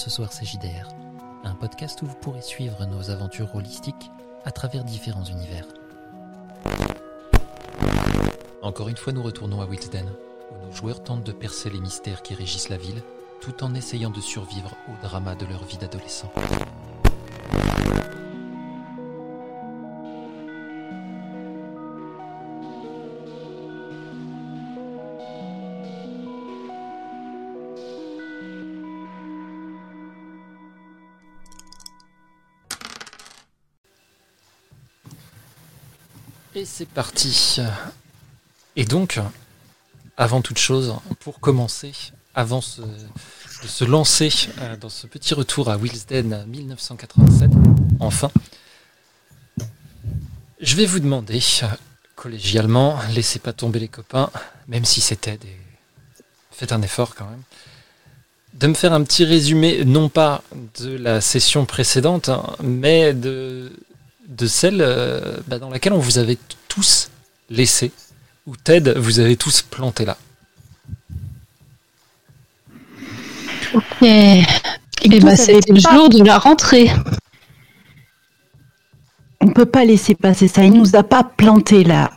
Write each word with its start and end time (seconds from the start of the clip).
Ce 0.00 0.08
Soir 0.08 0.30
CJDR, 0.30 0.88
un 1.44 1.54
podcast 1.54 2.00
où 2.00 2.06
vous 2.06 2.14
pourrez 2.14 2.40
suivre 2.40 2.86
nos 2.86 3.10
aventures 3.10 3.54
holistiques 3.54 4.10
à 4.46 4.50
travers 4.50 4.82
différents 4.82 5.26
univers. 5.26 5.66
Encore 8.62 8.88
une 8.88 8.96
fois, 8.96 9.12
nous 9.12 9.22
retournons 9.22 9.60
à 9.60 9.66
Wilsden, 9.66 10.06
où 10.50 10.66
nos 10.66 10.72
joueurs 10.72 11.02
tentent 11.02 11.24
de 11.24 11.32
percer 11.32 11.68
les 11.68 11.80
mystères 11.80 12.22
qui 12.22 12.32
régissent 12.32 12.70
la 12.70 12.78
ville, 12.78 13.02
tout 13.42 13.62
en 13.62 13.74
essayant 13.74 14.08
de 14.08 14.22
survivre 14.22 14.74
au 14.88 15.06
drama 15.06 15.34
de 15.34 15.44
leur 15.44 15.64
vie 15.64 15.76
d'adolescent. 15.76 16.32
Et 36.60 36.66
c'est 36.66 36.88
parti. 36.88 37.56
Et 38.76 38.84
donc, 38.84 39.18
avant 40.18 40.42
toute 40.42 40.58
chose, 40.58 40.94
pour 41.20 41.40
commencer, 41.40 41.92
avant 42.34 42.58
de 42.58 43.66
se 43.66 43.84
lancer 43.84 44.28
euh, 44.58 44.76
dans 44.76 44.90
ce 44.90 45.06
petit 45.06 45.32
retour 45.32 45.70
à 45.70 45.78
Wilsden 45.78 46.44
1987, 46.46 47.50
enfin, 47.98 48.30
je 50.60 50.76
vais 50.76 50.84
vous 50.84 51.00
demander, 51.00 51.40
collégialement, 52.14 52.98
laissez 53.14 53.38
pas 53.38 53.54
tomber 53.54 53.78
les 53.78 53.88
copains, 53.88 54.28
même 54.68 54.84
si 54.84 55.00
c'était 55.00 55.38
des... 55.38 55.56
Faites 56.50 56.72
un 56.72 56.82
effort 56.82 57.14
quand 57.14 57.24
même. 57.24 57.42
De 58.52 58.66
me 58.66 58.74
faire 58.74 58.92
un 58.92 59.02
petit 59.02 59.24
résumé, 59.24 59.86
non 59.86 60.10
pas 60.10 60.42
de 60.78 60.90
la 60.90 61.22
session 61.22 61.64
précédente, 61.64 62.28
hein, 62.28 62.54
mais 62.62 63.14
de, 63.14 63.72
de 64.40 64.46
celle 64.46 64.80
euh, 64.80 65.36
bah, 65.46 65.58
dans 65.58 65.70
laquelle 65.70 65.92
on 65.92 65.98
vous 65.98 66.18
avait 66.18 66.38
tous 66.68 67.10
laissé, 67.50 67.92
ou 68.46 68.56
Ted 68.56 68.92
vous 68.96 69.20
avez 69.20 69.36
tous 69.36 69.62
planté 69.62 70.04
là. 70.04 70.16
Et, 74.02 74.42
Et 75.02 75.20
bah, 75.20 75.32
avait 75.32 75.60
le 75.68 75.82
pas- 75.82 75.94
jour 75.94 76.08
de 76.08 76.24
la 76.24 76.38
rentrée. 76.38 76.90
On 79.40 79.48
peut 79.48 79.66
pas 79.66 79.84
laisser 79.84 80.14
passer 80.14 80.48
ça. 80.48 80.64
Il 80.64 80.72
nous 80.72 80.96
a 80.96 81.02
pas 81.02 81.22
planté 81.24 81.84
là. 81.84 82.10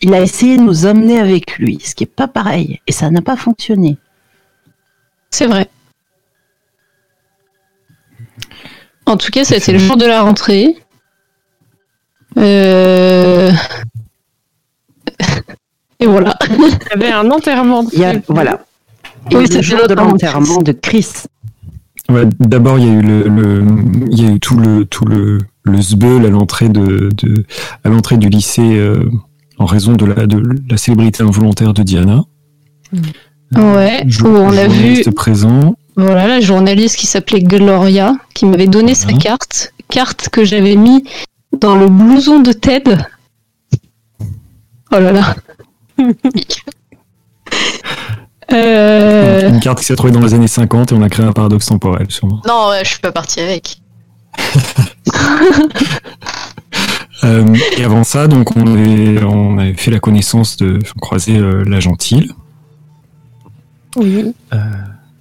Il 0.00 0.14
a 0.14 0.20
essayé 0.22 0.56
de 0.56 0.62
nous 0.62 0.86
emmener 0.86 1.18
avec 1.18 1.58
lui, 1.58 1.78
ce 1.84 1.94
qui 1.94 2.04
est 2.04 2.06
pas 2.06 2.28
pareil. 2.28 2.80
Et 2.86 2.92
ça 2.92 3.10
n'a 3.10 3.20
pas 3.22 3.36
fonctionné. 3.36 3.98
C'est 5.30 5.46
vrai. 5.46 5.68
En 9.06 9.16
tout 9.16 9.30
cas, 9.30 9.44
c'était 9.44 9.72
le 9.72 9.78
jour 9.78 9.96
de 9.96 10.06
la 10.06 10.22
rentrée. 10.22 10.76
Euh, 12.38 13.50
Et 16.00 16.06
voilà. 16.06 16.34
Il 16.50 16.62
y 16.64 16.92
avait 16.94 17.12
un 17.12 17.30
enterrement. 17.30 17.84
Il 17.92 17.98
y 17.98 18.04
a, 18.04 18.14
voilà. 18.28 18.60
Et 19.30 19.36
Oui, 19.36 19.42
le 19.42 19.46
c'était 19.48 19.62
jour 19.62 19.86
de 19.86 19.94
l'enterrement 19.94 20.58
de 20.58 20.72
Chris. 20.72 21.06
Ouais, 22.08 22.24
D'abord, 22.38 22.78
il 22.78 22.86
y 22.86 22.88
a 22.88 22.92
eu 22.92 23.02
le, 23.02 23.22
le- 23.28 23.64
il 24.10 24.22
y 24.22 24.26
a 24.26 24.30
eu 24.32 24.40
tout 24.40 24.56
le 24.56 24.84
tout 24.86 25.04
le 25.04 25.38
le 25.64 25.82
sbeul 25.82 26.24
à 26.24 26.30
l'entrée 26.30 26.68
de, 26.70 27.10
de 27.12 27.44
à 27.84 27.88
l'entrée 27.90 28.16
du 28.16 28.28
lycée 28.30 28.62
euh, 28.78 29.04
en 29.58 29.66
raison 29.66 29.92
de 29.92 30.06
la 30.06 30.26
de 30.26 30.42
la 30.68 30.76
célébrité 30.78 31.22
involontaire 31.22 31.74
de 31.74 31.82
Diana. 31.82 32.22
Ouais, 33.54 34.02
Jo- 34.06 34.26
où 34.26 34.36
on 34.36 34.48
a 34.56 34.66
vu 34.66 34.74
journaliste 34.74 35.10
présent. 35.14 35.74
voilà, 35.96 36.26
la 36.26 36.40
journaliste 36.40 36.96
qui 36.96 37.06
s'appelait 37.06 37.42
Gloria, 37.42 38.14
qui 38.34 38.46
m'avait 38.46 38.66
donné 38.68 38.94
sa 38.94 39.12
carte. 39.12 39.72
Carte 39.88 40.28
que 40.30 40.44
j'avais 40.44 40.76
mis 40.76 41.04
dans 41.58 41.76
le 41.76 41.88
blouson 41.88 42.40
de 42.40 42.52
Ted. 42.52 42.96
Oh 44.92 44.98
là 44.98 45.12
là. 45.12 45.34
Euh, 48.52 49.48
Une 49.48 49.60
carte 49.60 49.78
qui 49.78 49.84
s'est 49.84 49.94
trouvée 49.94 50.12
dans 50.12 50.18
les 50.20 50.34
années 50.34 50.48
50 50.48 50.90
et 50.90 50.94
on 50.96 51.02
a 51.02 51.08
créé 51.08 51.24
un 51.24 51.30
paradoxe 51.30 51.66
temporel, 51.66 52.06
sûrement. 52.10 52.42
Non, 52.48 52.70
ouais, 52.70 52.80
je 52.82 52.90
suis 52.90 52.98
pas 52.98 53.12
partie 53.12 53.40
avec. 53.40 53.80
Euh, 57.22 57.54
et 57.76 57.84
avant 57.84 58.02
ça, 58.02 58.28
donc, 58.28 58.56
on 58.56 58.66
avait, 58.66 59.22
on 59.22 59.58
avait 59.58 59.74
fait 59.74 59.90
la 59.90 60.00
connaissance 60.00 60.56
de, 60.56 60.78
on 60.96 61.00
croisait 61.00 61.36
euh, 61.36 61.64
la 61.66 61.78
gentille. 61.78 62.32
Oui. 63.94 64.32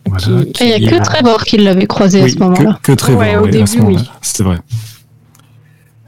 Voilà, 0.06 0.26
Il 0.62 0.66
n'y 0.66 0.88
a 0.88 0.92
que 0.92 1.04
Trevor 1.04 1.44
qui 1.44 1.58
l'avait 1.58 1.88
croisé 1.88 2.22
à 2.22 2.30
ce 2.30 2.40
moment-là. 2.40 2.80
Que, 2.82 2.94
que 2.94 2.98
Trevor, 2.98 3.20
Ouais, 3.20 3.36
au 3.36 3.44
ouais, 3.44 3.62
à 3.62 3.66
ce 3.66 3.76
début, 3.76 3.88
oui. 3.88 3.98
C'est 4.22 4.44
vrai. 4.44 4.60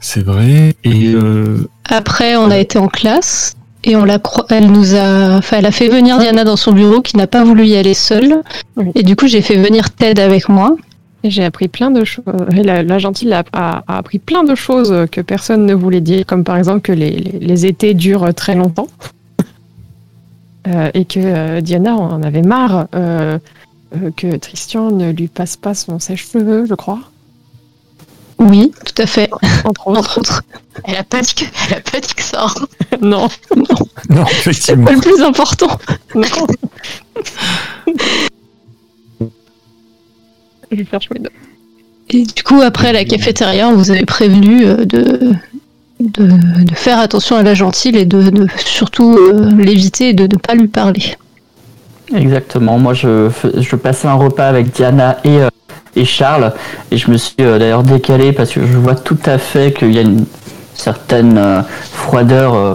C'est 0.02 0.22
vrai. 0.24 0.74
Et 0.84 1.12
euh, 1.14 1.66
Après, 1.88 2.36
on 2.36 2.50
a 2.50 2.58
été 2.58 2.78
en 2.78 2.88
classe 2.88 3.54
et 3.84 3.96
on 3.96 4.04
l'a 4.04 4.18
cro- 4.18 4.44
elle 4.50 4.70
nous 4.70 4.94
a, 4.94 5.38
enfin, 5.38 5.56
elle 5.58 5.66
a 5.66 5.70
fait 5.70 5.88
venir 5.88 6.18
Diana 6.18 6.44
dans 6.44 6.56
son 6.56 6.72
bureau 6.72 7.00
qui 7.00 7.16
n'a 7.16 7.26
pas 7.26 7.44
voulu 7.44 7.64
y 7.66 7.76
aller 7.76 7.94
seule. 7.94 8.42
Et 8.94 9.02
du 9.04 9.16
coup, 9.16 9.26
j'ai 9.28 9.40
fait 9.42 9.56
venir 9.56 9.90
Ted 9.94 10.20
avec 10.20 10.48
moi. 10.48 10.76
Et 11.24 11.30
J'ai 11.30 11.44
appris 11.44 11.68
plein 11.68 11.92
de 11.92 12.02
choses. 12.04 12.24
Et 12.56 12.64
La, 12.64 12.82
la 12.82 12.98
gentille 12.98 13.32
a, 13.32 13.44
a- 13.52 13.84
a 13.86 13.98
appris 13.98 14.18
plein 14.18 14.42
de 14.42 14.56
choses 14.56 14.92
que 15.12 15.20
personne 15.20 15.66
ne 15.66 15.74
voulait 15.74 16.00
dire, 16.00 16.26
comme 16.26 16.42
par 16.42 16.56
exemple 16.56 16.80
que 16.80 16.90
les, 16.92 17.10
les- 17.10 17.38
les 17.38 17.66
étés 17.66 17.94
durent 17.94 18.34
très 18.34 18.54
longtemps. 18.54 18.88
Euh, 20.68 20.90
et 20.94 21.04
que 21.04 21.18
euh, 21.18 21.60
Diana 21.60 21.96
en 21.96 22.22
avait 22.22 22.42
marre 22.42 22.86
euh, 22.94 23.36
euh, 23.96 24.10
que 24.16 24.36
Christian 24.36 24.92
ne 24.92 25.10
lui 25.10 25.26
passe 25.26 25.56
pas 25.56 25.74
son 25.74 25.98
sèche-cheveux, 25.98 26.66
je 26.68 26.74
crois, 26.74 27.00
Oui, 28.42 28.72
tout 28.84 29.02
à 29.02 29.06
fait. 29.06 29.30
entre 29.64 29.88
autres. 29.88 29.98
Entre 29.98 30.18
autres. 30.18 30.42
Elle 30.84 30.96
a 30.96 31.04
pas 31.04 31.20
dit 31.20 31.34
que, 31.34 31.44
elle 31.68 31.78
a 31.78 31.80
pas 31.80 32.00
dit 32.00 32.14
que 32.14 32.22
ça. 32.22 32.46
non, 33.00 33.28
non, 34.08 34.24
effectivement. 34.26 34.86
Pas 34.86 34.92
le 34.92 35.00
plus 35.00 35.22
important. 35.22 35.78
non. 36.14 36.22
je 40.70 40.76
vais 40.76 40.84
faire 40.84 41.00
jouer. 41.00 41.18
Et 42.10 42.24
du 42.24 42.42
coup, 42.42 42.60
après 42.60 42.88
à 42.88 42.92
la 42.92 43.04
cafétéria, 43.04 43.68
on 43.68 43.74
vous 43.74 43.90
avait 43.90 44.04
prévenu 44.04 44.64
euh, 44.64 44.84
de, 44.84 45.32
de, 46.00 46.64
de 46.64 46.74
faire 46.74 46.98
attention 46.98 47.36
à 47.36 47.42
la 47.42 47.54
gentille 47.54 47.96
et 47.96 48.04
de, 48.04 48.30
de 48.30 48.46
surtout 48.64 49.16
euh, 49.16 49.50
l'éviter 49.56 50.10
et 50.10 50.14
de 50.14 50.24
ne 50.24 50.38
pas 50.38 50.54
lui 50.54 50.68
parler. 50.68 51.16
Exactement. 52.14 52.78
Moi, 52.78 52.94
je, 52.94 53.30
je 53.56 53.76
passais 53.76 54.08
un 54.08 54.14
repas 54.14 54.46
avec 54.46 54.72
Diana 54.72 55.18
et, 55.24 55.40
euh, 55.40 55.48
et 55.96 56.04
Charles, 56.04 56.52
et 56.90 56.96
je 56.96 57.10
me 57.10 57.16
suis 57.16 57.34
euh, 57.40 57.58
d'ailleurs 57.58 57.82
décalé 57.82 58.32
parce 58.32 58.50
que 58.50 58.60
je 58.66 58.78
vois 58.78 58.94
tout 58.94 59.18
à 59.26 59.38
fait 59.38 59.72
qu'il 59.72 59.92
y 59.94 59.98
a 59.98 60.02
une 60.02 60.24
certaine 60.74 61.38
euh, 61.38 61.62
froideur 61.92 62.54
euh, 62.54 62.74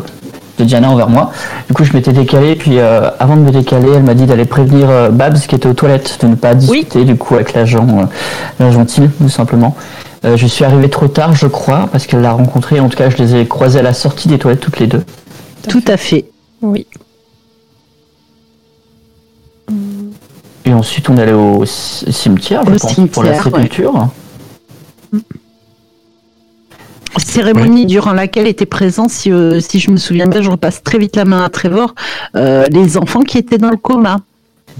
de 0.57 0.63
Diana 0.63 0.89
envers 0.89 1.09
moi. 1.09 1.31
Du 1.67 1.73
coup, 1.73 1.83
je 1.83 1.93
m'étais 1.93 2.13
décalé, 2.13 2.55
puis 2.55 2.79
euh, 2.79 3.09
avant 3.19 3.35
de 3.35 3.41
me 3.41 3.51
décaler, 3.51 3.89
elle 3.95 4.03
m'a 4.03 4.13
dit 4.13 4.25
d'aller 4.25 4.45
prévenir 4.45 4.89
euh, 4.89 5.09
Babs 5.09 5.37
qui 5.37 5.55
était 5.55 5.67
aux 5.67 5.73
toilettes 5.73 6.19
de 6.21 6.27
ne 6.27 6.35
pas 6.35 6.55
discuter 6.55 7.05
du 7.05 7.15
coup 7.15 7.35
avec 7.35 7.53
l'agent, 7.53 7.87
euh, 7.87 8.05
l'agent 8.59 8.85
Tim, 8.85 9.07
tout 9.07 9.29
simplement. 9.29 9.75
Euh, 10.25 10.35
je 10.35 10.47
suis 10.47 10.65
arrivé 10.65 10.89
trop 10.89 11.07
tard, 11.07 11.35
je 11.35 11.47
crois, 11.47 11.89
parce 11.91 12.07
qu'elle 12.07 12.21
l'a 12.21 12.31
rencontré. 12.31 12.79
En 12.79 12.89
tout 12.89 12.97
cas, 12.97 13.09
je 13.09 13.17
les 13.17 13.35
ai 13.35 13.47
croisés 13.47 13.79
à 13.79 13.83
la 13.83 13.93
sortie 13.93 14.27
des 14.27 14.39
toilettes 14.39 14.59
toutes 14.59 14.79
les 14.79 14.87
deux. 14.87 15.03
Tout 15.69 15.83
à 15.87 15.97
fait. 15.97 16.25
Oui. 16.61 16.87
Et 20.67 20.73
ensuite, 20.73 21.09
on 21.09 21.17
allé 21.17 21.31
au 21.31 21.65
cimetière, 21.65 22.63
je 22.65 22.71
Au 22.73 22.77
pense, 22.77 23.09
pour 23.09 23.23
la 23.23 23.31
ouais. 23.31 23.41
sépulture. 23.41 24.09
Cérémonie 27.17 27.85
durant 27.85 28.11
laquelle 28.11 28.47
étaient 28.47 28.65
présents, 28.65 29.07
si, 29.07 29.31
euh, 29.31 29.61
si 29.61 29.79
je 29.79 29.89
me 29.91 29.97
souviens 29.97 30.27
bien, 30.27 30.41
je 30.41 30.49
repasse 30.49 30.83
très 30.83 30.97
vite 30.97 31.15
la 31.15 31.23
main 31.23 31.41
à 31.43 31.49
Trevor, 31.49 31.95
euh, 32.35 32.65
les 32.69 32.97
enfants 32.97 33.21
qui 33.21 33.37
étaient 33.37 33.57
dans 33.57 33.69
le 33.71 33.77
coma. 33.77 34.17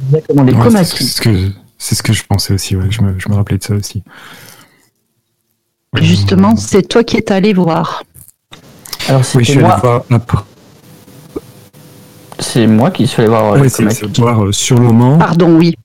Exactement, 0.09 0.43
les 0.43 0.53
Ouais, 0.53 0.61
comas 0.61 0.83
c'est 0.83 1.03
ce 1.03 1.21
que 1.21 1.51
c'est 1.77 1.95
ce 1.95 2.03
que 2.03 2.11
je 2.11 2.23
pensais 2.25 2.53
aussi. 2.53 2.75
Ouais, 2.75 2.87
je 2.89 3.01
me, 3.01 3.17
je 3.17 3.29
me 3.29 3.35
rappelais 3.35 3.57
de 3.57 3.63
ça 3.63 3.73
aussi. 3.73 4.03
Justement, 5.95 6.57
c'est 6.57 6.83
toi 6.83 7.03
qui 7.05 7.15
es 7.15 7.31
allé 7.31 7.53
voir. 7.53 8.03
Alors, 9.07 9.21
Oui, 9.21 9.25
je 9.25 9.29
c'était 9.31 9.43
suis 9.45 9.53
allé 9.53 9.67
moi, 9.67 9.77
voir 9.81 10.03
après. 10.11 10.39
C'est 12.39 12.67
moi 12.67 12.91
qui 12.91 13.07
suis 13.07 13.21
allé 13.21 13.29
voir 13.29 13.53
euh, 13.53 13.59
Ouais, 13.59 13.69
c'est 13.69 13.83
voir 14.17 14.43
euh, 14.45 14.51
sur 14.51 14.75
le 14.77 14.83
moment. 14.83 15.17
Pardon, 15.17 15.55
oui. 15.57 15.75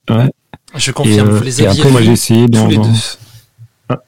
Je 0.75 0.89
Et, 0.89 0.93
confirme, 0.93 1.29
euh, 1.29 1.37
vous 1.37 1.43
les 1.43 1.61
et 1.61 1.67
aviez 1.67 1.81
après, 1.81 1.91
moi, 1.91 1.99
vus 2.01 2.05
j'ai 2.07 2.11
essayé. 2.13 2.47
Ah. 3.89 3.99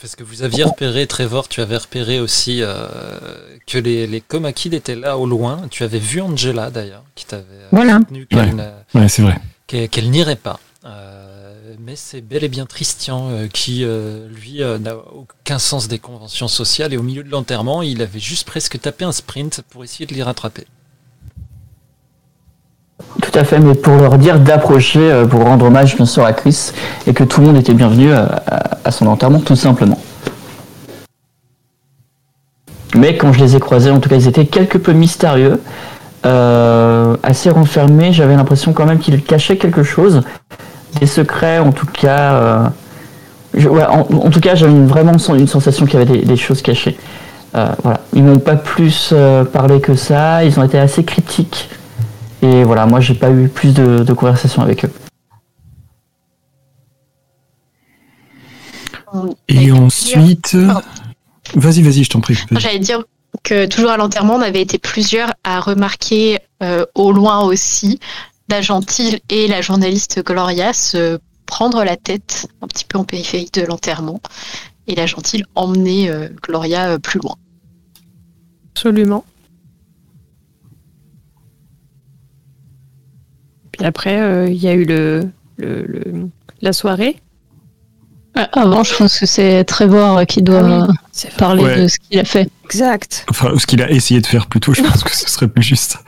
Parce 0.00 0.16
que 0.16 0.24
vous 0.24 0.42
aviez 0.42 0.64
repéré, 0.64 1.06
Trevor, 1.06 1.48
tu 1.48 1.60
avais 1.60 1.76
repéré 1.76 2.20
aussi 2.20 2.58
euh, 2.62 2.86
que 3.66 3.78
les, 3.78 4.06
les 4.06 4.20
étaient 4.74 4.96
là 4.96 5.18
au 5.18 5.26
loin. 5.26 5.60
Tu 5.70 5.84
avais 5.84 5.98
vu 5.98 6.20
Angela 6.20 6.70
d'ailleurs, 6.70 7.04
qui 7.14 7.26
t'avait 7.26 7.44
Voilà. 7.70 7.98
soutenu 7.98 8.26
qu'elle 8.26 8.54
Ouais. 8.94 9.00
n'irait 10.08 10.36
pas. 10.36 10.58
Euh, 10.84 11.31
mais 11.80 11.96
c'est 11.96 12.20
bel 12.20 12.44
et 12.44 12.48
bien 12.48 12.66
Christian 12.66 13.28
euh, 13.30 13.46
qui, 13.46 13.84
euh, 13.84 14.28
lui, 14.28 14.62
euh, 14.62 14.78
n'a 14.78 14.94
aucun 14.96 15.58
sens 15.58 15.88
des 15.88 15.98
conventions 15.98 16.48
sociales 16.48 16.92
et 16.92 16.96
au 16.96 17.02
milieu 17.02 17.22
de 17.22 17.30
l'enterrement, 17.30 17.82
il 17.82 18.02
avait 18.02 18.18
juste 18.18 18.46
presque 18.46 18.80
tapé 18.80 19.04
un 19.04 19.12
sprint 19.12 19.62
pour 19.70 19.84
essayer 19.84 20.06
de 20.06 20.14
les 20.14 20.22
rattraper. 20.22 20.66
Tout 23.20 23.38
à 23.38 23.44
fait, 23.44 23.58
mais 23.58 23.74
pour 23.74 23.96
leur 23.96 24.18
dire 24.18 24.40
d'approcher, 24.40 25.00
euh, 25.00 25.26
pour 25.26 25.42
rendre 25.42 25.66
hommage 25.66 25.96
bien 25.96 26.06
sûr 26.06 26.24
à 26.24 26.32
Chris, 26.32 26.72
et 27.06 27.14
que 27.14 27.24
tout 27.24 27.40
le 27.40 27.48
monde 27.48 27.56
était 27.56 27.74
bienvenu 27.74 28.12
à, 28.12 28.90
son 28.90 29.06
enterrement, 29.06 29.40
tout 29.40 29.56
simplement. 29.56 30.00
Mais 32.94 33.16
quand 33.16 33.32
je 33.32 33.40
les 33.40 33.56
ai 33.56 33.60
croisés, 33.60 33.90
en 33.90 34.00
tout 34.00 34.08
cas, 34.08 34.16
ils 34.16 34.28
étaient 34.28 34.46
quelque 34.46 34.78
peu 34.78 34.92
mystérieux, 34.92 35.60
assez 36.24 37.50
renfermés. 37.50 38.12
J'avais 38.12 38.36
l'impression 38.36 38.72
quand 38.72 38.86
même 38.86 38.98
qu'ils 38.98 39.22
cachaient 39.22 39.56
quelque 39.56 39.82
chose, 39.82 40.22
des 41.00 41.06
secrets, 41.06 41.58
en 41.58 41.72
tout 41.72 41.86
cas. 41.86 42.34
euh, 42.34 42.68
je- 43.54 43.68
ouais, 43.68 43.84
en, 43.84 44.00
en 44.00 44.30
tout 44.30 44.40
cas, 44.40 44.54
j'avais 44.54 44.72
une- 44.72 44.86
vraiment 44.86 45.12
une, 45.12 45.46
sensation 45.46 45.86
qu'il 45.86 45.98
y 45.98 46.02
avait 46.02 46.18
des, 46.18 46.24
des 46.24 46.36
choses 46.36 46.62
cachées. 46.62 46.96
Euh, 47.54 47.68
voilà, 47.82 48.00
ils 48.14 48.22
m'ont 48.24 48.38
pas 48.38 48.56
plus 48.56 49.10
euh, 49.12 49.44
parlé 49.44 49.80
que 49.80 49.94
ça. 49.94 50.44
Ils 50.44 50.58
ont 50.58 50.62
été 50.64 50.78
assez 50.78 51.04
critiques. 51.04 51.68
Et 52.40 52.64
voilà, 52.64 52.86
moi, 52.86 53.00
j'ai 53.00 53.14
pas 53.14 53.30
eu 53.30 53.48
plus 53.48 53.74
de, 53.74 53.98
de 54.04 54.12
conversations 54.14 54.62
avec 54.62 54.84
eux. 54.84 54.90
Et 59.48 59.70
ensuite. 59.72 60.56
Vas-y, 61.54 61.82
vas-y, 61.82 62.04
je 62.04 62.10
t'en 62.10 62.20
prie. 62.20 62.38
J'allais 62.52 62.78
dire 62.78 63.02
que 63.42 63.66
toujours 63.66 63.90
à 63.90 63.96
l'enterrement, 63.96 64.36
on 64.36 64.40
avait 64.40 64.62
été 64.62 64.78
plusieurs 64.78 65.32
à 65.44 65.60
remarquer 65.60 66.38
euh, 66.62 66.84
au 66.94 67.12
loin 67.12 67.40
aussi 67.40 67.98
la 68.52 68.60
gentille 68.60 69.18
et 69.30 69.48
la 69.48 69.62
journaliste 69.62 70.22
Gloria 70.22 70.74
se 70.74 71.18
prendre 71.46 71.84
la 71.84 71.96
tête 71.96 72.48
un 72.60 72.66
petit 72.66 72.84
peu 72.84 72.98
en 72.98 73.04
périphérie 73.04 73.48
de 73.50 73.62
l'enterrement 73.62 74.20
et 74.86 74.94
la 74.94 75.06
gentille 75.06 75.42
emmener 75.54 76.10
euh, 76.10 76.28
Gloria 76.42 76.90
euh, 76.90 76.98
plus 76.98 77.18
loin. 77.18 77.36
Absolument. 78.74 79.24
Puis 83.72 83.86
après, 83.86 84.20
euh, 84.20 84.50
il 84.50 84.62
y 84.62 84.68
a 84.68 84.74
eu 84.74 84.84
le, 84.84 85.30
la 86.60 86.74
soirée. 86.74 87.16
Ah, 88.34 88.48
Avant, 88.54 88.82
je 88.82 88.94
pense 88.96 89.18
que 89.18 89.26
c'est 89.26 89.62
Trevor 89.64 90.24
qui 90.26 90.42
doit 90.42 90.62
Ah 90.64 90.86
oui, 90.88 91.30
parler 91.36 91.62
Ouais. 91.64 91.82
de 91.82 91.88
ce 91.88 91.98
qu'il 91.98 92.18
a 92.18 92.24
fait. 92.24 92.48
Exact. 92.64 93.26
Enfin, 93.28 93.50
ce 93.58 93.66
qu'il 93.66 93.82
a 93.82 93.90
essayé 93.90 94.20
de 94.22 94.26
faire 94.26 94.46
plus 94.46 94.60
tôt, 94.60 94.72
je 94.72 94.80
pense 94.82 95.04
que 95.04 95.14
ce 95.14 95.28
serait 95.28 95.48
plus 95.48 95.62
juste. 95.62 95.98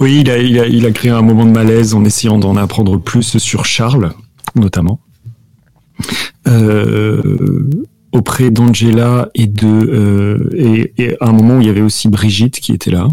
Oui, 0.00 0.20
il 0.22 0.30
a, 0.30 0.38
il 0.38 0.58
a, 0.58 0.66
il 0.66 0.86
a 0.86 0.90
créé 0.90 1.10
un 1.10 1.20
moment 1.22 1.44
de 1.44 1.50
malaise 1.50 1.94
en 1.94 2.02
essayant 2.04 2.38
d'en 2.38 2.56
apprendre 2.56 2.96
plus 2.98 3.36
sur 3.38 3.66
Charles, 3.66 4.12
notamment. 4.54 5.00
Euh, 6.48 7.68
auprès 8.12 8.50
d'Angela 8.50 9.28
et 9.34 9.46
de 9.46 9.66
euh, 9.66 10.50
et, 10.54 10.92
et 10.96 11.16
à 11.20 11.28
un 11.28 11.32
moment 11.32 11.56
où 11.56 11.60
il 11.60 11.66
y 11.66 11.70
avait 11.70 11.80
aussi 11.82 12.08
Brigitte 12.08 12.60
qui 12.60 12.72
était 12.72 12.90
là. 12.90 13.08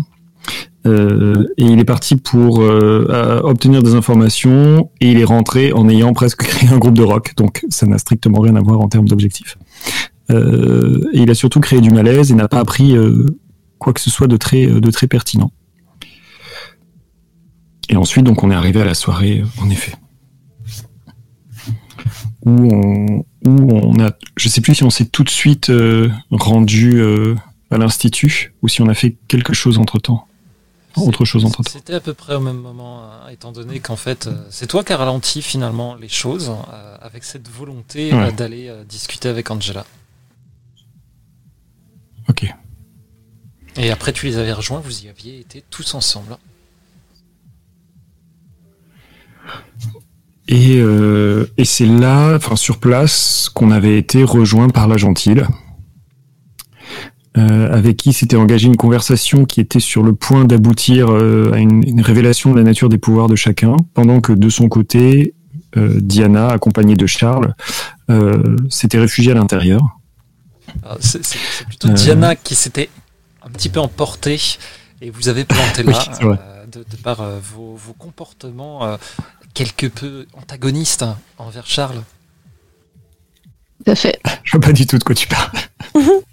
Euh, 0.85 1.47
et 1.57 1.63
il 1.63 1.79
est 1.79 1.85
parti 1.85 2.17
pour 2.17 2.59
euh, 2.59 3.39
obtenir 3.43 3.83
des 3.83 3.95
informations 3.95 4.91
et 4.99 5.11
il 5.11 5.19
est 5.19 5.23
rentré 5.23 5.71
en 5.71 5.87
ayant 5.87 6.11
presque 6.13 6.43
créé 6.43 6.69
un 6.69 6.77
groupe 6.77 6.97
de 6.97 7.03
rock. 7.03 7.33
Donc 7.37 7.65
ça 7.69 7.85
n'a 7.85 7.97
strictement 7.97 8.39
rien 8.39 8.55
à 8.55 8.61
voir 8.61 8.79
en 8.81 8.89
termes 8.89 9.07
d'objectifs. 9.07 9.57
Euh, 10.31 11.09
et 11.13 11.21
il 11.21 11.31
a 11.31 11.35
surtout 11.35 11.59
créé 11.59 11.81
du 11.81 11.91
malaise 11.91 12.31
et 12.31 12.35
n'a 12.35 12.47
pas 12.47 12.59
appris 12.59 12.95
quoi 13.79 13.93
que 13.93 14.01
ce 14.01 14.09
soit 14.09 14.27
de 14.27 14.37
très, 14.37 15.07
pertinent. 15.07 15.51
Et 17.89 17.97
ensuite, 17.97 18.23
donc, 18.23 18.43
on 18.43 18.49
est 18.49 18.55
arrivé 18.55 18.81
à 18.81 18.85
la 18.85 18.93
soirée, 18.93 19.43
en 19.61 19.69
effet. 19.69 19.91
Où 22.45 23.25
on, 23.45 23.99
a, 23.99 24.11
je 24.37 24.47
sais 24.47 24.61
plus 24.61 24.75
si 24.75 24.83
on 24.83 24.89
s'est 24.89 25.05
tout 25.05 25.23
de 25.23 25.29
suite 25.29 25.71
rendu 26.31 27.03
à 27.69 27.77
l'institut 27.77 28.53
ou 28.61 28.69
si 28.69 28.81
on 28.81 28.87
a 28.87 28.93
fait 28.93 29.17
quelque 29.27 29.53
chose 29.53 29.77
entre 29.77 29.99
temps. 29.99 30.25
Autre 30.95 31.25
chose 31.25 31.43
entre 31.45 31.63
temps. 31.63 31.69
C'était 31.71 31.95
à 31.95 31.99
peu 31.99 32.13
près 32.13 32.35
au 32.35 32.39
même 32.39 32.57
moment, 32.59 33.03
hein, 33.03 33.27
étant 33.31 33.51
donné 33.51 33.79
qu'en 33.79 33.95
fait, 33.95 34.27
euh, 34.27 34.45
c'est 34.51 34.67
toi 34.67 34.83
qui 34.83 34.93
as 34.93 34.97
ralenti 34.97 35.41
finalement 35.41 35.95
les 35.95 36.07
choses 36.09 36.51
euh, 36.71 36.97
avec 37.01 37.23
cette 37.23 37.49
volonté 37.49 38.13
euh, 38.13 38.17
Ouais. 38.25 38.31
d'aller 38.31 38.67
euh, 38.69 38.83
discuter 38.83 39.27
avec 39.27 39.49
Angela. 39.49 39.85
Ok. 42.29 42.45
Et 43.75 43.89
après, 43.89 44.13
tu 44.13 44.27
les 44.27 44.37
avais 44.37 44.53
rejoints, 44.53 44.79
vous 44.81 45.03
y 45.03 45.09
aviez 45.09 45.39
été 45.39 45.63
tous 45.69 45.95
ensemble. 45.95 46.37
Et, 50.47 50.77
euh, 50.77 51.51
et 51.57 51.65
c'est 51.65 51.85
là, 51.85 52.35
enfin 52.35 52.55
sur 52.55 52.79
place, 52.79 53.49
qu'on 53.53 53.71
avait 53.71 53.97
été 53.97 54.23
rejoint 54.23 54.69
par 54.69 54.87
la 54.87 54.97
gentille, 54.97 55.43
euh, 57.37 57.73
avec 57.73 57.97
qui 57.97 58.13
s'était 58.13 58.35
engagé 58.35 58.67
une 58.67 58.77
conversation 58.77 59.45
qui 59.45 59.59
était 59.59 59.79
sur 59.79 60.03
le 60.03 60.13
point 60.13 60.45
d'aboutir 60.45 61.11
euh, 61.11 61.51
à 61.53 61.57
une, 61.57 61.83
une 61.87 62.01
révélation 62.01 62.51
de 62.51 62.57
la 62.57 62.63
nature 62.63 62.89
des 62.89 62.97
pouvoirs 62.97 63.27
de 63.27 63.35
chacun, 63.35 63.75
pendant 63.93 64.21
que 64.21 64.33
de 64.33 64.49
son 64.49 64.69
côté, 64.69 65.33
euh, 65.77 65.99
Diana, 65.99 66.49
accompagnée 66.49 66.95
de 66.95 67.07
Charles, 67.07 67.55
euh, 68.09 68.55
s'était 68.69 68.99
réfugiée 68.99 69.31
à 69.31 69.35
l'intérieur. 69.35 69.81
Alors, 70.83 70.97
C'est 70.99 71.21
plutôt 71.67 71.89
Euh. 71.89 71.93
Diana 71.93 72.35
qui 72.35 72.55
s'était 72.55 72.89
un 73.45 73.49
petit 73.49 73.69
peu 73.69 73.79
emportée 73.79 74.39
et 75.01 75.09
vous 75.09 75.27
avez 75.27 75.43
planté 75.43 75.83
là 75.83 75.99
euh, 76.21 76.65
de, 76.71 76.79
de 76.79 76.95
par 77.03 77.21
euh, 77.21 77.39
vos, 77.41 77.75
vos 77.75 77.93
comportements 77.93 78.85
euh, 78.85 78.97
quelque 79.53 79.87
peu 79.87 80.25
antagonistes 80.33 81.05
envers 81.37 81.65
Charles. 81.67 82.01
Tout 83.83 83.91
à 83.91 83.95
fait. 83.95 84.19
Je 84.43 84.51
vois 84.51 84.61
pas 84.61 84.71
du 84.71 84.85
tout 84.85 84.97
de 84.97 85.03
quoi 85.03 85.15
tu 85.15 85.27
parles. 85.27 85.51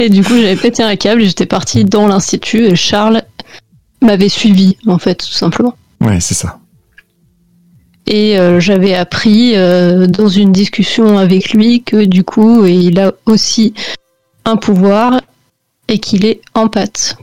Et 0.00 0.08
du 0.08 0.24
coup, 0.24 0.32
j'avais 0.34 0.56
pété 0.56 0.82
un 0.82 0.96
câble 0.96 1.20
et 1.20 1.26
j'étais 1.26 1.44
partie 1.44 1.84
dans 1.84 2.08
l'institut 2.08 2.64
et 2.64 2.74
Charles 2.74 3.20
m'avait 4.00 4.30
suivi, 4.30 4.78
en 4.86 4.96
fait, 4.96 5.16
tout 5.16 5.32
simplement. 5.32 5.76
Ouais, 6.00 6.20
c'est 6.20 6.32
ça. 6.32 6.58
Et 8.06 8.38
euh, 8.38 8.60
j'avais 8.60 8.94
appris 8.94 9.54
euh, 9.56 10.06
dans 10.06 10.28
une 10.28 10.52
discussion 10.52 11.18
avec 11.18 11.52
lui 11.52 11.82
que 11.82 12.06
du 12.06 12.24
coup, 12.24 12.64
il 12.64 12.98
a 12.98 13.12
aussi 13.26 13.74
un 14.46 14.56
pouvoir 14.56 15.20
et 15.86 15.98
qu'il 15.98 16.24
est 16.24 16.40
empathe. 16.54 17.18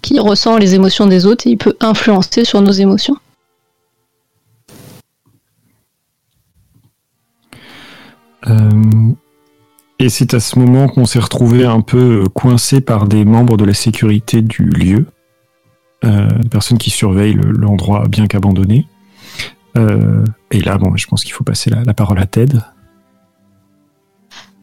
Qui 0.00 0.20
ressent 0.20 0.56
les 0.56 0.74
émotions 0.74 1.06
des 1.06 1.26
autres 1.26 1.46
et 1.46 1.50
il 1.50 1.58
peut 1.58 1.76
influencer 1.80 2.46
sur 2.46 2.62
nos 2.62 2.72
émotions. 2.72 3.16
Euh, 8.48 9.12
et 10.02 10.08
c'est 10.08 10.34
à 10.34 10.40
ce 10.40 10.58
moment 10.58 10.88
qu'on 10.88 11.06
s'est 11.06 11.20
retrouvé 11.20 11.64
un 11.64 11.80
peu 11.80 12.24
coincé 12.34 12.80
par 12.80 13.06
des 13.06 13.24
membres 13.24 13.56
de 13.56 13.64
la 13.64 13.72
sécurité 13.72 14.42
du 14.42 14.64
lieu, 14.64 15.06
euh, 16.04 16.28
personnes 16.50 16.78
qui 16.78 16.90
surveillent 16.90 17.34
le- 17.34 17.52
l'endroit 17.52 18.08
bien 18.08 18.26
qu'abandonné. 18.26 18.88
Euh, 19.78 20.24
et 20.50 20.60
là, 20.60 20.76
bon, 20.76 20.96
je 20.96 21.06
pense 21.06 21.22
qu'il 21.22 21.32
faut 21.32 21.44
passer 21.44 21.70
la, 21.70 21.94
parole 21.94 22.18
à 22.18 22.26
Ted. 22.26 22.58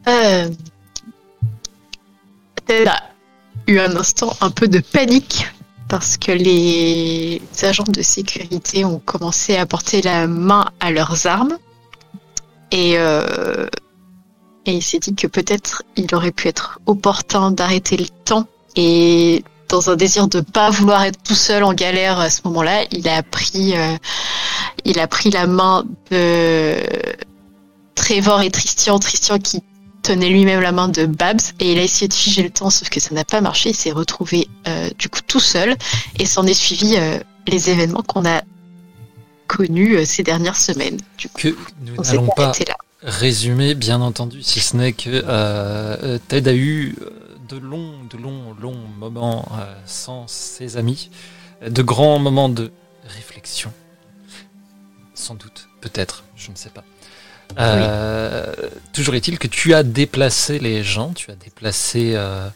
Euh, 0.06 0.50
Ted 2.66 2.86
a 2.90 3.02
eu 3.66 3.78
un 3.78 3.96
instant 3.96 4.36
un 4.42 4.50
peu 4.50 4.68
de 4.68 4.80
panique 4.80 5.50
parce 5.88 6.18
que 6.18 6.32
les 6.32 7.40
agents 7.62 7.84
de 7.84 8.02
sécurité 8.02 8.84
ont 8.84 8.98
commencé 8.98 9.56
à 9.56 9.64
porter 9.64 10.02
la 10.02 10.26
main 10.26 10.66
à 10.80 10.90
leurs 10.90 11.26
armes 11.26 11.56
et, 12.72 12.98
euh, 12.98 13.68
et 14.66 14.74
il 14.74 14.82
s'est 14.82 14.98
dit 14.98 15.14
que 15.14 15.26
peut-être 15.26 15.82
il 15.96 16.14
aurait 16.14 16.32
pu 16.32 16.48
être 16.48 16.80
opportun 16.86 17.50
d'arrêter 17.50 17.96
le 17.96 18.06
temps. 18.24 18.46
Et 18.76 19.42
dans 19.68 19.90
un 19.90 19.96
désir 19.96 20.28
de 20.28 20.40
pas 20.40 20.70
vouloir 20.70 21.02
être 21.04 21.22
tout 21.22 21.34
seul 21.34 21.64
en 21.64 21.72
galère 21.72 22.18
à 22.18 22.30
ce 22.30 22.40
moment-là, 22.44 22.84
il 22.92 23.08
a 23.08 23.22
pris 23.22 23.76
euh, 23.76 23.96
il 24.84 24.98
a 24.98 25.06
pris 25.06 25.30
la 25.30 25.46
main 25.46 25.84
de 26.10 26.76
Trevor 27.94 28.42
et 28.42 28.50
Tristian, 28.50 28.98
Tristian 28.98 29.38
qui 29.38 29.62
tenait 30.02 30.28
lui-même 30.28 30.60
la 30.60 30.72
main 30.72 30.88
de 30.88 31.06
Babs. 31.06 31.40
Et 31.58 31.72
il 31.72 31.78
a 31.78 31.82
essayé 31.82 32.08
de 32.08 32.14
figer 32.14 32.42
le 32.42 32.50
temps 32.50 32.70
sauf 32.70 32.88
que 32.88 33.00
ça 33.00 33.14
n'a 33.14 33.24
pas 33.24 33.40
marché, 33.40 33.70
il 33.70 33.76
s'est 33.76 33.92
retrouvé 33.92 34.48
euh, 34.68 34.88
du 34.98 35.08
coup 35.08 35.20
tout 35.26 35.40
seul. 35.40 35.76
Et 36.18 36.26
s'en 36.26 36.46
est 36.46 36.54
suivi 36.54 36.96
euh, 36.96 37.18
les 37.46 37.70
événements 37.70 38.02
qu'on 38.02 38.26
a 38.26 38.42
connus 39.46 39.96
euh, 39.96 40.04
ces 40.04 40.22
dernières 40.22 40.56
semaines. 40.56 40.98
Du 41.18 41.28
coup, 41.28 41.40
Que 41.40 41.56
nous 41.82 42.02
n'allons 42.02 42.28
pas 42.28 42.52
là. 42.66 42.76
Résumer, 43.02 43.74
bien 43.74 44.00
entendu, 44.00 44.42
si 44.42 44.60
ce 44.60 44.76
n'est 44.76 44.92
que 44.92 45.08
euh, 45.08 46.18
Ted 46.28 46.48
a 46.50 46.54
eu 46.54 46.96
euh, 47.00 47.10
de 47.48 47.56
longs, 47.58 47.94
de 48.10 48.16
longs, 48.18 48.54
longs 48.60 48.84
moments 48.98 49.48
euh, 49.58 49.74
sans 49.86 50.26
ses 50.28 50.76
amis, 50.76 51.10
de 51.66 51.82
grands 51.82 52.18
moments 52.18 52.48
de 52.48 52.70
réflexion. 53.08 53.72
Sans 55.14 55.34
doute, 55.34 55.68
peut-être, 55.80 56.24
je 56.36 56.50
ne 56.50 56.56
sais 56.56 56.70
pas. 56.70 56.84
Euh, 57.58 58.54
Toujours 58.92 59.14
est-il 59.14 59.38
que 59.38 59.48
tu 59.48 59.74
as 59.74 59.82
déplacé 59.82 60.58
les 60.58 60.84
gens, 60.84 61.12
tu 61.12 61.30
as 61.30 61.34
déplacé. 61.34 62.12
euh, 62.14 62.48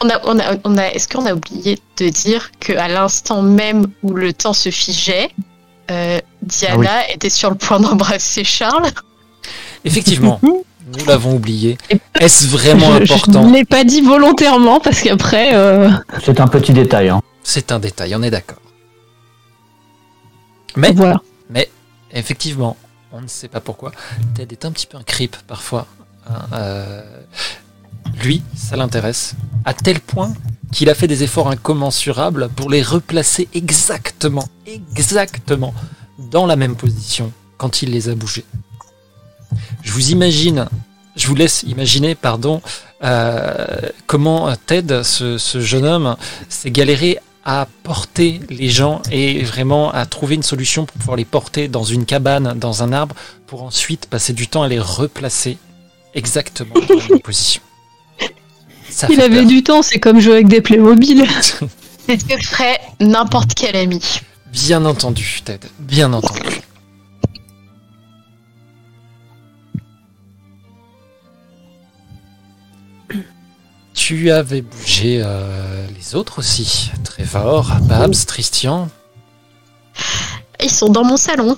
On 0.00 0.08
a, 0.08 0.20
on 0.24 0.38
a, 0.38 0.56
on 0.64 0.78
a, 0.78 0.86
Est-ce 0.86 1.06
qu'on 1.06 1.26
a 1.26 1.34
oublié 1.34 1.78
de 1.98 2.08
dire 2.08 2.50
qu'à 2.58 2.88
l'instant 2.88 3.42
même 3.42 3.86
où 4.02 4.14
le 4.14 4.32
temps 4.32 4.54
se 4.54 4.70
figeait, 4.70 5.30
euh, 5.90 6.18
Diana 6.42 7.08
était 7.10 7.28
sur 7.30 7.50
le 7.50 7.56
point 7.56 7.78
d'embrasser 7.78 8.42
Charles? 8.42 8.90
Effectivement, 9.86 10.40
nous 10.42 11.04
l'avons 11.06 11.34
oublié. 11.36 11.78
Est-ce 12.20 12.46
vraiment 12.48 12.98
je, 12.98 13.04
je 13.04 13.12
important 13.14 13.44
ne 13.44 13.52
l'ai 13.54 13.64
pas 13.64 13.84
dit 13.84 14.00
volontairement 14.02 14.80
parce 14.80 15.00
qu'après, 15.00 15.54
euh, 15.54 15.90
C'est 16.24 16.40
un 16.40 16.48
petit 16.48 16.72
détail. 16.72 17.08
Hein. 17.08 17.20
C'est 17.42 17.72
un 17.72 17.78
détail, 17.78 18.14
on 18.16 18.22
est 18.22 18.30
d'accord. 18.30 18.58
Mais, 20.76 20.92
Voilà. 20.92 21.20
mais 21.48 21.70
effectivement, 22.12 22.76
on 23.12 23.20
ne 23.22 23.28
sait 23.28 23.48
pas 23.48 23.60
pourquoi. 23.60 23.92
Ted 24.34 24.52
est 24.52 24.64
un 24.64 24.72
petit 24.72 24.86
peu 24.86 24.98
un 24.98 25.02
creep 25.02 25.36
parfois. 25.46 25.86
hein, 26.28 26.34
euh, 26.52 27.02
lui, 28.22 28.42
ça 28.54 28.76
l'intéresse. 28.76 29.34
À 29.64 29.72
tel 29.74 30.00
point 30.00 30.32
qu'il 30.72 30.90
a 30.90 30.94
fait 30.94 31.06
des 31.08 31.22
efforts 31.22 31.48
incommensurables 31.48 32.48
pour 32.54 32.68
les 32.70 32.82
replacer 32.82 33.48
exactement, 33.54 34.46
exactement 34.66 35.72
dans 36.30 36.46
la 36.46 36.56
même 36.56 36.74
position 36.76 37.32
quand 37.56 37.82
il 37.82 37.90
les 37.92 38.08
a 38.08 38.14
bougés. 38.14 38.44
Je 39.82 39.92
vous 39.92 40.10
imagine, 40.10 40.66
je 41.16 41.26
vous 41.26 41.34
laisse 41.34 41.62
imaginer, 41.64 42.14
pardon, 42.14 42.60
euh, 43.04 43.66
comment 44.06 44.54
Ted, 44.66 45.02
ce, 45.04 45.38
ce 45.38 45.60
jeune 45.60 45.84
homme, 45.84 46.16
s'est 46.48 46.70
galéré 46.70 47.18
à 47.44 47.68
porter 47.84 48.40
les 48.50 48.68
gens 48.68 49.02
et 49.12 49.42
vraiment 49.44 49.92
à 49.92 50.04
trouver 50.04 50.34
une 50.34 50.42
solution 50.42 50.84
pour 50.84 50.96
pouvoir 50.98 51.16
les 51.16 51.24
porter 51.24 51.68
dans 51.68 51.84
une 51.84 52.04
cabane, 52.04 52.54
dans 52.58 52.82
un 52.82 52.92
arbre, 52.92 53.14
pour 53.46 53.62
ensuite 53.62 54.06
passer 54.06 54.32
du 54.32 54.48
temps 54.48 54.62
à 54.64 54.68
les 54.68 54.80
replacer 54.80 55.56
exactement 56.14 56.74
dans 56.74 56.94
la 56.96 57.08
même 57.08 57.20
position. 57.20 57.62
Ça 58.90 59.06
Il 59.10 59.16
fait 59.16 59.22
avait 59.24 59.36
peur. 59.40 59.46
du 59.46 59.62
temps, 59.62 59.82
c'est 59.82 60.00
comme 60.00 60.20
jouer 60.20 60.34
avec 60.34 60.48
des 60.48 60.60
Playmobil. 60.60 61.24
C'est 62.08 62.20
ce 62.20 62.24
que 62.24 62.40
ferait 62.42 62.80
n'importe 63.00 63.52
quel 63.54 63.74
ami. 63.76 64.00
Bien 64.52 64.84
entendu, 64.84 65.40
Ted, 65.44 65.66
bien 65.80 66.12
entendu. 66.12 66.40
Tu 74.06 74.30
avais 74.30 74.62
bougé 74.62 75.20
euh, 75.20 75.84
les 75.98 76.14
autres 76.14 76.38
aussi. 76.38 76.92
Trevor, 77.02 77.74
Babs, 77.88 78.14
Tristian. 78.24 78.88
Ils 80.62 80.70
sont 80.70 80.90
dans 80.90 81.02
mon 81.02 81.16
salon. 81.16 81.56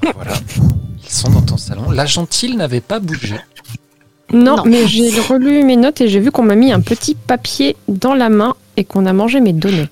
Alors 0.00 0.14
Voilà. 0.14 0.32
Ils 1.04 1.10
sont 1.10 1.28
dans 1.28 1.42
ton 1.42 1.58
salon. 1.58 1.90
La 1.90 2.06
gentille 2.06 2.56
n'avait 2.56 2.80
pas 2.80 3.00
bougé. 3.00 3.36
Non, 4.32 4.56
Non. 4.56 4.64
mais 4.64 4.86
j'ai 4.86 5.10
relu 5.20 5.62
mes 5.62 5.76
notes 5.76 6.00
et 6.00 6.08
j'ai 6.08 6.20
vu 6.20 6.30
qu'on 6.30 6.42
m'a 6.42 6.54
mis 6.54 6.72
un 6.72 6.80
petit 6.80 7.14
papier 7.14 7.76
dans 7.86 8.14
la 8.14 8.30
main 8.30 8.54
et 8.78 8.84
qu'on 8.84 9.04
a 9.04 9.12
mangé 9.12 9.40
mes 9.40 9.52
donuts. 9.52 9.88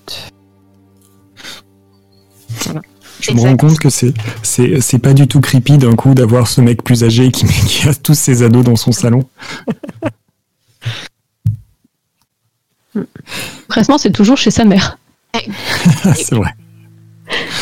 Je 3.21 3.33
me 3.33 3.41
rends 3.43 3.57
compte 3.59 3.79
que 3.79 3.91
c'est 3.91 4.15
c'est 4.43 4.81
c'est 4.81 4.99
pas 4.99 5.13
du 5.13 5.29
tout 5.29 5.43
creepy 5.43 5.77
d'un 5.77 5.95
coup 5.95 6.15
d'avoir 6.15 6.49
ce 6.49 6.63
mec 6.63 6.83
plus 6.83 7.05
âgé 7.05 7.31
qui, 7.31 7.45
qui 7.69 7.87
a 7.87 7.93
tous 7.93 8.15
ses 8.15 8.43
ados 8.43 8.65
dans 8.65 8.77
son 8.77 8.93
salon. 8.93 9.25
Concrètement, 13.69 13.99
c'est 13.99 14.11
toujours 14.13 14.37
chez 14.37 14.51
sa 14.51 14.65
mère. 14.65 14.99
c'est 16.15 16.35
vrai. 16.35 16.51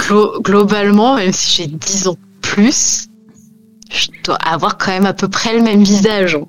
Glo- 0.08 0.40
globalement, 0.42 1.16
même 1.16 1.32
si 1.32 1.62
j'ai 1.62 1.66
10 1.68 2.08
ans 2.08 2.16
plus, 2.42 3.08
je 3.90 4.08
dois 4.22 4.36
avoir 4.36 4.76
quand 4.78 4.90
même 4.92 5.06
à 5.06 5.12
peu 5.14 5.28
près 5.28 5.54
le 5.56 5.62
même 5.62 5.82
visage. 5.82 6.34
hein. 6.36 6.46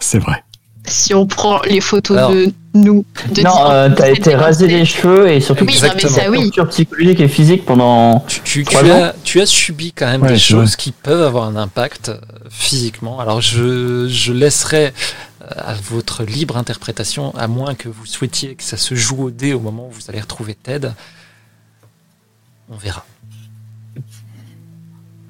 C'est 0.00 0.18
vrai. 0.18 0.42
Si 0.86 1.14
on 1.14 1.26
prend 1.26 1.60
les 1.62 1.80
photos 1.80 2.18
Alors- 2.18 2.30
de 2.32 2.52
nous. 2.74 3.04
De 3.28 3.34
10 3.34 3.44
Non, 3.44 3.70
euh, 3.70 3.88
t'as 3.96 4.10
été 4.10 4.34
rasé 4.34 4.66
les 4.66 4.84
cheveux 4.84 5.30
et 5.30 5.40
surtout 5.40 5.64
Oui, 5.64 5.72
que 5.74 5.86
non, 5.86 5.92
mais 5.94 6.02
Exactement. 6.02 6.24
ça, 6.24 6.30
oui. 6.30 6.38
torture 6.50 6.68
psychologique 6.68 7.20
et 7.20 7.28
physique 7.28 7.64
pendant. 7.64 8.20
Tu, 8.26 8.40
tu- 8.42 8.64
Trois 8.64 8.82
tu 8.82 8.90
ans. 8.90 9.02
as, 9.04 9.14
tu 9.24 9.40
as 9.40 9.46
subi 9.46 9.92
quand 9.92 10.06
même 10.06 10.22
Ouais, 10.22 10.28
des 10.32 10.38
choses 10.38 10.76
qui 10.76 10.90
peuvent 10.92 11.22
avoir 11.22 11.44
un 11.44 11.56
impact 11.56 12.08
euh, 12.10 12.18
physiquement. 12.50 13.18
Alors 13.20 13.40
je, 13.40 14.08
je 14.08 14.32
laisserai 14.32 14.92
à 15.48 15.74
votre 15.74 16.24
libre 16.24 16.56
interprétation, 16.56 17.34
à 17.34 17.46
moins 17.46 17.74
que 17.74 17.88
vous 17.88 18.06
souhaitiez 18.06 18.54
que 18.54 18.62
ça 18.62 18.76
se 18.76 18.94
joue 18.94 19.24
au 19.24 19.30
dé 19.30 19.52
au 19.52 19.60
moment 19.60 19.88
où 19.88 19.90
vous 19.90 20.08
allez 20.08 20.20
retrouver 20.20 20.54
Ted. 20.54 20.92
On 22.68 22.76
verra. 22.76 23.04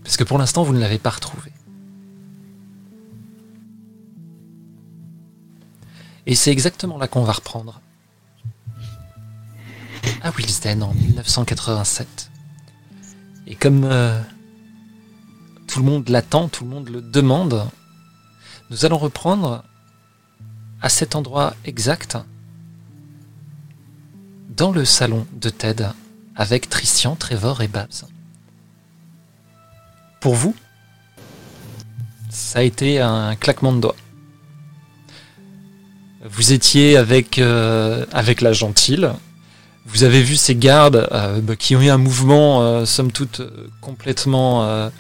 Parce 0.05 0.17
que 0.17 0.25
pour 0.25 0.39
l'instant, 0.39 0.63
vous 0.63 0.75
ne 0.75 0.81
l'avez 0.81 0.99
pas 0.99 1.11
retrouvé. 1.11 1.51
Et 6.27 6.35
c'est 6.35 6.51
exactement 6.51 6.99
là 6.99 7.09
qu'on 7.09 7.25
va 7.25 7.33
reprendre. 7.33 7.81
À 10.23 10.31
Wilsden 10.31 10.83
en 10.83 10.95
1987. 10.95 12.31
Et 13.47 13.55
comme 13.57 13.85
euh, 13.85 14.21
tout 15.67 15.81
le 15.81 15.85
monde 15.85 16.09
l'attend, 16.09 16.49
tout 16.49 16.65
le 16.65 16.71
monde 16.71 16.89
le 16.89 17.03
demande, 17.03 17.67
nous 18.71 18.85
allons 18.85 18.97
reprendre 18.97 19.65
à 20.85 20.91
cet 20.91 21.17
endroit 21.17 21.55
exact, 21.65 22.19
dans 24.55 24.71
le 24.71 24.85
salon 24.85 25.27
de 25.33 25.49
Ted, 25.49 25.89
avec 26.37 26.69
Tristian, 26.69 27.17
Trevor 27.17 27.63
et 27.63 27.69
Babs. 27.69 28.05
Pour 30.21 30.35
vous, 30.35 30.55
ça 32.29 32.59
a 32.59 32.63
été 32.63 33.01
un 33.01 33.35
claquement 33.35 33.73
de 33.73 33.81
doigts. 33.81 33.97
Vous 36.23 36.53
étiez 36.53 36.99
avec, 36.99 37.39
euh, 37.39 38.05
avec 38.13 38.43
la 38.43 38.53
gentille, 38.53 39.09
vous 39.87 40.05
avez 40.05 40.21
vu 40.21 40.37
ces 40.37 40.55
gardes 40.55 41.09
euh, 41.13 41.41
bah, 41.41 41.57
qui 41.57 41.77
ont 41.77 41.81
eu 41.81 41.89
un 41.89 41.97
mouvement, 41.97 42.61
euh, 42.61 42.85
somme 42.85 43.11
toute, 43.11 43.41
complètement 43.81 44.91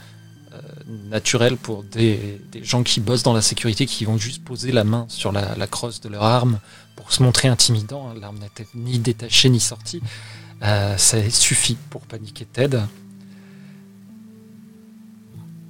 naturel 1.08 1.56
pour 1.56 1.82
des, 1.82 2.40
gens 2.62 2.82
qui 2.82 3.00
bossent 3.00 3.22
dans 3.22 3.32
la 3.32 3.42
sécurité, 3.42 3.86
qui 3.86 4.04
vont 4.04 4.18
juste 4.18 4.44
poser 4.44 4.72
la 4.72 4.84
main 4.84 5.06
sur 5.08 5.32
la, 5.32 5.66
crosse 5.66 6.00
de 6.00 6.08
leur 6.08 6.22
arme 6.24 6.58
pour 6.96 7.12
se 7.12 7.22
montrer 7.22 7.48
intimidant. 7.48 8.08
hein. 8.08 8.14
L'arme 8.20 8.38
n'était 8.38 8.66
ni 8.74 8.98
détachée 8.98 9.48
ni 9.50 9.60
sortie. 9.60 10.00
Euh, 10.62 10.96
ça 10.96 11.18
suffit 11.30 11.76
pour 11.90 12.02
paniquer 12.02 12.44
Ted. 12.46 12.80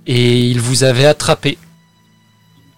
Et 0.06 0.50
il 0.50 0.60
vous 0.60 0.84
avait 0.84 1.06
attrapé. 1.06 1.58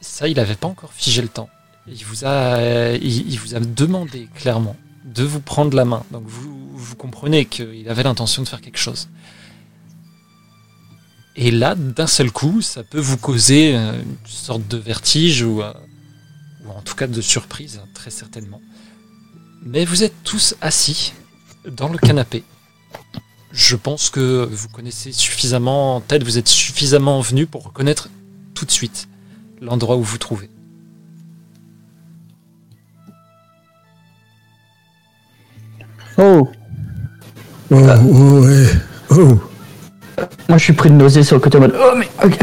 Ça, 0.00 0.28
il 0.28 0.36
n'avait 0.36 0.54
pas 0.54 0.68
encore 0.68 0.92
figé 0.92 1.22
le 1.22 1.28
temps. 1.28 1.48
Il 1.88 2.04
vous 2.04 2.24
a, 2.24 2.92
il 2.94 3.38
vous 3.38 3.54
a 3.54 3.60
demandé 3.60 4.28
clairement 4.34 4.76
de 5.04 5.24
vous 5.24 5.40
prendre 5.40 5.76
la 5.76 5.84
main. 5.84 6.04
Donc 6.10 6.24
vous, 6.26 6.68
vous 6.74 6.96
comprenez 6.96 7.46
qu'il 7.46 7.88
avait 7.88 8.02
l'intention 8.02 8.42
de 8.42 8.48
faire 8.48 8.60
quelque 8.60 8.78
chose. 8.78 9.08
Et 11.36 11.50
là, 11.50 11.74
d'un 11.74 12.06
seul 12.06 12.30
coup, 12.30 12.62
ça 12.62 12.82
peut 12.82 12.98
vous 12.98 13.18
causer 13.18 13.76
euh, 13.76 14.00
une 14.00 14.16
sorte 14.26 14.66
de 14.66 14.78
vertige 14.78 15.42
ou, 15.42 15.62
euh, 15.62 15.72
ou 16.64 16.70
en 16.70 16.80
tout 16.80 16.94
cas 16.94 17.06
de 17.06 17.20
surprise, 17.20 17.80
très 17.94 18.10
certainement. 18.10 18.60
Mais 19.62 19.84
vous 19.84 20.02
êtes 20.02 20.14
tous 20.24 20.54
assis 20.60 21.12
dans 21.68 21.88
le 21.88 21.98
canapé. 21.98 22.42
Je 23.52 23.76
pense 23.76 24.08
que 24.08 24.48
vous 24.50 24.68
connaissez 24.68 25.12
suffisamment, 25.12 26.00
peut-être 26.00 26.24
vous 26.24 26.38
êtes 26.38 26.48
suffisamment 26.48 27.20
venu 27.20 27.46
pour 27.46 27.64
reconnaître 27.64 28.08
tout 28.54 28.64
de 28.64 28.70
suite 28.70 29.08
l'endroit 29.60 29.96
où 29.96 30.02
vous 30.02 30.18
trouvez. 30.18 30.50
Oh, 36.18 36.48
Oh, 37.68 37.76
oh. 39.10 39.10
Oh. 39.10 39.55
Moi 40.48 40.58
je 40.58 40.64
suis 40.64 40.72
pris 40.72 40.90
de 40.90 40.94
nausée 40.94 41.22
sur 41.22 41.36
le 41.36 41.40
côté 41.40 41.58
en 41.58 41.60
mode. 41.60 41.76
Oh, 41.78 41.94
mais. 41.96 42.08
ok. 42.24 42.38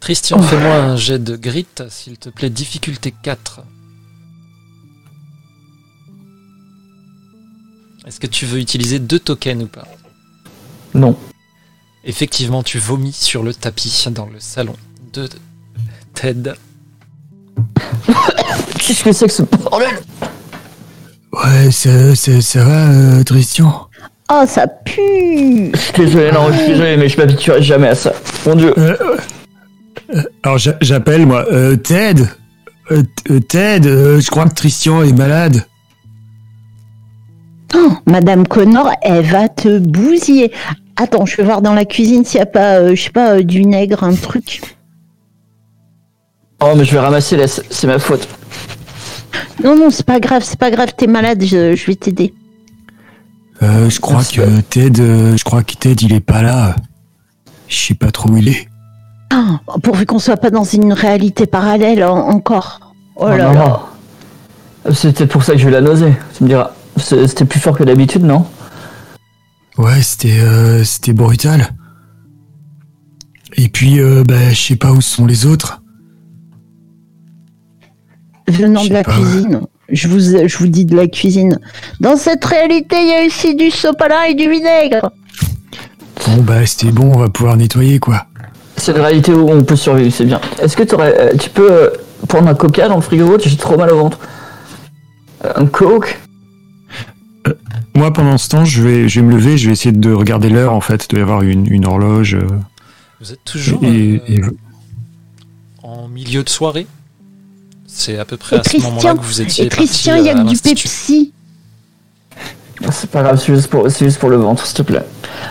Christian, 0.00 0.42
fais-moi 0.42 0.74
un 0.74 0.96
jet 0.96 1.18
de 1.18 1.36
grit, 1.36 1.66
s'il 1.88 2.18
te 2.18 2.30
plaît, 2.30 2.50
difficulté 2.50 3.14
4. 3.22 3.62
Est-ce 8.06 8.18
que 8.18 8.26
tu 8.26 8.46
veux 8.46 8.58
utiliser 8.58 8.98
deux 8.98 9.18
tokens 9.18 9.62
ou 9.62 9.66
pas? 9.66 9.86
Non. 10.94 11.16
Effectivement, 12.04 12.62
tu 12.62 12.78
vomis 12.78 13.12
sur 13.12 13.42
le 13.42 13.52
tapis 13.52 14.06
dans 14.10 14.26
le 14.26 14.40
salon 14.40 14.74
de 15.12 15.28
Ted. 16.14 16.54
Qu'est-ce 18.78 19.04
que 19.04 19.12
c'est 19.12 19.26
que 19.26 19.32
ce 19.32 19.42
bordel? 19.42 20.00
Ouais, 21.32 21.70
ça, 21.70 22.16
ça, 22.16 22.40
ça 22.40 22.64
va, 22.64 22.88
euh, 22.90 23.22
Tristian 23.22 23.89
Oh, 24.32 24.44
ça 24.46 24.66
pue 24.68 25.70
Je 25.72 25.78
suis 25.78 25.92
désolé, 25.96 26.30
non, 26.32 26.52
je 26.52 26.58
suis 26.58 26.66
désolé, 26.68 26.96
mais 26.96 27.08
je 27.08 27.16
m'habituerai 27.16 27.62
jamais 27.62 27.88
à 27.88 27.94
ça. 27.94 28.12
Mon 28.46 28.54
dieu. 28.54 28.72
Euh, 28.78 28.96
euh, 30.14 30.22
Alors 30.44 30.58
j'a- 30.58 30.76
j'appelle 30.80 31.26
moi 31.26 31.44
euh, 31.50 31.76
Ted. 31.76 32.22
Euh, 32.92 33.02
Ted, 33.48 33.88
euh, 33.88 34.20
je 34.20 34.30
crois 34.30 34.44
que 34.48 34.54
Tristian 34.54 35.02
est 35.02 35.12
malade. 35.16 35.64
Oh, 37.74 37.92
Madame 38.06 38.46
Connor, 38.46 38.90
elle 39.02 39.24
va 39.24 39.48
te 39.48 39.78
bousiller. 39.78 40.52
Attends, 40.96 41.24
je 41.26 41.36
vais 41.36 41.44
voir 41.44 41.62
dans 41.62 41.72
la 41.72 41.84
cuisine 41.84 42.24
s'il 42.24 42.38
n'y 42.38 42.42
a 42.42 42.46
pas, 42.46 42.78
euh, 42.80 42.94
je 42.94 43.02
sais 43.02 43.10
pas, 43.10 43.36
euh, 43.36 43.42
du 43.42 43.60
vinaigre, 43.60 44.02
un 44.04 44.14
truc. 44.14 44.60
Oh, 46.62 46.72
mais 46.76 46.84
je 46.84 46.92
vais 46.92 46.98
ramasser, 46.98 47.36
laisse, 47.36 47.62
c'est 47.70 47.86
ma 47.86 47.98
faute. 47.98 48.28
Non, 49.64 49.76
non, 49.76 49.90
c'est 49.90 50.04
pas 50.06 50.20
grave, 50.20 50.42
c'est 50.44 50.58
pas 50.58 50.70
grave, 50.70 50.90
t'es 50.96 51.06
malade, 51.06 51.42
je, 51.44 51.74
je 51.76 51.86
vais 51.86 51.94
t'aider. 51.94 52.34
Euh, 53.62 53.90
je 53.90 54.00
crois 54.00 54.16
Merci. 54.16 54.36
que 54.36 54.60
Ted, 54.60 55.00
euh, 55.02 55.36
je 55.36 55.44
crois 55.44 55.62
que 55.62 55.74
Ted 55.74 56.04
il 56.06 56.12
est 56.14 56.20
pas 56.20 56.42
là. 56.42 56.76
Je 57.68 57.76
sais 57.76 57.94
pas 57.94 58.10
trop 58.10 58.30
où 58.30 58.36
il 58.38 58.48
est. 58.48 58.68
Ah, 59.32 59.60
pourvu 59.82 60.06
qu'on 60.06 60.18
soit 60.18 60.36
pas 60.38 60.50
dans 60.50 60.64
une 60.64 60.92
réalité 60.92 61.46
parallèle 61.46 62.02
en- 62.04 62.16
encore. 62.28 62.94
Oh, 63.16 63.24
Oh 63.26 63.28
là 63.28 63.48
non, 63.48 63.52
là. 63.52 63.68
non. 64.86 64.92
Peut-être 64.94 65.26
pour 65.26 65.44
ça 65.44 65.52
que 65.52 65.58
j'ai 65.58 65.68
eu 65.68 65.70
la 65.70 65.82
nausée. 65.82 66.14
Tu 66.36 66.44
me 66.44 66.48
diras. 66.48 66.70
C'est- 66.96 67.26
C'était 67.28 67.44
plus 67.44 67.60
fort 67.60 67.76
que 67.76 67.84
d'habitude, 67.84 68.22
non? 68.24 68.46
Ouais, 69.78 70.00
c'était 70.02 70.40
euh, 70.40 70.82
c'était 70.84 71.12
brutal. 71.12 71.68
Et 73.56 73.68
puis, 73.68 74.00
euh, 74.00 74.24
bah, 74.24 74.50
je 74.50 74.60
sais 74.60 74.76
pas 74.76 74.90
où 74.92 75.00
sont 75.00 75.26
les 75.26 75.44
autres. 75.46 75.82
Venant 78.48 78.82
Je 78.82 78.88
de 78.88 78.94
la 78.94 79.04
pas. 79.04 79.12
cuisine. 79.12 79.60
Je 79.90 80.08
vous, 80.08 80.20
je 80.20 80.58
vous 80.58 80.66
dis 80.68 80.84
de 80.84 80.94
la 80.96 81.06
cuisine. 81.08 81.58
Dans 82.00 82.16
cette 82.16 82.44
réalité, 82.44 82.96
il 83.00 83.08
y 83.08 83.14
a 83.14 83.26
aussi 83.26 83.54
du 83.54 83.70
sopalin 83.70 84.22
et 84.24 84.34
du 84.34 84.48
vinaigre. 84.50 85.10
Bon, 86.26 86.42
bah, 86.42 86.64
c'était 86.66 86.92
bon, 86.92 87.12
on 87.14 87.18
va 87.18 87.28
pouvoir 87.28 87.56
nettoyer, 87.56 87.98
quoi. 87.98 88.26
C'est 88.76 88.92
une 88.92 89.00
réalité 89.00 89.32
où 89.32 89.50
on 89.50 89.62
peut 89.64 89.76
survivre, 89.76 90.12
c'est 90.14 90.24
bien. 90.24 90.40
Est-ce 90.62 90.76
que 90.76 90.82
t'aurais- 90.84 91.18
euh, 91.18 91.36
tu 91.36 91.50
peux 91.50 91.70
euh, 91.70 91.90
prendre 92.28 92.48
un 92.48 92.54
coca 92.54 92.88
dans 92.88 92.96
le 92.96 93.00
frigo 93.02 93.38
J'ai 93.38 93.56
trop 93.56 93.76
mal 93.76 93.90
au 93.92 93.96
ventre. 93.98 94.18
Euh, 95.44 95.52
Un 95.56 95.66
coke? 95.66 96.18
Moi, 97.94 98.12
pendant 98.12 98.38
ce 98.38 98.48
temps, 98.48 98.64
je 98.64 98.82
vais, 98.82 99.08
je 99.08 99.20
vais 99.20 99.26
me 99.26 99.32
lever, 99.34 99.58
je 99.58 99.66
vais 99.66 99.72
essayer 99.72 99.92
de 99.92 100.12
regarder 100.12 100.48
l'heure, 100.48 100.72
en 100.72 100.80
fait. 100.80 101.04
Il 101.04 101.08
doit 101.08 101.18
y 101.18 101.22
avoir 101.22 101.42
une, 101.42 101.66
une 101.72 101.86
horloge. 101.86 102.34
euh, 102.34 102.46
Vous 103.20 103.32
êtes 103.32 103.44
toujours 103.44 103.82
et, 103.84 104.22
euh, 104.28 104.32
et- 104.34 104.40
en 105.82 106.08
milieu 106.08 106.42
de 106.44 106.48
soirée? 106.48 106.86
C'est 107.92 108.18
à 108.18 108.24
peu 108.24 108.36
près 108.36 108.56
Et 108.56 108.60
à 108.60 108.62
ce 108.62 108.76
moment-là 108.76 108.92
Christian, 108.92 109.16
que 109.16 109.22
vous 109.24 109.40
étiez 109.40 109.64
et 109.66 109.68
Christian, 109.68 110.14
il 110.16 110.24
parti, 110.24 110.28
y 110.28 110.30
a 110.30 110.40
euh, 110.40 110.44
que 110.44 110.48
du. 110.50 110.58
Pepsi. 110.60 111.32
C'est 112.92 113.10
pas 113.10 113.22
grave, 113.22 113.38
c'est 113.44 113.54
juste, 113.54 113.66
pour- 113.68 113.90
c'est 113.90 114.06
juste 114.06 114.18
pour 114.18 114.30
le 114.30 114.36
ventre, 114.36 114.64
s'il 114.64 114.76
te 114.76 114.82
plaît. 114.82 115.04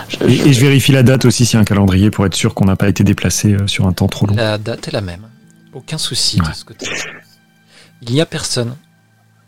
Je- 0.08 0.24
et- 0.24 0.36
je- 0.36 0.46
et 0.48 0.52
je 0.52 0.60
vérifie 0.60 0.90
la 0.92 1.02
date 1.04 1.24
aussi, 1.26 1.46
s'il 1.46 1.54
y 1.54 1.58
a 1.58 1.60
un 1.60 1.64
calendrier, 1.64 2.10
pour 2.10 2.26
être 2.26 2.34
sûr 2.34 2.54
qu'on 2.54 2.64
n'a 2.64 2.74
pas 2.76 2.88
été 2.88 3.04
déplacé 3.04 3.52
euh, 3.52 3.66
sur 3.68 3.86
un 3.86 3.92
temps 3.92 4.08
trop 4.08 4.26
long. 4.26 4.34
La 4.34 4.58
date 4.58 4.88
est 4.88 4.92
la 4.92 5.00
même. 5.00 5.22
Aucun 5.72 5.98
souci 5.98 6.38
de 6.38 6.52
ce 6.52 6.64
côté. 6.64 6.88
Il 8.02 8.12
n'y 8.12 8.20
a 8.20 8.26
personne. 8.26 8.74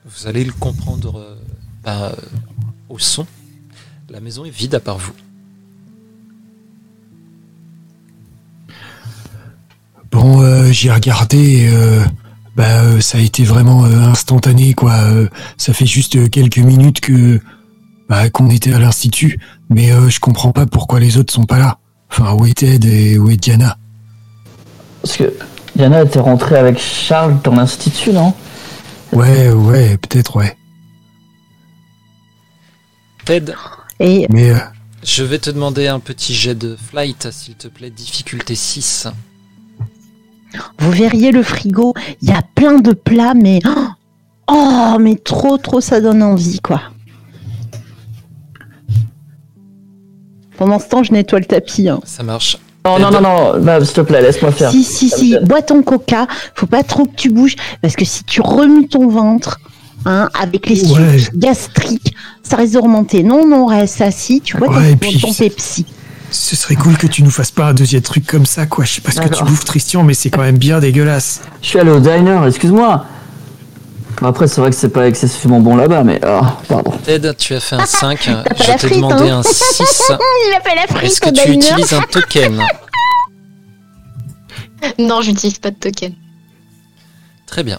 Vous 0.04 0.28
allez 0.28 0.44
le 0.44 0.52
comprendre 0.52 1.18
euh, 1.18 1.34
bah, 1.82 2.12
euh, 2.12 2.16
au 2.88 2.98
son. 3.00 3.26
La 4.10 4.20
maison 4.20 4.44
est 4.44 4.50
vide 4.50 4.74
à 4.76 4.80
part 4.80 4.98
vous. 4.98 5.12
Bon, 10.10 10.42
euh, 10.42 10.70
j'ai 10.70 10.92
regardé, 10.92 11.68
euh, 11.72 12.04
bah, 12.56 12.82
euh, 12.82 13.00
ça 13.00 13.18
a 13.18 13.20
été 13.20 13.44
vraiment 13.44 13.84
euh, 13.84 14.08
instantané, 14.08 14.74
quoi. 14.74 14.92
Euh, 14.92 15.28
ça 15.56 15.72
fait 15.72 15.86
juste 15.86 16.30
quelques 16.30 16.58
minutes 16.58 17.00
que 17.00 17.40
bah, 18.08 18.28
qu'on 18.28 18.50
était 18.50 18.74
à 18.74 18.78
l'institut, 18.78 19.40
mais 19.70 19.90
euh, 19.90 20.10
je 20.10 20.20
comprends 20.20 20.52
pas 20.52 20.66
pourquoi 20.66 21.00
les 21.00 21.16
autres 21.16 21.32
sont 21.32 21.44
pas 21.44 21.58
là. 21.58 21.78
Enfin, 22.10 22.34
où 22.34 22.44
est 22.44 22.58
Ted 22.58 22.86
et 22.86 23.18
où 23.18 23.30
est 23.30 23.36
Diana? 23.36 23.78
Parce 25.00 25.16
que 25.16 25.32
Yana 25.76 26.02
était 26.02 26.20
rentrée 26.20 26.56
avec 26.56 26.78
Charles 26.78 27.40
dans 27.42 27.54
l'institut, 27.54 28.12
non? 28.12 28.34
Ouais, 29.12 29.50
ouais, 29.50 29.96
peut-être, 29.96 30.36
ouais. 30.36 30.56
Ted, 33.24 33.54
Et 33.98 34.26
Mais 34.30 34.50
euh, 34.50 34.58
je 35.02 35.22
vais 35.22 35.38
te 35.38 35.48
demander 35.48 35.86
un 35.86 36.00
petit 36.00 36.34
jet 36.34 36.54
de 36.54 36.76
flight, 36.76 37.30
s'il 37.30 37.54
te 37.54 37.68
plaît, 37.68 37.90
difficulté 37.90 38.54
6. 38.54 39.08
Vous 40.78 40.90
verriez 40.90 41.32
le 41.32 41.42
frigo, 41.42 41.94
il 42.22 42.28
y 42.28 42.32
a 42.32 42.42
plein 42.54 42.78
de 42.78 42.92
plats, 42.92 43.34
mais 43.34 43.60
oh, 44.48 44.96
mais 45.00 45.16
trop, 45.16 45.56
trop, 45.58 45.80
ça 45.80 46.00
donne 46.00 46.22
envie, 46.22 46.60
quoi. 46.60 46.80
Pendant 50.58 50.78
ce 50.78 50.88
temps, 50.88 51.02
je 51.02 51.12
nettoie 51.12 51.40
le 51.40 51.44
tapis. 51.46 51.88
hein. 51.88 52.00
Ça 52.04 52.22
marche. 52.22 52.58
Non, 52.84 52.98
non, 52.98 53.10
non, 53.12 53.20
non, 53.20 53.58
bah, 53.60 53.84
s'il 53.84 53.94
te 53.94 54.00
plaît, 54.00 54.20
laisse-moi 54.20 54.50
faire. 54.50 54.70
Si, 54.70 54.82
si, 54.82 55.08
Ça 55.08 55.16
si, 55.16 55.36
bois 55.42 55.62
ton 55.62 55.82
coca, 55.82 56.26
faut 56.56 56.66
pas 56.66 56.82
trop 56.82 57.04
que 57.04 57.14
tu 57.14 57.30
bouges, 57.30 57.54
parce 57.80 57.94
que 57.94 58.04
si 58.04 58.24
tu 58.24 58.40
remues 58.40 58.88
ton 58.88 59.06
ventre, 59.08 59.60
hein, 60.04 60.28
avec 60.40 60.68
les 60.68 60.82
Ouais. 60.92 61.18
sucs 61.18 61.36
gastriques, 61.36 62.14
ça 62.42 62.56
risque 62.56 62.74
de 62.74 62.78
remonter. 62.80 63.22
Non, 63.22 63.46
non, 63.46 63.66
reste 63.66 64.00
assis, 64.00 64.40
tu 64.40 64.56
bois 64.56 64.66
ton- 64.68 64.74
Ouais, 64.74 64.96
ton, 64.96 65.12
ton 65.28 65.32
Pepsi. 65.32 65.86
Ce 66.32 66.56
serait 66.56 66.74
cool 66.76 66.96
que 66.96 67.06
tu 67.06 67.22
nous 67.22 67.30
fasses 67.30 67.50
pas 67.50 67.66
un 67.66 67.74
deuxième 67.74 68.02
truc 68.02 68.26
comme 68.26 68.46
ça, 68.46 68.66
quoi. 68.66 68.84
Je 68.84 68.94
sais 68.94 69.00
pas 69.00 69.12
ce 69.12 69.20
que 69.20 69.28
tu 69.34 69.44
bouffes, 69.44 69.64
Christian, 69.64 70.02
mais 70.02 70.14
c'est 70.14 70.30
quand 70.30 70.40
même 70.42 70.58
bien 70.58 70.80
dégueulasse. 70.80 71.40
Je 71.62 71.68
suis 71.68 71.78
allé 71.78 71.90
au 71.90 72.00
diner, 72.00 72.44
excuse-moi. 72.46 73.04
Bon, 74.20 74.28
Après, 74.28 74.46
c'est 74.46 74.60
vrai 74.60 74.70
que 74.70 74.76
c'est 74.76 74.90
pas 74.90 75.06
excessivement 75.08 75.60
bon 75.60 75.74
là-bas, 75.76 76.04
mais. 76.04 76.20
Ah, 76.24 76.56
pardon. 76.68 76.92
Ted, 77.04 77.34
tu 77.36 77.54
as 77.54 77.60
fait 77.60 77.76
un 77.76 77.86
5. 77.86 78.18
pas 78.26 78.44
Je 78.56 78.68
la 78.68 78.74
t'ai 78.74 78.78
frite, 78.88 78.94
demandé 78.96 79.28
hein. 79.30 79.38
un 79.38 79.42
6. 79.42 79.82
Il 80.48 80.54
a 80.56 80.60
fait 80.60 80.76
la 80.76 80.86
frite 80.86 81.02
Est-ce 81.10 81.20
que 81.20 81.28
tu 81.30 81.50
diner. 81.50 81.56
utilises 81.56 81.92
un 81.92 82.02
token? 82.02 82.62
Non, 84.98 85.22
j'utilise 85.22 85.58
pas 85.58 85.70
de 85.70 85.76
token. 85.76 86.12
Très 87.46 87.62
bien. 87.62 87.78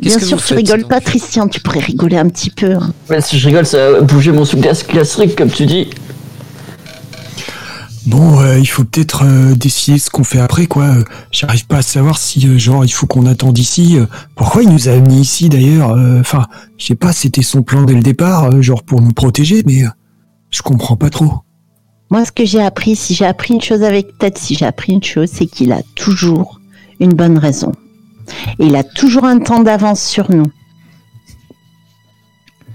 Bien 0.00 0.18
sûr, 0.18 0.38
tu 0.38 0.44
faites, 0.44 0.56
rigoles 0.58 0.86
pas, 0.86 1.00
Christian, 1.00 1.48
tu 1.48 1.60
pourrais 1.60 1.80
rigoler 1.80 2.16
un 2.16 2.28
petit 2.28 2.50
peu. 2.50 2.72
hein. 2.74 2.92
Mais 3.10 3.20
si 3.20 3.38
je 3.38 3.46
rigole, 3.48 3.66
ça 3.66 3.90
va 3.92 4.00
bouger 4.00 4.30
mon 4.32 4.44
sous 4.44 4.58
gastrique, 4.58 5.34
comme 5.36 5.50
tu 5.50 5.66
dis. 5.66 5.88
Bon, 8.06 8.40
euh, 8.40 8.58
il 8.58 8.66
faut 8.66 8.84
peut-être 8.84 9.24
euh, 9.24 9.54
décider 9.54 9.98
ce 9.98 10.08
qu'on 10.08 10.24
fait 10.24 10.38
après, 10.40 10.66
quoi. 10.66 10.84
Euh, 10.84 11.02
J'arrive 11.30 11.66
pas 11.66 11.78
à 11.78 11.82
savoir 11.82 12.16
si, 12.16 12.46
euh, 12.48 12.56
genre, 12.58 12.84
il 12.84 12.88
faut 12.92 13.06
qu'on 13.06 13.26
attende 13.26 13.58
ici. 13.58 13.98
Pourquoi 14.34 14.62
il 14.62 14.70
nous 14.70 14.88
a 14.88 14.96
mis 14.96 15.20
ici, 15.20 15.48
d'ailleurs 15.50 15.90
Euh, 15.92 16.20
Enfin, 16.20 16.46
je 16.78 16.86
sais 16.86 16.94
pas, 16.94 17.12
c'était 17.12 17.42
son 17.42 17.62
plan 17.62 17.82
dès 17.82 17.92
le 17.94 18.02
départ, 18.02 18.44
euh, 18.44 18.62
genre 18.62 18.82
pour 18.82 19.02
nous 19.02 19.12
protéger, 19.12 19.62
mais 19.66 19.82
euh, 19.84 19.88
je 20.50 20.62
comprends 20.62 20.96
pas 20.96 21.10
trop. 21.10 21.32
Moi, 22.10 22.24
ce 22.24 22.32
que 22.32 22.46
j'ai 22.46 22.62
appris, 22.62 22.96
si 22.96 23.14
j'ai 23.14 23.26
appris 23.26 23.52
une 23.52 23.60
chose 23.60 23.82
avec 23.82 24.16
Ted, 24.18 24.38
si 24.38 24.54
j'ai 24.54 24.64
appris 24.64 24.94
une 24.94 25.02
chose, 25.04 25.28
c'est 25.30 25.44
qu'il 25.44 25.72
a 25.72 25.82
toujours 25.94 26.60
une 27.00 27.12
bonne 27.12 27.36
raison. 27.36 27.72
Et 28.58 28.66
il 28.66 28.76
a 28.76 28.84
toujours 28.84 29.24
un 29.24 29.38
temps 29.38 29.62
d'avance 29.62 30.02
sur 30.02 30.30
nous. 30.30 30.46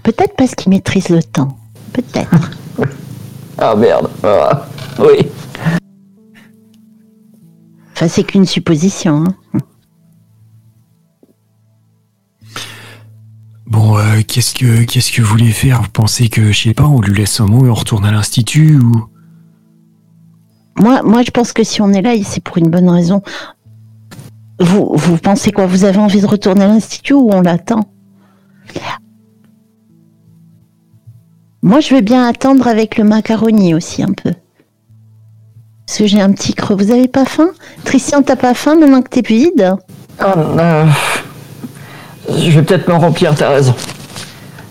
Peut-être 0.02 0.34
parce 0.36 0.54
qu'il 0.54 0.70
maîtrise 0.70 1.08
le 1.08 1.22
temps. 1.22 1.56
Peut-être. 1.92 2.50
Ah 3.56 3.76
merde. 3.76 4.10
Ah, 4.24 4.66
oui. 4.98 5.28
Enfin, 7.92 8.08
c'est 8.08 8.24
qu'une 8.24 8.46
supposition. 8.46 9.24
hein. 9.54 9.58
Bon, 13.66 13.96
euh, 13.96 14.22
qu'est-ce 14.26 14.54
que 14.54 14.82
qu'est-ce 14.84 15.12
que 15.12 15.22
vous 15.22 15.28
voulez 15.28 15.52
faire? 15.52 15.82
Vous 15.82 15.88
pensez 15.90 16.28
que, 16.28 16.52
je 16.52 16.60
sais 16.62 16.74
pas, 16.74 16.84
on 16.84 17.00
lui 17.00 17.14
laisse 17.14 17.40
un 17.40 17.46
mot 17.46 17.64
et 17.66 17.70
on 17.70 17.74
retourne 17.74 18.04
à 18.04 18.12
l'institut 18.12 18.76
ou? 18.78 19.06
Moi, 20.80 21.02
moi, 21.02 21.22
je 21.22 21.30
pense 21.30 21.52
que 21.52 21.62
si 21.64 21.80
on 21.80 21.92
est 21.92 22.02
là, 22.02 22.12
c'est 22.24 22.42
pour 22.42 22.58
une 22.58 22.68
bonne 22.70 22.88
raison. 22.90 23.22
Vous, 24.60 24.92
vous 24.94 25.16
pensez 25.18 25.50
quoi? 25.52 25.66
Vous 25.66 25.84
avez 25.84 25.98
envie 25.98 26.20
de 26.20 26.26
retourner 26.26 26.64
à 26.64 26.68
l'institut 26.68 27.12
ou 27.14 27.30
on 27.32 27.40
l'attend? 27.40 27.80
Moi, 31.62 31.80
je 31.80 31.94
vais 31.94 32.02
bien 32.02 32.26
attendre 32.26 32.66
avec 32.68 32.98
le 32.98 33.04
macaroni 33.04 33.74
aussi 33.74 34.02
un 34.02 34.12
peu. 34.12 34.32
Parce 35.86 35.98
que 35.98 36.06
j'ai 36.06 36.20
un 36.20 36.32
petit 36.32 36.54
creux. 36.54 36.76
Vous 36.76 36.90
avez 36.90 37.08
pas 37.08 37.24
faim? 37.24 37.50
Christian, 37.84 38.22
t'as 38.22 38.36
pas 38.36 38.54
faim 38.54 38.76
maintenant 38.78 39.02
que 39.02 39.08
t'es 39.08 39.22
vide 39.22 39.74
Ah, 40.18 40.34
euh, 40.38 40.86
Je 42.28 42.50
vais 42.50 42.62
peut-être 42.62 42.88
me 42.88 42.94
remplir, 42.94 43.34
t'as 43.34 43.50
raison. 43.50 43.74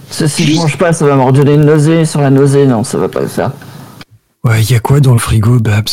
Si 0.09 0.27
je 0.45 0.55
mange 0.57 0.77
pas, 0.77 0.93
ça 0.93 1.05
va 1.05 1.15
me 1.15 1.23
redonner 1.23 1.55
une 1.55 1.65
nausée 1.65 2.05
sur 2.05 2.21
la 2.21 2.29
nausée. 2.29 2.67
Non, 2.67 2.83
ça 2.83 2.97
va 2.99 3.09
pas 3.09 3.21
le 3.21 3.27
faire. 3.27 3.51
Ouais, 4.43 4.61
il 4.61 4.71
y 4.71 4.75
a 4.75 4.79
quoi 4.79 4.99
dans 4.99 5.13
le 5.13 5.19
frigo, 5.19 5.59
Babs? 5.59 5.89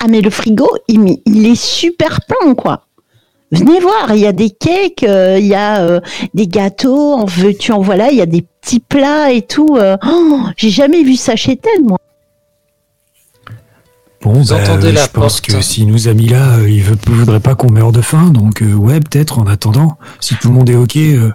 Ah, 0.00 0.06
mais 0.08 0.20
le 0.20 0.30
frigo, 0.30 0.68
il, 0.88 1.18
il 1.26 1.46
est 1.46 1.60
super 1.60 2.20
plein, 2.22 2.54
quoi. 2.54 2.86
Venez 3.54 3.78
voir, 3.80 4.14
il 4.14 4.20
y 4.20 4.26
a 4.26 4.32
des 4.32 4.50
cakes, 4.50 5.04
euh, 5.04 5.38
il 5.38 5.46
y 5.46 5.54
a 5.54 5.80
euh, 5.82 6.00
des 6.34 6.46
gâteaux, 6.48 7.12
en 7.14 7.24
veux-tu, 7.24 7.72
en 7.72 7.80
voilà, 7.80 8.10
il 8.10 8.16
y 8.16 8.20
a 8.22 8.26
des 8.26 8.42
petits 8.42 8.80
plats 8.80 9.30
et 9.32 9.42
tout. 9.42 9.76
euh. 9.78 9.96
Oh, 10.06 10.40
J'ai 10.56 10.70
jamais 10.70 11.02
vu 11.02 11.14
ça 11.16 11.36
chez 11.36 11.56
Ted, 11.56 11.82
moi. 11.82 11.98
Bon, 14.22 14.32
Vous 14.32 14.48
bah, 14.48 14.60
entendez 14.62 14.88
euh, 14.88 14.92
la 14.92 15.04
je 15.04 15.10
pense 15.10 15.40
que 15.40 15.60
s'il 15.60 15.86
nous 15.86 16.08
a 16.08 16.14
mis 16.14 16.28
là, 16.28 16.56
euh, 16.56 16.68
il 16.68 16.82
veut, 16.82 16.96
voudrait 17.06 17.40
pas 17.40 17.54
qu'on 17.54 17.70
meure 17.70 17.92
de 17.92 18.00
faim, 18.00 18.30
donc 18.30 18.62
euh, 18.62 18.72
ouais, 18.72 18.98
peut-être 19.00 19.38
en 19.38 19.46
attendant, 19.46 19.98
si 20.20 20.34
tout 20.36 20.48
le 20.48 20.54
monde 20.54 20.70
est 20.70 20.76
ok. 20.76 20.96
euh, 20.96 21.30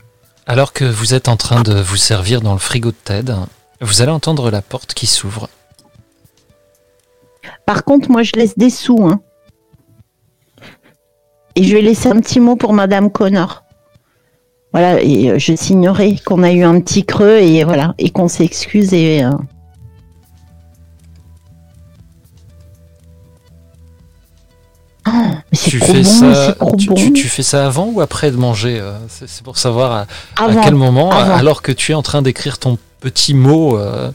Alors 0.48 0.74
que 0.74 0.86
vous 0.86 1.14
êtes 1.14 1.28
en 1.30 1.38
train 1.38 1.62
de 1.62 1.80
vous 1.80 1.98
servir 1.98 2.42
dans 2.42 2.54
le 2.54 2.60
frigo 2.60 2.90
de 2.90 2.96
Ted, 3.04 3.34
vous 3.82 4.02
allez 4.02 4.12
entendre 4.12 4.50
la 4.50 4.62
porte 4.64 4.94
qui 4.96 5.06
s'ouvre. 5.06 5.48
Par 7.66 7.84
contre, 7.84 8.10
moi, 8.10 8.24
je 8.24 8.32
laisse 8.36 8.58
des 8.58 8.72
sous. 8.72 9.08
Hein. 9.08 9.22
Et 11.56 11.64
je 11.64 11.74
vais 11.76 11.82
laisser 11.82 12.10
un 12.10 12.20
petit 12.20 12.40
mot 12.40 12.56
pour 12.56 12.74
Madame 12.74 13.10
Connor. 13.12 13.64
Voilà, 14.72 15.02
et 15.02 15.32
euh, 15.32 15.40
je 15.40 15.56
signerai 15.56 16.18
qu'on 16.26 16.44
a 16.44 16.52
eu 16.52 16.64
un 16.64 16.80
petit 16.80 17.04
creux 17.04 17.38
et 17.40 17.64
voilà, 17.64 17.96
et 17.98 18.12
qu'on 18.12 18.28
s'excuse 18.28 18.94
et. 18.94 19.24
euh, 19.24 19.32
Ah, 25.06 25.32
mais 25.52 25.58
Tu 25.58 25.80
fais, 25.80 26.02
bon, 26.02 26.04
ça, 26.04 26.56
tu, 26.78 26.88
bon. 26.88 26.96
tu- 26.96 27.14
tu 27.14 27.28
fais 27.30 27.42
ça 27.44 27.66
avant 27.66 27.86
ou 27.88 28.02
après 28.02 28.32
de 28.32 28.36
manger 28.38 28.80
euh, 28.80 28.94
C'est 29.10 29.44
pour 29.44 29.58
savoir 29.58 30.06
à, 30.38 30.54
quel 30.64 30.76
moment, 30.76 31.12
avant. 31.12 31.36
alors 31.36 31.62
que 31.62 31.72
tu 31.72 31.94
es 31.94 31.96
en 31.96 32.02
train 32.04 32.22
d'écrire 32.22 32.60
ton 32.60 32.78
petit 33.00 33.34
mot, 33.34 33.78
euh, 33.78 34.12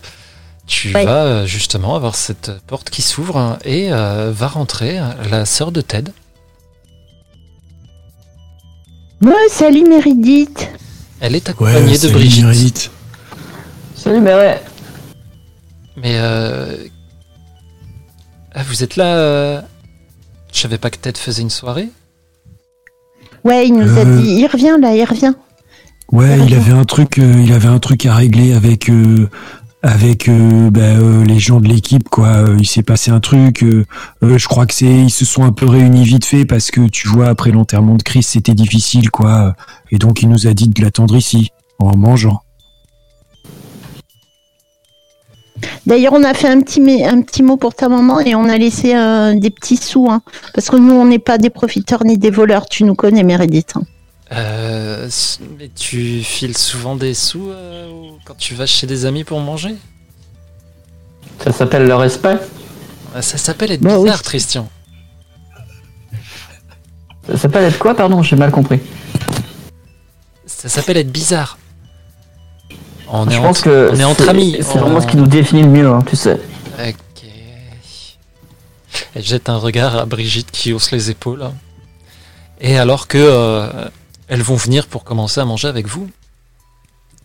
tu 0.67 0.95
Ouais. 0.95 1.05
vas 1.05 1.47
justement 1.47 1.97
avoir 1.97 2.15
cette 2.15 2.53
porte 2.67 2.91
qui 2.91 3.03
s'ouvre 3.03 3.59
et 3.65 3.93
euh, 3.93 4.31
va 4.33 4.47
rentrer 4.49 5.01
la 5.31 5.47
sœur 5.47 5.73
de 5.73 5.81
Ted. 5.81 6.13
Ouais, 9.25 9.33
salut 9.49 9.85
Méridith. 9.89 10.69
Elle 11.21 11.35
est 11.35 11.47
Ouais, 11.49 11.51
accompagnée 11.71 11.93
de 11.93 11.97
salut, 11.97 12.13
Brigitte. 12.15 12.45
Meredith. 12.45 12.91
Salut 13.97 14.21
Meret 14.21 14.63
Mais 15.97 16.17
euh... 16.19 16.77
ah, 18.55 18.63
vous 18.69 18.83
êtes 18.83 18.97
là 18.97 19.17
euh... 19.17 19.61
Je 20.53 20.61
savais 20.61 20.79
pas 20.79 20.91
que 20.91 20.99
Ted 20.99 21.19
faisait 21.19 21.43
une 21.43 21.51
soirée. 21.51 21.89
Ouais, 23.45 23.67
il 23.67 23.75
nous 23.75 23.89
a 23.99 24.03
Euh. 24.03 24.21
dit, 24.21 24.29
il 24.41 24.47
revient 24.47 24.77
là, 24.81 24.95
il 24.95 25.05
revient. 25.05 25.33
Ouais, 26.13 26.39
il 26.47 26.55
avait 26.55 26.73
un 26.73 26.85
truc, 26.85 27.19
euh, 27.19 27.41
il 27.43 27.53
avait 27.53 27.69
un 27.69 27.79
truc 27.79 28.05
à 28.07 28.15
régler 28.15 28.53
avec 28.55 28.89
euh, 28.91 29.29
avec 29.85 30.31
euh, 30.31 30.71
bah, 30.71 30.81
euh, 30.81 31.25
les 31.25 31.39
gens 31.39 31.61
de 31.61 31.69
l'équipe 31.69 32.09
quoi. 32.09 32.29
Euh, 32.29 32.57
Il 32.59 32.67
s'est 32.67 32.83
passé 32.83 33.11
un 33.11 33.21
truc. 33.21 33.63
je 34.23 34.49
crois 34.49 34.65
que 34.65 34.73
c'est, 34.73 34.87
ils 34.87 35.11
se 35.11 35.27
sont 35.27 35.45
un 35.45 35.53
peu 35.53 35.67
réunis 35.67 36.05
vite 36.05 36.25
fait 36.25 36.47
parce 36.47 36.71
que 36.71 36.89
tu 36.89 37.07
vois 37.07 37.29
après 37.29 37.51
l'enterrement 37.51 37.97
de 37.97 38.03
Chris 38.03 38.23
c'était 38.23 38.55
difficile 38.55 39.11
quoi. 39.11 39.55
Et 39.91 39.99
donc 39.99 40.23
il 40.23 40.31
nous 40.31 40.47
a 40.47 40.55
dit 40.55 40.69
de 40.69 40.83
l'attendre 40.83 41.15
ici 41.15 41.51
en 41.79 41.95
mangeant. 41.97 42.41
D'ailleurs, 45.87 46.15
on 46.15 46.25
a 46.25 46.35
fait 46.35 46.49
un 46.49 46.61
petit, 46.61 47.43
mot 47.43 47.57
pour 47.57 47.75
ta 47.75 47.89
maman 47.89 48.21
et 48.21 48.35
on 48.35 48.49
a 48.49 48.57
laissé 48.57 48.95
des 49.37 49.51
petits 49.51 49.77
sous. 49.77 50.11
Hein, 50.11 50.23
parce 50.55 50.69
que 50.69 50.77
nous, 50.77 50.95
on 50.95 51.05
n'est 51.05 51.19
pas 51.19 51.39
des 51.39 51.51
profiteurs 51.51 52.05
ni 52.05 52.19
des 52.19 52.31
voleurs. 52.31 52.67
Tu 52.67 52.85
nous 52.85 52.95
connais, 52.95 53.23
Meredith. 53.23 53.77
hein. 53.77 53.83
Euh... 54.33 55.09
Mais 55.59 55.69
tu 55.75 56.23
files 56.23 56.57
souvent 56.57 56.97
des 56.97 57.15
sous 57.15 57.51
euh, 57.51 57.89
quand 58.25 58.37
tu 58.37 58.55
vas 58.55 58.67
chez 58.67 58.87
des 58.87 59.05
amis 59.07 59.25
pour 59.25 59.41
manger? 59.41 59.75
Ça 61.43 61.53
s'appelle 61.53 61.87
le 61.87 61.95
respect? 61.95 62.39
Ah, 63.15 63.23
Ça 63.23 63.37
s'appelle 63.39 63.73
être 63.73 63.81
Bah 63.83 63.99
oui. 63.99 64.05
bizarre, 64.05 64.23
Christian. 64.23 64.69
Ça 67.29 67.37
s'appelle 67.39 67.65
être 67.65 67.79
quoi, 67.79 67.95
pardon? 67.95 68.23
J'ai 68.23 68.37
mal 68.37 68.51
compris. 68.51 68.81
Ça 70.47 70.69
s'appelle 70.69 70.97
être 70.99 71.11
bizarre. 71.13 71.59
On 73.09 73.29
est, 73.29 73.35
Je 73.35 73.39
en- 73.39 73.43
pense 73.43 73.61
que 73.61 73.91
on 73.93 73.97
est 73.99 74.05
entre 74.05 74.29
amis. 74.29 74.57
C'est 74.61 74.77
On- 74.77 74.81
vraiment 74.81 75.01
ce 75.01 75.07
qui 75.07 75.17
nous 75.17 75.27
définit 75.27 75.63
le 75.63 75.69
mieux, 75.69 75.89
hein, 75.89 76.01
tu 76.07 76.17
sais. 76.17 76.41
Ok. 76.79 77.25
Elle 79.15 79.25
jette 79.25 79.49
un 79.49 79.57
regard 79.57 79.97
à 79.97 80.07
Brigitte 80.07 80.51
qui 80.51 80.73
hausse 80.73 80.91
les 80.91 81.11
épaules. 81.11 81.51
Et 82.61 82.79
alors 82.79 83.07
que 83.09 83.19
euh, 83.19 83.89
elles 84.29 84.43
vont 84.43 84.57
venir 84.57 84.87
pour 84.87 85.05
commencer 85.05 85.41
à 85.41 85.45
manger 85.45 85.69
avec 85.69 85.87
vous, 85.87 86.11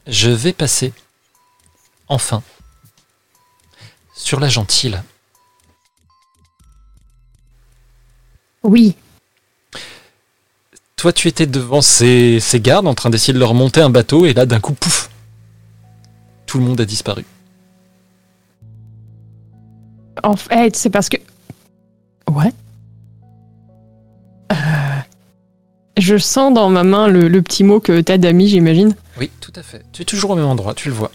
je 0.08 0.30
vais 0.30 0.54
passer, 0.54 0.94
enfin, 2.08 2.42
sur 4.14 4.40
la 4.40 4.50
gentille. 4.50 5.00
Oui. 8.64 8.96
Toi, 10.96 11.14
tu 11.14 11.28
étais 11.30 11.46
devant 11.46 11.82
ces, 11.82 12.40
ces 12.42 12.60
gardes 12.60 12.88
en 12.88 12.94
train 12.94 13.10
d'essayer 13.10 13.34
de 13.34 13.40
leur 13.40 13.54
monter 13.54 13.82
un 13.82 13.90
bateau, 13.90 14.26
et 14.26 14.34
là, 14.34 14.46
d'un 14.46 14.60
coup, 14.60 14.74
pouf 14.74 15.10
Tout 16.46 16.58
le 16.58 16.66
monde 16.66 16.82
a 16.82 16.86
disparu. 16.86 17.26
En 20.24 20.36
fait, 20.36 20.76
c'est 20.76 20.90
parce 20.90 21.08
que. 21.08 21.18
Ouais. 22.30 22.52
Je 26.00 26.18
sens 26.18 26.54
dans 26.54 26.70
ma 26.70 26.84
main 26.84 27.08
le, 27.08 27.28
le 27.28 27.42
petit 27.42 27.64
mot 27.64 27.80
que 27.80 28.00
Ted 28.02 28.26
a 28.28 28.32
mis, 28.34 28.48
j'imagine. 28.48 28.96
Oui, 29.20 29.30
tout 29.42 29.52
à 29.56 29.62
fait. 29.62 29.84
Tu 29.92 30.02
es 30.02 30.06
toujours 30.06 30.32
au 30.32 30.36
même 30.36 30.46
endroit, 30.46 30.74
tu 30.74 30.88
le 30.90 30.96
vois. 30.96 31.12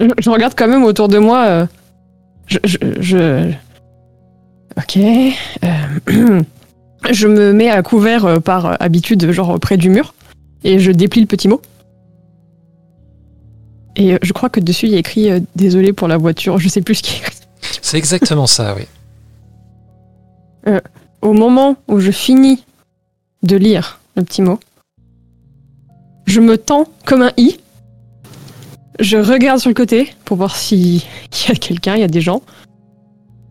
Je, 0.00 0.06
je 0.18 0.30
regarde 0.30 0.54
quand 0.56 0.66
même 0.68 0.84
autour 0.84 1.08
de 1.08 1.18
moi. 1.18 1.44
euh, 1.46 1.66
je, 2.46 2.58
je, 2.64 2.78
je- 3.00 3.52
Ok. 4.78 4.96
euh, 5.64 6.42
je 7.10 7.28
me 7.28 7.52
mets 7.52 7.68
à 7.68 7.82
couvert 7.82 8.24
euh, 8.24 8.38
par 8.40 8.80
habitude, 8.82 9.30
genre 9.30 9.60
près 9.60 9.76
du 9.76 9.90
mur, 9.90 10.14
et 10.64 10.78
je 10.78 10.90
déplie 10.90 11.20
le 11.20 11.26
petit 11.26 11.48
mot. 11.48 11.60
Et 13.96 14.14
euh, 14.14 14.18
je 14.22 14.32
crois 14.32 14.48
que 14.48 14.60
dessus 14.60 14.86
il 14.86 14.92
y 14.92 14.96
a 14.96 14.98
écrit 14.98 15.30
euh, 15.30 15.40
désolé 15.54 15.92
pour 15.92 16.08
la 16.08 16.16
voiture. 16.16 16.56
Je 16.58 16.68
sais 16.70 16.80
plus 16.80 16.94
ce 16.94 17.02
qui 17.02 17.16
est 17.16 17.18
écrit. 17.18 17.36
C'est 17.82 17.98
exactement 17.98 18.46
ça, 18.46 18.74
oui. 18.74 18.84
Au 21.20 21.32
moment 21.34 21.76
où 21.88 21.98
je 22.00 22.10
finis 22.10 22.64
de 23.42 23.56
lire 23.56 24.00
le 24.16 24.22
petit 24.24 24.42
mot, 24.42 24.60
je 26.26 26.40
me 26.40 26.58
tends 26.58 26.88
comme 27.04 27.22
un 27.22 27.32
i. 27.36 27.58
Je 29.00 29.16
regarde 29.16 29.58
sur 29.58 29.70
le 29.70 29.74
côté 29.74 30.14
pour 30.24 30.36
voir 30.36 30.56
s'il 30.56 30.96
y 31.48 31.50
a 31.50 31.54
quelqu'un, 31.54 31.94
il 31.96 32.00
y 32.00 32.04
a 32.04 32.08
des 32.08 32.20
gens. 32.20 32.42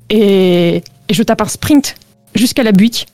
Et, 0.10 0.84
et 1.08 1.14
je 1.14 1.24
tape 1.24 1.42
un 1.42 1.48
sprint 1.48 1.96
jusqu'à 2.36 2.64
la 2.64 2.72
butte. 2.72 3.06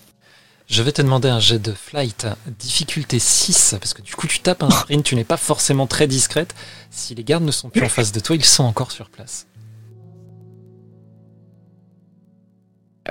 Je 0.68 0.84
vais 0.84 0.92
te 0.92 1.02
demander 1.02 1.30
un 1.30 1.40
jet 1.40 1.60
de 1.60 1.72
flight, 1.72 2.28
difficulté 2.60 3.20
6, 3.20 3.76
parce 3.80 3.94
que 3.94 4.02
du 4.02 4.16
coup 4.16 4.28
tu 4.28 4.40
tapes 4.40 4.64
un 4.64 4.70
sprint, 4.70 5.06
tu 5.06 5.16
n'es 5.16 5.24
pas 5.24 5.38
forcément 5.38 5.88
très 5.88 6.08
discrète. 6.08 6.54
Si 6.92 7.16
les 7.16 7.24
gardes 7.24 7.46
ne 7.46 7.52
sont 7.52 7.70
plus 7.70 7.84
en 7.84 7.90
face 7.90 8.12
de 8.12 8.20
toi, 8.20 8.36
ils 8.36 8.44
sont 8.44 8.66
encore 8.66 8.92
sur 8.92 9.10
place. 9.10 9.48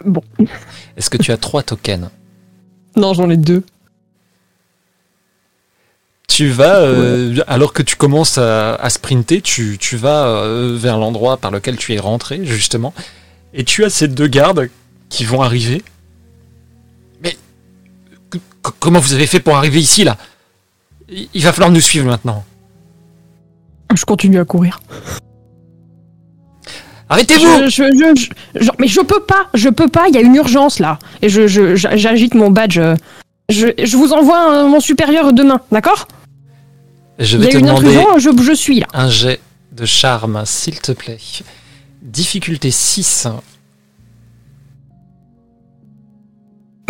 Bon, 0.05 0.23
Est-ce 0.99 1.09
que 1.09 1.17
tu 1.17 1.33
as 1.33 1.39
trois 1.39 1.63
tokens? 1.63 2.11
Non, 2.97 3.15
j'en 3.15 3.31
ai 3.31 3.37
deux. 3.37 3.63
Tu 6.29 6.49
vas, 6.49 6.81
euh, 6.81 7.37
alors 7.47 7.73
que 7.73 7.83
tu 7.83 7.97
commences 7.97 8.37
à, 8.37 8.75
à 8.75 8.91
sprinter, 8.91 9.41
tu, 9.41 9.79
tu 9.79 9.97
vas 9.97 10.27
euh, 10.27 10.77
vers 10.79 10.99
l'endroit 10.99 11.37
par 11.39 11.51
lequel 11.51 11.77
tu 11.77 11.95
es 11.95 11.99
rentré, 11.99 12.45
justement, 12.45 12.93
et 13.55 13.65
tu 13.65 13.85
as 13.85 13.91
ces 13.91 14.09
deux 14.09 14.27
gardes 14.27 14.69
qui 15.09 15.25
vont 15.25 15.41
arriver. 15.41 15.83
Mais 17.23 17.37
comment 18.81 18.99
vous 19.01 19.15
avez 19.15 19.27
fait 19.27 19.41
pour 19.41 19.57
arriver 19.57 19.81
ici, 19.81 20.05
là? 20.05 20.19
Il 21.09 21.43
va 21.43 21.53
falloir 21.53 21.71
nous 21.71 21.81
suivre 21.81 22.07
maintenant. 22.07 22.45
Je 23.95 24.05
continue 24.05 24.41
à 24.41 24.45
courir. 24.45 24.81
Arrêtez-vous 27.09 27.69
Je, 27.69 28.71
mais 28.79 28.89
je 28.89 29.01
peux 29.01 29.21
pas, 29.23 29.47
je 29.55 29.69
peux 29.69 29.89
pas, 29.89 30.09
il 30.09 30.15
y 30.15 30.19
a 30.19 30.21
une 30.23 30.35
urgence 30.35 30.79
là. 30.81 30.99
Et 31.23 31.29
je, 31.29 31.47
je- 31.47 31.77
j'a- 31.77 31.97
j'agite 31.97 32.35
mon 32.35 32.51
badge. 32.51 32.81
Je, 33.49 33.97
vous 33.97 34.13
envoie 34.13 34.65
mon 34.67 34.81
supérieur 34.81 35.33
demain, 35.33 35.61
d'accord? 35.71 36.09
Je 37.21 37.37
y 37.37 37.41
vais 37.41 37.47
a 37.47 37.51
te 37.53 37.57
une 37.59 37.67
demander 37.67 37.97
intrusion, 37.97 38.19
je, 38.19 38.43
je 38.43 38.53
suis 38.53 38.81
là. 38.81 38.87
un 38.93 39.09
jet 39.09 39.41
de 39.73 39.87
charme, 39.87 40.43
s'il 40.45 40.81
te 40.81 40.91
plaît. 40.93 41.19
Difficulté 42.03 42.71
6. 42.73 43.29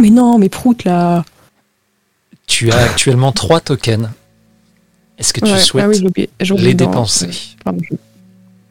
Mais 0.00 0.10
non, 0.10 0.38
mais 0.38 0.48
prout 0.48 0.84
là. 0.84 1.24
Tu 2.46 2.70
as 2.70 2.78
actuellement 2.78 3.32
trois 3.32 3.60
tokens. 3.60 4.08
Est-ce 5.18 5.32
que 5.32 5.40
tu 5.40 5.50
Ouais, 5.52 5.58
souhaites 5.58 5.84
ah 5.84 5.88
oui, 5.88 6.50
oublié 6.50 6.68
les 6.68 6.74
dépenser? 6.74 7.28
Pardon, 7.64 7.80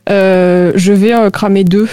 Euh, 0.10 0.72
je 0.76 0.94
vais 0.94 1.14
euh, 1.14 1.30
cramer 1.30 1.64
deux. 1.64 1.88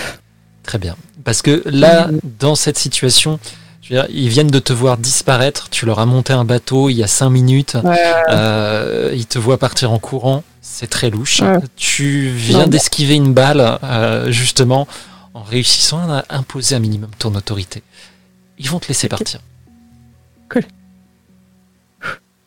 Très 0.62 0.79
bien. 0.79 0.96
Parce 1.25 1.42
que 1.42 1.62
là, 1.66 2.09
dans 2.40 2.55
cette 2.55 2.79
situation, 2.79 3.38
je 3.81 3.94
veux 3.94 4.01
dire, 4.01 4.11
ils 4.11 4.29
viennent 4.29 4.51
de 4.51 4.59
te 4.59 4.72
voir 4.72 4.98
disparaître. 4.98 5.68
Tu 5.70 5.87
leur 5.87 5.98
as 5.98 6.07
monté 6.07 6.33
un 6.33 6.44
bateau 6.44 6.88
il 6.88 6.94
y 6.94 7.03
a 7.03 7.07
cinq 7.07 7.31
minutes. 7.31 7.77
Euh, 8.31 9.12
ils 9.14 9.27
te 9.27 9.38
voient 9.38 9.59
partir 9.59 9.92
en 9.92 9.98
courant. 9.98 10.44
C'est 10.61 10.88
très 10.88 11.11
louche. 11.11 11.40
Ouais. 11.40 11.59
Tu 11.77 12.29
viens 12.29 12.66
d'esquiver 12.66 13.14
une 13.14 13.35
balle, 13.35 13.79
justement, 14.29 14.87
en 15.35 15.42
réussissant 15.42 16.11
à 16.11 16.25
imposer 16.31 16.75
un 16.75 16.81
minimum 16.81 17.11
ton 17.18 17.35
autorité. 17.35 17.83
Ils 18.59 18.68
vont 18.68 18.79
te 18.79 18.88
laisser 18.88 19.09
partir. 19.09 19.40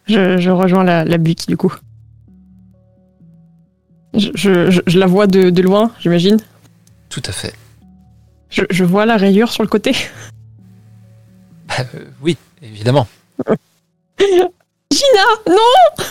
Je, 0.08 0.38
je 0.38 0.50
rejoins 0.52 0.84
la, 0.84 1.04
la 1.04 1.18
butte 1.18 1.48
du 1.48 1.58
coup. 1.58 1.74
Je, 4.18 4.30
je- 4.34 4.72
je- 4.72 4.82
je 4.88 5.00
la 5.00 5.06
vois 5.08 5.28
de, 5.28 5.50
de 5.50 5.62
loin, 5.62 5.92
j'imagine. 6.00 6.38
Tout 7.10 7.24
à 7.26 7.32
fait. 7.32 7.54
Je, 8.50 8.64
je 8.70 8.84
vois 8.84 9.06
la 9.06 9.18
rayure 9.18 9.52
sur 9.52 9.64
le 9.64 9.70
côté. 9.70 9.92
Euh, 11.80 11.84
oui, 12.22 12.38
évidemment. 12.62 13.08
Gina, 14.20 15.26
non 15.50 16.06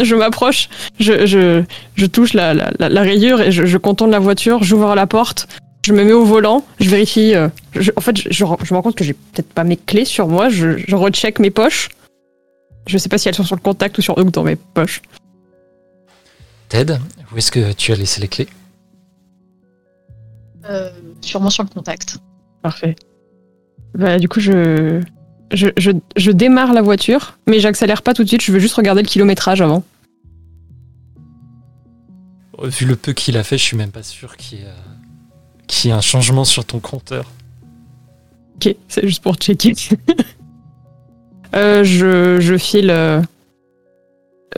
Je 0.00 0.14
m'approche, 0.14 0.68
je, 1.00 1.26
je, 1.26 1.64
je 1.96 2.06
touche 2.06 2.32
la, 2.34 2.54
la, 2.54 2.70
la- 2.78 3.02
rayure 3.02 3.40
et 3.40 3.50
je, 3.52 3.66
je 3.66 3.76
contourne 3.78 4.10
la 4.12 4.20
voiture, 4.20 4.62
j'ouvre 4.62 4.94
la 4.94 5.06
porte, 5.08 5.48
je 5.84 5.92
me 5.92 6.04
mets 6.04 6.12
au 6.12 6.24
volant, 6.24 6.64
je 6.80 6.88
vérifie. 6.88 7.34
euh, 7.34 7.48
en 7.96 8.00
fait, 8.00 8.16
je, 8.16 8.28
je, 8.30 8.44
je 8.62 8.72
me 8.72 8.76
rends 8.76 8.82
compte 8.82 8.94
que 8.94 9.04
j'ai 9.04 9.12
peut-être 9.14 9.52
pas 9.52 9.64
mes 9.64 9.76
clés 9.76 10.04
sur 10.04 10.28
moi, 10.28 10.48
je, 10.48 10.78
je 10.86 10.94
recheck 10.94 11.40
mes 11.40 11.50
poches. 11.50 11.88
Je 12.86 12.96
sais 12.96 13.08
pas 13.08 13.18
si 13.18 13.28
elles 13.28 13.34
sont 13.34 13.44
sur 13.44 13.56
le 13.56 13.60
contact 13.60 13.98
ou, 13.98 14.02
sur, 14.02 14.16
ou 14.16 14.24
dans 14.30 14.44
mes 14.44 14.56
poches. 14.56 15.02
Ted, 16.68 16.98
où 17.32 17.38
est-ce 17.38 17.50
que 17.50 17.72
tu 17.72 17.92
as 17.92 17.96
laissé 17.96 18.20
les 18.20 18.28
clés 18.28 18.48
Euh, 20.68 20.90
sûrement 21.20 21.50
sur 21.50 21.64
le 21.64 21.68
contact. 21.68 22.18
Parfait. 22.62 22.96
Bah, 23.94 24.18
du 24.18 24.28
coup, 24.28 24.40
je, 24.40 25.00
je, 25.52 25.68
je, 25.76 25.90
je 26.16 26.30
démarre 26.30 26.72
la 26.74 26.82
voiture, 26.82 27.38
mais 27.46 27.60
j'accélère 27.60 28.02
pas 28.02 28.12
tout 28.14 28.22
de 28.22 28.28
suite, 28.28 28.42
je 28.42 28.52
veux 28.52 28.58
juste 28.58 28.74
regarder 28.74 29.02
le 29.02 29.08
kilométrage 29.08 29.60
avant. 29.62 29.82
Vu 32.62 32.86
le 32.86 32.96
peu 32.96 33.12
qu'il 33.12 33.36
a 33.36 33.44
fait, 33.44 33.56
je 33.56 33.62
suis 33.62 33.76
même 33.76 33.92
pas 33.92 34.02
sûr 34.02 34.36
qu'il 34.36 34.58
y, 34.58 34.62
ait, 34.62 34.66
euh, 34.66 34.72
qu'il 35.68 35.88
y 35.90 35.92
ait 35.92 35.96
un 35.96 36.00
changement 36.00 36.44
sur 36.44 36.64
ton 36.64 36.80
compteur. 36.80 37.30
Ok, 38.56 38.74
c'est 38.88 39.06
juste 39.06 39.22
pour 39.22 39.36
checker. 39.36 39.72
Euh, 41.54 41.82
je, 41.82 42.40
je 42.40 42.58
file. 42.58 42.90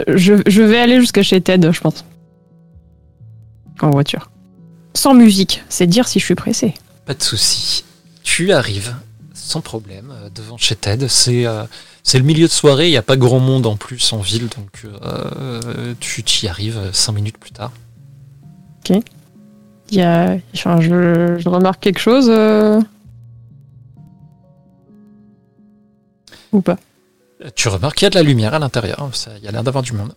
Je, 0.08 0.34
je 0.46 0.62
vais 0.62 0.78
aller 0.78 1.00
jusqu'à 1.00 1.22
chez 1.22 1.40
Ted, 1.40 1.70
je 1.72 1.80
pense. 1.80 2.04
en 3.80 3.90
voiture. 3.90 4.30
Sans 4.94 5.14
musique, 5.14 5.62
c'est 5.68 5.86
dire 5.86 6.06
si 6.08 6.18
je 6.18 6.24
suis 6.24 6.34
pressé. 6.34 6.74
Pas 7.06 7.14
de 7.14 7.22
souci. 7.22 7.84
Tu 8.22 8.52
arrives 8.52 8.94
sans 9.34 9.60
problème 9.60 10.12
euh, 10.12 10.28
devant 10.30 10.56
chez 10.56 10.76
Ted. 10.76 11.08
C'est 11.08 11.46
euh, 11.46 11.64
c'est 12.02 12.18
le 12.18 12.24
milieu 12.24 12.46
de 12.46 12.52
soirée, 12.52 12.88
il 12.88 12.92
n'y 12.92 12.96
a 12.96 13.02
pas 13.02 13.16
grand 13.16 13.40
monde 13.40 13.66
en 13.66 13.76
plus 13.76 14.12
en 14.12 14.20
ville, 14.20 14.48
donc 14.48 14.84
euh, 14.84 15.94
tu 16.00 16.22
y 16.42 16.48
arrives 16.48 16.90
cinq 16.92 17.12
minutes 17.12 17.36
plus 17.38 17.50
tard. 17.50 17.72
Il 18.88 19.02
y 19.98 20.02
a, 20.02 20.36
enfin, 20.54 20.80
je, 20.80 21.36
je 21.38 21.48
remarque 21.48 21.80
quelque 21.82 21.98
chose 21.98 22.26
euh, 22.28 22.80
ou 26.52 26.60
pas? 26.60 26.78
Tu 27.54 27.68
remarques 27.68 27.96
qu'il 27.96 28.06
y 28.06 28.08
a 28.08 28.10
de 28.10 28.16
la 28.16 28.22
lumière 28.22 28.54
à 28.54 28.58
l'intérieur, 28.58 29.08
ça- 29.14 29.30
il 29.38 29.44
y 29.44 29.48
a 29.48 29.50
l'air 29.50 29.62
d'avoir 29.62 29.82
du 29.82 29.92
monde. 29.92 30.12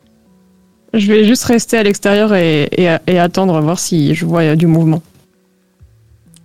Je 0.93 1.07
vais 1.12 1.23
juste 1.25 1.45
rester 1.45 1.77
à 1.77 1.83
l'extérieur 1.83 2.33
et, 2.36 2.63
et- 2.77 2.97
et 3.07 3.17
attendre 3.19 3.59
voir 3.62 3.79
si 3.79 4.13
je 4.13 4.25
vois 4.25 4.41
euh, 4.41 4.55
du 4.55 4.67
mouvement. 4.67 5.01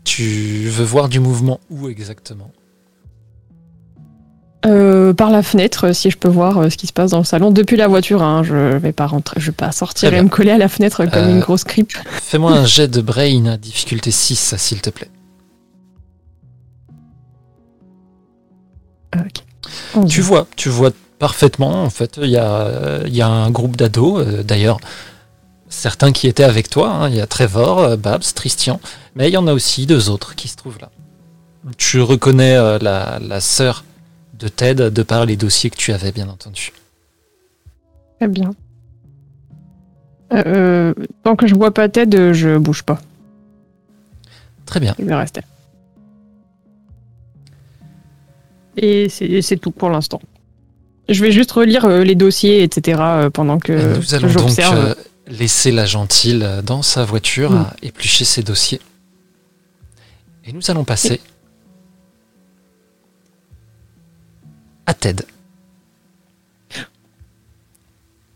Tu 0.04 0.68
veux 0.68 0.84
voir 0.84 1.08
du 1.08 1.20
mouvement 1.20 1.60
où 1.68 1.88
exactement? 1.88 2.50
Euh, 4.66 5.12
par 5.12 5.30
la 5.30 5.42
fenêtre, 5.42 5.92
si 5.94 6.10
je 6.10 6.16
peux 6.16 6.28
voir 6.28 6.58
euh, 6.58 6.70
ce 6.70 6.76
qui 6.76 6.86
se 6.86 6.92
passe 6.92 7.10
dans 7.12 7.18
le 7.18 7.24
salon 7.24 7.50
depuis 7.50 7.76
la 7.76 7.86
voiture. 7.88 8.22
Hein, 8.22 8.42
je 8.42 8.76
vais 8.76 8.92
pas 8.92 9.06
rentrer, 9.06 9.38
je 9.40 9.46
vais 9.46 9.52
pas 9.56 9.70
sortir 9.72 10.12
et 10.14 10.22
me 10.22 10.28
coller 10.28 10.50
à 10.50 10.58
la 10.58 10.68
fenêtre 10.68 11.04
comme 11.06 11.24
Euh, 11.24 11.30
une 11.30 11.40
grosse 11.40 11.64
creep. 11.64 11.92
Fais-moi 12.22 12.52
un 12.52 12.64
jet 12.66 12.88
de 12.88 13.00
brain 13.00 13.46
à 13.46 13.56
difficulté 13.56 14.10
6, 14.10 14.54
s'il 14.56 14.80
te 14.80 14.90
plaît. 14.90 15.10
Ok. 19.16 19.44
Tu 20.08 20.20
vois, 20.20 20.46
tu 20.56 20.68
vois 20.68 20.90
parfaitement, 21.18 21.82
en 21.82 21.90
fait, 21.90 22.18
il 22.22 22.30
y 22.30 22.36
a, 22.36 23.00
il 23.06 23.14
y 23.14 23.22
a 23.22 23.28
un 23.28 23.50
groupe 23.50 23.76
d'ados, 23.76 24.24
euh, 24.26 24.42
d'ailleurs, 24.42 24.78
certains 25.68 26.12
qui 26.12 26.28
étaient 26.28 26.44
avec 26.44 26.70
toi, 26.70 26.90
hein, 26.90 27.08
il 27.08 27.16
y 27.16 27.20
a 27.20 27.26
Trevor, 27.26 27.80
euh, 27.80 27.96
Babs, 27.96 28.22
Tristian, 28.34 28.80
mais 29.14 29.28
il 29.28 29.34
y 29.34 29.36
en 29.36 29.46
a 29.46 29.52
aussi 29.52 29.86
deux 29.86 30.10
autres 30.10 30.34
qui 30.34 30.48
se 30.48 30.56
trouvent 30.56 30.78
là. 30.80 30.90
Tu 31.76 32.00
reconnais 32.00 32.56
euh, 32.56 32.78
la, 32.80 33.18
la 33.20 33.40
sœur 33.40 33.84
de 34.38 34.48
Ted 34.48 34.90
de 34.90 35.02
par 35.02 35.26
les 35.26 35.36
dossiers 35.36 35.70
que 35.70 35.76
tu 35.76 35.92
avais, 35.92 36.12
bien 36.12 36.28
entendu. 36.28 36.72
Très 38.18 38.28
bien. 38.28 38.50
Tant 40.30 41.36
que 41.36 41.46
je 41.46 41.54
vois 41.54 41.72
pas 41.72 41.88
Ted, 41.88 42.34
je 42.34 42.58
bouge 42.58 42.82
pas. 42.82 43.00
Très 44.66 44.78
bien. 44.78 44.94
Je 44.98 45.04
vais 45.04 45.14
rester. 45.14 45.40
Et 48.80 49.08
c'est 49.08 49.56
tout 49.56 49.70
pour 49.70 49.90
l'instant. 49.90 50.20
Je 51.08 51.22
vais 51.24 51.32
juste 51.32 51.50
relire 51.52 51.84
euh, 51.86 52.04
les 52.04 52.14
dossiers, 52.14 52.62
etc. 52.62 52.98
euh, 53.00 53.30
pendant 53.30 53.58
que 53.58 53.96
Nous 53.96 54.14
allons 54.14 54.30
donc 54.32 54.58
euh, 54.58 54.94
laisser 55.26 55.70
la 55.70 55.86
gentille 55.86 56.46
dans 56.64 56.82
sa 56.82 57.04
voiture 57.04 57.50
Mm. 57.50 57.56
à 57.56 57.76
éplucher 57.82 58.24
ses 58.24 58.42
dossiers. 58.42 58.80
Et 60.44 60.52
nous 60.52 60.70
allons 60.70 60.84
passer 60.84 61.20
à 64.86 64.94
Ted. 64.94 65.24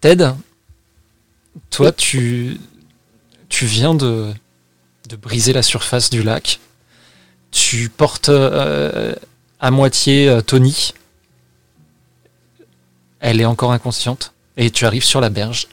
Ted, 0.00 0.30
toi, 1.70 1.92
tu, 1.92 2.58
tu 3.48 3.66
viens 3.66 3.94
de, 3.94 4.32
de 5.08 5.16
briser 5.16 5.52
la 5.52 5.62
surface 5.62 6.10
du 6.10 6.22
lac. 6.22 6.58
Tu 7.50 7.88
portes 7.88 8.28
euh, 8.30 9.14
à 9.62 9.70
moitié 9.70 10.28
euh, 10.28 10.42
Tony. 10.42 10.92
Elle 13.20 13.40
est 13.40 13.46
encore 13.46 13.72
inconsciente. 13.72 14.34
Et 14.58 14.70
tu 14.70 14.84
arrives 14.84 15.04
sur 15.04 15.20
la 15.22 15.30
berge. 15.30 15.68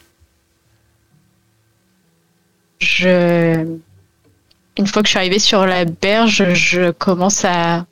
Je... 2.80 3.78
Une 4.78 4.88
fois 4.88 5.02
que 5.02 5.08
je 5.08 5.10
suis 5.10 5.18
arrivée 5.20 5.40
sur 5.40 5.66
la 5.66 5.84
berge, 5.84 6.54
je 6.54 6.92
commence 6.92 7.44
à, 7.44 7.86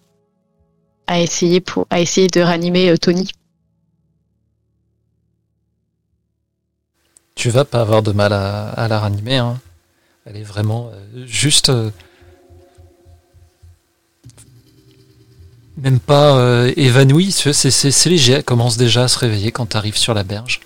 à, 1.07 1.19
essayer, 1.19 1.59
pour... 1.59 1.87
à 1.89 1.99
essayer 1.99 2.27
de 2.27 2.39
ranimer 2.39 2.89
euh, 2.89 2.97
Tony. 2.97 3.29
Tu 7.35 7.49
vas 7.49 7.65
pas 7.65 7.81
avoir 7.81 8.01
de 8.01 8.11
mal 8.13 8.31
à, 8.31 8.69
à 8.69 8.87
la 8.87 8.99
ranimer. 8.99 9.37
hein. 9.37 9.59
Elle 10.25 10.37
est 10.37 10.43
vraiment 10.43 10.91
euh, 10.93 11.25
juste. 11.25 11.71
Même 15.77 15.99
pas 15.99 16.37
euh, 16.37 16.73
vois, 17.49 17.53
C'est 17.53 18.09
léger. 18.09 18.33
Elle 18.33 18.43
commence 18.43 18.77
déjà 18.77 19.03
à 19.03 19.07
se 19.07 19.17
réveiller 19.19 19.51
quand 19.51 19.67
tu 19.67 19.77
arrives 19.77 19.97
sur 19.97 20.13
la 20.13 20.23
berge. 20.23 20.59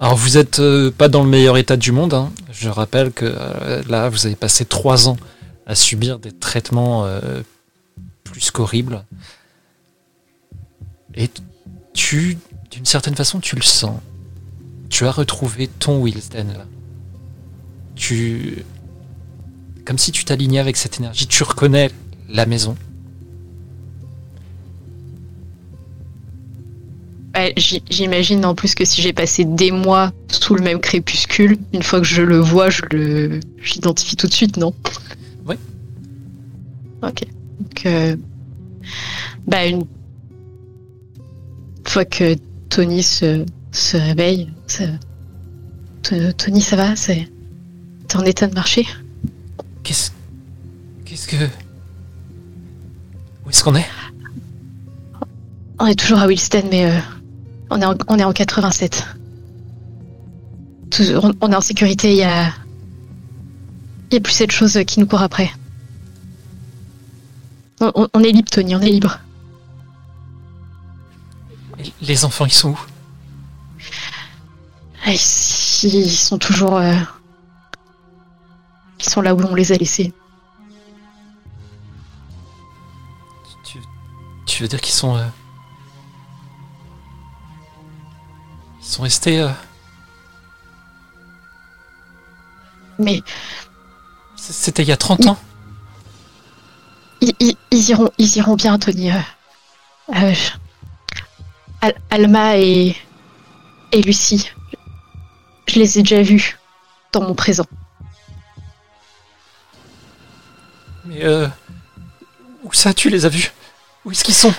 Alors 0.00 0.16
vous 0.16 0.36
êtes 0.36 0.60
euh, 0.60 0.90
pas 0.90 1.08
dans 1.08 1.24
le 1.24 1.28
meilleur 1.28 1.56
état 1.56 1.76
du 1.76 1.90
monde. 1.90 2.14
hein. 2.14 2.30
Je 2.52 2.68
rappelle 2.68 3.10
que 3.12 3.24
euh, 3.24 3.82
là, 3.88 4.08
vous 4.08 4.26
avez 4.26 4.36
passé 4.36 4.64
trois 4.64 5.08
ans 5.08 5.16
à 5.66 5.74
subir 5.74 6.18
des 6.18 6.32
traitements 6.32 7.04
euh, 7.04 7.42
plus 8.24 8.50
qu'horribles. 8.50 9.04
Et 11.14 11.30
tu, 11.94 12.38
d'une 12.70 12.86
certaine 12.86 13.16
façon, 13.16 13.40
tu 13.40 13.56
le 13.56 13.62
sens. 13.62 14.00
Tu 14.88 15.04
as 15.04 15.10
retrouvé 15.10 15.66
ton 15.66 16.00
Wilsden 16.00 16.52
là. 16.52 16.64
Tu. 17.96 18.64
Comme 19.84 19.98
si 19.98 20.12
tu 20.12 20.24
t'alignais 20.24 20.60
avec 20.60 20.76
cette 20.76 20.98
énergie. 21.00 21.26
Tu 21.26 21.42
reconnais 21.42 21.90
la 22.28 22.46
maison. 22.46 22.76
J- 27.56 27.82
J'imagine 27.90 28.44
en 28.44 28.54
plus 28.54 28.74
que 28.74 28.84
si 28.84 29.02
j'ai 29.02 29.12
passé 29.12 29.44
des 29.44 29.70
mois 29.70 30.12
sous 30.28 30.54
le 30.54 30.62
même 30.62 30.80
crépuscule, 30.80 31.56
une 31.72 31.82
fois 31.82 32.00
que 32.00 32.06
je 32.06 32.22
le 32.22 32.38
vois, 32.38 32.70
je 32.70 32.82
le 32.92 33.40
j'identifie 33.62 34.16
tout 34.16 34.26
de 34.26 34.32
suite, 34.32 34.56
non? 34.56 34.74
Oui. 35.46 35.56
Ok. 37.02 37.24
Donc, 37.60 37.86
euh, 37.86 38.16
bah 39.46 39.66
une 39.66 39.84
fois 41.86 42.04
que 42.04 42.34
Tony 42.68 43.02
se, 43.02 43.44
se 43.72 43.96
réveille, 43.96 44.48
ça- 44.66 44.84
Tony, 46.36 46.60
ça 46.62 46.76
va? 46.76 46.96
C'est 46.96 47.28
t'es 48.06 48.16
en 48.16 48.24
état 48.24 48.46
de 48.46 48.54
marcher? 48.54 48.86
Qu'est-ce. 49.82 50.10
Qu'est-ce 51.04 51.26
que. 51.28 51.36
Où 53.44 53.50
est-ce 53.50 53.62
qu'on 53.64 53.74
est? 53.74 53.86
On 55.78 55.86
est 55.86 55.94
toujours 55.98 56.18
à 56.18 56.26
Wilston, 56.26 56.62
mais 56.70 56.86
euh, 56.86 56.98
on, 57.70 57.80
est 57.80 57.84
en, 57.84 57.94
on 58.08 58.18
est 58.18 58.24
en 58.24 58.32
87. 58.32 59.06
Tout- 60.90 61.02
on, 61.22 61.32
on 61.40 61.52
est 61.52 61.56
en 61.56 61.60
sécurité, 61.60 62.12
il 62.12 62.18
y 62.18 62.24
a. 62.24 62.52
Il 64.10 64.14
y 64.14 64.16
a 64.16 64.20
plus 64.20 64.32
cette 64.32 64.52
chose 64.52 64.78
qui 64.86 65.00
nous 65.00 65.06
court 65.06 65.20
après. 65.22 65.50
On, 67.80 68.22
est 68.24 68.32
libre, 68.32 68.50
Tony, 68.50 68.74
on 68.74 68.80
est 68.80 68.88
libre. 68.90 69.20
Les 72.00 72.24
enfants, 72.24 72.46
ils 72.46 72.52
sont 72.52 72.70
où? 72.70 72.80
Ah, 75.04 75.12
Ils, 75.12 75.84
ils 75.94 76.10
sont 76.10 76.38
toujours. 76.38 76.76
euh, 76.76 76.94
Ils 78.98 79.08
sont 79.08 79.20
là 79.20 79.34
où 79.34 79.40
on 79.42 79.54
les 79.54 79.70
a 79.72 79.76
laissés. 79.76 80.12
tu, 83.64 83.78
tu 84.46 84.62
veux 84.62 84.68
dire 84.68 84.80
qu'ils 84.80 84.94
sont. 84.94 85.16
euh, 85.16 85.26
Ils 88.88 88.92
sont 88.92 89.02
restés. 89.02 89.38
euh, 89.40 89.50
Mais 92.98 93.22
C'était 94.34 94.82
il 94.82 94.88
y 94.88 94.92
a 94.92 94.96
30 94.96 95.26
ans 95.26 95.38
ils, 97.20 97.32
ils- 97.40 97.56
ils 97.72 97.90
iront, 97.90 98.10
ils 98.16 98.36
iront 98.38 98.54
bien, 98.54 98.78
Tony. 98.78 99.10
euh. 99.12 99.18
Euh, 100.14 100.34
Al- 101.82 102.00
Alma 102.10 102.56
et, 102.58 102.96
et 103.92 104.02
Lucie, 104.02 104.50
je 105.66 105.74
les 105.80 105.98
ai 105.98 106.02
déjà 106.02 106.22
vus 106.22 106.58
dans 107.12 107.22
mon 107.22 107.34
présent. 107.34 107.66
Mais. 111.04 111.24
euh, 111.24 111.48
Où 112.62 112.72
ça, 112.72 112.94
tu 112.94 113.10
les 113.10 113.26
as 113.26 113.30
vus? 113.30 113.52
Où 114.04 114.12
est-ce 114.12 114.22
qu'ils 114.24 114.34
sont? 114.34 114.54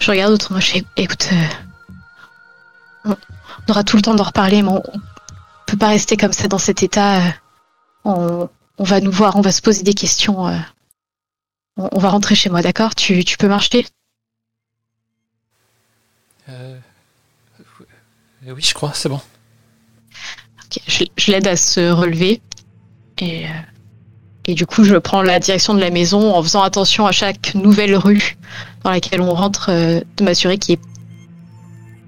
Je 0.00 0.10
regarde 0.10 0.32
autrement, 0.32 0.58
je 0.60 0.70
fais, 0.72 0.84
écoute, 0.96 1.28
euh, 1.32 1.46
on, 3.04 3.16
aura 3.68 3.84
tout 3.84 3.96
le 3.96 4.02
temps 4.02 4.14
d'en 4.14 4.24
reparler, 4.24 4.62
mais 4.62 4.68
on, 4.68 4.82
on 4.86 5.00
peut 5.66 5.76
pas 5.76 5.88
rester 5.88 6.16
comme 6.16 6.32
ça 6.32 6.48
dans 6.48 6.58
cet 6.58 6.82
état. 6.82 7.20
euh. 7.26 7.30
on, 8.04 8.48
on 8.78 8.84
va 8.84 9.00
nous 9.00 9.12
voir, 9.12 9.36
on 9.36 9.40
va 9.40 9.52
se 9.52 9.62
poser 9.62 9.82
des 9.82 9.94
questions. 9.94 10.48
euh. 10.48 10.56
on, 11.76 11.88
on 11.92 11.98
va 11.98 12.10
rentrer 12.10 12.34
chez 12.34 12.50
moi, 12.50 12.62
d'accord? 12.62 12.94
Tu, 12.94 13.24
tu 13.24 13.36
peux 13.36 13.48
marcher? 13.48 13.86
Euh, 16.48 16.78
Oui, 18.46 18.62
je 18.62 18.74
crois, 18.74 18.92
c'est 18.94 19.08
bon. 19.08 19.20
Ok, 20.64 20.80
Je, 20.86 21.04
je 21.16 21.30
l'aide 21.32 21.46
à 21.46 21.56
se 21.56 21.90
relever. 21.90 22.40
Et, 23.18 23.46
euh, 23.46 23.50
et 24.46 24.54
du 24.54 24.66
coup, 24.66 24.84
je 24.84 24.96
prends 24.96 25.22
la 25.22 25.38
direction 25.40 25.72
de 25.74 25.80
la 25.80 25.90
maison 25.90 26.34
en 26.34 26.42
faisant 26.42 26.62
attention 26.62 27.06
à 27.06 27.12
chaque 27.12 27.54
nouvelle 27.54 27.96
rue 27.96 28.36
dans 28.82 28.90
laquelle 28.90 29.20
on 29.22 29.32
rentre, 29.34 29.70
euh, 29.70 30.00
de 30.16 30.24
m'assurer 30.24 30.58
qu'il 30.58 30.74
y 30.74 30.78
ait 30.78 30.80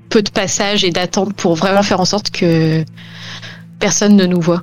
peu 0.09 0.23
de 0.23 0.31
passages 0.31 0.85
et 0.85 0.91
d'attente 0.91 1.35
pour 1.35 1.55
vraiment 1.55 1.83
faire 1.83 2.01
en 2.01 2.05
sorte 2.05 2.31
que 2.31 2.85
personne 3.79 4.17
ne 4.17 4.27
nous 4.27 4.41
voit. 4.41 4.63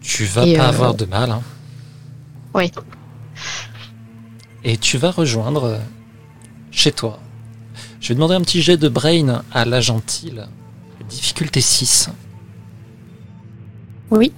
Tu 0.00 0.24
vas 0.24 0.42
pas 0.42 0.48
euh, 0.48 0.68
avoir 0.68 0.94
de 0.94 1.04
mal. 1.04 1.30
Hein. 1.30 1.42
Oui. 2.54 2.70
Et 4.64 4.76
tu 4.76 4.98
vas 4.98 5.10
rejoindre 5.10 5.64
euh, 5.64 5.78
chez 6.70 6.92
toi. 6.92 7.18
Je 8.00 8.08
vais 8.08 8.14
demander 8.14 8.34
un 8.34 8.40
petit 8.40 8.62
jet 8.62 8.76
de 8.76 8.88
brain 8.88 9.42
à 9.52 9.64
la 9.64 9.80
gentille. 9.80 10.42
Difficulté 11.08 11.60
6. 11.60 12.10
Oui. 14.10 14.32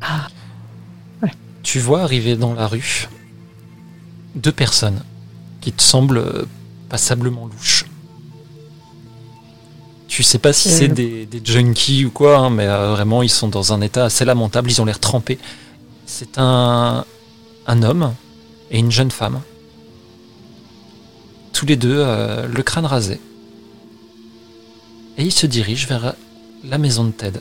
Ah, 0.00 0.28
tu 1.64 1.80
vois 1.80 2.02
arriver 2.02 2.36
dans 2.36 2.54
la 2.54 2.68
rue 2.68 3.08
deux 4.36 4.52
personnes 4.52 5.02
qui 5.60 5.72
te 5.72 5.82
semblent 5.82 6.18
euh, 6.18 6.44
passablement 6.88 7.46
louches. 7.46 7.86
Tu 10.08 10.22
sais 10.22 10.38
pas 10.38 10.52
si 10.52 10.68
Euh. 10.68 10.72
c'est 10.78 10.88
des, 10.88 11.26
des 11.26 11.40
junkies 11.44 12.04
ou 12.04 12.10
quoi, 12.10 12.36
hein, 12.38 12.50
mais 12.50 12.66
euh, 12.68 12.92
vraiment 12.92 13.22
ils 13.22 13.28
sont 13.30 13.48
dans 13.48 13.72
un 13.72 13.80
état 13.80 14.04
assez 14.04 14.24
lamentable, 14.24 14.70
ils 14.70 14.80
ont 14.80 14.84
l'air 14.84 15.00
trempés. 15.00 15.38
C'est 16.06 16.38
un, 16.38 17.04
un 17.66 17.82
homme 17.82 18.14
et 18.70 18.78
une 18.78 18.92
jeune 18.92 19.10
femme. 19.10 19.40
Tous 21.52 21.66
les 21.66 21.76
deux, 21.76 21.96
euh, 21.98 22.46
le 22.46 22.62
crâne 22.62 22.86
rasé. 22.86 23.20
Et 25.16 25.24
ils 25.24 25.32
se 25.32 25.46
dirigent 25.46 25.86
vers 25.88 26.14
la 26.64 26.78
maison 26.78 27.04
de 27.04 27.12
Ted. 27.12 27.40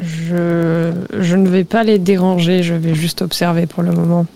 Je, 0.00 0.92
je 1.18 1.36
ne 1.36 1.48
vais 1.48 1.64
pas 1.64 1.84
les 1.84 1.98
déranger, 1.98 2.62
je 2.62 2.74
vais 2.74 2.94
juste 2.94 3.22
observer 3.22 3.66
pour 3.66 3.82
le 3.82 3.92
moment. 3.92 4.26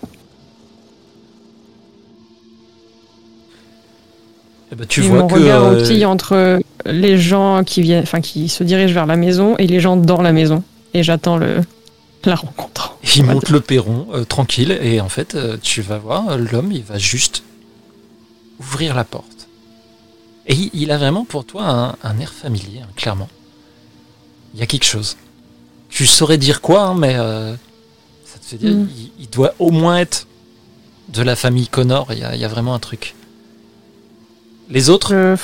Eh 4.71 4.75
ben, 4.75 4.87
tu 4.87 5.03
Et 5.03 5.07
vois 5.07 5.19
mon 5.19 5.27
que 5.27 5.33
regard 5.35 5.63
euh, 5.63 6.03
entre 6.05 6.59
les 6.85 7.17
gens 7.17 7.63
qui 7.63 7.81
viennent, 7.81 8.03
enfin 8.03 8.21
qui 8.21 8.47
se 8.49 8.63
dirigent 8.63 8.93
vers 8.93 9.05
la 9.05 9.17
maison 9.17 9.55
et 9.57 9.67
les 9.67 9.79
gens 9.79 9.97
dans 9.97 10.21
la 10.21 10.31
maison. 10.31 10.63
Et 10.93 11.03
j'attends 11.03 11.37
le 11.37 11.61
la 12.25 12.35
rencontre. 12.35 12.97
Il 13.15 13.25
monte 13.25 13.45
dire. 13.45 13.53
le 13.53 13.61
perron 13.61 14.07
euh, 14.13 14.23
tranquille 14.25 14.77
et 14.81 15.01
en 15.01 15.09
fait 15.09 15.35
euh, 15.35 15.57
tu 15.61 15.81
vas 15.81 15.97
voir 15.97 16.37
l'homme 16.37 16.71
il 16.71 16.83
va 16.83 16.97
juste 16.97 17.43
ouvrir 18.59 18.95
la 18.95 19.03
porte 19.03 19.47
et 20.45 20.53
il, 20.53 20.69
il 20.73 20.91
a 20.91 20.97
vraiment 20.97 21.25
pour 21.25 21.45
toi 21.45 21.63
un, 21.63 21.95
un 22.03 22.19
air 22.19 22.31
familier 22.31 22.81
hein, 22.83 22.87
clairement 22.95 23.27
il 24.53 24.59
y 24.59 24.63
a 24.63 24.65
quelque 24.67 24.85
chose 24.85 25.17
tu 25.91 26.07
saurais 26.07 26.39
dire 26.39 26.61
quoi 26.61 26.81
hein, 26.83 26.95
mais 26.95 27.15
euh, 27.15 27.53
ça 28.25 28.39
te 28.39 28.45
fait 28.45 28.57
dire 28.57 28.71
Mm. 28.71 28.87
il, 28.97 29.11
il 29.19 29.29
doit 29.29 29.53
au 29.59 29.69
moins 29.69 29.97
être 29.99 30.27
de 31.09 31.21
la 31.21 31.35
famille 31.35 31.67
Connor 31.67 32.07
il 32.11 32.19
y 32.19 32.23
a, 32.23 32.33
il 32.33 32.41
y 32.41 32.45
a 32.45 32.47
vraiment 32.47 32.73
un 32.73 32.79
truc 32.79 33.13
les 34.69 34.89
autres? 34.89 35.35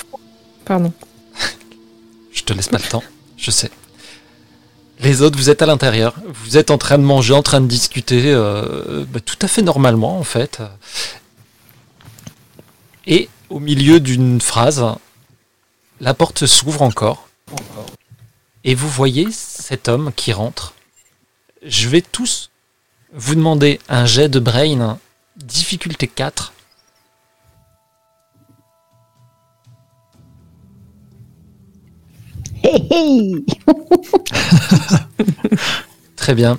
Pardon. 0.66 0.92
je 2.32 2.44
te 2.44 2.54
laisse 2.54 2.70
pas 2.70 2.80
le 2.80 2.90
temps 2.90 3.04
je 3.38 3.52
sais 3.52 3.70
les 5.00 5.22
autres, 5.22 5.38
vous 5.38 5.50
êtes 5.50 5.62
à 5.62 5.68
l'intérieur, 5.68 6.16
vous 6.44 6.58
êtes 6.58 6.72
en 6.72 6.78
train 6.78 6.98
de 6.98 7.04
manger, 7.04 7.34
en 7.34 7.44
train 7.44 7.62
de 7.62 7.68
discuter, 7.68 8.32
euh, 8.34 9.06
bah, 9.08 9.20
tout 9.20 9.38
à 9.42 9.48
fait 9.48 9.62
normalement 9.62 10.18
en 10.18 10.24
fait. 10.24 10.60
Et 13.06 13.30
au 13.50 13.60
milieu 13.60 14.00
d'une 14.00 14.42
phrase, 14.42 14.84
la 16.02 16.14
porte 16.14 16.46
s'ouvre 16.46 16.82
encore. 16.82 17.30
Et 18.64 18.76
vous 18.76 18.90
voyez 18.90 19.28
cet 19.32 19.88
homme 19.88 20.12
qui 20.16 20.34
rentre. 20.34 20.74
Je 21.66 21.88
vais 21.90 22.02
tous 22.02 22.50
vous 23.14 23.36
demander 23.36 23.80
un 23.90 24.06
jet 24.06 24.30
de 24.30 24.40
brain, 24.40 25.00
difficulté 25.38 26.08
4. 26.08 26.54
Hé 32.64 32.88
hé 32.92 33.46
Très 36.16 36.36
bien. 36.36 36.58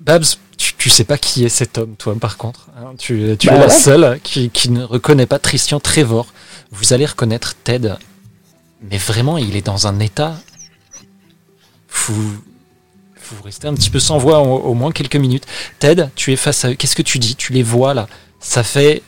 Babs, 0.00 0.24
tu, 0.56 0.74
tu 0.74 0.90
sais 0.90 1.04
pas 1.04 1.18
qui 1.18 1.44
est 1.44 1.48
cet 1.48 1.78
homme, 1.78 1.94
toi, 1.96 2.14
par 2.18 2.36
contre. 2.36 2.68
hein. 2.76 2.94
tu 2.98 3.36
tu 3.38 3.46
Bah 3.48 3.56
es 3.56 3.58
la 3.60 3.70
seule 3.70 4.20
qui, 4.22 4.50
qui 4.50 4.70
ne 4.70 4.82
reconnaît 4.82 5.26
pas 5.26 5.38
Christian 5.38 5.80
Trevor. 5.80 6.26
Vous 6.70 6.92
allez 6.92 7.06
reconnaître 7.06 7.54
Ted. 7.64 7.94
Mais 8.90 8.98
vraiment, 8.98 9.38
il 9.38 9.56
est 9.56 9.62
dans 9.66 9.86
un 9.86 9.98
état. 10.00 10.36
Vous, 11.90 12.42
vous 13.30 13.42
restez 13.42 13.68
un 13.68 13.74
petit 13.74 13.90
peu 13.90 13.98
sans 14.00 14.18
voix 14.18 14.40
au, 14.40 14.74
moins 14.74 14.92
quelques 14.92 15.16
minutes. 15.16 15.46
Ted, 15.78 16.08
tu 16.14 16.32
es 16.32 16.36
face 16.36 16.64
à 16.64 16.70
eux. 16.70 16.74
Qu'est-ce 16.74 16.96
que 16.96 17.02
tu 17.02 17.18
dis? 17.18 17.36
Tu 17.36 17.52
les 17.52 17.62
vois 17.62 17.94
là. 17.94 18.08
Ça 18.40 18.62
fait, 18.62 19.02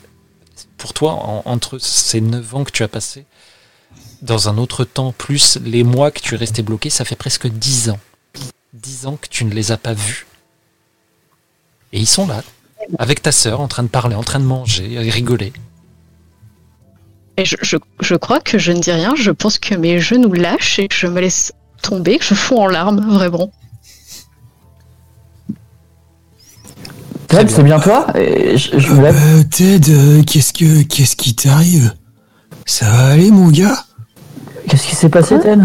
pour 0.77 0.93
toi, 0.93 1.13
en- 1.13 1.43
entre 1.45 1.77
ces 1.79 2.21
9 2.21 2.55
ans 2.55 2.63
que 2.63 2.71
tu 2.71 2.83
as 2.83 2.87
passé, 2.87 3.25
dans 4.21 4.49
un 4.49 4.57
autre 4.57 4.83
temps, 4.83 5.11
plus 5.11 5.57
les 5.63 5.83
mois 5.83 6.11
que 6.11 6.19
tu 6.19 6.35
es 6.35 6.37
resté 6.37 6.61
bloqué, 6.61 6.89
ça 6.89 7.05
fait 7.05 7.15
presque 7.15 7.47
10 7.47 7.89
ans. 7.89 7.99
10 8.73 9.05
ans 9.07 9.17
que 9.17 9.27
tu 9.27 9.45
ne 9.45 9.53
les 9.53 9.71
as 9.71 9.77
pas 9.77 9.93
vus. 9.93 10.27
Et 11.93 11.99
ils 11.99 12.07
sont 12.07 12.27
là, 12.27 12.43
avec 12.99 13.21
ta 13.21 13.31
sœur, 13.31 13.59
en 13.59 13.67
train 13.67 13.83
de 13.83 13.89
parler, 13.89 14.15
en 14.15 14.23
train 14.23 14.39
de 14.39 14.45
manger, 14.45 14.93
et 14.93 15.09
rigoler. 15.09 15.53
Je, 17.43 18.15
crois 18.17 18.39
que 18.39 18.59
je 18.59 18.71
ne 18.71 18.79
dis 18.79 18.91
rien, 18.91 19.15
je 19.15 19.31
pense 19.31 19.57
que 19.57 19.73
mes 19.73 19.99
genoux 19.99 20.33
lâchent 20.33 20.79
et 20.79 20.87
je 20.91 21.07
me 21.07 21.19
laisse 21.19 21.53
tomber, 21.81 22.17
que 22.17 22.25
je 22.25 22.33
fonds 22.33 22.63
en 22.63 22.67
larmes, 22.67 23.01
vraiment. 23.09 23.51
Ted, 27.27 27.45
bien. 27.45 27.55
c'est 27.55 27.63
bien 27.63 27.79
toi 27.79 28.07
Et 28.17 28.57
je, 28.57 28.77
je. 28.77 28.91
Euh, 28.93 29.43
Ted, 29.49 29.89
euh, 29.89 30.23
qu'est-ce 30.23 30.51
que 30.53 30.83
qu'est-ce 30.83 31.15
qui 31.15 31.33
t'arrive? 31.35 31.95
Ça 32.65 32.89
va 32.91 33.07
aller, 33.07 33.31
mon 33.31 33.49
gars? 33.49 33.85
Qu'est-ce 34.67 34.87
qui 34.87 34.95
s'est 34.95 35.09
passé, 35.09 35.39
Ted? 35.39 35.63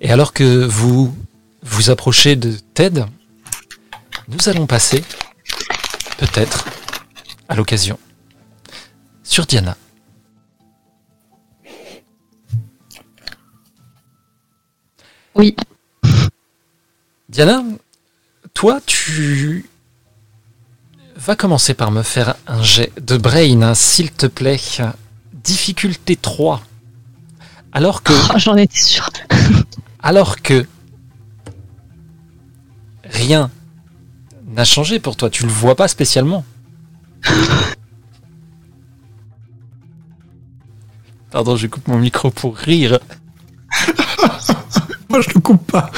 Et 0.00 0.10
alors 0.10 0.32
que 0.32 0.64
vous 0.66 1.14
vous 1.62 1.90
approchez 1.90 2.36
de 2.36 2.52
Ted, 2.74 3.04
nous 4.28 4.48
allons 4.48 4.66
passer, 4.66 5.02
peut-être, 6.18 6.66
à 7.48 7.54
l'occasion, 7.54 7.98
sur 9.22 9.46
Diana. 9.46 9.76
Oui. 15.36 15.54
Diana, 17.28 17.62
toi, 18.54 18.80
tu 18.86 19.68
vas 21.16 21.36
commencer 21.36 21.74
par 21.74 21.90
me 21.90 22.02
faire 22.02 22.36
un 22.46 22.62
jet 22.62 22.92
de 23.00 23.16
brain, 23.16 23.62
hein, 23.62 23.74
s'il 23.74 24.10
te 24.12 24.26
plaît. 24.26 24.58
Difficulté 25.32 26.16
3. 26.16 26.62
Alors 27.72 28.02
que, 28.02 28.12
Oh, 28.34 28.38
J'en 28.38 28.56
étais 28.56 28.80
sûre. 28.80 29.10
alors 30.02 30.40
que 30.40 30.66
rien 33.04 33.50
n'a 34.46 34.64
changé 34.64 34.98
pour 35.00 35.16
toi, 35.16 35.28
tu 35.28 35.42
le 35.44 35.50
vois 35.50 35.74
pas 35.74 35.88
spécialement. 35.88 36.44
Pardon, 41.30 41.56
je 41.56 41.66
coupe 41.66 41.88
mon 41.88 41.98
micro 41.98 42.30
pour 42.30 42.56
rire. 42.56 42.98
Moi, 45.16 45.24
je 45.26 45.34
le 45.34 45.40
coupe 45.40 45.72
pas. 45.72 45.90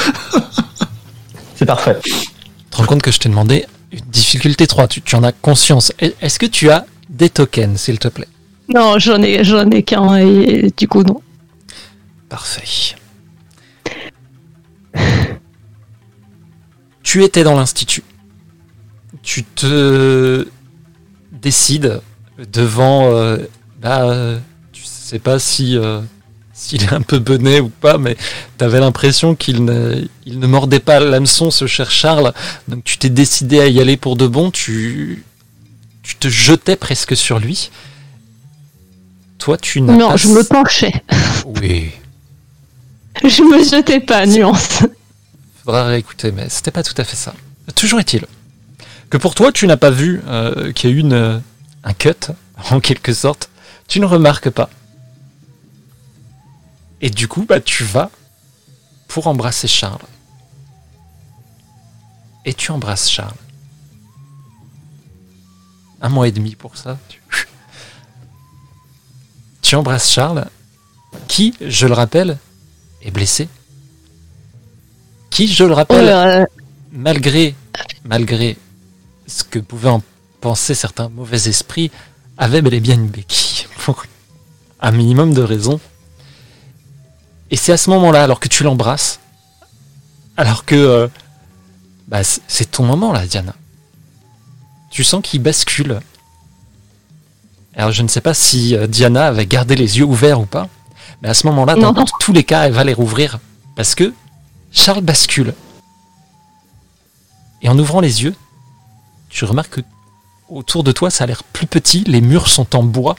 C'est 1.57 1.67
parfait. 1.67 1.99
Tu 2.05 2.13
te 2.71 2.77
rends 2.77 2.85
compte 2.85 3.03
que 3.03 3.11
je 3.11 3.19
t'ai 3.19 3.29
demandé 3.29 3.67
une 3.91 3.99
difficulté 4.05 4.69
3, 4.69 4.87
tu, 4.87 5.03
tu 5.03 5.17
en 5.17 5.25
as 5.25 5.33
conscience. 5.33 5.93
Est- 5.99 6.15
Est-ce 6.23 6.39
que 6.39 6.47
tu 6.47 6.71
as 6.71 6.87
des 7.09 7.29
tokens, 7.29 7.77
s'il 7.81 7.99
te 7.99 8.07
plaît? 8.07 8.29
Non, 8.73 8.97
j'en 9.01 9.21
ai, 9.21 9.43
j'en 9.43 9.69
ai 9.71 9.83
qu'un 9.83 10.19
et 10.19 10.71
du 10.77 10.87
coup 10.87 11.03
non. 11.03 11.21
Parfait. 12.29 12.95
Tu 17.03 17.25
étais 17.25 17.43
dans 17.43 17.57
l'institut. 17.57 18.05
Tu 19.23 19.43
te 19.43 20.47
décides 21.33 22.01
devant. 22.53 23.11
euh, 23.13 23.39
bah, 23.81 24.03
euh, 24.09 24.39
tu 24.73 24.85
sais 24.85 25.19
pas 25.19 25.41
si 25.41 25.77
euh, 25.77 26.03
s'il 26.59 26.83
est 26.83 26.93
un 26.93 27.03
peu 27.03 27.21
bené 27.21 27.61
ou 27.61 27.69
pas, 27.69 27.99
mais 27.99 28.17
t'avais 28.59 28.81
l'impression 28.81 29.37
qu'il 29.37 29.65
ne, 29.65 30.05
il 30.27 30.41
ne 30.41 30.47
mordait 30.49 30.81
pas 30.81 30.99
l'hameçon, 30.99 31.51
ce 31.53 31.67
cher 31.69 31.91
Charles. 31.91 32.33
Donc 32.67 32.83
tu 32.83 32.99
t'es 32.99 33.11
décidé 33.11 33.61
à 33.61 33.69
y 33.69 33.81
aller 33.81 33.97
pour 33.97 34.17
de 34.17 34.27
bon. 34.27 34.51
Tu, 34.51 35.25
tu 36.03 36.17
te 36.17 36.29
jetais 36.29 36.75
presque 36.75 37.17
sur 37.17 37.39
lui. 37.39 37.71
Toi, 39.39 39.57
tu 39.57 39.81
n'as 39.81 39.93
Non, 39.97 40.09
pas. 40.11 40.17
je 40.17 40.29
me 40.29 40.43
penchais. 40.43 40.93
Oui. 41.61 41.91
Je 43.25 43.43
me 43.43 43.65
jetais 43.65 43.99
pas, 44.01 44.27
nuance. 44.27 44.85
Faudra 45.65 45.87
réécouter, 45.87 46.31
mais 46.31 46.49
c'était 46.49 46.71
pas 46.71 46.85
tout 46.85 46.95
à 46.99 47.03
fait 47.05 47.17
ça. 47.17 47.35
Toujours 47.75 47.99
est-il 47.99 48.25
que 49.11 49.17
pour 49.17 49.35
toi, 49.35 49.51
tu 49.51 49.67
n'as 49.67 49.77
pas 49.77 49.91
vu 49.91 50.21
euh, 50.29 50.71
qu'il 50.73 50.91
y 50.91 50.93
a 50.93 50.97
eu 50.97 51.01
une, 51.01 51.43
un 51.83 51.93
cut, 51.95 52.29
en 52.71 52.79
quelque 52.81 53.13
sorte. 53.13 53.49
Tu 53.89 53.99
ne 54.01 54.05
remarques 54.07 54.51
pas. 54.51 54.71
Et 57.01 57.11
du 57.11 57.29
coup, 57.29 57.45
bah, 57.45 57.61
tu 57.61 57.85
vas 57.85 58.11
pour 59.07 59.27
embrasser 59.27 59.69
Charles. 59.69 60.01
Et 62.45 62.55
tu 62.55 62.71
embrasses 62.71 63.09
Charles. 63.11 63.35
Un 66.01 66.09
mois 66.09 66.29
et 66.29 66.33
demi 66.33 66.55
pour 66.55 66.77
ça. 66.77 66.99
tu- 67.09 67.21
tu 69.63 69.75
embrasses 69.77 70.11
Charles, 70.11 70.47
qui, 71.29 71.55
je 71.61 71.87
le 71.87 71.95
rappelle, 71.95 72.39
est 73.03 73.11
blessé. 73.11 73.49
Qui, 75.31 75.49
je 75.49 75.65
le 75.65 75.73
Oh, 75.73 75.77
rappelle, 75.77 76.09
euh, 76.09 76.45
malgré, 76.93 77.55
malgré 78.05 78.57
ce 79.27 79.45
que 79.45 79.59
pouvaient 79.59 79.89
en 79.91 80.03
penser 80.41 80.75
certains 80.75 81.09
mauvais 81.09 81.49
esprits, 81.49 81.91
avait 82.37 82.63
bel 82.63 82.75
et 82.75 82.81
bien 82.81 82.95
une 82.95 83.09
béquille 83.09 83.67
pour 83.85 84.05
un 84.81 84.91
minimum 84.93 85.35
de 85.35 85.43
raison. 85.43 85.81
Et 87.51 87.57
c'est 87.57 87.73
à 87.73 87.77
ce 87.77 87.91
moment-là, 87.91 88.23
alors 88.23 88.41
que 88.41 88.49
tu 88.49 88.63
l'embrasses, 88.63 89.21
alors 90.37 90.65
que 90.65 90.75
euh, 90.75 91.09
bah, 92.09 92.21
c'est 92.23 92.71
ton 92.71 92.85
moment 92.85 93.13
là, 93.13 93.27
Diana. 93.27 93.55
Tu 94.91 95.05
sens 95.05 95.23
qu'il 95.23 95.43
bascule. 95.43 96.01
Alors 97.75 97.93
je 97.93 98.03
ne 98.03 98.09
sais 98.09 98.21
pas 98.21 98.35
si 98.35 98.75
euh, 98.75 98.87
Diana 98.87 99.27
avait 99.29 99.47
gardé 99.47 99.77
les 99.77 99.99
yeux 99.99 100.05
ouverts 100.05 100.41
ou 100.41 100.47
pas, 100.47 100.69
mais 101.23 101.29
à 101.29 101.35
ce 101.35 101.47
moment-là, 101.47 101.75
dans 101.75 101.93
Non. 101.93 102.05
tous 102.21 102.33
les 102.33 102.45
cas, 102.45 102.67
elle 102.67 102.73
va 102.73 102.85
les 102.85 102.95
rouvrir 102.95 103.39
parce 103.77 103.95
que 103.95 104.13
Charles 104.73 105.03
bascule. 105.03 105.55
Et 107.63 107.69
en 107.69 107.79
ouvrant 107.79 108.01
les 108.01 108.23
yeux, 108.23 108.35
tu 109.31 109.45
remarques 109.45 109.77
que 109.77 109.81
autour 110.49 110.85
de 110.85 110.93
toi, 110.93 111.11
ça 111.11 111.25
a 111.25 111.27
l'air 111.27 111.43
plus 111.45 111.67
petit, 111.67 112.05
les 112.05 112.21
murs 112.21 112.49
sont 112.49 112.75
en 112.77 112.83
bois. 112.83 113.17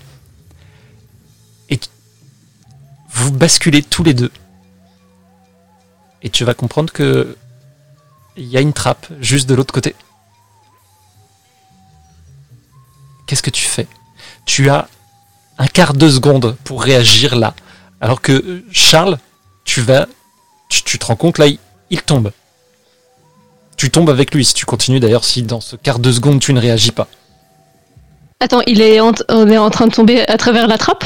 Vous 3.10 3.32
basculez 3.32 3.84
tous 3.84 4.04
les 4.04 4.14
deux. 4.14 4.32
Et 6.22 6.30
tu 6.30 6.44
vas 6.44 6.54
comprendre 6.54 6.92
que 6.92 7.36
il 8.38 8.48
y 8.48 8.58
a 8.58 8.62
une 8.62 8.74
trappe 8.74 9.08
juste 9.20 9.50
de 9.50 9.56
l'autre 9.56 9.74
côté. 9.74 9.96
Qu'est-ce 13.28 13.44
que 13.44 13.50
tu 13.50 13.66
fais? 13.66 13.88
Tu 14.46 14.70
as 14.70 14.88
un 15.58 15.68
quart 15.68 15.94
de 15.94 16.10
seconde 16.10 16.56
pour 16.64 16.82
réagir 16.82 17.36
là. 17.36 17.54
Alors 18.02 18.22
que 18.22 18.32
euh, 18.32 18.66
Charles, 18.72 19.20
tu 19.66 19.82
vas. 19.82 20.08
Tu, 20.70 21.00
te 21.00 21.06
rends 21.06 21.16
compte 21.16 21.40
là, 21.40 21.48
il, 21.90 22.02
tombe. 22.04 22.32
Tu 23.76 23.90
tombes 23.90 24.12
avec 24.12 24.34
lui 24.36 24.46
si 24.46 24.54
tu 24.54 24.66
continues 24.66 25.00
d'ailleurs, 25.00 25.26
si 25.26 25.42
dans 25.42 25.62
ce 25.62 25.76
quart 25.76 25.98
de 25.98 26.12
seconde 26.12 26.40
tu 26.40 26.54
ne 26.54 26.60
réagis 26.60 26.92
pas. 26.92 27.08
Attends, 28.40 28.62
il 28.68 28.80
on 29.30 29.48
est 29.48 29.58
en 29.58 29.70
train 29.72 29.88
de 29.88 29.94
tomber 29.94 30.28
à 30.28 30.38
travers 30.38 30.68
la 30.68 30.78
trappe? 30.78 31.06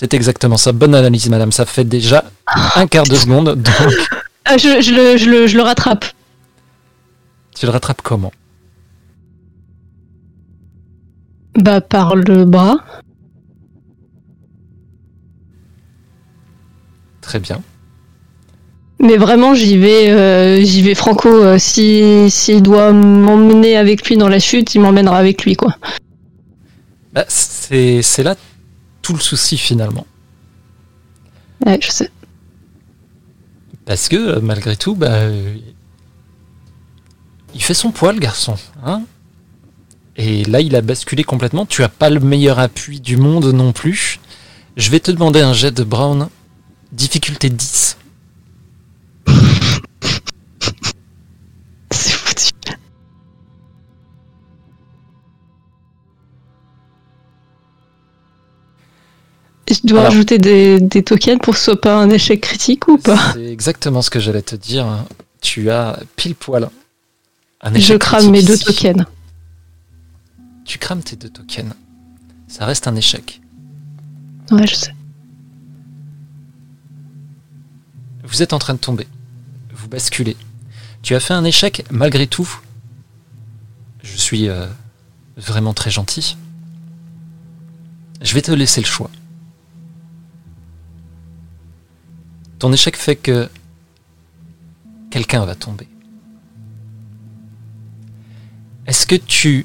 C'est 0.00 0.14
exactement 0.14 0.56
ça. 0.56 0.70
Bonne 0.70 0.94
analyse, 0.94 1.28
madame. 1.28 1.50
Ça 1.50 1.66
fait 1.66 1.82
déjà 1.82 2.22
un 2.76 2.86
quart 2.86 3.02
de 3.02 3.16
seconde. 3.16 3.60
Donc, 3.60 4.08
Ah, 4.44 4.56
je, 4.56 4.80
je 4.80 4.92
le, 4.94 5.16
je, 5.16 5.28
le, 5.28 5.46
je 5.48 5.56
le 5.56 5.62
rattrape. 5.64 6.04
tu 7.56 7.66
le 7.66 7.72
rattrapes 7.72 8.00
comment? 8.02 8.30
Bah, 11.56 11.80
par 11.80 12.14
le 12.14 12.44
bras. 12.44 12.76
Très 17.20 17.40
bien. 17.40 17.60
Mais 19.00 19.16
vraiment, 19.16 19.52
j'y 19.54 19.76
vais, 19.78 20.10
euh, 20.10 20.62
j'y 20.62 20.82
vais 20.82 20.94
franco. 20.94 21.28
euh, 21.28 21.58
si 21.58 22.30
s'il 22.30 22.62
doit 22.62 22.92
m'emmener 22.92 23.76
avec 23.76 24.06
lui 24.08 24.16
dans 24.16 24.28
la 24.28 24.38
chute, 24.38 24.76
il 24.76 24.80
m'emmènera 24.80 25.18
avec 25.18 25.44
lui, 25.44 25.56
quoi. 25.56 25.74
Bah, 27.12 27.24
c'est 27.26 28.00
c'est 28.02 28.22
là 28.22 28.36
tout 29.08 29.14
le 29.14 29.20
souci 29.20 29.56
finalement. 29.56 30.06
Ouais, 31.64 31.78
je 31.80 31.90
sais. 31.90 32.10
Parce 33.86 34.06
que 34.10 34.16
euh, 34.16 34.40
malgré 34.42 34.76
tout, 34.76 34.94
bah, 34.94 35.12
euh, 35.12 35.56
il 37.54 37.62
fait 37.62 37.72
son 37.72 37.90
poids, 37.90 38.12
le 38.12 38.18
garçon. 38.18 38.56
Hein 38.84 39.04
Et 40.18 40.44
là, 40.44 40.60
il 40.60 40.76
a 40.76 40.82
basculé 40.82 41.24
complètement. 41.24 41.64
Tu 41.64 41.82
as 41.82 41.88
pas 41.88 42.10
le 42.10 42.20
meilleur 42.20 42.58
appui 42.58 43.00
du 43.00 43.16
monde 43.16 43.46
non 43.46 43.72
plus. 43.72 44.20
Je 44.76 44.90
vais 44.90 45.00
te 45.00 45.10
demander 45.10 45.40
un 45.40 45.54
jet 45.54 45.70
de 45.70 45.84
Brown. 45.84 46.28
Difficulté 46.92 47.48
10. 47.48 47.87
Je 59.70 59.86
dois 59.86 60.00
Alors. 60.00 60.12
rajouter 60.12 60.38
des, 60.38 60.80
des 60.80 61.02
tokens 61.02 61.38
pour 61.42 61.54
que 61.54 61.58
ce 61.58 61.66
soit 61.66 61.80
pas 61.80 61.96
un 62.00 62.10
échec 62.10 62.40
critique 62.40 62.88
ou 62.88 62.96
pas 62.98 63.32
C'est 63.34 63.46
exactement 63.52 64.00
ce 64.02 64.10
que 64.10 64.18
j'allais 64.20 64.42
te 64.42 64.56
dire. 64.56 65.04
Tu 65.40 65.70
as 65.70 66.00
pile 66.16 66.34
poil. 66.34 66.68
Un 67.60 67.72
Je 67.72 67.78
échec 67.78 67.98
crame 68.00 68.30
mes 68.30 68.42
deux 68.42 68.54
ici. 68.54 68.64
tokens. 68.64 69.04
Tu 70.64 70.78
crames 70.78 71.02
tes 71.02 71.16
deux 71.16 71.28
tokens. 71.28 71.72
Ça 72.46 72.64
reste 72.66 72.86
un 72.88 72.96
échec. 72.96 73.40
Ouais, 74.50 74.66
je 74.66 74.74
sais. 74.74 74.94
Vous 78.24 78.42
êtes 78.42 78.52
en 78.52 78.58
train 78.58 78.74
de 78.74 78.78
tomber. 78.78 79.06
Vous 79.74 79.88
basculez. 79.88 80.36
Tu 81.02 81.14
as 81.14 81.20
fait 81.20 81.34
un 81.34 81.44
échec 81.44 81.84
malgré 81.90 82.26
tout. 82.26 82.48
Je 84.02 84.16
suis 84.16 84.48
euh, 84.48 84.66
vraiment 85.36 85.74
très 85.74 85.90
gentil. 85.90 86.36
Je 88.20 88.34
vais 88.34 88.42
te 88.42 88.50
laisser 88.50 88.80
le 88.80 88.86
choix. 88.86 89.10
Ton 92.58 92.72
échec 92.72 92.96
fait 92.96 93.16
que 93.16 93.48
quelqu'un 95.10 95.44
va 95.44 95.54
tomber. 95.54 95.88
Est-ce 98.86 99.06
que 99.06 99.14
tu 99.14 99.64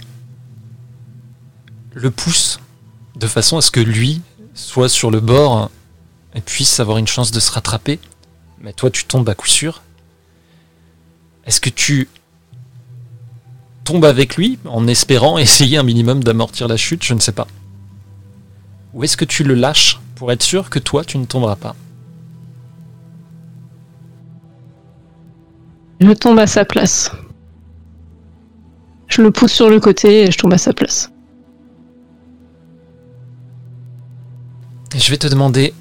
le 1.93 2.11
pousses 2.11 2.59
de 3.15 3.25
façon 3.25 3.57
à 3.57 3.61
ce 3.61 3.71
que 3.71 3.79
lui 3.79 4.21
soit 4.53 4.89
sur 4.89 5.09
le 5.09 5.19
bord 5.19 5.71
et 6.35 6.41
puisse 6.41 6.79
avoir 6.79 6.97
une 6.97 7.07
chance 7.07 7.31
de 7.31 7.39
se 7.39 7.51
rattraper? 7.51 7.99
Mais 8.61 8.73
toi 8.73 8.91
tu 8.91 9.05
tombes 9.05 9.27
à 9.27 9.33
coup 9.33 9.47
sûr. 9.47 9.81
Est-ce 11.45 11.61
que 11.61 11.69
tu 11.69 12.09
tombes 13.83 14.05
avec 14.05 14.35
lui 14.35 14.59
en 14.65 14.87
espérant 14.87 15.37
essayer 15.39 15.77
un 15.77 15.83
minimum 15.83 16.23
d'amortir 16.23 16.67
la 16.67 16.77
chute? 16.77 17.03
Je 17.03 17.15
ne 17.15 17.19
sais 17.19 17.31
pas. 17.31 17.47
Ou 18.93 19.03
est-ce 19.03 19.17
que 19.17 19.25
tu 19.25 19.43
le 19.43 19.55
lâches 19.55 19.99
pour 20.15 20.31
être 20.31 20.43
sûr 20.43 20.69
que 20.69 20.77
toi 20.77 21.03
tu 21.03 21.17
ne 21.17 21.25
tomberas 21.25 21.55
pas? 21.55 21.75
Je 25.99 26.11
tombe 26.11 26.39
à 26.39 26.47
sa 26.47 26.65
place. 26.65 27.11
Je 29.07 29.21
le 29.21 29.31
pousse 29.31 29.53
sur 29.53 29.69
le 29.69 29.79
côté 29.79 30.23
et 30.23 30.31
je 30.31 30.37
tombe 30.37 30.53
à 30.53 30.57
sa 30.57 30.73
place. 30.73 31.11
Et 34.95 34.99
Je 34.99 35.11
vais 35.11 35.17
te 35.17 35.27
demander 35.27 35.73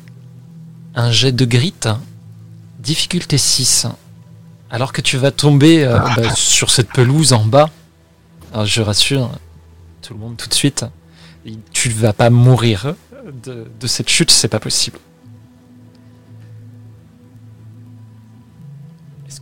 un 0.95 1.11
jet 1.11 1.33
de 1.33 1.45
grit, 1.45 1.75
difficulté 2.79 3.39
6. 3.39 3.87
Alors 4.71 4.93
que 4.93 5.01
tu 5.01 5.17
vas 5.17 5.31
tomber 5.31 5.85
euh, 5.85 5.99
bah, 6.17 6.35
sur 6.35 6.71
cette 6.71 6.89
pelouse 6.91 7.33
en 7.33 7.45
bas, 7.45 7.69
alors 8.53 8.67
je 8.67 8.81
rassure 8.81 9.31
tout 10.01 10.15
le 10.15 10.21
monde 10.21 10.37
tout 10.37 10.49
de 10.49 10.55
suite, 10.55 10.85
tu 11.73 11.89
ne 11.89 11.95
vas 11.95 12.13
pas 12.13 12.31
mourir 12.31 12.95
de, 13.45 13.67
de 13.81 13.87
cette 13.87 14.09
chute, 14.09 14.31
c'est 14.31 14.49
pas 14.49 14.61
possible. 14.61 14.99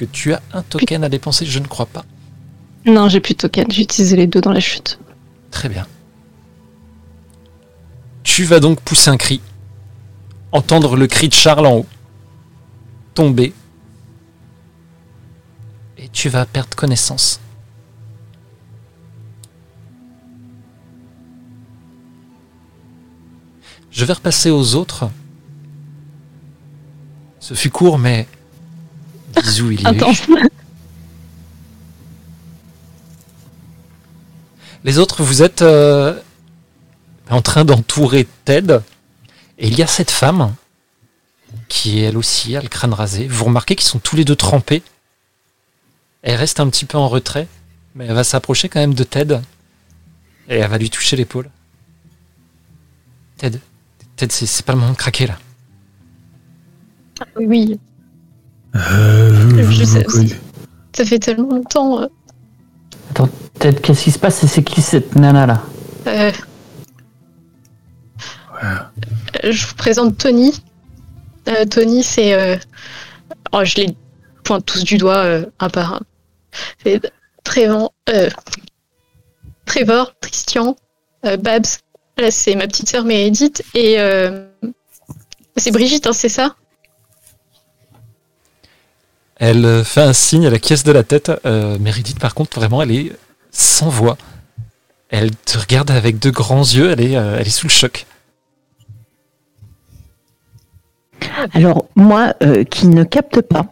Que 0.00 0.06
tu 0.06 0.32
as 0.32 0.40
un 0.54 0.62
token 0.62 1.04
à 1.04 1.10
dépenser 1.10 1.44
Je 1.44 1.58
ne 1.58 1.66
crois 1.66 1.84
pas. 1.84 2.06
Non, 2.86 3.10
j'ai 3.10 3.20
plus 3.20 3.34
de 3.34 3.40
tokens. 3.40 3.66
J'ai 3.68 3.82
utilisé 3.82 4.16
les 4.16 4.26
deux 4.26 4.40
dans 4.40 4.52
la 4.52 4.60
chute. 4.60 4.98
Très 5.50 5.68
bien. 5.68 5.86
Tu 8.22 8.44
vas 8.44 8.60
donc 8.60 8.80
pousser 8.80 9.10
un 9.10 9.18
cri, 9.18 9.42
entendre 10.52 10.96
le 10.96 11.06
cri 11.06 11.28
de 11.28 11.34
Charles 11.34 11.66
en 11.66 11.76
haut, 11.78 11.86
tomber, 13.12 13.52
et 15.98 16.08
tu 16.08 16.30
vas 16.30 16.46
perdre 16.46 16.74
connaissance. 16.74 17.40
Je 23.90 24.04
vais 24.06 24.14
repasser 24.14 24.50
aux 24.50 24.76
autres. 24.76 25.10
Ce 27.38 27.52
fut 27.52 27.70
court, 27.70 27.98
mais 27.98 28.26
bisous, 29.34 29.70
il. 29.72 29.82
Les 34.84 34.98
autres, 34.98 35.22
vous 35.22 35.42
êtes 35.42 35.62
euh, 35.62 36.18
en 37.28 37.42
train 37.42 37.64
d'entourer 37.64 38.26
Ted. 38.44 38.80
Et 39.58 39.68
il 39.68 39.78
y 39.78 39.82
a 39.82 39.86
cette 39.86 40.10
femme 40.10 40.54
qui, 41.68 42.00
elle 42.00 42.16
aussi, 42.16 42.56
a 42.56 42.62
le 42.62 42.68
crâne 42.68 42.94
rasé. 42.94 43.28
Vous 43.28 43.44
remarquez 43.44 43.76
qu'ils 43.76 43.86
sont 43.86 43.98
tous 43.98 44.16
les 44.16 44.24
deux 44.24 44.36
trempés. 44.36 44.82
Elle 46.22 46.36
reste 46.36 46.60
un 46.60 46.68
petit 46.68 46.86
peu 46.86 46.96
en 46.98 47.08
retrait, 47.08 47.46
mais 47.94 48.06
elle 48.06 48.14
va 48.14 48.24
s'approcher 48.24 48.68
quand 48.68 48.80
même 48.80 48.94
de 48.94 49.04
Ted. 49.04 49.40
Et 50.48 50.56
elle 50.56 50.70
va 50.70 50.78
lui 50.78 50.90
toucher 50.90 51.16
l'épaule. 51.16 51.50
Ted, 53.36 53.60
Ted, 54.16 54.32
c'est 54.32 54.64
pas 54.64 54.72
le 54.72 54.78
moment 54.78 54.92
de 54.92 54.96
craquer 54.96 55.26
là. 55.26 55.38
Oui. 57.36 57.78
Euh, 58.76 59.70
Je 59.70 59.84
sais 59.84 60.06
oui. 60.16 60.34
Ça 60.94 61.04
fait 61.04 61.18
tellement 61.18 61.50
longtemps. 61.56 62.02
euh, 62.02 62.06
Peut-être 63.58 63.80
qu'est-ce 63.82 64.04
qui 64.04 64.10
se 64.10 64.18
passe? 64.18 64.42
Et 64.44 64.46
c'est 64.46 64.62
qui 64.62 64.80
cette 64.80 65.14
nana 65.16 65.46
là? 65.46 65.62
Euh, 66.06 66.32
Je 69.44 69.66
vous 69.66 69.74
présente 69.74 70.16
Tony. 70.18 70.62
Euh, 71.48 71.64
Tony, 71.64 72.02
c'est. 72.02 72.34
euh, 72.34 72.56
Oh, 73.52 73.64
je 73.64 73.74
les 73.76 73.96
pointe 74.44 74.64
tous 74.64 74.84
du 74.84 74.96
doigt 74.96 75.18
euh, 75.18 75.46
un 75.58 75.68
par 75.68 75.94
un. 75.94 76.00
C'est 76.84 77.00
Trévor, 77.44 77.92
euh, 78.10 78.28
Trevor, 79.66 80.12
Christian, 80.20 80.76
euh, 81.26 81.36
Babs. 81.36 81.66
Là, 82.18 82.30
c'est 82.30 82.54
ma 82.54 82.66
petite 82.66 82.88
sœur 82.88 83.04
Meredith. 83.04 83.62
Et 83.74 83.98
euh, 83.98 84.46
c'est 85.56 85.70
Brigitte, 85.70 86.06
hein, 86.06 86.12
c'est 86.12 86.28
ça? 86.28 86.54
Elle 89.40 89.84
fait 89.84 90.02
un 90.02 90.12
signe, 90.12 90.44
elle 90.44 90.54
acquiesce 90.54 90.84
de 90.84 90.92
la 90.92 91.02
tête. 91.02 91.32
Euh, 91.46 91.78
Meredith, 91.80 92.18
par 92.18 92.34
contre, 92.34 92.58
vraiment, 92.58 92.82
elle 92.82 92.92
est 92.92 93.12
sans 93.50 93.88
voix. 93.88 94.16
Elle 95.08 95.34
te 95.34 95.58
regarde 95.58 95.90
avec 95.90 96.18
de 96.18 96.30
grands 96.30 96.60
yeux, 96.60 96.90
elle 96.90 97.00
est, 97.00 97.16
euh, 97.16 97.38
elle 97.40 97.46
est 97.46 97.50
sous 97.50 97.66
le 97.66 97.72
choc. 97.72 98.06
Alors, 101.52 101.86
moi, 101.96 102.34
euh, 102.42 102.64
qui 102.64 102.86
ne 102.86 103.02
capte 103.02 103.40
pas, 103.40 103.66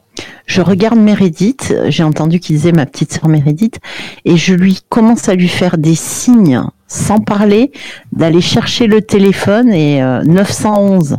je 0.46 0.62
regarde 0.62 0.98
Meredith, 0.98 1.74
j'ai 1.88 2.02
entendu 2.02 2.40
qu'il 2.40 2.56
disait 2.56 2.72
ma 2.72 2.86
petite 2.86 3.12
sœur 3.12 3.28
Meredith, 3.28 3.78
et 4.24 4.36
je 4.36 4.54
lui 4.54 4.80
commence 4.88 5.28
à 5.28 5.34
lui 5.34 5.48
faire 5.48 5.78
des 5.78 5.94
signes, 5.94 6.62
sans 6.88 7.18
parler, 7.18 7.72
d'aller 8.12 8.40
chercher 8.40 8.86
le 8.86 9.02
téléphone 9.02 9.70
et 9.72 10.02
euh, 10.02 10.22
911. 10.24 11.18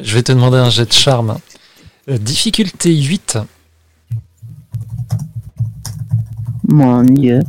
Je 0.00 0.14
vais 0.14 0.22
te 0.22 0.32
demander 0.32 0.58
un 0.58 0.70
jet 0.70 0.86
de 0.86 0.92
charme. 0.92 1.36
Euh, 2.08 2.18
difficulté 2.18 2.94
8. 2.94 3.38
Mon 6.68 7.02
Dieu. 7.02 7.40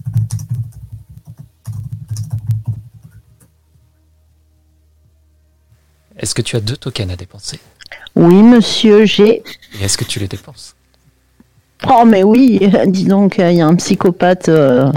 Est-ce 6.18 6.34
que 6.34 6.42
tu 6.42 6.56
as 6.56 6.60
deux 6.60 6.78
tokens 6.78 7.12
à 7.12 7.16
dépenser? 7.16 7.60
Oui, 8.16 8.42
monsieur, 8.42 9.06
j'ai... 9.06 9.44
Et 9.80 9.84
est-ce 9.84 9.98
que 9.98 10.04
tu 10.06 10.20
les 10.20 10.28
dépenses? 10.28 10.76
Oh, 11.88 12.04
mais 12.06 12.24
oui, 12.24 12.60
dis 12.88 13.06
donc, 13.06 13.38
il 13.38 13.54
y 13.54 13.62
a 13.62 13.68
un 13.68 13.76
psychopathe... 13.76 14.50
euh, 14.50 14.92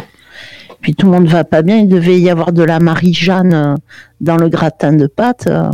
Puis 0.81 0.95
tout 0.95 1.07
le 1.07 1.13
monde 1.13 1.29
va 1.29 1.45
pas 1.45 1.61
bien, 1.63 1.77
il 1.79 1.89
devait 1.89 2.19
y 2.19 2.31
avoir 2.31 2.53
de 2.53 2.63
la 2.63 2.81
Marie-Jeanne 2.81 3.53
euh, 3.55 3.75
dans 4.21 4.37
le 4.37 4.49
gratin 4.49 4.93
de 4.95 5.07
pâtes. 5.07 5.47
euh. 5.47 5.71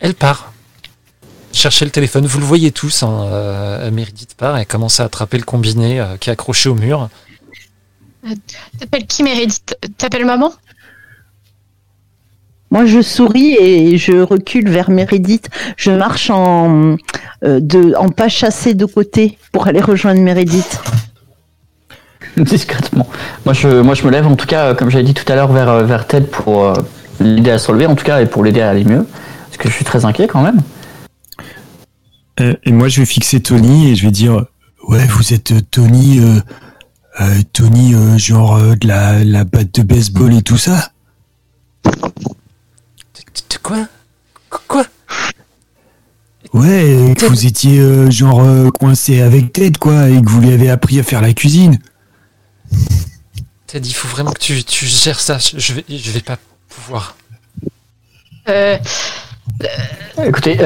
Elle 0.00 0.14
part. 0.14 0.51
Chercher 1.52 1.84
le 1.84 1.90
téléphone. 1.90 2.26
Vous 2.26 2.38
le 2.40 2.44
voyez 2.44 2.72
tous. 2.72 3.02
Hein, 3.02 3.28
euh, 3.30 3.90
Meredith 3.90 4.34
part 4.36 4.58
et 4.58 4.64
commence 4.64 5.00
à 5.00 5.04
attraper 5.04 5.38
le 5.38 5.44
combiné 5.44 6.00
euh, 6.00 6.16
qui 6.18 6.30
est 6.30 6.32
accroché 6.32 6.68
au 6.68 6.74
mur. 6.74 7.08
T'appelles 8.78 9.06
qui 9.06 9.22
Meredith? 9.22 9.76
T'appelles 9.98 10.24
maman? 10.24 10.52
Moi, 12.70 12.86
je 12.86 13.02
souris 13.02 13.54
et 13.60 13.98
je 13.98 14.22
recule 14.22 14.70
vers 14.70 14.90
Meredith. 14.90 15.50
Je 15.76 15.90
marche 15.90 16.30
en, 16.30 16.96
euh, 17.44 17.60
de, 17.60 17.94
en 17.96 18.08
pas 18.08 18.28
chassé 18.28 18.72
de 18.72 18.86
côté 18.86 19.36
pour 19.52 19.66
aller 19.66 19.80
rejoindre 19.80 20.20
Meredith. 20.22 20.80
Discrètement. 22.36 23.06
Moi 23.44 23.52
je, 23.52 23.68
moi, 23.68 23.94
je 23.94 24.04
me 24.04 24.10
lève, 24.10 24.26
en 24.26 24.36
tout 24.36 24.46
cas, 24.46 24.66
euh, 24.66 24.74
comme 24.74 24.90
j'avais 24.90 25.04
dit 25.04 25.14
tout 25.14 25.30
à 25.30 25.34
l'heure, 25.34 25.52
vers, 25.52 25.68
euh, 25.68 25.82
vers 25.82 26.06
Ted 26.06 26.26
pour 26.26 26.64
euh, 26.64 26.74
l'aider 27.20 27.50
à 27.50 27.58
se 27.58 27.68
relever, 27.68 27.86
en 27.86 27.94
tout 27.94 28.04
cas, 28.04 28.20
et 28.20 28.26
pour 28.26 28.42
l'aider 28.42 28.62
à 28.62 28.70
aller 28.70 28.84
mieux. 28.84 29.06
Parce 29.46 29.58
que 29.58 29.68
je 29.68 29.74
suis 29.74 29.84
très 29.84 30.04
inquiet 30.04 30.26
quand 30.26 30.42
même. 30.42 30.60
Euh, 32.40 32.54
et 32.64 32.72
moi, 32.72 32.88
je 32.88 33.00
vais 33.00 33.06
fixer 33.06 33.40
Tony 33.40 33.90
et 33.90 33.96
je 33.96 34.04
vais 34.04 34.10
dire 34.10 34.46
Ouais, 34.88 35.06
vous 35.06 35.32
êtes 35.32 35.52
euh, 35.52 35.60
Tony, 35.70 36.18
euh, 36.18 36.40
euh, 37.20 37.42
Tony, 37.52 37.94
euh, 37.94 38.18
genre 38.18 38.56
euh, 38.56 38.74
de 38.74 38.88
la, 38.88 39.22
la 39.22 39.44
batte 39.44 39.74
de 39.74 39.82
baseball 39.82 40.34
et 40.34 40.42
tout 40.42 40.58
ça 40.58 40.90
De, 41.84 41.90
quoi? 43.62 43.86
Qu- 44.50 44.58
Quoi? 44.68 44.84
Ouais, 46.52 47.14
que 47.18 47.26
vous 47.26 47.46
étiez 47.46 47.78
euh, 47.78 48.10
genre 48.10 48.42
euh, 48.42 48.70
coincé 48.70 49.22
avec 49.22 49.52
Ted, 49.52 49.78
quoi, 49.78 50.08
et 50.10 50.20
que 50.20 50.28
vous 50.28 50.40
lui 50.40 50.52
avez 50.52 50.68
appris 50.68 50.98
à 51.00 51.02
faire 51.02 51.22
la 51.22 51.32
cuisine. 51.32 51.78
Ted, 53.66 53.86
il 53.88 53.94
faut 53.94 54.08
vraiment 54.08 54.32
que 54.32 54.38
tu, 54.40 54.62
tu 54.64 54.84
gères 54.86 55.20
ça. 55.20 55.38
Je 55.38 55.58
je 55.58 55.72
vais, 55.74 55.84
je 55.88 56.10
vais 56.10 56.20
pas 56.20 56.36
pouvoir. 56.68 57.16
euh, 58.48 58.76
Écoutez, 60.22 60.58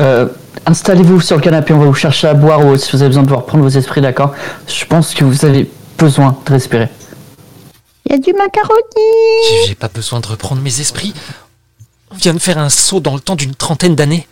euh, 0.00 0.26
installez-vous 0.66 1.20
sur 1.20 1.36
le 1.36 1.42
canapé, 1.42 1.72
on 1.74 1.78
va 1.78 1.86
vous 1.86 1.94
chercher 1.94 2.28
à 2.28 2.34
boire 2.34 2.64
ou 2.66 2.76
si 2.76 2.90
vous 2.92 3.02
avez 3.02 3.08
besoin 3.08 3.22
de 3.22 3.28
pouvoir 3.28 3.46
prendre 3.46 3.62
vos 3.64 3.70
esprits, 3.70 4.00
d'accord 4.00 4.34
Je 4.66 4.84
pense 4.84 5.14
que 5.14 5.24
vous 5.24 5.44
avez 5.44 5.70
besoin 5.98 6.36
de 6.46 6.52
respirer. 6.52 6.88
Il 8.06 8.12
y 8.12 8.14
a 8.14 8.18
du 8.18 8.32
macaroni 8.32 8.80
J'ai- 9.50 9.66
J'ai 9.68 9.74
pas 9.74 9.88
besoin 9.88 10.20
de 10.20 10.26
reprendre 10.26 10.60
mes 10.62 10.80
esprits. 10.80 11.14
On 12.10 12.16
vient 12.16 12.34
de 12.34 12.38
faire 12.40 12.58
un 12.58 12.68
saut 12.70 12.98
dans 13.00 13.14
le 13.14 13.20
temps 13.20 13.36
d'une 13.36 13.54
trentaine 13.54 13.94
d'années. 13.94 14.26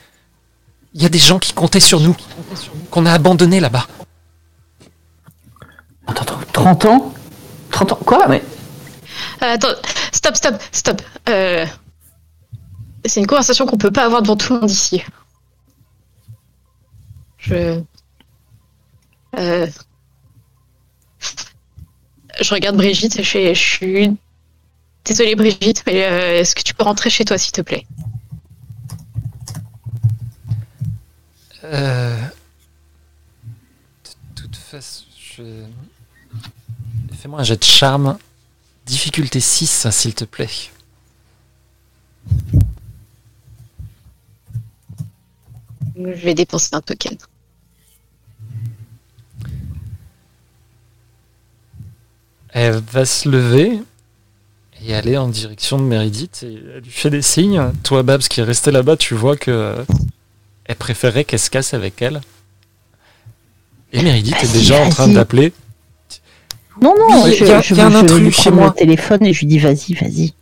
Il 0.94 1.02
y 1.02 1.06
a 1.06 1.08
des 1.10 1.18
gens 1.18 1.38
qui 1.38 1.52
comptaient 1.52 1.78
sur 1.80 2.00
nous, 2.00 2.16
qu'on 2.90 3.06
a 3.06 3.12
abandonnés 3.12 3.60
là-bas. 3.60 3.86
Attends, 6.06 6.22
attends, 6.22 6.40
30 6.52 6.84
ans? 6.86 7.14
30 7.70 7.92
ans 7.92 7.98
Quoi? 8.04 8.26
Mais 8.28 8.42
Euh, 9.42 9.54
attends, 9.54 9.68
stop, 10.12 10.34
stop, 10.36 10.54
stop. 10.72 11.02
Euh, 11.28 11.66
c'est 13.04 13.20
une 13.20 13.26
conversation 13.26 13.66
qu'on 13.66 13.76
peut 13.76 13.90
pas 13.90 14.04
avoir 14.06 14.22
devant 14.22 14.36
tout 14.36 14.54
le 14.54 14.60
monde 14.60 14.70
ici. 14.70 15.02
Je. 17.38 17.82
Euh, 19.38 19.66
je 22.40 22.54
regarde 22.54 22.76
Brigitte 22.76 23.18
et 23.18 23.22
je, 23.22 23.54
suis. 23.54 24.16
Désolée 25.04 25.34
Brigitte, 25.34 25.84
mais 25.86 26.04
euh, 26.04 26.40
est-ce 26.40 26.54
que 26.54 26.62
tu 26.62 26.74
peux 26.74 26.84
rentrer 26.84 27.10
chez 27.10 27.24
toi 27.24 27.38
s'il 27.38 27.52
te 27.52 27.60
plaît? 27.62 27.86
Euh... 31.64 32.16
De 34.04 34.42
toute 34.42 34.56
façon, 34.56 35.04
je... 35.18 35.64
Fais-moi 37.14 37.40
un 37.40 37.44
jet 37.44 37.56
de 37.56 37.64
charme. 37.64 38.18
Difficulté 38.86 39.40
6, 39.40 39.88
s'il 39.90 40.14
te 40.14 40.24
plaît. 40.24 40.48
Je 45.98 46.10
vais 46.24 46.34
dépenser 46.34 46.70
un 46.72 46.80
token. 46.80 47.16
Elle 52.50 52.80
va 52.92 53.04
se 53.04 53.28
lever 53.28 53.78
et 54.84 54.94
aller 54.94 55.16
en 55.16 55.28
direction 55.28 55.78
de 55.78 55.82
Meredith. 55.82 56.42
Et 56.44 56.54
elle 56.76 56.82
lui 56.82 56.90
fait 56.90 57.10
des 57.10 57.22
signes. 57.22 57.62
Toi, 57.82 58.02
Babs, 58.02 58.22
qui 58.22 58.40
est 58.40 58.44
resté 58.44 58.70
là-bas, 58.70 58.96
tu 58.96 59.14
vois 59.14 59.36
que 59.36 59.50
euh, 59.50 59.84
elle 60.64 60.76
préférait 60.76 61.24
qu'elle 61.24 61.38
se 61.40 61.50
casse 61.50 61.74
avec 61.74 62.00
elle. 62.00 62.20
Et 63.92 64.02
Meredith 64.02 64.34
est 64.42 64.46
Vas-y, 64.46 64.52
déjà 64.58 64.82
en 64.84 64.88
train 64.90 65.06
vas-y. 65.06 65.14
d'appeler. 65.14 65.52
Non, 66.80 66.94
non, 66.96 67.24
Oui, 67.24 67.34
je, 67.38 67.44
y 67.44 67.50
a- 67.50 67.60
je, 67.60 67.74
y 67.74 67.80
a 67.80 67.86
un 67.86 67.90
je 67.90 67.96
intrus 67.96 68.20
lui 68.20 68.32
chez 68.32 68.50
prends 68.50 68.60
moi. 68.60 68.68
le 68.68 68.74
téléphone 68.74 69.26
et 69.26 69.32
je 69.32 69.40
lui 69.40 69.46
dis 69.48 69.58
vas-y, 69.58 69.94
vas-y. 69.94 70.32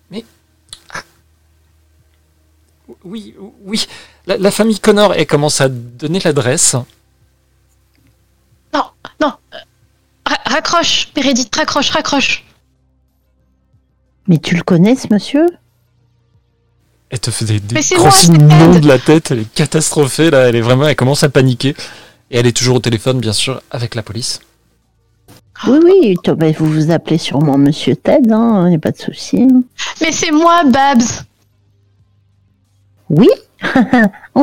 Oui, 3.05 3.35
oui. 3.65 3.87
La, 4.27 4.37
la 4.39 4.51
famille 4.51 4.79
Connor, 4.81 5.15
elle 5.15 5.27
commence 5.27 5.61
à 5.61 5.69
donner 5.69 6.19
l'adresse. 6.25 6.75
Non, 8.75 8.85
non. 9.21 9.33
euh, 9.55 9.59
ra- 10.27 10.41
raccroche, 10.47 11.09
Meredith, 11.17 11.55
raccroche, 11.55 11.91
raccroche. 11.91 12.45
Mais 14.27 14.39
tu 14.39 14.57
le 14.57 14.63
connais, 14.63 14.97
ce 14.97 15.07
monsieur? 15.13 15.47
Elle 17.11 17.21
te 17.21 17.31
fait 17.31 17.45
des, 17.45 17.61
des 17.61 17.75
Mais 17.77 17.83
c'est 17.83 17.95
gros 17.95 18.11
signes 18.11 18.37
de 18.81 18.89
la 18.89 18.99
tête. 18.99 19.31
Elle 19.31 19.41
est 19.41 19.55
catastrophée, 19.55 20.31
là. 20.31 20.49
Elle 20.49 20.57
est 20.57 20.61
vraiment, 20.61 20.89
elle 20.89 20.97
commence 20.97 21.23
à 21.23 21.29
paniquer. 21.29 21.77
Et 22.33 22.39
elle 22.39 22.49
est 22.49 22.57
toujours 22.57 22.77
au 22.77 22.81
téléphone, 22.81 23.21
bien 23.21 23.33
sûr, 23.33 23.63
avec 23.71 23.95
la 23.95 24.03
police. 24.03 24.41
Oui, 25.69 25.79
oui, 25.85 26.17
bah, 26.35 26.51
vous 26.59 26.67
vous 26.67 26.91
appelez 26.91 27.17
sûrement 27.19 27.57
monsieur 27.57 27.95
Ted, 27.95 28.31
hein, 28.33 28.65
il 28.67 28.71
n'y 28.71 28.77
a 28.77 28.79
pas 28.81 28.91
de 28.91 28.99
souci. 28.99 29.47
Mais 30.03 30.11
c'est 30.13 30.33
moi, 30.33 30.65
Babs. 30.65 31.25
Oui? 33.09 33.29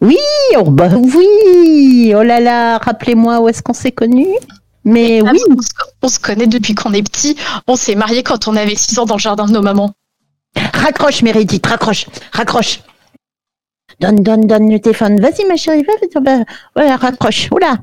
Oui, 0.00 0.18
oh, 0.56 0.70
bah 0.70 0.88
oui 0.94 2.12
Oh 2.16 2.22
là 2.22 2.40
là, 2.40 2.78
rappelez-moi 2.78 3.40
où 3.40 3.48
est-ce 3.48 3.62
qu'on 3.62 3.74
s'est 3.74 3.92
connus 3.92 4.34
Mais 4.84 5.20
oui, 5.22 5.38
on, 5.50 5.60
se, 5.60 5.68
on 6.02 6.08
se 6.08 6.18
connaît 6.18 6.46
depuis 6.46 6.74
qu'on 6.74 6.92
est 6.92 7.02
petit. 7.02 7.36
On 7.66 7.76
s'est 7.76 7.94
mariés 7.94 8.22
quand 8.22 8.48
on 8.48 8.56
avait 8.56 8.74
6 8.74 8.98
ans 8.98 9.06
dans 9.06 9.16
le 9.16 9.20
jardin 9.20 9.46
de 9.46 9.52
nos 9.52 9.62
mamans. 9.62 9.92
raccroche 10.74 11.22
Meredith, 11.22 11.66
raccroche, 11.66 12.06
raccroche 12.32 12.80
Donne, 14.00 14.22
donne, 14.22 14.46
donne 14.46 14.70
le 14.70 14.80
téléphone. 14.80 15.20
Vas-y 15.20 15.46
ma 15.46 15.56
chérie, 15.56 15.84
va, 15.84 16.20
va, 16.20 16.38
va, 16.38 16.44
ouais, 16.76 16.94
raccroche, 16.94 17.48
oula 17.52 17.78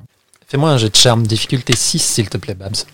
Fais-moi 0.47 0.71
un 0.71 0.77
jet 0.77 0.89
de 0.89 0.95
charme, 0.95 1.27
difficulté 1.27 1.75
6, 1.75 1.99
s'il 1.99 2.29
te 2.29 2.37
plaît, 2.37 2.55
Babs. 2.55 2.85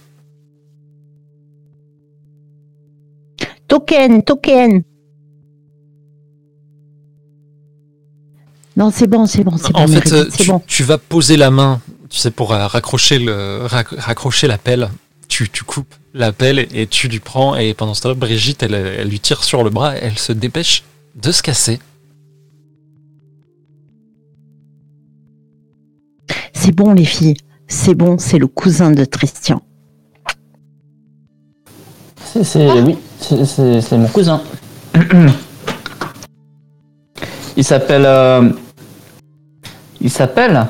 Token, 3.68 4.22
token 4.24 4.84
Non, 8.78 8.92
c'est 8.92 9.08
bon, 9.08 9.26
c'est 9.26 9.44
bon, 9.44 9.56
c'est 9.58 9.72
bon, 9.72 9.80
En 9.84 9.88
fait, 9.88 10.12
euh, 10.12 10.30
tu, 10.38 10.48
bon. 10.48 10.62
tu 10.68 10.84
vas 10.84 10.98
poser 10.98 11.38
la 11.38 11.50
main, 11.50 11.80
tu 12.10 12.18
sais, 12.18 12.30
pour 12.32 12.52
euh, 12.54 12.68
raccrocher 12.68 13.20
le 13.20 13.66
rac- 13.68 13.96
raccrocher 13.98 14.48
l'appel. 14.48 14.90
Tu 15.28 15.50
tu, 15.50 15.64
coupes 15.64 15.94
la 16.14 16.32
pelle 16.32 16.60
et 16.74 16.86
tu 16.88 17.08
lui 17.08 17.20
prends. 17.20 17.56
Et 17.56 17.74
pendant 17.74 17.94
ce 17.94 18.02
temps-là, 18.04 18.16
Brigitte, 18.16 18.64
elle, 18.64 18.76
elle 18.76 19.08
lui 19.10 19.20
tire 19.20 19.44
sur 19.44 19.64
le 19.64 19.70
bras. 19.70 19.96
Elle 19.96 20.18
se 20.20 20.32
dépêche 20.34 20.84
de 21.16 21.32
se 21.32 21.42
casser. 21.42 21.80
C'est 26.54 26.72
bon, 26.74 26.94
les 26.94 27.06
filles. 27.06 27.36
C'est 27.68 27.96
bon, 27.96 28.18
c'est 28.20 28.38
le 28.38 28.48
cousin 28.48 28.92
de 28.92 29.06
Christian. 29.06 29.62
C'est, 32.24 32.44
c'est- 32.44 32.82
oui, 32.82 32.98
c'est, 33.20 33.46
c'est- 33.46 33.82
c'est 33.82 33.98
mon 33.98 34.08
cousin. 34.10 34.42
Il 37.58 37.64
s'appelle. 37.64 38.04
euh, 38.06 38.50
il 40.02 40.10
s'appelle 40.10 40.68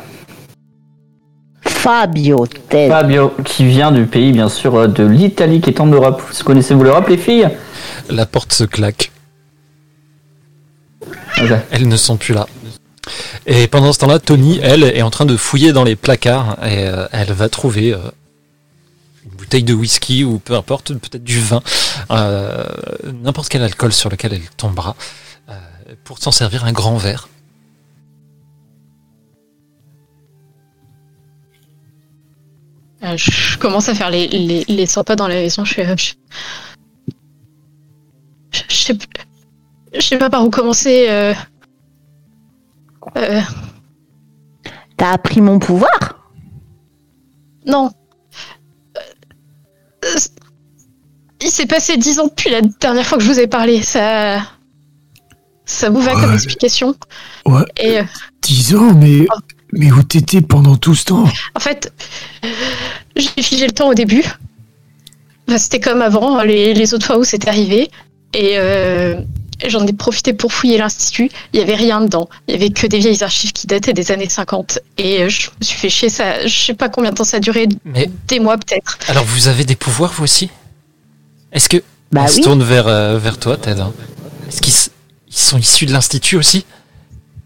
Fabio 1.61 2.47
Ted. 2.69 2.89
Fabio, 2.89 3.33
qui 3.43 3.65
vient 3.65 3.91
du 3.91 4.05
pays, 4.05 4.31
bien 4.31 4.49
sûr, 4.49 4.87
de 4.87 5.03
l'Italie, 5.03 5.61
qui 5.61 5.69
est 5.69 5.79
en 5.79 5.85
Europe. 5.85 6.21
Vous 6.27 6.43
connaissez-vous 6.43 6.83
l'Europe, 6.83 7.07
les 7.09 7.17
filles? 7.17 7.49
La 8.09 8.25
porte 8.25 8.53
se 8.53 8.63
claque. 8.63 9.11
Elles 11.71 11.87
ne 11.87 11.97
sont 11.97 12.17
plus 12.17 12.33
là. 12.33 12.47
Et 13.45 13.67
pendant 13.67 13.93
ce 13.93 13.99
temps-là, 13.99 14.19
Tony, 14.19 14.59
elle, 14.63 14.83
est 14.83 15.01
en 15.01 15.11
train 15.11 15.25
de 15.25 15.37
fouiller 15.37 15.73
dans 15.73 15.83
les 15.83 15.95
placards 15.95 16.57
et 16.63 16.87
euh, 16.87 17.05
elle 17.11 17.31
va 17.33 17.49
trouver 17.49 17.93
euh, 17.93 17.99
une 19.25 19.31
bouteille 19.31 19.63
de 19.63 19.73
whisky 19.73 20.23
ou 20.23 20.39
peu 20.39 20.55
importe, 20.55 20.93
peut-être 20.93 21.23
du 21.23 21.39
vin, 21.39 21.61
euh, 22.11 22.63
n'importe 23.23 23.49
quel 23.49 23.61
alcool 23.61 23.93
sur 23.93 24.09
lequel 24.09 24.33
elle 24.33 24.49
tombera, 24.57 24.95
euh, 25.49 25.53
pour 26.03 26.17
s'en 26.17 26.31
servir 26.31 26.65
un 26.65 26.71
grand 26.71 26.97
verre. 26.97 27.29
Euh, 33.05 33.15
je 33.17 33.57
commence 33.57 33.87
à 33.89 33.95
faire 33.95 34.09
les, 34.09 34.27
les, 34.27 34.65
les 34.67 34.85
100 34.85 35.03
pas 35.03 35.15
dans 35.15 35.27
la 35.27 35.35
maison. 35.35 35.63
Je 35.63 35.73
fais. 35.75 35.85
euh, 35.87 35.95
Je, 35.97 36.13
je, 38.51 38.63
je 38.69 38.75
sais, 38.75 38.93
p- 38.95 39.05
je 39.93 40.01
sais 40.01 40.17
pas 40.17 40.29
par 40.29 40.43
où 40.45 40.49
commencer. 40.49 41.05
euh. 41.09 41.33
Euh, 43.17 43.41
T'as 44.97 45.11
appris 45.11 45.41
mon 45.41 45.59
pouvoir? 45.59 46.29
Non. 47.65 47.91
Il 51.41 51.49
s'est 51.51 51.65
passé 51.65 51.97
10 51.97 52.19
ans 52.19 52.27
depuis 52.27 52.49
la 52.49 52.61
dernière 52.61 53.05
fois 53.05 53.17
que 53.17 53.23
je 53.23 53.31
vous 53.31 53.39
ai 53.39 53.47
parlé. 53.47 53.81
Ça. 53.81 54.41
Ça 55.65 55.89
vous 55.89 55.99
va 56.01 56.13
comme 56.13 56.33
explication? 56.33 56.95
Ouais. 57.45 57.63
Et 57.77 57.99
euh, 57.99 58.03
10 58.41 58.75
ans, 58.75 58.93
mais, 58.93 59.25
mais 59.75 59.91
où 59.91 60.01
t'étais 60.03 60.41
pendant 60.41 60.75
tout 60.77 60.95
ce 60.95 61.05
temps? 61.05 61.25
En 61.55 61.59
fait, 61.59 61.91
j'ai 63.15 63.41
figé 63.43 63.65
le 63.67 63.73
temps 63.73 63.89
au 63.89 63.93
début. 63.93 64.23
C'était 65.57 65.79
comme 65.79 66.01
avant, 66.01 66.41
les, 66.43 66.73
les 66.73 66.93
autres 66.93 67.05
fois 67.05 67.17
où 67.19 67.23
c'était 67.23 67.49
arrivé. 67.49 67.91
Et 68.33 68.53
euh, 68.57 69.15
j'en 69.67 69.85
ai 69.85 69.93
profité 69.93 70.33
pour 70.33 70.51
fouiller 70.51 70.77
l'institut. 70.77 71.29
Il 71.53 71.59
y 71.59 71.63
avait 71.63 71.75
rien 71.75 72.01
dedans. 72.01 72.27
Il 72.47 72.53
y 72.53 72.57
avait 72.57 72.71
que 72.71 72.87
des 72.87 72.97
vieilles 72.99 73.23
archives 73.23 73.53
qui 73.53 73.67
dataient 73.67 73.93
des 73.93 74.11
années 74.11 74.27
50. 74.27 74.79
Et 74.97 75.21
euh, 75.21 75.29
je 75.29 75.49
me 75.59 75.63
suis 75.63 75.77
fait 75.77 75.89
chier. 75.89 76.09
Ça, 76.09 76.45
je 76.47 76.57
sais 76.65 76.73
pas 76.73 76.89
combien 76.89 77.11
de 77.11 77.15
temps 77.15 77.23
ça 77.23 77.37
a 77.37 77.39
duré, 77.39 77.67
Mais 77.85 78.09
des 78.27 78.39
mois 78.39 78.57
peut-être. 78.57 78.97
alors, 79.07 79.23
vous 79.23 79.47
avez 79.47 79.63
des 79.65 79.75
pouvoirs, 79.75 80.11
vous 80.13 80.23
aussi? 80.23 80.49
Est-ce 81.51 81.69
que. 81.69 81.77
Bah 82.11 82.27
se 82.27 82.39
tourne 82.41 82.63
vers, 82.63 82.87
euh, 82.87 83.17
vers 83.17 83.37
toi, 83.39 83.57
Ted. 83.57 83.79
hein? 83.81 83.91
Est-ce 84.47 84.61
qu'ils 84.61 84.73
s- 84.73 84.91
ils 85.27 85.35
sont 85.35 85.57
issus 85.57 85.85
de 85.85 85.91
l'Institut 85.91 86.37
aussi? 86.37 86.65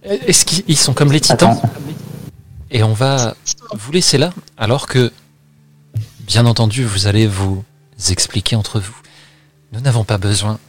Est-ce 0.03 0.45
qu'ils 0.45 0.63
ils 0.67 0.77
sont 0.77 0.93
comme 0.93 1.11
les 1.11 1.19
titans? 1.21 1.51
Attends. 1.51 1.61
Et 2.71 2.83
on 2.83 2.93
va 2.93 3.35
vous 3.73 3.91
laisser 3.91 4.17
là, 4.17 4.33
alors 4.57 4.87
que, 4.87 5.11
bien 6.21 6.45
entendu, 6.45 6.83
vous 6.83 7.07
allez 7.07 7.25
vous 7.27 7.63
expliquer 8.09 8.55
entre 8.55 8.79
vous. 8.79 8.95
Nous 9.71 9.81
n'avons 9.81 10.03
pas 10.03 10.17
besoin 10.17 10.59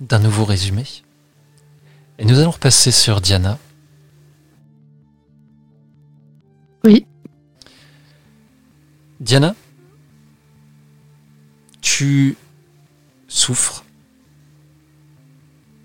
d'un 0.00 0.18
nouveau 0.18 0.44
résumé. 0.44 0.84
Et 2.18 2.24
nous 2.24 2.38
allons 2.38 2.50
repasser 2.50 2.90
sur 2.90 3.20
Diana. 3.20 3.58
Oui. 6.84 7.06
Diana, 9.20 9.54
tu 11.80 12.36
souffres. 13.28 13.84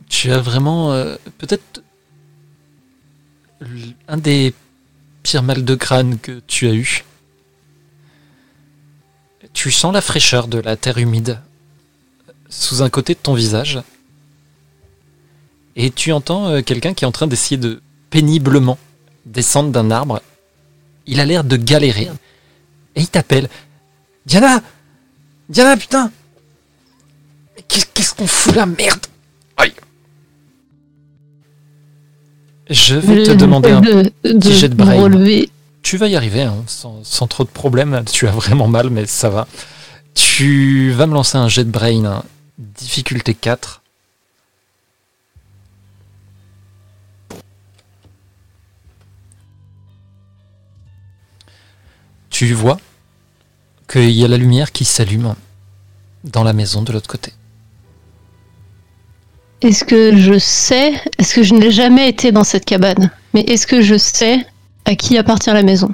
Tu 0.09 0.31
as 0.31 0.39
vraiment 0.39 0.93
euh, 0.93 1.17
peut-être 1.37 1.83
un 4.07 4.17
des 4.17 4.53
mal 5.35 5.63
de 5.63 5.75
crâne 5.75 6.17
que 6.19 6.41
tu 6.47 6.67
as 6.67 6.73
eu. 6.73 7.03
Tu 9.53 9.71
sens 9.71 9.93
la 9.93 10.01
fraîcheur 10.01 10.47
de 10.47 10.59
la 10.59 10.75
terre 10.75 10.97
humide 10.97 11.39
sous 12.49 12.81
un 12.81 12.89
côté 12.89 13.13
de 13.13 13.19
ton 13.19 13.33
visage. 13.33 13.81
Et 15.75 15.91
tu 15.91 16.11
entends 16.11 16.47
euh, 16.47 16.61
quelqu'un 16.61 16.93
qui 16.93 17.03
est 17.03 17.07
en 17.07 17.11
train 17.11 17.27
d'essayer 17.27 17.57
de 17.57 17.81
péniblement 18.09 18.77
descendre 19.25 19.71
d'un 19.71 19.91
arbre. 19.91 20.21
Il 21.05 21.19
a 21.19 21.25
l'air 21.25 21.43
de 21.43 21.57
galérer. 21.57 22.09
Et 22.95 23.01
il 23.01 23.07
t'appelle. 23.07 23.49
Diana 24.25 24.61
Diana, 25.49 25.77
putain 25.77 26.11
Qu'est-ce 27.67 28.13
qu'on 28.15 28.27
fout 28.27 28.55
là 28.55 28.65
Merde 28.65 29.05
Je 32.69 32.95
vais 32.95 33.23
te 33.23 33.31
demander 33.31 33.71
un 33.71 33.81
de, 33.81 34.11
de 34.23 34.33
petit 34.33 34.53
jet 34.53 34.69
de 34.69 34.75
brain. 34.75 35.01
relever. 35.01 35.49
tu 35.83 35.97
vas 35.97 36.07
y 36.07 36.15
arriver, 36.15 36.43
hein, 36.43 36.63
sans, 36.67 37.03
sans 37.03 37.27
trop 37.27 37.43
de 37.43 37.49
problèmes. 37.49 38.03
Tu 38.11 38.27
as 38.27 38.31
vraiment 38.31 38.67
mal, 38.67 38.89
mais 38.89 39.05
ça 39.05 39.29
va. 39.29 39.47
Tu 40.15 40.91
vas 40.91 41.05
me 41.07 41.13
lancer 41.13 41.37
un 41.37 41.47
jet 41.47 41.63
de 41.63 41.71
brain, 41.71 42.05
hein, 42.05 42.23
difficulté 42.57 43.33
4. 43.33 43.81
Tu 52.29 52.53
vois 52.53 52.79
qu'il 53.87 54.11
y 54.11 54.23
a 54.23 54.27
la 54.27 54.37
lumière 54.37 54.71
qui 54.71 54.85
s'allume 54.85 55.33
dans 56.23 56.43
la 56.43 56.53
maison 56.53 56.81
de 56.81 56.91
l'autre 56.91 57.09
côté. 57.09 57.33
Est-ce 59.61 59.83
que 59.83 60.15
je 60.15 60.37
sais 60.37 60.93
Est-ce 61.17 61.33
que 61.35 61.43
je 61.43 61.53
n'ai 61.53 61.71
jamais 61.71 62.07
été 62.09 62.31
dans 62.31 62.43
cette 62.43 62.65
cabane 62.65 63.11
Mais 63.33 63.41
est-ce 63.41 63.65
que 63.67 63.81
je 63.81 63.97
sais 63.97 64.45
à 64.85 64.95
qui 64.95 65.17
appartient 65.17 65.49
la 65.51 65.63
maison? 65.63 65.89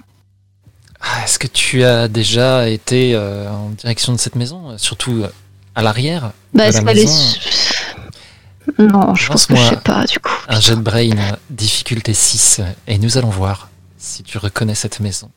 Ah, 0.99 1.23
Est-ce 1.23 1.39
que 1.39 1.47
tu 1.47 1.83
as 1.83 2.07
déjà 2.07 2.67
été 2.69 3.13
euh, 3.15 3.49
en 3.51 3.69
direction 3.69 4.13
de 4.13 4.17
cette 4.19 4.35
maison, 4.35 4.71
euh, 4.71 4.77
surtout 4.77 5.23
euh, 5.23 5.31
à 5.75 5.81
l'arrière 5.81 6.31
Bah, 6.53 6.69
la 6.69 6.81
maison? 6.81 7.07
su- 7.07 7.39
Non, 8.79 9.13
je 9.15 9.27
pense 9.27 9.45
que 9.45 9.55
je 9.55 9.61
sais 9.61 9.77
pas 9.77 10.05
du 10.05 10.19
coup. 10.19 10.31
Un 10.47 10.59
jet 10.59 10.75
de 10.75 10.81
brain, 10.81 11.09
difficulté 11.49 12.13
6, 12.13 12.59
euh, 12.59 12.63
et 12.87 12.97
nous 12.97 13.17
allons 13.17 13.29
voir 13.29 13.69
si 13.97 14.23
tu 14.23 14.37
reconnais 14.37 14.75
cette 14.75 14.99
maison. 14.99 15.29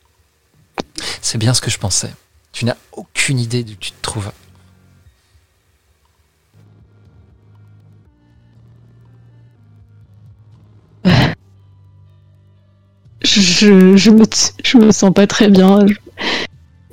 C'est 1.21 1.37
bien 1.37 1.53
ce 1.53 1.61
que 1.61 1.69
je 1.71 1.77
pensais. 1.77 2.11
Tu 2.53 2.65
n'as 2.65 2.75
aucune 2.93 3.39
idée 3.39 3.63
d'où 3.63 3.75
tu 3.75 3.91
te 3.91 4.01
trouves. 4.01 4.31
Je, 13.39 13.95
je, 13.95 14.09
me, 14.11 14.23
je 14.63 14.77
me 14.77 14.91
sens 14.91 15.13
pas 15.13 15.27
très 15.27 15.49
bien. 15.49 15.85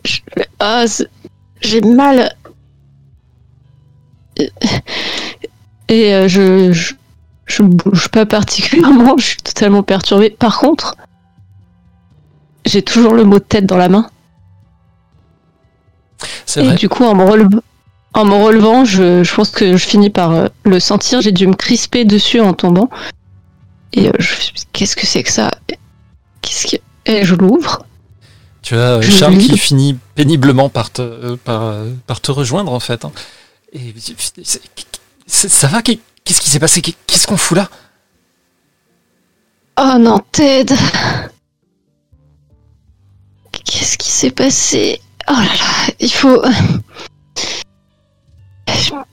Je- 0.05 0.21
ah, 0.61 0.85
j'ai 1.63 1.81
mal. 1.81 2.35
Et 5.89 6.13
euh, 6.15 6.29
je, 6.29 6.73
je, 6.73 6.95
je 7.47 7.63
bouge 7.63 8.09
pas 8.09 8.27
particulièrement, 8.27 9.17
je 9.17 9.25
suis 9.25 9.37
totalement 9.39 9.83
perturbée. 9.83 10.31
Par 10.31 10.59
contre, 10.59 10.97
j'ai 12.67 12.83
toujours 12.83 13.15
le 13.15 13.25
mot 13.25 13.39
de 13.39 13.45
tête 13.45 13.65
dans 13.67 13.77
la 13.79 13.89
main. 13.89 14.11
C'est 16.47 16.63
Et 16.63 16.67
vrai. 16.67 16.75
du 16.77 16.89
coup, 16.89 17.05
en 17.05 17.15
me, 17.15 17.25
relevant, 17.25 17.61
en 18.13 18.25
me 18.25 18.35
relevant, 18.35 18.85
je, 18.85 19.23
je 19.25 19.35
pense 19.35 19.51
que 19.51 19.77
je 19.77 19.87
finis 19.87 20.11
par 20.11 20.33
euh, 20.33 20.49
le 20.65 20.79
sentir. 20.81 21.21
J'ai 21.23 21.33
dû 21.33 21.47
me 21.47 21.55
crisper 21.55 22.05
dessus 22.05 22.41
en 22.41 22.53
tombant. 22.55 22.91
Et 23.93 24.09
euh, 24.09 24.13
je 24.19 24.35
me 24.35 24.41
suis 24.41 24.53
dit, 24.55 24.65
qu'est-ce 24.73 24.97
que 24.97 25.07
c'est 25.07 25.23
que 25.23 25.31
ça? 25.31 25.51
Qu'est-ce 26.45 26.67
que... 26.67 26.77
Et 27.07 27.25
je 27.25 27.35
l'ouvre. 27.35 27.85
Tu 28.63 28.75
as 28.77 28.79
euh, 28.97 29.03
Je 29.03 29.11
Charles 29.11 29.39
qui 29.39 29.59
finit 29.59 29.99
péniblement 30.15 30.69
par 30.69 30.91
te, 30.91 31.03
euh, 31.03 31.37
par, 31.37 31.63
euh, 31.63 31.91
par 32.07 32.21
te 32.21 32.31
rejoindre 32.31 32.73
en 32.73 32.81
fait. 32.81 33.05
hein. 33.05 33.13
Et 33.73 33.93
ça 35.27 35.67
va 35.69 35.83
Qu'est- 35.83 35.99
Qu'est-ce 36.25 36.41
qui 36.41 36.49
s'est 36.51 36.59
passé 36.61 36.81
Qu'est- 36.81 36.97
Qu'est-ce 37.07 37.27
qu'on 37.27 37.37
fout 37.37 37.57
là? 37.59 37.69
Oh 39.79 39.99
non, 39.99 40.21
Ted 40.33 40.73
Qu'est-ce 43.65 43.99
qui 43.99 44.11
s'est 44.11 44.31
passé? 44.31 45.01
Oh 45.29 45.33
là 45.33 45.43
là, 45.43 45.95
il 46.01 46.13
faut... 46.13 46.43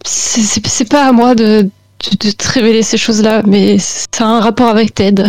C'est- 0.06 0.88
pas 0.90 1.08
à 1.08 1.12
moi 1.12 1.36
de, 1.36 1.64
de, 1.64 2.28
de 2.28 2.32
te 2.32 2.48
révéler 2.52 2.84
ces 2.84 2.98
choses-là, 2.98 3.42
mais 3.46 3.78
ça 3.80 4.26
a 4.26 4.26
un 4.26 4.40
rapport 4.42 4.70
avec 4.70 4.94
Ted. 4.94 5.24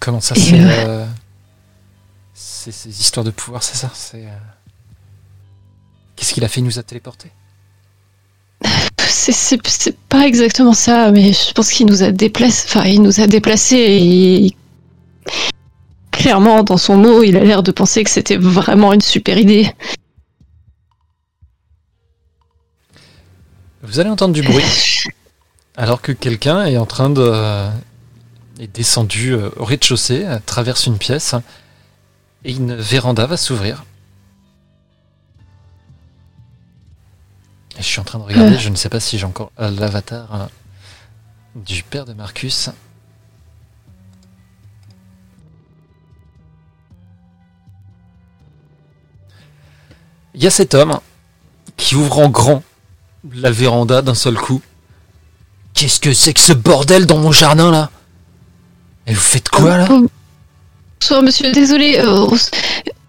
Comment 0.00 0.20
ça 0.20 0.34
Et 0.36 0.40
s'est 0.40 0.56
euh, 0.60 1.06
C'est 2.34 2.72
ces 2.72 2.88
histoires 3.00 3.24
de 3.24 3.30
pouvoir, 3.30 3.62
c'est 3.62 3.76
ça 3.76 3.90
C'est. 3.94 4.24
euh, 4.26 4.38
Qu'est-ce 6.16 6.34
qu'il 6.34 6.44
a 6.44 6.48
fait 6.48 6.60
Il 6.60 6.64
nous 6.64 6.78
a 6.78 6.82
téléportés? 6.82 7.30
C'est- 8.98 9.32
C'est 9.32 9.66
c'est 9.66 9.96
pas 10.08 10.26
exactement 10.26 10.72
ça, 10.74 11.10
mais 11.12 11.32
je 11.32 11.52
pense 11.52 11.70
qu'il 11.70 11.86
nous 11.86 12.02
a 12.02 12.10
déplacé. 12.10 12.66
Enfin, 12.68 12.84
il 12.86 13.02
nous 13.02 13.20
a 13.20 13.26
déplacés 13.26 13.76
et. 13.76 14.56
Clairement, 16.10 16.64
dans 16.64 16.76
son 16.78 16.96
mot, 16.96 17.22
il 17.22 17.36
a 17.36 17.44
l'air 17.44 17.62
de 17.62 17.70
penser 17.70 18.02
que 18.02 18.10
c'était 18.10 18.36
vraiment 18.36 18.92
une 18.92 19.00
super 19.00 19.38
idée. 19.38 19.70
Vous 23.82 24.00
allez 24.00 24.10
entendre 24.10 24.34
du 24.34 24.42
bruit 24.42 24.64
alors 25.76 26.02
que 26.02 26.12
quelqu'un 26.12 26.64
est 26.66 26.76
en 26.76 26.86
train 26.86 27.10
de. 27.10 27.68
Est 28.58 28.66
descendu 28.68 29.32
euh, 29.32 29.50
au 29.56 29.64
rez-de-chaussée, 29.64 30.24
euh, 30.26 30.38
traverse 30.44 30.86
une 30.86 30.98
pièce 30.98 31.34
et 32.44 32.52
une 32.52 32.74
véranda 32.74 33.26
va 33.26 33.36
s'ouvrir. 33.36 33.84
Je 37.78 37.82
suis 37.84 38.00
en 38.00 38.04
train 38.04 38.18
de 38.18 38.24
regarder, 38.24 38.56
Euh. 38.56 38.58
je 38.58 38.68
ne 38.70 38.74
sais 38.76 38.88
pas 38.88 38.98
si 39.00 39.18
j'ai 39.18 39.24
encore 39.26 39.52
l'avatar 39.58 40.48
du 41.54 41.82
père 41.84 42.04
de 42.04 42.12
Marcus. 42.12 42.70
Il 50.34 50.42
y 50.42 50.46
a 50.46 50.50
cet 50.50 50.74
homme 50.74 51.00
qui 51.76 51.94
ouvre 51.94 52.18
en 52.18 52.28
grand 52.28 52.62
la 53.32 53.50
véranda 53.50 54.02
d'un 54.02 54.14
seul 54.14 54.36
coup. 54.36 54.62
Qu'est-ce 55.74 56.00
que 56.00 56.12
c'est 56.12 56.34
que 56.34 56.40
ce 56.40 56.52
bordel 56.52 57.06
dans 57.06 57.18
mon 57.18 57.32
jardin 57.32 57.70
là? 57.70 57.90
Et 59.08 59.12
vous 59.14 59.20
faites 59.20 59.48
quoi 59.48 59.76
là 59.78 59.88
Bonsoir, 61.00 61.22
monsieur, 61.22 61.50
désolé. 61.52 61.96
euh, 61.98 62.26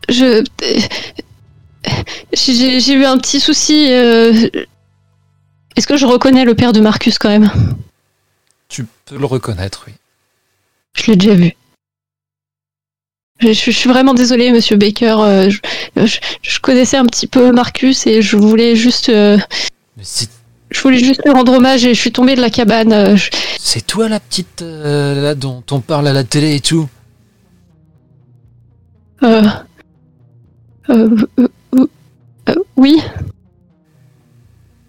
je. 0.10 0.44
J'ai 2.34 2.94
eu 2.94 3.06
un 3.06 3.18
petit 3.18 3.40
souci. 3.40 3.92
euh, 3.92 4.32
Est-ce 5.76 5.88
que 5.88 5.98
je 5.98 6.06
reconnais 6.06 6.46
le 6.46 6.56
père 6.56 6.74
de 6.74 6.80
Marcus 6.82 7.18
quand 7.18 7.30
même? 7.30 7.52
Tu 8.68 8.86
peux 9.06 9.18
le 9.18 9.26
reconnaître, 9.26 9.86
oui. 9.88 9.94
Je 10.96 11.12
l'ai 11.12 11.16
déjà 11.18 11.34
vu. 11.36 11.54
Je, 13.40 13.54
suis 13.54 13.90
vraiment 13.90 14.14
désolée, 14.14 14.52
monsieur 14.52 14.76
Baker. 14.76 15.16
euh, 15.22 15.50
je, 15.50 15.60
je- 16.06 16.20
je 16.42 16.60
connaissais 16.60 16.98
un 16.98 17.06
petit 17.06 17.26
peu 17.28 17.52
Marcus 17.52 18.06
et 18.06 18.22
je 18.22 18.36
voulais 18.38 18.76
juste. 18.76 19.10
euh, 19.10 19.38
Mais 19.98 20.04
c'est 20.04 20.30
je 20.72 20.82
voulais 20.82 21.00
juste 21.00 21.22
lui 21.26 21.32
rendre 21.34 21.54
hommage 21.54 21.86
et 21.86 21.94
je 21.94 22.00
suis 22.00 22.12
tombée 22.12 22.36
de 22.36 22.42
la 22.42 22.50
cabane. 22.50 22.94
euh, 22.94 23.16
je- 23.16 23.30
c'est 23.60 23.86
toi 23.86 24.08
la 24.10 24.20
petite 24.20 24.62
euh, 24.62 25.22
là 25.22 25.36
dont 25.36 25.64
on 25.72 25.80
parle 25.82 26.08
à 26.08 26.14
la 26.14 26.24
télé 26.24 26.56
et 26.56 26.60
tout 26.60 26.88
euh, 29.24 29.44
euh, 30.90 31.10
euh, 31.40 32.56
oui. 32.78 33.02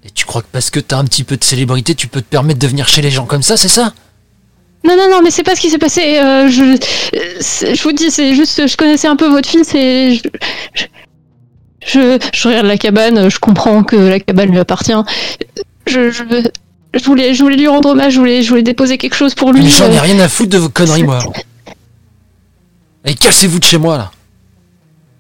Et 0.05 0.11
tu 0.11 0.25
crois 0.25 0.43
que 0.43 0.47
parce 0.53 0.71
que 0.71 0.81
t'as 0.81 0.99
un 0.99 1.05
petit 1.05 1.25
peu 1.25 1.37
de 1.37 1.45
célébrité, 1.45 1.95
tu 1.95 2.07
peux 2.09 2.21
te 2.23 2.27
permettre 2.29 2.59
de 2.61 2.67
venir 2.67 2.89
chez 2.89 3.03
les 3.03 3.11
gens 3.11 3.27
comme 3.27 3.43
ça, 3.43 3.57
c'est 3.57 3.69
ça 3.69 3.93
Non, 4.85 4.97
non, 4.97 5.11
non, 5.11 5.21
mais 5.23 5.31
c'est 5.31 5.43
pas 5.43 5.55
ce 5.57 5.61
qui 5.61 5.69
s'est 5.71 5.79
passé. 5.79 6.19
euh, 6.19 6.49
je, 6.49 6.63
je 7.75 7.83
vous 7.83 7.93
dis, 7.93 8.11
c'est 8.11 8.35
juste, 8.35 8.67
je 8.67 8.77
connaissais 8.77 9.09
un 9.09 9.17
peu 9.17 9.29
votre 9.29 9.49
fils 9.49 9.75
et 9.75 10.15
je, 10.15 10.23
je, 10.75 10.85
je, 11.87 12.19
je 12.33 12.49
regarde 12.49 12.67
la 12.67 12.79
cabane, 12.79 13.29
je 13.29 13.39
comprends 13.39 13.83
que 13.83 13.97
la 13.97 14.21
cabane 14.21 14.51
lui 14.51 14.59
appartient. 14.59 14.93
Je, 15.87 16.11
je, 16.11 16.23
je 16.95 17.05
voulais, 17.05 17.35
je 17.35 17.43
voulais 17.43 17.57
lui 17.57 17.69
rendre 17.69 17.91
hommage, 17.91 18.15
je 18.15 18.19
voulais, 18.19 18.43
je 18.43 18.49
voulais 18.51 18.63
déposer 18.63 18.99
quelque 18.99 19.15
chose 19.15 19.35
pour 19.35 19.53
lui. 19.53 19.63
Mais 19.63 19.71
j'en 19.71 19.91
ai 19.91 19.99
euh, 19.99 20.03
rien 20.03 20.19
à 20.21 20.29
foutre 20.29 20.51
de 20.51 20.59
vos 20.59 20.69
conneries, 20.69 21.05
moi. 21.05 21.21
Et 23.05 23.15
cassez-vous 23.15 23.59
de 23.59 23.65
chez 23.65 23.79
moi, 23.79 23.97
là. 23.97 24.11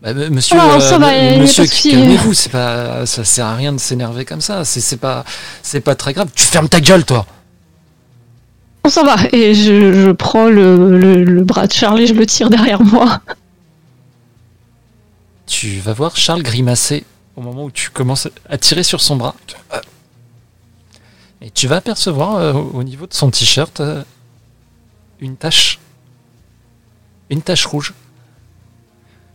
Bah, 0.02 0.10
euh, 0.10 0.30
monsieur, 0.30 0.56
Ah, 0.58 0.80
ça 0.80 0.98
va, 0.98 1.12
monsieur, 1.38 1.64
calmez-vous. 1.66 2.34
C'est 2.34 2.50
pas, 2.52 3.04
ça 3.06 3.24
sert 3.24 3.46
à 3.46 3.54
rien 3.54 3.72
de 3.72 3.78
s'énerver 3.78 4.24
comme 4.24 4.40
ça. 4.40 4.64
C'est, 4.64 4.80
c'est 4.80 4.96
pas, 4.96 5.24
c'est 5.62 5.80
pas 5.80 5.94
très 5.94 6.12
grave. 6.12 6.28
Tu 6.34 6.44
fermes 6.44 6.68
ta 6.68 6.80
gueule, 6.80 7.04
toi. 7.04 7.26
On 8.84 8.88
s'en 8.88 9.04
va. 9.04 9.16
Et 9.32 9.54
je, 9.54 9.92
je 9.92 10.10
prends 10.10 10.46
le, 10.46 10.96
le, 10.98 11.22
le 11.24 11.44
bras 11.44 11.66
de 11.66 11.72
Charlie, 11.72 12.06
je 12.06 12.14
le 12.14 12.24
tire 12.26 12.48
derrière 12.50 12.82
moi. 12.82 13.20
Tu 15.46 15.78
vas 15.80 15.92
voir 15.92 16.16
Charles 16.16 16.42
grimacer 16.42 17.04
au 17.36 17.42
moment 17.42 17.64
où 17.64 17.70
tu 17.70 17.90
commences 17.90 18.28
à 18.48 18.56
tirer 18.56 18.82
sur 18.82 19.00
son 19.00 19.16
bras. 19.16 19.34
Euh. 19.74 19.78
Et 21.42 21.50
tu 21.50 21.66
vas 21.66 21.76
apercevoir 21.76 22.36
euh, 22.36 22.52
au 22.52 22.80
au 22.80 22.82
niveau 22.82 23.06
de 23.06 23.14
son 23.14 23.30
t-shirt 23.30 23.80
euh, 23.80 24.02
une 25.20 25.36
tache. 25.36 25.78
Une 27.30 27.42
tache 27.42 27.66
rouge. 27.66 27.94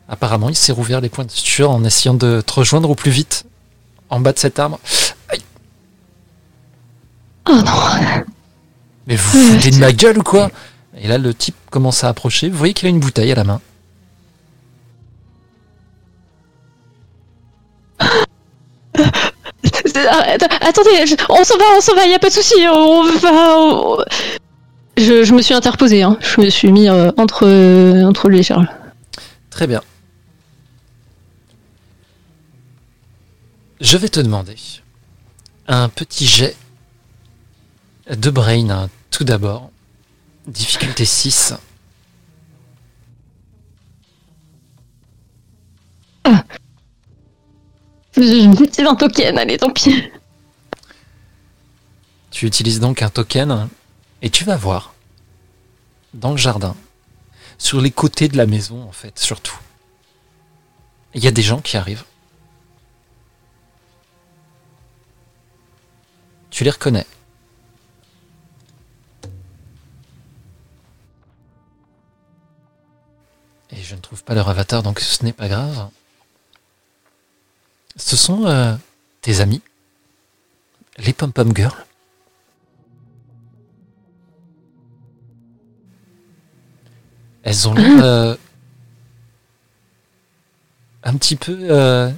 Apparemment, 0.07 0.49
il 0.49 0.55
s'est 0.55 0.71
rouvert 0.71 1.01
les 1.01 1.09
points 1.09 1.25
de 1.25 1.31
suture 1.31 1.71
en 1.71 1.83
essayant 1.83 2.13
de 2.13 2.41
te 2.41 2.53
rejoindre 2.53 2.89
au 2.89 2.95
plus 2.95 3.11
vite 3.11 3.45
en 4.09 4.19
bas 4.19 4.33
de 4.33 4.39
cet 4.39 4.59
arbre. 4.59 4.79
Aïe. 5.29 5.41
Oh 7.49 7.53
non. 7.53 8.23
Mais 9.07 9.15
vous 9.15 9.39
vous 9.39 9.53
foutez 9.53 9.71
de 9.71 9.77
ma 9.77 9.91
gueule 9.91 10.19
ou 10.19 10.23
quoi? 10.23 10.51
Et 10.97 11.07
là, 11.07 11.17
le 11.17 11.33
type 11.33 11.55
commence 11.71 12.03
à 12.03 12.09
approcher. 12.09 12.49
Vous 12.49 12.57
voyez 12.57 12.73
qu'il 12.73 12.85
a 12.87 12.89
une 12.89 12.99
bouteille 12.99 13.31
à 13.31 13.35
la 13.35 13.43
main. 13.43 13.61
Arrête, 20.05 20.43
Attendez, 20.61 21.05
je- 21.07 21.15
on 21.29 21.43
s'en 21.43 21.57
va, 21.57 21.65
on 21.77 21.81
s'en 21.81 21.95
va, 21.95 22.05
y 22.07 22.13
a 22.13 22.19
pas 22.19 22.29
de 22.29 22.33
souci. 22.33 22.55
On 22.67 23.03
va. 23.03 23.57
on- 23.57 23.97
Je, 24.97 25.23
je 25.23 25.33
me 25.33 25.41
suis 25.41 25.53
interposée, 25.53 26.03
hein. 26.03 26.17
je 26.21 26.39
me 26.41 26.49
suis 26.49 26.71
mis 26.71 26.87
euh, 26.89 27.11
entre, 27.17 27.45
euh, 27.45 28.03
entre 28.05 28.29
lui 28.29 28.39
et 28.39 28.43
Charles. 28.43 28.69
Très 29.49 29.67
bien. 29.67 29.81
Je 33.81 33.97
vais 33.97 34.09
te 34.09 34.19
demander 34.21 34.55
un 35.67 35.89
petit 35.89 36.25
jet 36.27 36.55
de 38.09 38.29
brain 38.29 38.69
hein, 38.69 38.89
tout 39.11 39.23
d'abord. 39.25 39.69
Difficulté 40.47 41.05
6. 41.05 41.53
J'utilise 48.17 48.87
un 48.87 48.95
token, 48.95 49.37
allez, 49.37 49.57
tant 49.57 49.71
pis. 49.71 50.09
Tu 52.31 52.45
utilises 52.45 52.79
donc 52.79 53.01
un 53.01 53.09
token 53.09 53.69
et 54.21 54.29
tu 54.29 54.43
vas 54.43 54.57
voir 54.57 54.93
dans 56.13 56.31
le 56.31 56.37
jardin, 56.37 56.75
sur 57.57 57.81
les 57.81 57.91
côtés 57.91 58.29
de 58.29 58.37
la 58.37 58.45
maison 58.45 58.83
en 58.83 58.91
fait, 58.91 59.19
surtout. 59.19 59.57
Il 61.13 61.23
y 61.23 61.27
a 61.27 61.31
des 61.31 61.41
gens 61.41 61.61
qui 61.61 61.77
arrivent. 61.77 62.05
Tu 66.49 66.63
les 66.63 66.69
reconnais. 66.69 67.05
Et 73.71 73.81
je 73.81 73.95
ne 73.95 73.99
trouve 73.99 74.23
pas 74.23 74.35
leur 74.35 74.47
avatar, 74.47 74.83
donc 74.83 74.99
ce 75.01 75.23
n'est 75.23 75.33
pas 75.33 75.49
grave. 75.49 75.89
Ce 77.97 78.15
sont 78.17 78.45
euh, 78.45 78.75
tes 79.21 79.39
amis, 79.41 79.61
les 80.97 81.13
Pom 81.13 81.31
Pom 81.31 81.55
Girls. 81.55 81.85
Elles 87.43 87.67
ont 87.67 87.73
l'air 87.75 88.03
euh, 88.03 88.35
un 91.03 91.15
petit 91.15 91.35
peu 91.35 91.55
euh, 91.69 92.11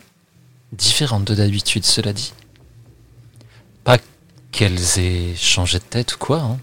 différentes 0.72 1.26
de 1.26 1.36
d'habitude, 1.36 1.84
cela 1.86 2.14
dit. 2.14 2.34
Pas 3.84 3.98
qu'elles 4.52 5.00
aient 5.00 5.36
changé 5.36 5.80
de 5.80 5.84
tête 5.84 6.16
ou 6.16 6.18
quoi, 6.18 6.40
hein. 6.42 6.60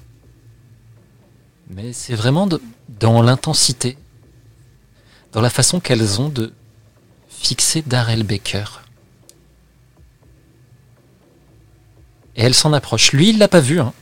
mais 1.68 1.92
c'est 1.92 2.14
vraiment 2.14 2.46
de- 2.46 2.60
dans 2.88 3.20
l'intensité, 3.22 3.98
dans 5.32 5.42
la 5.42 5.50
façon 5.50 5.78
qu'elles 5.78 6.20
ont 6.20 6.30
de 6.30 6.52
fixer 7.28 7.82
Darrell 7.82 8.22
Baker. 8.22 8.64
Et 12.36 12.42
elle 12.42 12.54
s'en 12.54 12.72
approche. 12.72 13.12
Lui, 13.12 13.30
il 13.30 13.38
l'a 13.38 13.48
pas 13.48 13.60
vu. 13.60 13.80
Hein. 13.80 13.92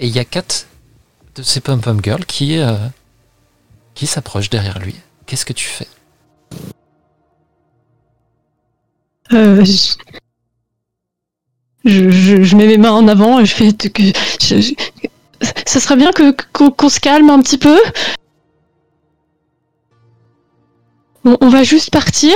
Et 0.00 0.06
il 0.06 0.14
y 0.14 0.18
a 0.18 0.24
quatre 0.24 0.66
de 1.34 1.42
ces 1.42 1.60
pom-pom 1.60 2.00
girls 2.02 2.24
qui, 2.24 2.58
euh, 2.58 2.76
qui 3.94 4.06
s'approchent 4.06 4.50
derrière 4.50 4.78
lui. 4.78 4.94
Qu'est-ce 5.26 5.44
que 5.44 5.52
tu 5.52 5.66
fais? 5.66 5.88
Euh, 9.32 9.62
je, 11.84 12.56
mets 12.56 12.66
mes 12.66 12.78
mains 12.78 12.92
en 12.92 13.08
avant 13.08 13.40
et 13.40 13.46
je 13.46 13.54
fais 13.54 13.70
je- 14.40 14.74
ça 15.66 15.80
serait 15.80 15.96
bien 15.96 16.12
que 16.12 16.32
qu'on 16.58 16.88
se 16.88 16.98
calme 16.98 17.28
un 17.30 17.40
petit 17.42 17.58
peu. 17.58 17.78
On, 21.24 21.36
on 21.40 21.48
va 21.50 21.62
juste 21.62 21.90
partir 21.90 22.34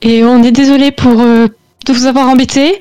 et 0.00 0.24
on 0.24 0.42
est 0.42 0.52
désolé 0.52 0.92
pour 0.92 1.20
euh, 1.20 1.48
de 1.84 1.92
vous 1.92 2.06
avoir 2.06 2.28
embêté 2.28 2.78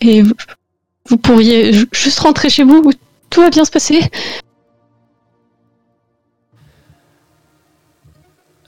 et 0.00 0.22
vous, 0.22 1.16
pourriez 1.18 1.72
ju- 1.72 1.88
juste 1.92 2.18
rentrer 2.20 2.50
chez 2.50 2.64
vous. 2.64 2.92
Tout 3.30 3.40
va 3.42 3.50
bien 3.50 3.64
se 3.64 3.70
passer. 3.70 4.00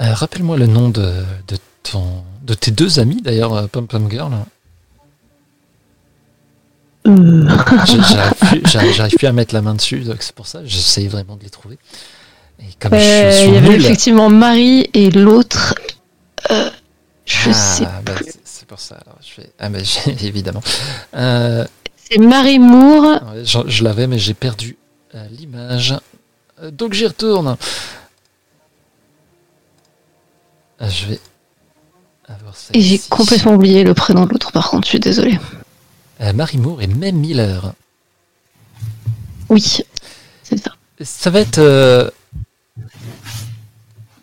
Euh, 0.01 0.15
Rappelle-moi 0.15 0.57
le 0.57 0.67
nom 0.67 0.89
de, 0.89 1.23
de, 1.49 1.57
ton, 1.83 2.23
de 2.43 2.55
tes 2.55 2.71
deux 2.71 2.99
amis, 2.99 3.21
d'ailleurs, 3.23 3.55
euh, 3.55 3.67
Pom 3.67 3.87
Pom 3.87 4.11
Girl. 4.11 4.33
Euh, 7.07 7.49
J'arrive 8.65 9.11
plus, 9.11 9.17
plus 9.17 9.27
à 9.27 9.33
mettre 9.33 9.55
la 9.55 9.63
main 9.63 9.75
dessus, 9.75 10.01
donc 10.01 10.17
c'est 10.21 10.35
pour 10.35 10.47
ça. 10.47 10.61
J'essaye 10.65 11.09
vraiment 11.09 11.37
de 11.37 11.43
les 11.45 11.51
trouver. 11.51 11.79
Et 12.61 12.65
comme 12.79 12.95
je 12.95 13.01
suis 13.33 13.49
il 13.49 13.55
y 13.55 13.57
avait 13.57 13.69
nul, 13.69 13.85
effectivement 13.85 14.29
Marie 14.31 14.89
et 14.95 15.11
l'autre. 15.11 15.75
euh, 16.51 16.71
je 17.25 17.51
Ah, 17.51 17.53
sais. 17.55 17.85
bah, 18.05 18.13
c'est 18.25 18.42
pour 18.73 18.81
ça. 18.81 18.95
Alors, 19.05 19.19
je 19.23 19.29
fais... 19.31 19.51
Ah, 19.59 19.69
mais 19.69 19.83
évidemment. 20.23 20.63
Euh, 21.15 21.67
C'est 21.95 22.17
Marie 22.19 22.59
Moore. 22.59 23.21
ouais, 23.35 23.45
je 23.45 23.59
je 23.67 23.85
l'avais, 23.85 24.07
mais 24.07 24.19
j'ai 24.19 24.33
perdu 24.33 24.79
euh, 25.15 25.27
l'image. 25.31 25.95
Euh, 26.63 26.71
donc 26.71 26.95
j'y 26.95 27.07
retourne. 27.07 27.59
Ah, 30.81 30.89
je 30.89 31.05
vais 31.07 31.21
avoir 32.27 32.57
ça. 32.57 32.71
Et 32.73 32.81
j'ai 32.81 32.99
complètement 33.11 33.55
oublié 33.57 33.85
le 33.85 33.93
prénom 33.93 34.25
de 34.25 34.31
l'autre, 34.31 34.53
par 34.53 34.71
contre, 34.71 34.87
je 34.87 34.91
suis 34.93 35.01
désolée. 35.01 35.39
Euh, 36.23 36.33
Marie 36.33 36.57
Moore 36.57 36.81
et 36.81 36.87
même 36.87 37.17
Miller. 37.17 37.75
Oui, 39.51 39.61
c'est 40.43 40.57
ça. 40.57 40.73
Ça 41.03 41.29
va 41.29 41.41
être. 41.41 41.59
euh, 41.59 42.09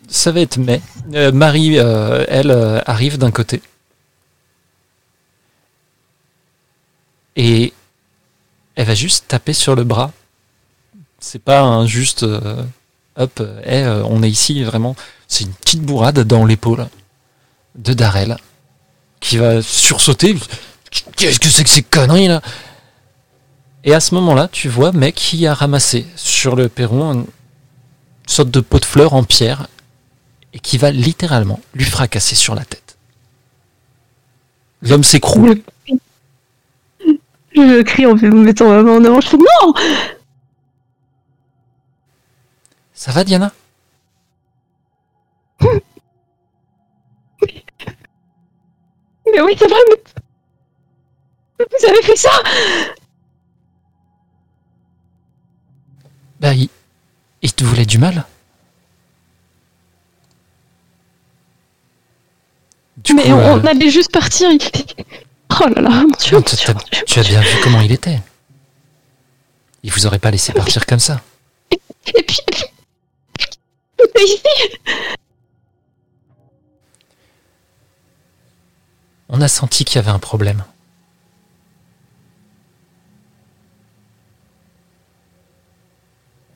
Ça 0.08 0.32
va 0.32 0.40
être 0.40 0.56
mai. 0.58 0.82
Euh, 1.14 1.30
Marie, 1.30 1.76
elle, 1.76 2.50
arrive 2.86 3.16
d'un 3.16 3.30
côté. 3.30 3.62
Et 7.36 7.72
elle 8.74 8.86
va 8.86 8.94
juste 8.94 9.28
taper 9.28 9.52
sur 9.52 9.74
le 9.74 9.84
bras. 9.84 10.12
C'est 11.18 11.42
pas 11.42 11.60
un 11.60 11.86
juste. 11.86 12.22
euh, 12.22 12.62
hop, 13.16 13.40
hey, 13.64 13.82
euh, 13.84 14.02
on 14.04 14.22
est 14.22 14.30
ici, 14.30 14.62
vraiment. 14.64 14.96
C'est 15.28 15.44
une 15.44 15.52
petite 15.52 15.82
bourrade 15.82 16.20
dans 16.20 16.44
l'épaule 16.44 16.88
de 17.76 17.92
Darrell. 17.92 18.36
Qui 19.20 19.36
va 19.36 19.62
sursauter. 19.62 20.36
Qu'est-ce 21.16 21.38
que 21.38 21.48
c'est 21.48 21.64
que 21.64 21.70
ces 21.70 21.82
conneries 21.82 22.28
là? 22.28 22.40
Et 23.84 23.94
à 23.94 24.00
ce 24.00 24.14
moment-là, 24.14 24.48
tu 24.50 24.68
vois 24.68 24.92
mec 24.92 25.14
qui 25.14 25.46
a 25.46 25.54
ramassé 25.54 26.06
sur 26.16 26.56
le 26.56 26.68
perron 26.68 27.12
une 27.12 27.26
sorte 28.26 28.50
de 28.50 28.60
pot 28.60 28.78
de 28.78 28.84
fleurs 28.84 29.14
en 29.14 29.24
pierre 29.24 29.68
et 30.52 30.58
qui 30.58 30.78
va 30.78 30.90
littéralement 30.90 31.60
lui 31.74 31.84
fracasser 31.84 32.34
sur 32.34 32.54
la 32.54 32.64
tête. 32.64 32.96
L'homme 34.82 35.04
s'écroule. 35.04 35.62
Je 37.68 37.82
crie 37.82 38.06
en 38.06 38.14
me 38.14 38.30
mettant 38.30 38.68
ma 38.68 38.82
main 38.82 38.96
en 38.96 39.04
avant. 39.04 39.20
Je 39.20 39.28
fais 39.28 39.36
non 39.36 39.74
Ça 42.92 43.12
va 43.12 43.24
Diana? 43.24 43.52
Mais 49.26 49.40
oui, 49.40 49.54
c'est 49.58 49.68
vrai, 49.68 49.78
mais. 49.88 49.96
Vous 51.78 51.86
avez 51.86 52.02
fait 52.02 52.16
ça 52.16 52.30
Bah 56.40 56.54
il, 56.54 56.70
il 57.42 57.52
te 57.52 57.64
voulait 57.64 57.84
du 57.84 57.98
mal. 57.98 58.24
Du 62.96 63.14
Mais 63.14 63.24
coup, 63.24 63.30
on, 63.32 63.38
euh, 63.38 63.60
on 63.62 63.66
allait 63.66 63.90
juste 63.90 64.10
partir. 64.12 64.48
Oh 65.50 65.68
là 65.74 65.82
là, 65.82 65.90
mon 65.90 66.06
dieu, 66.18 66.32
non, 66.32 66.38
mon 66.38 66.42
tu, 66.42 66.56
dieu, 66.56 66.64
t'as- 66.66 66.74
mon 66.74 66.80
dieu. 66.92 67.04
tu 67.06 67.18
as 67.18 67.22
bien 67.22 67.40
vu 67.40 67.56
comment 67.62 67.80
il 67.80 67.92
était. 67.92 68.20
Il 69.82 69.90
vous 69.92 70.06
aurait 70.06 70.18
pas 70.18 70.30
laissé 70.30 70.52
partir 70.52 70.86
comme 70.86 70.98
ça. 71.00 71.20
Et 71.70 71.78
puis. 71.96 72.14
et 72.14 72.22
puis- 72.22 72.40
Tout 73.98 74.06
est 74.18 74.24
ici 74.24 74.78
On 79.28 79.40
a 79.40 79.48
senti 79.48 79.84
qu'il 79.84 79.96
y 79.96 79.98
avait 79.98 80.10
un 80.10 80.18
problème. 80.18 80.64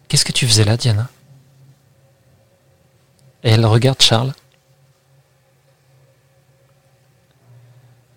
Qu'est-ce 0.08 0.24
que 0.24 0.32
tu 0.32 0.46
faisais 0.46 0.64
là, 0.64 0.76
Diana? 0.76 1.08
Et 3.42 3.50
elle 3.50 3.66
regarde 3.66 4.00
Charles. 4.00 4.32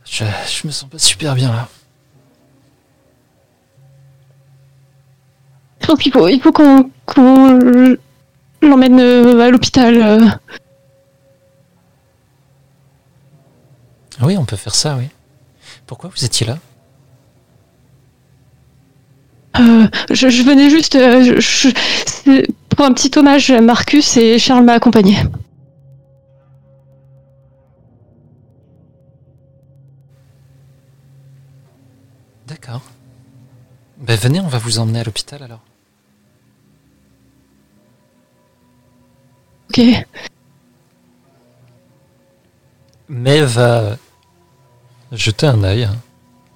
Je, 0.10 0.24
je 0.26 0.68
me 0.68 0.72
sens 0.72 0.90
pas 0.90 1.00
super 1.00 1.36
bien 1.36 1.52
là. 1.52 1.68
Je 5.82 5.88
pense 5.88 6.00
qu'il 6.00 6.12
faut, 6.12 6.28
il 6.28 6.42
faut 6.42 6.52
qu'on 6.52 6.90
l'emmène 8.62 9.00
euh, 9.00 9.40
à 9.40 9.50
l'hôpital. 9.50 9.96
euh. 10.02 10.28
Oui, 14.22 14.36
on 14.38 14.46
peut 14.46 14.56
faire 14.56 14.76
ça, 14.76 14.96
oui. 14.98 15.08
Pourquoi 15.86 16.10
vous 16.14 16.26
étiez 16.26 16.48
là? 16.48 16.58
Euh, 19.60 19.88
je, 20.12 20.30
je 20.30 20.44
venais 20.44 20.70
juste 20.70 20.96
euh, 20.96 21.40
je- 21.40 22.46
pour 22.70 22.86
un 22.86 22.94
petit 22.94 23.12
hommage. 23.18 23.52
Marcus 23.52 24.18
et 24.18 24.38
Charles 24.40 24.64
m'a 24.66 24.74
accompagné. 24.74 25.16
Ben 34.08 34.18
venez, 34.18 34.40
on 34.40 34.48
va 34.48 34.58
vous 34.58 34.80
emmener 34.80 35.02
à 35.02 35.04
l'hôpital 35.04 35.44
alors. 35.44 35.60
Ok. 39.70 39.82
Mais 43.10 43.42
va 43.42 43.98
jeter 45.12 45.46
un 45.46 45.62
œil 45.64 45.90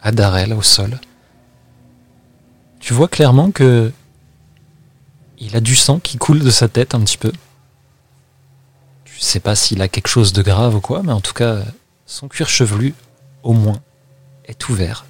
à 0.02 0.14
Darrell 0.14 0.54
au 0.54 0.62
sol. 0.62 0.98
Tu 2.80 2.94
vois 2.94 3.10
clairement 3.10 3.52
que 3.52 3.92
il 5.38 5.56
a 5.58 5.60
du 5.60 5.76
sang 5.76 6.00
qui 6.00 6.18
coule 6.18 6.40
de 6.40 6.52
sa 6.52 6.70
tête 6.70 6.96
un 6.96 7.02
petit 7.02 7.18
peu. 7.18 7.34
Tu 9.04 9.20
sais 9.20 9.42
pas 9.42 9.56
s'il 9.56 9.82
a 9.82 9.90
quelque 9.90 10.08
chose 10.08 10.32
de 10.32 10.42
grave 10.42 10.76
ou 10.76 10.82
quoi, 10.82 11.04
mais 11.04 11.12
en 11.12 11.22
tout 11.22 11.34
cas, 11.34 11.64
son 12.06 12.30
cuir 12.30 12.48
chevelu, 12.48 12.94
au 13.44 13.52
moins, 13.52 13.82
est 14.46 14.70
ouvert. 14.70 15.06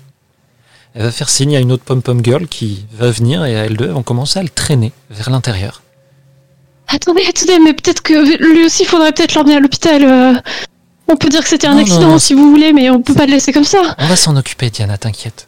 Elle 0.94 1.04
va 1.04 1.12
faire 1.12 1.30
signe 1.30 1.56
à 1.56 1.60
une 1.60 1.72
autre 1.72 1.84
pom-pom 1.84 2.24
girl 2.24 2.48
qui 2.48 2.86
va 2.92 3.10
venir 3.12 3.46
et 3.46 3.52
elles 3.54 3.78
deux 3.78 3.88
vont 3.92 4.04
commencer 4.04 4.40
à 4.40 4.44
le 4.44 4.50
traîner 4.50 4.92
vers 5.10 5.30
l'intérieur. 5.30 5.82
Attendez, 6.88 7.24
attendez, 7.28 7.60
mais 7.60 7.74
peut-être 7.74 8.02
que 8.04 8.14
lui 8.54 8.66
aussi, 8.66 8.84
il 8.84 8.86
faudrait 8.88 9.14
peut-être 9.14 9.34
l'emmener 9.36 9.56
à 9.56 9.60
l'hôpital. 9.62 10.04
euh. 10.04 10.34
On 11.08 11.16
peut 11.16 11.30
dire 11.30 11.42
que 11.42 11.48
c'était 11.50 11.68
un 11.68 11.72
Non, 11.72 11.78
non, 11.78 11.82
accident 11.84 12.08
non. 12.10 12.20
si 12.20 12.34
vous 12.34 12.50
voulez, 12.50 12.74
mais 12.74 12.90
on 12.90 13.02
peut 13.02 13.14
pas 13.14 13.26
le 13.26 13.32
laisser 13.32 13.54
comme 13.54 13.64
ça. 13.64 13.96
On 13.98 14.08
va 14.08 14.16
s'en 14.18 14.36
occuper, 14.36 14.70
Diana, 14.70 14.98
t'inquiète. 14.98 15.48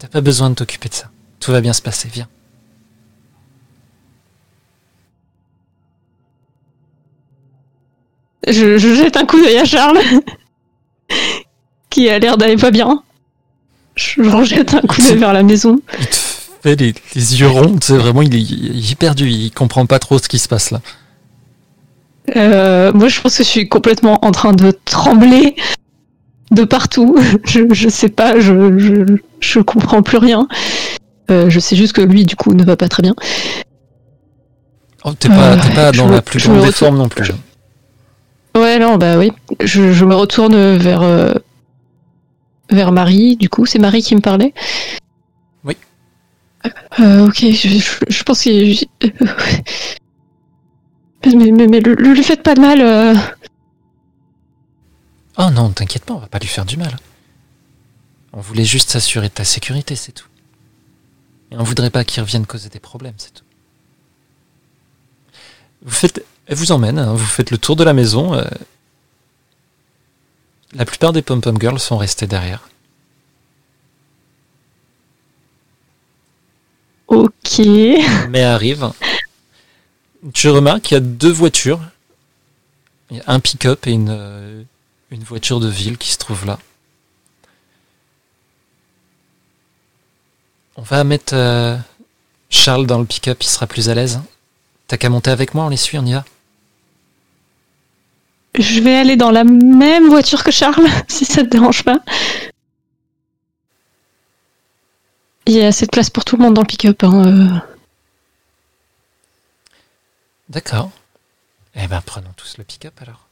T'as 0.00 0.08
pas 0.08 0.20
besoin 0.20 0.50
de 0.50 0.54
t'occuper 0.56 0.88
de 0.88 0.94
ça. 0.94 1.10
Tout 1.38 1.52
va 1.52 1.60
bien 1.60 1.72
se 1.72 1.82
passer, 1.82 2.08
viens. 2.12 2.28
Je, 8.46 8.78
je 8.78 8.94
jette 8.94 9.16
un 9.16 9.26
coup 9.26 9.40
d'œil 9.40 9.58
à 9.58 9.64
Charles, 9.64 9.98
qui 11.98 12.08
a 12.08 12.18
l'air 12.20 12.36
d'aller 12.38 12.56
pas 12.56 12.70
bien. 12.70 13.02
Je 13.96 14.22
rejette 14.22 14.74
un 14.74 14.82
coup 14.82 15.02
d'œil 15.02 15.18
vers 15.18 15.32
la 15.32 15.42
maison. 15.42 15.80
Il 15.98 16.06
te 16.06 16.16
fait 16.62 16.76
les, 16.76 16.94
les 17.16 17.40
yeux 17.40 17.48
ronds, 17.48 17.76
c'est 17.82 17.96
vraiment, 17.96 18.22
il 18.22 18.34
est, 18.36 18.40
il 18.40 18.90
est 18.90 18.94
perdu, 18.94 19.28
il 19.28 19.50
comprend 19.50 19.84
pas 19.84 19.98
trop 19.98 20.18
ce 20.18 20.28
qui 20.28 20.38
se 20.38 20.46
passe 20.46 20.70
là. 20.70 20.80
Euh, 22.36 22.92
moi, 22.92 23.08
je 23.08 23.20
pense 23.20 23.36
que 23.36 23.42
je 23.42 23.48
suis 23.48 23.68
complètement 23.68 24.24
en 24.24 24.30
train 24.30 24.52
de 24.52 24.72
trembler 24.84 25.56
de 26.52 26.62
partout. 26.62 27.16
Je, 27.44 27.62
je 27.72 27.88
sais 27.88 28.08
pas, 28.08 28.38
je, 28.38 28.78
je, 28.78 29.16
je 29.40 29.60
comprends 29.60 30.02
plus 30.02 30.18
rien. 30.18 30.46
Euh, 31.30 31.50
je 31.50 31.58
sais 31.58 31.74
juste 31.74 31.94
que 31.94 32.00
lui, 32.00 32.24
du 32.24 32.36
coup, 32.36 32.54
ne 32.54 32.62
va 32.64 32.76
pas 32.76 32.88
très 32.88 33.02
bien. 33.02 33.14
Oh, 35.04 35.12
t'es 35.18 35.28
pas, 35.28 35.52
Euh, 35.52 35.56
t'es 35.56 35.74
pas 35.74 35.92
je 35.92 35.98
dans 35.98 36.08
la 36.08 36.22
plus 36.22 36.46
grande 36.46 36.64
des 36.64 36.72
formes 36.72 36.96
non 36.98 37.08
plus. 37.08 37.32
Ouais, 38.56 38.78
non, 38.78 38.96
bah 38.96 39.18
oui. 39.18 39.32
Je, 39.60 40.04
me 40.04 40.14
retourne 40.14 40.76
vers 40.76 41.02
euh, 41.02 41.34
vers 42.70 42.92
Marie. 42.92 43.36
Du 43.36 43.48
coup, 43.48 43.66
c'est 43.66 43.78
Marie 43.78 44.02
qui 44.02 44.14
me 44.14 44.20
parlait? 44.20 44.52
Oui. 45.64 45.76
Euh, 47.00 47.26
ok, 47.26 47.38
je, 47.40 47.68
je, 47.68 47.98
je 48.08 48.22
pense 48.24 48.44
que 48.44 48.50
mais 51.26 51.66
mais, 51.66 51.80
le- 51.80 51.94
lui 51.94 52.22
faites 52.22 52.42
pas 52.42 52.54
de 52.54 52.60
mal. 52.60 52.80
euh. 52.80 53.14
Oh 55.36 55.50
non, 55.52 55.70
t'inquiète 55.70 56.04
pas, 56.04 56.14
on 56.14 56.18
va 56.18 56.26
pas 56.26 56.38
lui 56.38 56.48
faire 56.48 56.64
du 56.64 56.76
mal. 56.76 56.96
On 58.32 58.40
voulait 58.40 58.64
juste 58.64 58.90
s'assurer 58.90 59.28
de 59.28 59.34
ta 59.34 59.44
sécurité, 59.44 59.96
c'est 59.96 60.12
tout. 60.12 60.26
Et 61.50 61.56
on 61.56 61.62
voudrait 61.62 61.90
pas 61.90 62.04
qu'il 62.04 62.22
revienne 62.22 62.46
causer 62.46 62.68
des 62.68 62.80
problèmes, 62.80 63.14
c'est 63.16 63.32
tout. 63.32 63.44
Vous 65.82 65.92
faites, 65.94 66.24
elle 66.46 66.56
vous 66.56 66.72
emmène, 66.72 66.98
hein, 66.98 67.12
vous 67.14 67.24
faites 67.24 67.50
le 67.50 67.58
tour 67.58 67.76
de 67.76 67.84
la 67.84 67.92
maison. 67.92 68.34
euh, 68.34 68.44
La 70.74 70.84
plupart 70.84 71.12
des 71.12 71.22
pom-pom 71.22 71.58
girls 71.60 71.80
sont 71.80 71.96
restées 71.96 72.26
derrière. 72.26 72.68
Ok. 77.08 77.60
Mais 78.28 78.42
arrive 78.42 78.92
tu 80.32 80.48
remarques 80.48 80.82
qu'il 80.82 80.94
y 80.94 80.98
a 80.98 81.00
deux 81.00 81.30
voitures. 81.30 81.80
Il 83.10 83.18
y 83.18 83.20
a 83.20 83.24
un 83.26 83.40
pick-up 83.40 83.86
et 83.86 83.92
une, 83.92 84.10
euh, 84.10 84.62
une 85.10 85.22
voiture 85.22 85.60
de 85.60 85.68
ville 85.68 85.96
qui 85.96 86.12
se 86.12 86.18
trouve 86.18 86.46
là. 86.46 86.58
On 90.76 90.82
va 90.82 91.02
mettre 91.04 91.34
euh, 91.34 91.76
Charles 92.50 92.86
dans 92.86 92.98
le 92.98 93.04
pick-up, 93.04 93.42
il 93.42 93.46
sera 93.46 93.66
plus 93.66 93.88
à 93.88 93.94
l'aise. 93.94 94.20
T'as 94.86 94.96
qu'à 94.96 95.08
monter 95.08 95.30
avec 95.30 95.54
moi, 95.54 95.64
on 95.64 95.68
les 95.68 95.76
suit, 95.76 95.98
on 95.98 96.06
y 96.06 96.12
va. 96.12 96.24
Je 98.58 98.80
vais 98.80 98.96
aller 98.96 99.16
dans 99.16 99.30
la 99.30 99.44
même 99.44 100.08
voiture 100.08 100.42
que 100.42 100.50
Charles, 100.50 100.86
si 101.08 101.24
ça 101.24 101.42
te 101.42 101.48
dérange 101.48 101.84
pas. 101.84 102.00
Il 105.46 105.54
y 105.54 105.62
a 105.62 105.68
assez 105.68 105.86
de 105.86 105.90
place 105.90 106.10
pour 106.10 106.24
tout 106.24 106.36
le 106.36 106.42
monde 106.42 106.54
dans 106.54 106.62
le 106.62 106.66
pick-up. 106.66 107.02
hein, 107.04 107.24
euh. 107.24 107.58
D'accord. 110.48 110.90
Eh 111.74 111.86
ben, 111.86 112.02
prenons 112.04 112.32
tous 112.36 112.58
le 112.58 112.64
pick-up 112.64 112.94
alors. 113.00 113.26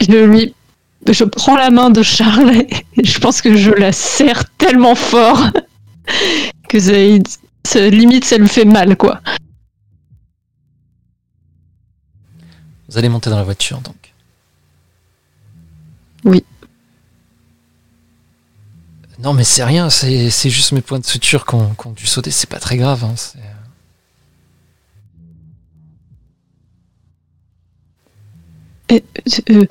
Je 0.00 0.24
lui. 0.24 0.54
Je 1.08 1.24
prends 1.24 1.56
la 1.56 1.70
main 1.70 1.90
de 1.90 2.02
Charles 2.02 2.50
et 2.96 3.04
je 3.04 3.18
pense 3.20 3.40
que 3.40 3.56
je 3.56 3.70
la 3.70 3.92
serre 3.92 4.44
tellement 4.58 4.94
fort 4.94 5.40
que 6.68 6.78
ça, 6.78 7.88
limite 7.88 8.24
ça 8.24 8.36
lui 8.36 8.48
fait 8.48 8.66
mal 8.66 8.96
quoi. 8.96 9.20
Vous 12.90 12.98
allez 12.98 13.08
monter 13.08 13.30
dans 13.30 13.36
la 13.36 13.44
voiture 13.44 13.80
donc. 13.80 14.12
Oui. 16.24 16.44
Non 19.20 19.32
mais 19.32 19.44
c'est 19.44 19.64
rien, 19.64 19.90
c'est 19.90 20.30
c'est 20.30 20.50
juste 20.50 20.72
mes 20.72 20.80
points 20.80 20.98
de 20.98 21.06
suture 21.06 21.46
qui 21.46 21.54
ont, 21.54 21.74
qui 21.74 21.86
ont 21.86 21.92
dû 21.92 22.06
sauter, 22.06 22.30
c'est 22.30 22.48
pas 22.48 22.58
très 22.58 22.76
grave. 22.76 23.04
hein, 23.04 23.14
c'est- 23.16 23.38
Et- 28.88 29.04
euh, 29.50 29.66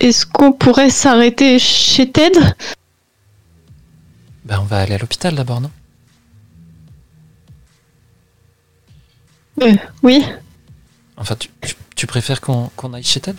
Est-ce 0.00 0.26
qu'on 0.26 0.52
pourrait 0.52 0.90
s'arrêter 0.90 1.58
chez 1.58 2.10
Ted? 2.10 2.38
Ben 4.44 4.60
on 4.60 4.64
va 4.64 4.78
aller 4.80 4.94
à 4.94 4.98
l'hôpital 4.98 5.34
d'abord, 5.34 5.60
non? 5.60 5.70
Euh, 9.62 9.74
Oui. 10.02 10.24
Enfin, 11.20 11.36
tu, 11.96 12.06
préfères 12.06 12.40
qu'on 12.40 12.70
aille 12.94 13.02
chez 13.02 13.18
Ted? 13.20 13.36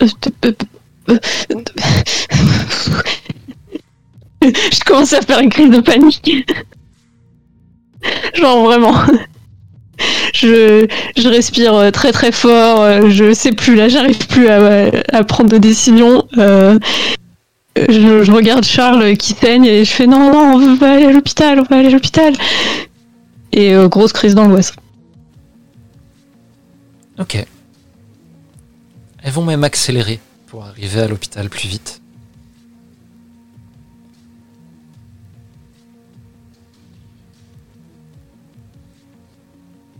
Je 0.00 0.08
commence 4.84 5.14
à 5.14 5.22
faire 5.22 5.40
une 5.40 5.48
crise 5.48 5.70
de 5.70 5.80
panique. 5.80 6.30
Genre 8.34 8.64
vraiment. 8.64 8.94
Je, 10.34 10.88
je 11.16 11.28
respire 11.28 11.92
très 11.92 12.10
très 12.10 12.32
fort, 12.32 13.08
je 13.08 13.32
sais 13.32 13.52
plus 13.52 13.76
là, 13.76 13.88
j'arrive 13.88 14.26
plus 14.26 14.48
à, 14.48 15.22
prendre 15.24 15.48
de 15.48 15.58
décision. 15.58 16.26
Euh, 16.36 16.80
je, 17.76 18.24
je 18.24 18.32
regarde 18.32 18.64
Charles 18.64 19.16
qui 19.16 19.34
saigne 19.34 19.64
et 19.64 19.84
je 19.84 19.92
fais 19.92 20.08
non, 20.08 20.32
non, 20.32 20.56
on 20.56 20.74
va 20.74 20.94
aller 20.94 21.06
à 21.06 21.12
l'hôpital, 21.12 21.60
on 21.60 21.62
va 21.62 21.76
aller 21.76 21.86
à 21.88 21.92
l'hôpital. 21.92 22.34
Et 23.56 23.72
euh, 23.72 23.86
grosse 23.86 24.12
crise 24.12 24.34
d'angoisse. 24.34 24.72
Ok. 27.20 27.46
Elles 29.22 29.32
vont 29.32 29.44
même 29.44 29.62
accélérer 29.62 30.18
pour 30.48 30.64
arriver 30.64 31.00
à 31.00 31.06
l'hôpital 31.06 31.48
plus 31.48 31.68
vite. 31.68 32.00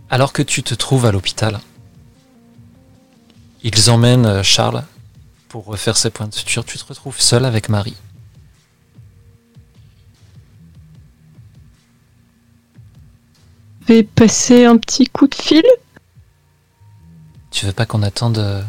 Alors 0.09 0.33
que 0.33 0.41
tu 0.41 0.61
te 0.61 0.75
trouves 0.75 1.05
à 1.05 1.13
l'hôpital, 1.13 1.61
ils 3.63 3.89
emmènent 3.89 4.25
euh, 4.25 4.43
Charles 4.43 4.83
pour 5.47 5.63
refaire 5.63 5.95
ses 5.95 6.09
points 6.09 6.27
de 6.27 6.33
suture. 6.33 6.65
Tu 6.65 6.77
te 6.77 6.83
retrouves 6.83 7.21
seul 7.21 7.45
avec 7.45 7.69
Marie. 7.69 7.95
Vais 13.87 14.03
passer 14.03 14.65
un 14.65 14.77
petit 14.77 15.05
coup 15.07 15.27
de 15.27 15.35
fil. 15.35 15.63
Tu 17.51 17.65
veux 17.65 17.71
pas 17.73 17.85
qu'on 17.85 18.03
attende 18.03 18.37
euh, 18.37 18.61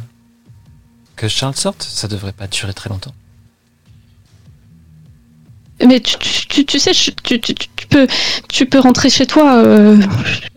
que 1.17 1.29
Charles 1.29 1.57
sorte? 1.57 1.83
Ça 1.83 2.09
devrait 2.09 2.33
pas 2.33 2.47
durer 2.47 2.75
très 2.75 2.89
longtemps. 2.89 3.14
Mais 5.85 6.01
tu, 6.01 6.17
tu, 6.64 6.79
sais, 6.79 6.93
tu, 6.93 7.41
tu, 7.41 7.55
peux, 7.91 8.07
tu 8.49 8.64
peux 8.67 8.79
rentrer 8.79 9.11
chez 9.11 9.27
toi. 9.27 9.57
euh, 9.59 10.01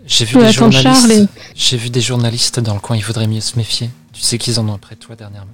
J'ai 0.05 0.23
vu 0.25 0.37
des 0.39 0.51
journalistes. 0.51 0.83
Charles 0.83 1.11
et- 1.11 1.27
J'ai 1.55 1.75
vu 1.77 1.89
des 1.89 1.99
journalistes 2.01 2.59
dans 2.61 2.73
le 2.73 2.79
coin. 2.79 2.95
Il 2.95 3.03
faudrait 3.03 3.27
mieux 3.27 3.41
se 3.41 3.57
méfier. 3.57 3.89
Tu 4.13 4.21
sais 4.21 4.37
qu'ils 4.37 4.59
en 4.61 4.69
ont 4.69 4.73
après 4.75 4.95
toi 4.95 5.15
dernièrement. 5.17 5.51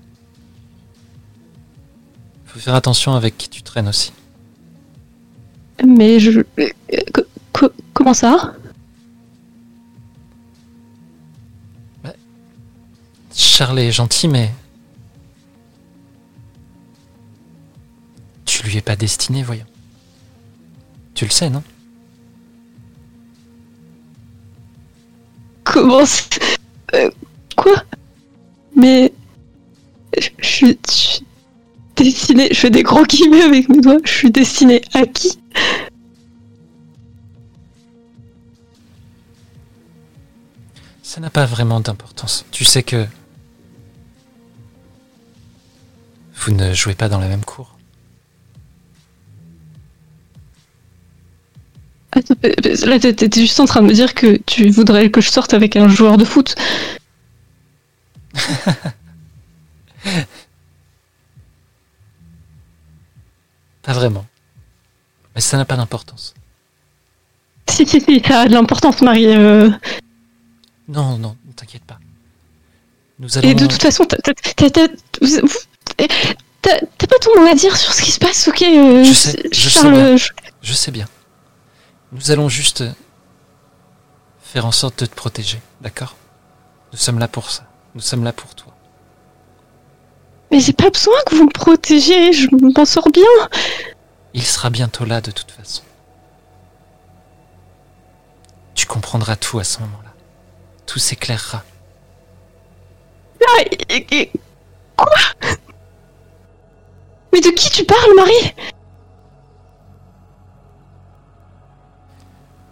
Faut 2.45 2.59
faire 2.59 2.75
attention 2.75 3.15
avec 3.15 3.37
qui 3.37 3.49
tu 3.49 3.63
traînes 3.63 3.87
aussi. 3.87 4.13
Mais 5.85 6.19
je. 6.19 6.41
euh, 6.59 6.69
co- 7.13 7.23
co- 7.53 7.71
comment 7.93 8.13
ça? 8.13 8.53
Charles 13.35 13.79
est 13.79 13.91
gentil, 13.91 14.27
mais 14.27 14.51
tu 18.45 18.63
lui 18.63 18.77
es 18.77 18.81
pas 18.81 18.95
destiné, 18.95 19.43
voyons. 19.43 19.65
Tu 21.13 21.25
le 21.25 21.31
sais, 21.31 21.49
non? 21.49 21.63
Comment 25.63 26.05
ça- 26.05 26.23
euh, 26.93 27.09
Quoi? 27.55 27.83
Mais. 28.75 29.11
Je 30.17 30.29
je 30.39 30.47
suis. 30.47 30.79
je 30.87 30.91
suis 30.91 31.25
destinée. 31.95 32.47
Je 32.51 32.59
fais 32.59 32.69
des 32.69 32.83
gros 32.83 33.03
guillemets 33.05 33.41
avec 33.41 33.67
mes 33.69 33.81
doigts. 33.81 33.97
Je 34.05 34.11
suis 34.11 34.31
destinée 34.31 34.81
à 34.93 35.05
qui? 35.05 35.37
Ça 41.03 41.21
n'a 41.21 41.29
pas 41.29 41.45
vraiment 41.45 41.79
d'importance. 41.79 42.45
Tu 42.51 42.65
sais 42.65 42.83
que 42.83 43.05
vous 46.45 46.53
ne 46.53 46.73
jouez 46.73 46.93
pas 46.95 47.09
dans 47.09 47.19
la 47.19 47.27
même 47.27 47.43
cour. 47.43 47.75
Attends, 52.11 52.35
euh, 52.45 52.51
euh, 52.65 52.85
Là, 52.85 52.99
t'étais 52.99 53.41
juste 53.41 53.59
en 53.59 53.65
train 53.65 53.81
de 53.81 53.87
me 53.87 53.93
dire 53.93 54.13
que 54.13 54.37
tu 54.45 54.69
voudrais 54.69 55.09
que 55.09 55.21
je 55.21 55.29
sorte 55.29 55.53
avec 55.53 55.75
un 55.75 55.87
joueur 55.87 56.17
de 56.17 56.25
foot. 56.25 56.55
Pas 63.83 63.93
vraiment. 63.93 64.25
Mais 65.35 65.41
ça 65.41 65.57
n'a 65.57 65.65
pas 65.65 65.75
d'importance. 65.75 66.33
Si, 67.69 67.85
si, 67.85 67.99
si, 68.01 68.21
ça 68.25 68.41
a 68.41 68.47
de 68.47 68.53
l'importance, 68.53 69.01
Marie. 69.01 69.27
euh, 69.27 69.69
Non, 70.87 71.17
non, 71.17 71.35
ne 71.45 71.51
t'inquiète 71.53 71.83
pas. 71.83 71.99
Nous 73.19 73.37
allons. 73.37 73.49
Et 73.49 73.53
de 73.55 73.65
toute 73.65 73.81
façon, 73.81 74.05
vous- 75.21 75.47
t'as 75.97 77.07
pas 77.07 77.19
ton 77.21 77.39
mot 77.41 77.47
à 77.47 77.53
dire 77.55 77.75
sur 77.77 77.93
ce 77.93 78.01
qui 78.01 78.11
se 78.11 78.19
passe, 78.19 78.47
ok 78.47 78.61
euh, 78.63 79.03
Je 79.03 79.13
sais, 79.13 79.43
je 79.51 79.69
sais 79.69 79.89
bien. 79.91 80.17
je- 80.17 80.29
Je 80.61 80.73
sais 80.73 80.91
bien. 80.91 81.07
Nous 82.11 82.31
allons 82.31 82.49
juste 82.49 82.83
faire 84.41 84.65
en 84.65 84.71
sorte 84.71 84.99
de 85.01 85.05
te 85.05 85.15
protéger, 85.15 85.59
d'accord? 85.81 86.15
Nous 86.91 86.97
sommes 86.97 87.19
là 87.19 87.27
pour 87.27 87.49
ça. 87.51 87.63
Nous 87.93 88.01
sommes 88.01 88.23
là 88.23 88.33
pour 88.33 88.53
toi. 88.55 88.73
Mais 90.51 90.59
j'ai 90.59 90.73
pas 90.73 90.89
besoin 90.89 91.15
que 91.27 91.35
vous 91.35 91.45
me 91.45 91.51
protégiez, 91.51 92.31
je 92.33 92.47
m'en 92.51 92.85
sors 92.85 93.09
bien. 93.09 93.23
Il 94.33 94.43
sera 94.43 94.69
bientôt 94.69 95.05
là 95.05 95.21
de 95.21 95.31
toute 95.31 95.51
façon. 95.51 95.81
Tu 98.73 98.85
comprendras 98.85 99.35
tout 99.35 99.59
à 99.59 99.63
ce 99.63 99.79
moment-là. 99.79 100.11
Tout 100.85 100.99
s'éclairera. 100.99 101.63
Ah, 103.47 103.61
et- 103.89 104.07
et- 104.21 104.31
Quoi? 104.97 105.07
Mais 107.35 107.41
de 107.41 107.49
qui 107.49 107.69
tu 107.69 107.83
parles, 107.83 108.15
Marie? 108.15 108.55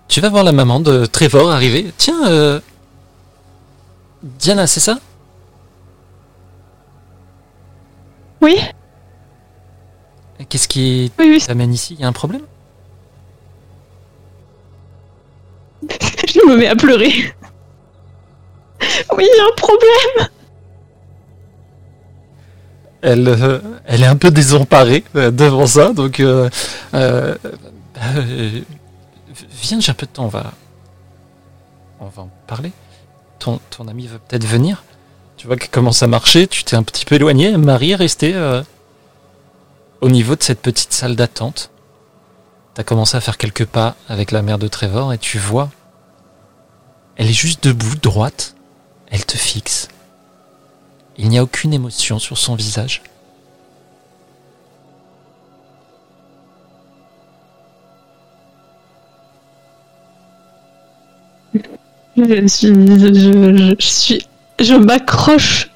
Tu 0.08 0.22
vas 0.22 0.30
voir 0.30 0.46
la 0.46 0.54
maman 0.54 0.80
de 0.80 1.06
Trevor 1.06 1.52
arriver. 1.52 1.92
Tiens, 1.98 2.26
euh... 2.28 2.62
Diana, 4.22 4.66
c'est 4.66 4.80
ça? 4.80 5.00
Oui, 8.40 8.58
Qu'est-ce 10.48 10.70
qui 10.70 11.12
oui, 11.20 11.26
oui, 11.30 11.44
t'amène 11.46 11.74
ici? 11.74 11.96
Il 11.96 12.02
y 12.02 12.06
a 12.06 12.08
un 12.08 12.14
problème? 12.14 12.44
Je 15.90 16.48
me 16.48 16.56
mets 16.56 16.68
à 16.68 16.76
pleurer. 16.78 17.36
Oui, 19.18 19.28
il 19.28 19.38
y 19.38 19.42
a 19.42 19.46
un 19.46 19.56
problème. 19.58 20.30
Elle, 23.04 23.28
euh, 23.28 23.60
elle 23.86 24.02
est 24.02 24.08
un 24.08 24.16
peu 24.16 24.32
désemparée 24.32 25.04
euh, 25.16 25.30
devant 25.30 25.68
ça, 25.68 25.94
donc 25.94 26.20
euh, 26.20 26.50
euh, 26.94 27.36
viens, 29.62 29.80
j'ai 29.80 29.92
un 29.92 29.96
peu 29.96 30.06
de 30.06 30.12
temps, 30.12 30.26
on 30.26 30.30
va, 30.30 30.52
on 32.00 32.08
va 32.08 32.24
en 32.24 32.30
parler. 32.48 32.72
Ton, 33.40 33.60
ton 33.70 33.88
ami 33.90 34.08
veut 34.08 34.20
peut-être 34.20 34.46
venir. 34.46 34.84
Tu 35.36 35.48
vois 35.48 35.58
qu'elle 35.58 35.70
commence 35.70 36.02
à 36.02 36.08
marcher, 36.08 36.48
tu 36.48 36.64
t'es 36.64 36.78
un 36.78 36.84
petit 36.84 37.04
peu 37.04 37.16
éloigné. 37.16 37.58
Marie 37.58 37.92
est 37.92 37.96
restée 37.96 38.34
au 40.00 40.10
niveau 40.10 40.38
de 40.38 40.44
cette 40.44 40.62
petite 40.62 40.94
salle 40.94 41.18
d'attente. 41.18 41.70
T'as 42.74 42.84
commencé 42.84 43.18
à 43.18 43.22
faire 43.22 43.38
quelques 43.38 43.66
pas 43.66 43.96
avec 44.08 44.32
la 44.32 44.42
mère 44.42 44.58
de 44.58 44.70
Trevor 44.70 45.12
et 45.12 45.18
tu 45.18 45.40
vois, 45.40 45.70
elle 47.18 47.28
est 47.30 47.34
juste 47.34 47.66
debout, 47.66 47.96
droite. 47.98 48.56
Elle 49.12 49.26
te 49.26 49.38
fixe. 49.38 49.90
Il 51.18 51.30
n'y 51.30 51.38
a 51.38 51.44
aucune 51.44 51.74
émotion 51.74 52.20
sur 52.20 52.38
son 52.38 52.56
visage. 52.56 53.02
Je 62.16 62.48
suis, 62.48 62.68
je, 62.68 63.76
suis, 63.80 64.28
je 64.60 64.76
m'accroche 64.76 65.70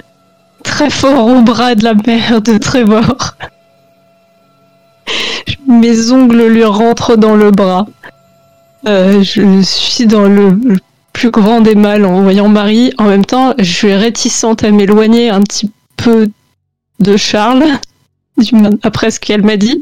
très 0.63 0.89
fort 0.89 1.27
au 1.27 1.41
bras 1.41 1.75
de 1.75 1.83
la 1.83 1.93
mère 1.93 2.41
de 2.41 2.57
Trevor. 2.57 3.35
Mes 5.67 6.11
ongles 6.11 6.47
lui 6.47 6.63
rentrent 6.63 7.15
dans 7.15 7.35
le 7.35 7.51
bras. 7.51 7.88
Euh, 8.88 9.21
je 9.23 9.61
suis 9.61 10.05
dans 10.07 10.27
le 10.27 10.57
plus 11.18 11.32
grand 11.32 11.61
des 11.61 11.74
mal 11.74 12.05
en 12.05 12.22
voyant 12.22 12.47
Marie. 12.47 12.93
En 12.99 13.05
même 13.05 13.26
temps, 13.26 13.55
je 13.57 13.63
suis 13.63 13.91
réticente 13.91 14.63
à 14.63 14.70
m'éloigner 14.70 15.32
un 15.32 15.41
petit 15.41 15.72
peu 15.95 16.30
de 16.99 17.18
Charles, 17.18 17.65
après 18.84 19.09
ce 19.09 19.20
qu'elle 19.20 19.41
m'a 19.43 19.57
dit. 19.57 19.82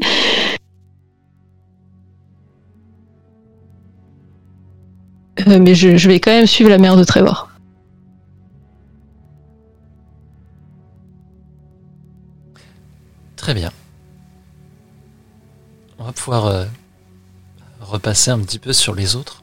Euh, 5.46 5.58
mais 5.60 5.74
je, 5.74 5.98
je 5.98 6.08
vais 6.08 6.20
quand 6.20 6.30
même 6.30 6.46
suivre 6.46 6.70
la 6.70 6.78
mère 6.78 6.96
de 6.96 7.04
Trevor. 7.04 7.50
Très 13.36 13.52
bien. 13.52 13.70
On 15.98 16.04
va 16.04 16.12
pouvoir 16.12 16.46
euh, 16.46 16.64
repasser 17.82 18.30
un 18.30 18.38
petit 18.38 18.58
peu 18.58 18.72
sur 18.72 18.94
les 18.94 19.16
autres. 19.16 19.42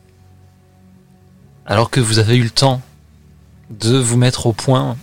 Alors 1.66 1.90
que 1.90 2.00
vous 2.00 2.20
avez 2.20 2.36
eu 2.38 2.44
le 2.44 2.50
temps 2.50 2.82
de 3.70 3.98
vous 3.98 4.18
mettre 4.18 4.46
au 4.48 4.54
point, 4.54 4.98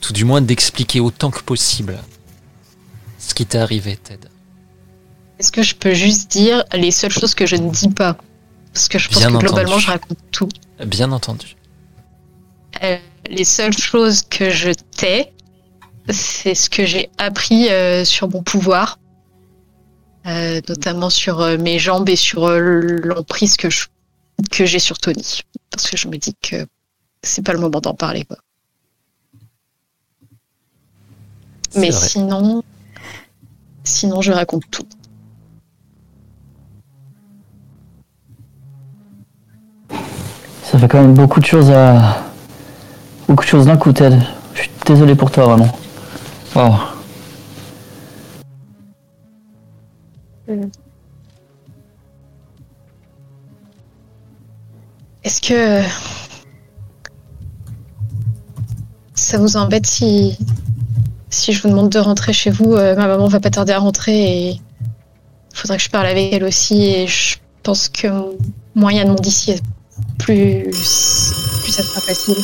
tout 0.00 0.12
du 0.12 0.24
moins 0.24 0.40
d'expliquer 0.40 1.00
autant 1.00 1.30
que 1.30 1.40
possible 1.42 1.98
ce 3.18 3.34
qui 3.34 3.46
t'est 3.46 3.58
arrivé, 3.58 3.96
Ted. 3.96 4.28
Est-ce 5.38 5.52
que 5.52 5.62
je 5.62 5.74
peux 5.74 5.94
juste 5.94 6.30
dire 6.30 6.64
les 6.74 6.90
seules 6.90 7.10
choses 7.12 7.34
que 7.34 7.46
je 7.46 7.56
ne 7.56 7.70
dis 7.70 7.88
pas? 7.88 8.16
Parce 8.72 8.88
que 8.88 8.98
je 8.98 9.08
pense 9.08 9.18
Bien 9.18 9.32
que 9.32 9.38
globalement, 9.38 9.78
je 9.78 9.86
raconte 9.88 10.18
tout. 10.30 10.48
Bien 10.84 11.10
entendu. 11.12 11.56
Euh, 12.82 12.96
les 13.28 13.44
seules 13.44 13.76
choses 13.76 14.22
que 14.22 14.50
je 14.50 14.70
tais, 14.70 15.32
c'est 16.10 16.54
ce 16.54 16.70
que 16.70 16.86
j'ai 16.86 17.10
appris 17.18 17.68
euh, 17.70 18.04
sur 18.04 18.28
mon 18.28 18.42
pouvoir, 18.42 18.98
Euh, 20.26 20.60
notamment 20.68 21.08
sur 21.10 21.38
mes 21.58 21.78
jambes 21.78 22.08
et 22.10 22.16
sur 22.16 22.50
l'emprise 22.50 23.56
que 23.56 23.70
je- 23.70 23.86
que 24.50 24.64
j'ai 24.64 24.78
sur 24.78 24.98
Tony, 24.98 25.42
parce 25.70 25.90
que 25.90 25.96
je 25.96 26.08
me 26.08 26.16
dis 26.16 26.34
que 26.40 26.66
c'est 27.22 27.42
pas 27.44 27.52
le 27.52 27.58
moment 27.58 27.80
d'en 27.80 27.94
parler. 27.94 28.24
Quoi. 28.24 28.38
Mais 31.74 31.90
vrai. 31.90 32.08
sinon, 32.08 32.62
sinon 33.84 34.20
je 34.20 34.32
raconte 34.32 34.64
tout. 34.70 34.86
Ça 40.62 40.78
fait 40.78 40.88
quand 40.88 41.00
même 41.00 41.14
beaucoup 41.14 41.40
de 41.40 41.46
choses 41.46 41.70
à. 41.70 42.24
Beaucoup 43.26 43.44
de 43.44 43.48
choses 43.48 43.66
d'un 43.66 43.76
coup, 43.76 43.92
Ted. 43.92 44.18
Je 44.54 44.62
suis 44.62 44.70
désolé 44.86 45.14
pour 45.14 45.30
toi, 45.30 45.46
vraiment. 45.46 45.78
Wow. 46.54 46.74
Est-ce 55.28 55.42
que 55.42 55.86
ça 59.14 59.36
vous 59.36 59.58
embête 59.58 59.84
si 59.84 60.38
si 61.28 61.52
je 61.52 61.60
vous 61.60 61.68
demande 61.68 61.90
de 61.90 61.98
rentrer 61.98 62.32
chez 62.32 62.48
vous 62.48 62.72
euh, 62.72 62.96
Ma 62.96 63.06
maman 63.06 63.28
va 63.28 63.38
pas 63.38 63.50
tarder 63.50 63.74
à 63.74 63.78
rentrer 63.78 64.14
et 64.14 64.50
il 64.52 64.60
faudrait 65.52 65.76
que 65.76 65.82
je 65.82 65.90
parle 65.90 66.06
avec 66.06 66.32
elle 66.32 66.44
aussi. 66.44 66.82
Et 66.82 67.06
je 67.06 67.36
pense 67.62 67.90
que 67.90 68.06
a 68.06 69.04
de 69.04 69.08
monde 69.10 69.26
ici, 69.26 69.60
plus 70.18 70.62
plus 71.60 71.72
ça 71.72 71.82
sera 71.82 72.00
facile. 72.00 72.42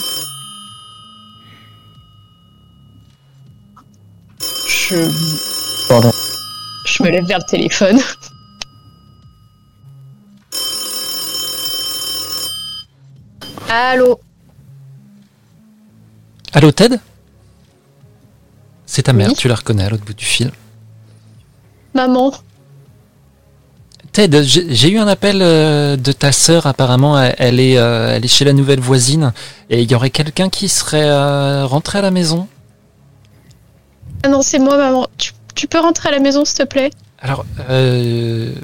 Je 4.69 5.09
Pardon. 5.89 6.13
je 6.85 7.03
me 7.03 7.09
lève 7.09 7.25
vers 7.25 7.39
le 7.39 7.51
téléphone. 7.51 7.99
Allô 13.77 14.21
Allô, 16.53 16.71
Ted 16.71 16.97
C'est 18.87 19.03
ta 19.03 19.13
mère, 19.13 19.31
Oui. 19.31 19.35
tu 19.35 19.49
la 19.49 19.57
reconnais 19.57 19.83
à 19.83 19.91
l'autre 19.91 20.05
bout 20.05 20.15
du 20.15 20.25
fil. 20.25 20.53
Maman 21.93 22.33
Ted, 24.13 24.45
j'ai 24.45 24.91
eu 24.91 24.99
un 24.99 25.09
appel 25.09 25.43
euh, 25.43 25.97
de 25.97 26.13
ta 26.13 26.31
sœur, 26.31 26.67
apparemment, 26.67 27.21
elle, 27.21 27.59
est, 27.59 27.77
euh, 27.77 28.15
elle 28.15 28.25
est 28.25 28.29
chez 28.29 28.45
la 28.45 28.53
nouvelle 28.53 28.79
voisine, 28.79 29.33
et 29.71 29.83
il 29.83 29.91
y 29.91 29.95
aurait 29.97 30.11
quelqu'un 30.11 30.49
qui 30.51 30.69
serait 30.69 31.09
euh, 31.09 31.67
rentré 31.67 31.99
à 31.99 32.03
la 32.03 32.13
maison? 32.13 32.47
Ah 34.23 34.29
non, 34.29 34.43
c'est 34.43 34.61
moi, 34.61 34.77
maman. 34.77 35.09
Tu, 35.19 35.33
tu 35.57 35.67
peux 35.67 35.81
rentrer 35.81 36.11
à 36.11 36.13
la 36.13 36.21
maison, 36.21 36.45
s'il 36.45 36.59
te 36.59 36.63
plaît? 36.63 36.91
Alors, 37.19 37.45
euh, 37.69 38.55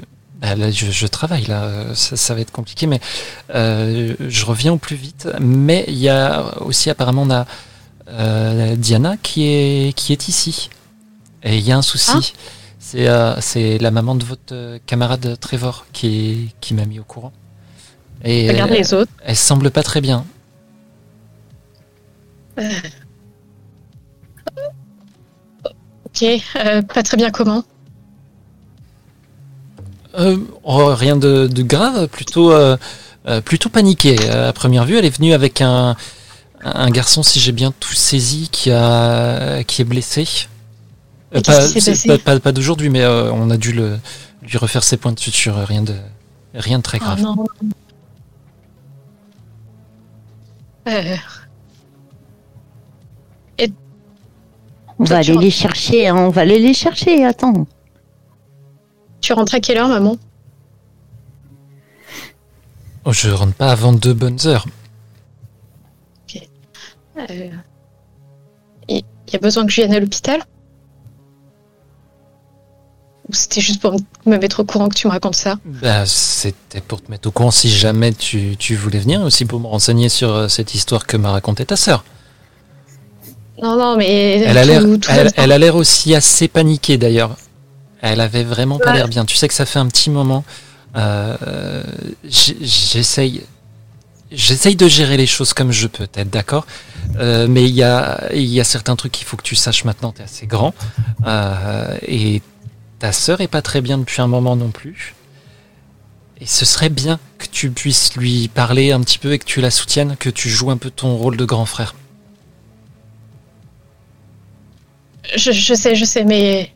là, 0.41 0.71
je, 0.71 0.89
je 0.91 1.07
travaille 1.07 1.45
là, 1.45 1.63
euh, 1.63 1.95
ça, 1.95 2.17
ça 2.17 2.33
va 2.33 2.41
être 2.41 2.51
compliqué, 2.51 2.87
mais 2.87 2.99
euh, 3.53 4.15
je 4.19 4.45
reviens 4.45 4.73
au 4.73 4.77
plus 4.77 4.95
vite. 4.95 5.27
Mais 5.39 5.85
il 5.87 5.97
y 5.97 6.09
a 6.09 6.61
aussi 6.61 6.89
apparemment 6.89 7.23
on 7.23 7.29
a 7.31 7.45
euh, 8.09 8.75
Diana 8.75 9.15
qui 9.21 9.43
est 9.45 9.93
qui 9.95 10.13
est 10.13 10.27
ici. 10.27 10.69
Et 11.43 11.57
il 11.57 11.63
y 11.67 11.71
a 11.71 11.77
un 11.77 11.81
souci. 11.81 12.11
Ah. 12.15 12.39
C'est 12.79 13.07
euh, 13.07 13.39
c'est 13.39 13.77
la 13.77 13.91
maman 13.91 14.15
de 14.15 14.23
votre 14.25 14.53
euh, 14.53 14.79
camarade 14.87 15.37
Trevor 15.39 15.85
qui 15.93 16.53
qui 16.59 16.73
m'a 16.73 16.85
mis 16.85 16.99
au 16.99 17.03
courant. 17.03 17.31
Et 18.23 18.49
Regarde 18.49 18.71
euh, 18.71 18.75
les 18.75 18.93
autres. 18.93 19.11
elle 19.23 19.35
semble 19.35 19.71
pas 19.71 19.83
très 19.83 20.01
bien. 20.01 20.25
Ok, 26.05 26.23
euh, 26.23 26.81
pas 26.81 27.03
très 27.03 27.17
bien 27.17 27.31
comment? 27.31 27.63
Euh, 30.15 30.37
oh, 30.63 30.93
rien 30.93 31.15
de, 31.15 31.47
de 31.47 31.63
grave, 31.63 32.07
plutôt, 32.07 32.51
euh, 32.51 32.75
euh, 33.27 33.41
plutôt 33.41 33.69
paniqué. 33.69 34.15
Euh, 34.23 34.49
À 34.49 34.53
première 34.53 34.85
vue, 34.85 34.97
elle 34.97 35.05
est 35.05 35.15
venue 35.17 35.33
avec 35.33 35.61
un, 35.61 35.95
un 36.63 36.89
garçon, 36.89 37.23
si 37.23 37.39
j'ai 37.39 37.51
bien 37.53 37.71
tout 37.79 37.93
saisi, 37.93 38.49
qui, 38.51 38.71
a, 38.71 39.63
qui 39.63 39.81
est 39.81 39.85
blessé. 39.85 40.27
Euh, 41.33 41.41
pas 41.41 41.65
qui 41.67 41.79
s'est 41.79 41.79
c'est 41.79 41.91
passé 41.91 42.07
pas, 42.09 42.17
pas- 42.17 42.39
pas 42.41 42.51
d'aujourd'hui, 42.51 42.89
mais 42.89 43.01
euh, 43.01 43.31
on 43.31 43.49
a 43.49 43.57
dû 43.57 43.71
le, 43.71 43.99
lui 44.41 44.57
refaire 44.57 44.83
ses 44.83 44.97
points 44.97 45.13
de 45.13 45.19
suture. 45.19 45.55
Rien 45.55 45.81
de, 45.81 45.95
rien 46.53 46.77
de 46.79 46.83
très 46.83 46.97
Oh 46.99 47.05
grave. 47.05 47.21
non. 47.21 47.35
Euh, 50.87 51.15
On 54.99 55.03
va 55.03 55.17
aller 55.17 55.35
les 55.37 55.49
chercher, 55.51 56.07
hein, 56.07 56.15
on 56.17 56.29
va 56.29 56.41
aller 56.41 56.59
les 56.59 56.73
chercher, 56.73 57.25
attends. 57.25 57.65
Tu 59.21 59.33
rentres 59.33 59.55
à 59.55 59.59
quelle 59.59 59.77
heure, 59.77 59.87
maman? 59.87 60.17
Oh, 63.05 63.13
je 63.13 63.29
rentre 63.29 63.53
pas 63.53 63.71
avant 63.71 63.93
deux 63.93 64.13
bonnes 64.13 64.39
heures. 64.45 64.65
Euh, 67.17 67.49
Il 68.87 69.03
y 69.31 69.35
a 69.35 69.39
besoin 69.39 69.65
que 69.65 69.71
je 69.71 69.81
vienne 69.81 69.93
à 69.93 69.99
l'hôpital? 69.99 70.41
Ou 73.29 73.33
c'était 73.33 73.61
juste 73.61 73.81
pour 73.81 73.95
me 74.25 74.37
mettre 74.37 74.59
au 74.61 74.65
courant 74.65 74.89
que 74.89 74.95
tu 74.95 75.07
me 75.07 75.11
racontes 75.11 75.35
ça? 75.35 75.57
Bah, 75.63 76.05
c'était 76.05 76.81
pour 76.81 77.01
te 77.01 77.09
mettre 77.09 77.29
au 77.29 77.31
courant 77.31 77.51
si 77.51 77.69
jamais 77.69 78.11
tu, 78.13 78.57
tu 78.57 78.75
voulais 78.75 78.99
venir, 78.99 79.21
aussi 79.21 79.45
pour 79.45 79.59
me 79.59 79.67
renseigner 79.67 80.09
sur 80.09 80.31
euh, 80.31 80.47
cette 80.47 80.75
histoire 80.75 81.05
que 81.07 81.15
m'a 81.15 81.31
racontée 81.31 81.65
ta 81.65 81.75
sœur. 81.75 82.03
Non, 83.61 83.77
non, 83.77 83.95
mais. 83.95 84.45
A 84.45 84.65
l'air, 84.65 84.83
elle 85.37 85.51
a 85.51 85.57
l'air 85.57 85.75
aussi 85.75 86.13
assez 86.15 86.47
paniquée 86.47 86.97
d'ailleurs. 86.97 87.37
Elle 88.01 88.19
avait 88.21 88.43
vraiment 88.43 88.79
pas 88.79 88.91
Ouais. 88.91 88.97
l'air 88.97 89.07
bien. 89.07 89.25
Tu 89.25 89.35
sais 89.35 89.47
que 89.47 89.53
ça 89.53 89.65
fait 89.65 89.79
un 89.79 89.87
petit 89.87 90.09
moment. 90.09 90.43
Euh, 90.95 91.83
j'essaye, 92.23 93.43
j'essaye 94.31 94.75
de 94.75 94.87
gérer 94.87 95.17
les 95.17 95.27
choses 95.27 95.53
comme 95.53 95.71
je 95.71 95.87
peux, 95.87 96.07
peut-être, 96.07 96.29
d'accord? 96.29 96.65
Euh, 97.17 97.47
mais 97.47 97.63
il 97.63 97.73
y 97.75 97.83
a, 97.83 98.29
il 98.33 98.45
y 98.47 98.59
a 98.59 98.63
certains 98.63 98.95
trucs 98.95 99.11
qu'il 99.11 99.25
faut 99.25 99.37
que 99.37 99.43
tu 99.43 99.55
saches 99.55 99.83
maintenant. 99.85 100.11
T'es 100.11 100.23
assez 100.23 100.47
grand 100.47 100.73
euh, 101.25 101.97
et 102.07 102.41
ta 102.99 103.11
sœur 103.11 103.41
est 103.41 103.47
pas 103.47 103.61
très 103.61 103.81
bien 103.81 103.97
depuis 103.97 104.21
un 104.21 104.27
moment 104.27 104.55
non 104.55 104.69
plus. 104.71 105.15
Et 106.39 106.47
ce 106.47 106.65
serait 106.65 106.89
bien 106.89 107.19
que 107.37 107.45
tu 107.45 107.69
puisses 107.69 108.15
lui 108.15 108.47
parler 108.47 108.91
un 108.91 109.01
petit 109.01 109.19
peu 109.19 109.31
et 109.33 109.39
que 109.39 109.45
tu 109.45 109.61
la 109.61 109.69
soutiennes, 109.69 110.15
que 110.17 110.29
tu 110.29 110.49
joues 110.49 110.71
un 110.71 110.77
peu 110.77 110.89
ton 110.89 111.15
rôle 111.15 111.37
de 111.37 111.45
grand 111.45 111.65
frère. 111.67 111.93
Je, 115.35 115.51
je 115.51 115.73
sais, 115.73 115.95
je 115.95 116.03
sais, 116.05 116.23
mais 116.23 116.73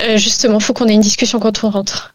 euh, 0.00 0.16
justement, 0.16 0.60
faut 0.60 0.72
qu'on 0.74 0.88
ait 0.88 0.94
une 0.94 1.00
discussion 1.00 1.38
quand 1.40 1.64
on 1.64 1.70
rentre. 1.70 2.14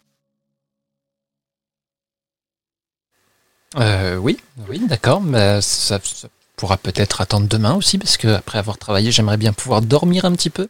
Euh, 3.78 4.18
oui, 4.18 4.38
oui, 4.68 4.80
d'accord, 4.88 5.22
mais 5.22 5.62
ça, 5.62 6.00
ça 6.04 6.28
pourra 6.58 6.78
peut-être 6.78 7.22
attendre 7.22 7.48
demain 7.48 7.74
aussi, 7.76 7.98
parce 7.98 8.18
que 8.18 8.28
après 8.28 8.60
avoir 8.60 8.78
travaillé, 8.78 9.12
j'aimerais 9.12 9.38
bien 9.38 9.54
pouvoir 9.54 9.82
dormir 9.82 10.26
un 10.26 10.34
petit 10.34 10.50
peu. 10.50 10.68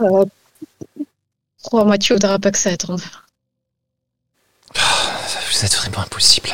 Euh, 0.00 0.24
Crois-moi, 1.62 1.98
tu 1.98 2.12
voudras 2.12 2.38
pas 2.38 2.50
que 2.50 2.58
ça 2.58 2.70
attende. 2.70 3.00
Vous 4.74 5.64
êtes 5.64 5.74
vraiment 5.74 6.00
impossible. 6.00 6.50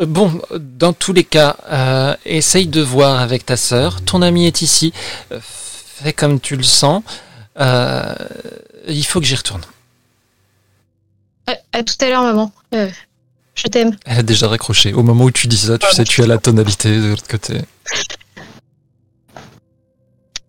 Euh, 0.00 0.06
Bon, 0.06 0.40
dans 0.58 0.92
tous 0.92 1.12
les 1.12 1.24
cas, 1.24 1.56
euh, 1.70 2.16
essaye 2.24 2.66
de 2.66 2.80
voir 2.80 3.20
avec 3.20 3.44
ta 3.44 3.56
sœur. 3.56 4.02
Ton 4.02 4.22
ami 4.22 4.46
est 4.46 4.62
ici. 4.62 4.92
Fais 5.40 6.12
comme 6.12 6.40
tu 6.40 6.56
le 6.56 6.62
sens. 6.62 7.02
Euh, 7.58 8.14
il 8.88 9.04
faut 9.04 9.20
que 9.20 9.26
j'y 9.26 9.34
retourne. 9.34 9.62
À, 11.46 11.54
à 11.72 11.82
tout 11.82 11.94
à 12.00 12.08
l'heure, 12.08 12.22
maman. 12.22 12.52
Euh, 12.74 12.88
je 13.54 13.66
t'aime. 13.68 13.96
Elle 14.06 14.18
a 14.18 14.22
déjà 14.22 14.48
raccroché. 14.48 14.92
Au 14.92 15.02
moment 15.02 15.24
où 15.24 15.30
tu 15.30 15.46
dis 15.48 15.56
ça, 15.58 15.78
tu 15.78 15.86
sais, 15.92 16.04
tu 16.04 16.22
as 16.22 16.26
la 16.26 16.38
tonalité 16.38 16.96
de 17.00 17.08
l'autre 17.08 17.26
côté. 17.28 17.60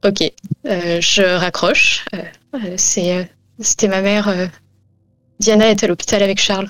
Ok, 0.03 0.21
Euh, 0.65 0.99
je 1.01 1.21
raccroche. 1.37 2.05
Euh, 2.15 2.21
euh, 2.55 2.73
c'est, 2.77 3.15
euh, 3.17 3.23
c'était 3.59 3.87
ma 3.87 4.01
mère. 4.01 4.27
euh, 4.27 4.47
Diana 5.39 5.69
est 5.69 5.83
à 5.83 5.87
l'hôpital 5.87 6.21
avec 6.23 6.39
Charles. 6.39 6.69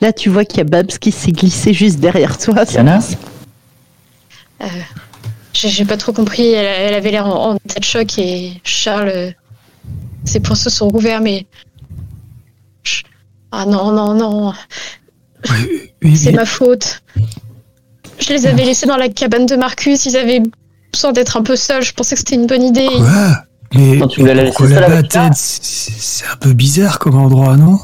Là, 0.00 0.12
tu 0.12 0.28
vois 0.30 0.44
qu'il 0.44 0.58
y 0.58 0.60
a 0.60 0.64
Babs 0.64 0.86
qui 0.98 1.12
s'est 1.12 1.32
glissé 1.32 1.72
juste 1.74 1.98
derrière 1.98 2.38
toi. 2.38 2.64
Diana 2.64 3.00
J'ai, 4.60 4.68
j'ai 5.68 5.84
pas 5.84 5.96
trop 5.96 6.12
compris. 6.12 6.52
Elle, 6.52 6.64
elle 6.88 6.94
avait 6.94 7.10
l'air 7.10 7.26
en, 7.26 7.50
en 7.52 7.56
état 7.56 7.80
de 7.80 7.84
choc 7.84 8.18
et 8.18 8.60
Charles, 8.64 9.34
ses 10.24 10.40
poings 10.40 10.56
se 10.56 10.70
sont 10.70 10.94
ouverts, 10.94 11.20
mais. 11.20 11.46
Ah 13.52 13.66
non, 13.66 13.92
non, 13.92 14.14
non, 14.14 14.52
oui, 16.02 16.16
c'est 16.16 16.30
oui. 16.30 16.34
ma 16.34 16.44
faute. 16.44 17.02
Je 18.18 18.28
les 18.32 18.46
avais 18.46 18.64
laissés 18.64 18.86
dans 18.86 18.96
la 18.96 19.08
cabane 19.08 19.46
de 19.46 19.54
Marcus. 19.56 20.06
Ils 20.06 20.16
avaient 20.16 20.42
besoin 20.92 21.12
d'être 21.12 21.36
un 21.36 21.42
peu 21.42 21.54
seuls. 21.54 21.82
Je 21.82 21.92
pensais 21.92 22.14
que 22.16 22.20
c'était 22.20 22.34
une 22.34 22.46
bonne 22.46 22.62
idée. 22.62 22.88
Quoi? 22.88 23.44
Mais 23.74 23.98
Quand 23.98 24.08
tu 24.08 24.20
voulais 24.20 24.34
la 24.34 24.44
pourquoi 24.46 24.66
Clara 24.68 25.02
Ted? 25.02 25.30
C'est 25.34 26.26
un 26.26 26.36
peu 26.36 26.52
bizarre 26.52 26.98
comme 26.98 27.16
endroit, 27.16 27.56
non? 27.56 27.78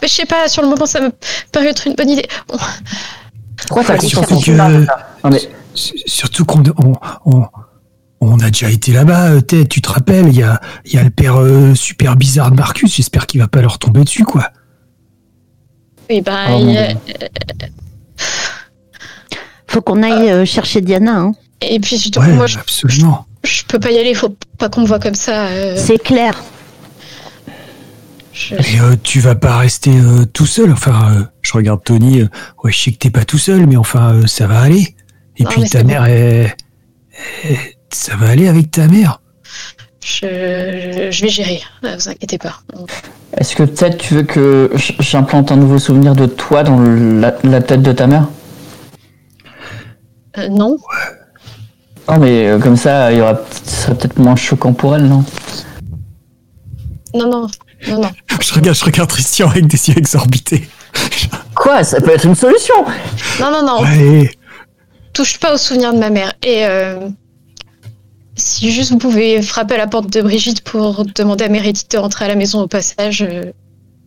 Mais 0.00 0.08
je 0.08 0.12
sais 0.14 0.26
pas, 0.26 0.48
sur 0.48 0.62
le 0.62 0.68
moment, 0.68 0.86
ça 0.86 1.00
me 1.00 1.10
paraît 1.50 1.68
être 1.68 1.86
une 1.86 1.94
bonne 1.94 2.10
idée. 2.10 2.26
Bon, 2.48 2.58
Pourquoi 3.68 3.84
t'as 3.84 3.96
confiance 3.96 4.32
en 4.32 4.40
que- 4.40 4.50
Non 4.50 5.30
mais 5.30 5.40
Surtout 5.74 6.44
qu'on 6.44 6.62
on, 6.78 6.94
on, 7.24 7.46
on 8.20 8.38
a 8.40 8.50
déjà 8.50 8.70
été 8.70 8.92
là-bas, 8.92 9.30
euh, 9.30 9.40
Ted, 9.40 9.66
tu 9.68 9.80
te 9.80 9.88
rappelles 9.90 10.28
Il 10.28 10.36
y 10.36 10.42
a, 10.42 10.60
il 10.84 10.92
y 10.92 10.98
a 10.98 11.02
le 11.02 11.10
père 11.10 11.36
euh, 11.40 11.74
super 11.74 12.16
bizarre 12.16 12.50
de 12.50 12.56
Marcus, 12.56 12.94
j'espère 12.94 13.26
qu'il 13.26 13.40
va 13.40 13.48
pas 13.48 13.60
leur 13.62 13.78
tomber 13.78 14.04
dessus, 14.04 14.24
quoi. 14.24 14.50
oui, 16.10 16.20
ben, 16.20 16.46
Oh, 16.50 16.58
il- 16.60 16.96
Dieu. 17.06 17.28
Faut 19.66 19.80
qu'on 19.80 20.02
aille 20.02 20.30
euh, 20.30 20.44
chercher 20.44 20.80
Diana. 20.82 21.18
Hein. 21.20 21.32
et 21.62 21.80
puis 21.80 21.96
surtout, 21.98 22.20
Ouais, 22.20 22.32
moi, 22.34 22.46
je, 22.46 22.58
absolument. 22.58 23.26
je 23.44 23.62
peux 23.66 23.78
pas 23.80 23.90
y 23.90 23.98
aller. 23.98 24.12
Faut 24.14 24.36
pas 24.58 24.68
qu'on 24.68 24.82
me 24.82 24.86
voit 24.86 24.98
comme 24.98 25.14
ça. 25.14 25.46
euh, 25.46 25.76
C'est 25.78 25.98
clair. 25.98 26.34
je- 28.34 28.54
Et 28.54 28.80
euh, 28.80 28.96
tu 29.02 29.20
vas 29.20 29.34
pas 29.34 29.56
rester 29.56 29.90
euh, 29.90 30.26
tout 30.26 30.44
seul. 30.46 30.72
Enfin, 30.72 31.14
euh, 31.16 31.24
je 31.40 31.52
regarde 31.54 31.82
Tony. 31.84 32.20
euh, 32.20 32.28
ouais, 32.62 32.70
je 32.72 32.78
sais 32.78 32.92
que 32.92 32.98
t'es 32.98 33.10
pas 33.10 33.24
tout 33.24 33.38
seul, 33.38 33.66
mais 33.66 33.76
enfin, 33.76 34.12
euh, 34.14 34.26
ça 34.26 34.46
va 34.46 34.60
aller. 34.60 34.94
Et 35.42 35.44
Non, 35.44 35.50
puis 35.50 35.68
ta 35.70 35.82
mère, 35.82 36.04
est, 36.06 36.54
est- 37.44 37.76
ça 37.92 38.14
va 38.16 38.28
aller 38.28 38.46
avec 38.48 38.70
ta 38.70 38.86
mère? 38.86 39.20
Je, 40.04 41.08
je 41.10 41.22
vais 41.22 41.28
gérer, 41.28 41.60
ne 41.82 41.94
vous 41.96 42.08
inquiétez 42.08 42.38
pas. 42.38 42.54
est-ce 43.36 43.54
que 43.56 43.62
peut-être 43.64 43.98
tu 43.98 44.14
veux 44.14 44.22
que 44.22 44.70
j'implante 45.00 45.52
un 45.52 45.56
nouveau 45.56 45.78
souvenir 45.78 46.14
de 46.14 46.26
toi 46.26 46.62
dans 46.62 46.80
la, 46.80 47.34
la 47.44 47.60
tête 47.60 47.82
de 47.82 47.92
ta 47.92 48.06
mère? 48.06 48.28
Euh, 50.38 50.48
non, 50.48 50.76
Non 52.08 52.18
mais 52.18 52.46
euh, 52.48 52.58
comme 52.58 52.76
ça, 52.76 53.12
il 53.12 53.18
y 53.18 53.20
aura, 53.20 53.40
ce 53.64 53.82
serait 53.82 53.94
peut-être 53.96 54.18
moins 54.18 54.36
choquant 54.36 54.72
pour 54.72 54.94
elle, 54.96 55.06
non? 55.06 55.24
Non, 57.14 57.28
non, 57.30 57.46
non, 57.88 58.00
non. 58.02 58.10
Je 58.40 58.54
regarde, 58.54 58.76
je 58.76 58.84
regarde 58.84 59.10
Christian 59.10 59.50
avec 59.50 59.66
des 59.66 59.88
yeux 59.88 59.98
exorbités. 59.98 60.68
Quoi? 61.54 61.84
Ça 61.84 62.00
peut 62.00 62.10
être 62.12 62.24
une 62.26 62.34
solution 62.34 62.74
Non, 63.40 63.50
non, 63.50 63.66
non, 63.66 63.82
Ouais. 63.82 64.30
Touche 65.12 65.38
pas 65.38 65.54
au 65.54 65.56
souvenir 65.56 65.92
de 65.92 65.98
ma 65.98 66.10
mère. 66.10 66.32
Et 66.42 66.64
euh, 66.66 67.08
si 68.34 68.70
juste 68.70 68.90
vous 68.90 68.98
pouvez 68.98 69.42
frapper 69.42 69.74
à 69.74 69.78
la 69.78 69.86
porte 69.86 70.10
de 70.12 70.20
Brigitte 70.22 70.62
pour 70.62 71.04
demander 71.14 71.44
à 71.44 71.48
Meredith 71.48 71.90
de 71.90 71.98
rentrer 71.98 72.24
à 72.24 72.28
la 72.28 72.34
maison 72.34 72.60
au 72.60 72.66
passage, 72.66 73.22
euh, 73.22 73.52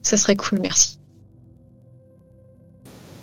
ça 0.02 0.18
serait 0.18 0.36
cool, 0.36 0.60
merci. 0.62 0.98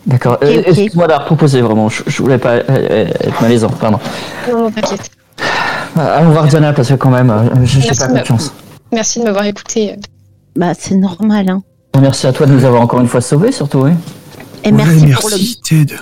D'accord, 0.06 0.38
Ok, 0.42 0.44
euh, 0.44 0.60
ok. 0.60 0.68
excuse-moi 0.68 1.06
d'avoir 1.06 1.26
proposé 1.26 1.60
vraiment, 1.60 1.88
je, 1.88 2.02
je 2.06 2.22
voulais 2.22 2.38
pas 2.38 2.56
être 2.56 3.40
malaisant, 3.40 3.70
pardon. 3.70 4.00
Non, 4.50 4.58
non, 4.64 4.70
t'inquiète. 4.70 5.10
Allons 5.94 6.30
voir 6.30 6.46
Diana 6.46 6.72
parce 6.72 6.88
que 6.88 6.94
quand 6.94 7.10
même, 7.10 7.32
je 7.64 7.66
j'ai 7.80 7.80
Merci, 7.86 7.98
pas 7.98 8.08
confiance. 8.08 8.52
Merci 8.92 9.20
de 9.20 9.24
m'avoir 9.24 9.44
écouté. 9.44 9.94
Bah, 10.56 10.72
c'est 10.76 10.96
normal. 10.96 11.48
Hein. 11.50 11.62
Merci 12.00 12.26
à 12.26 12.32
toi 12.32 12.46
de 12.46 12.52
nous 12.52 12.64
avoir 12.64 12.82
encore 12.82 13.00
une 13.00 13.08
fois 13.08 13.20
sauvés, 13.20 13.52
surtout, 13.52 13.80
oui. 13.80 13.92
Et 14.64 14.72
merci, 14.72 15.06
merci, 15.06 15.20
pour 15.20 15.30
le 15.30 15.62
Ted. 15.62 15.94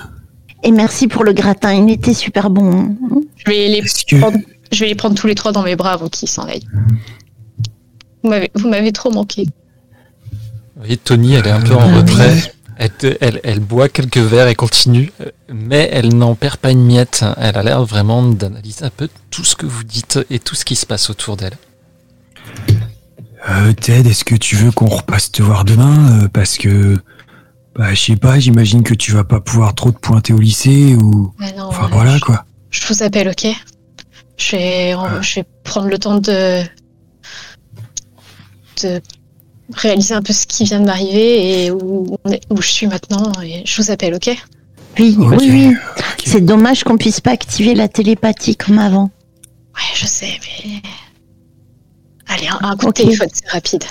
Et 0.63 0.71
merci 0.71 1.07
pour 1.07 1.23
le 1.23 1.33
gratin. 1.33 1.73
Il 1.73 1.89
était 1.91 2.13
super 2.13 2.49
bon. 2.49 2.95
Je 3.37 3.51
vais 3.51 3.67
les, 3.67 3.83
prendre, 4.19 4.37
je 4.71 4.79
vais 4.79 4.87
les 4.87 4.95
prendre 4.95 5.15
tous 5.15 5.27
les 5.27 5.35
trois 5.35 5.51
dans 5.51 5.63
mes 5.63 5.75
bras 5.75 5.93
avant 5.93 6.09
qu'ils 6.09 6.29
s'en 6.29 6.43
aillent. 6.45 6.67
Vous 8.23 8.29
m'avez, 8.29 8.51
vous 8.55 8.69
m'avez 8.69 8.91
trop 8.91 9.11
manqué. 9.11 9.45
Vous 10.75 10.81
voyez, 10.81 10.97
Tony, 10.97 11.33
elle 11.33 11.47
est 11.47 11.51
un 11.51 11.61
peu 11.61 11.73
en 11.75 11.89
Euh, 11.89 11.97
retrait. 11.97 12.53
Elle, 12.77 13.17
elle, 13.21 13.39
elle 13.43 13.59
boit 13.59 13.89
quelques 13.89 14.17
verres 14.17 14.47
et 14.47 14.55
continue, 14.55 15.11
mais 15.53 15.87
elle 15.91 16.15
n'en 16.15 16.33
perd 16.33 16.57
pas 16.57 16.71
une 16.71 16.83
miette. 16.83 17.23
Elle 17.37 17.55
a 17.57 17.61
l'air 17.61 17.83
vraiment 17.85 18.23
d'analyser 18.23 18.85
un 18.85 18.89
peu 18.89 19.07
tout 19.29 19.43
ce 19.43 19.55
que 19.55 19.67
vous 19.67 19.83
dites 19.83 20.19
et 20.31 20.39
tout 20.39 20.55
ce 20.55 20.65
qui 20.65 20.75
se 20.75 20.87
passe 20.87 21.11
autour 21.11 21.37
d'elle. 21.37 21.53
Euh, 23.49 23.73
Ted, 23.73 24.09
est-ce 24.09 24.23
que 24.23 24.35
tu 24.35 24.55
veux 24.55 24.71
qu'on 24.71 24.87
repasse 24.87 25.31
te 25.31 25.41
voir 25.41 25.65
demain 25.65 26.23
euh, 26.23 26.27
Parce 26.31 26.57
que, 26.57 26.97
bah, 27.75 27.93
je 27.93 28.01
sais 28.01 28.15
pas, 28.15 28.39
j'imagine 28.39 28.83
que 28.83 28.93
tu 28.93 29.11
vas 29.11 29.23
pas 29.23 29.39
pouvoir 29.39 29.73
trop 29.75 29.91
te 29.91 29.99
pointer 29.99 30.33
au 30.33 30.39
lycée 30.39 30.95
ou. 30.95 31.31
Ouais, 31.39 31.51
non, 31.57 31.65
Enfin 31.65 31.83
ouais, 31.85 31.89
voilà 31.91 32.17
je- 32.17 32.21
quoi. 32.21 32.45
Je 32.69 32.85
vous 32.87 33.03
appelle, 33.03 33.27
ok? 33.29 33.47
Je 34.37 34.55
vais, 34.55 34.95
je 35.21 35.35
vais 35.35 35.45
prendre 35.63 35.87
le 35.87 35.97
temps 35.99 36.15
de, 36.19 36.63
de 38.83 39.01
réaliser 39.73 40.13
un 40.13 40.21
peu 40.21 40.33
ce 40.33 40.45
qui 40.47 40.63
vient 40.63 40.79
de 40.79 40.85
m'arriver 40.85 41.65
et 41.65 41.71
où, 41.71 42.17
on 42.25 42.31
est- 42.31 42.41
où 42.49 42.61
je 42.61 42.67
suis 42.69 42.87
maintenant. 42.87 43.31
Et 43.43 43.61
je 43.65 43.81
vous 43.81 43.91
appelle, 43.91 44.15
ok? 44.15 44.29
Oui, 44.99 45.15
oui, 45.17 45.37
oui. 45.49 45.75
C'est 46.25 46.41
dommage 46.41 46.83
qu'on 46.83 46.97
puisse 46.97 47.21
pas 47.21 47.31
activer 47.31 47.75
la 47.75 47.87
télépathie 47.87 48.55
comme 48.55 48.79
avant. 48.79 49.09
Ouais, 49.75 49.95
je 49.95 50.05
sais, 50.05 50.39
mais. 50.65 50.81
Allez, 52.27 52.47
un, 52.47 52.59
un 52.61 52.75
coup 52.75 52.87
de 52.87 52.91
téléphone, 52.91 53.29
c'est 53.31 53.49
rapide. 53.49 53.83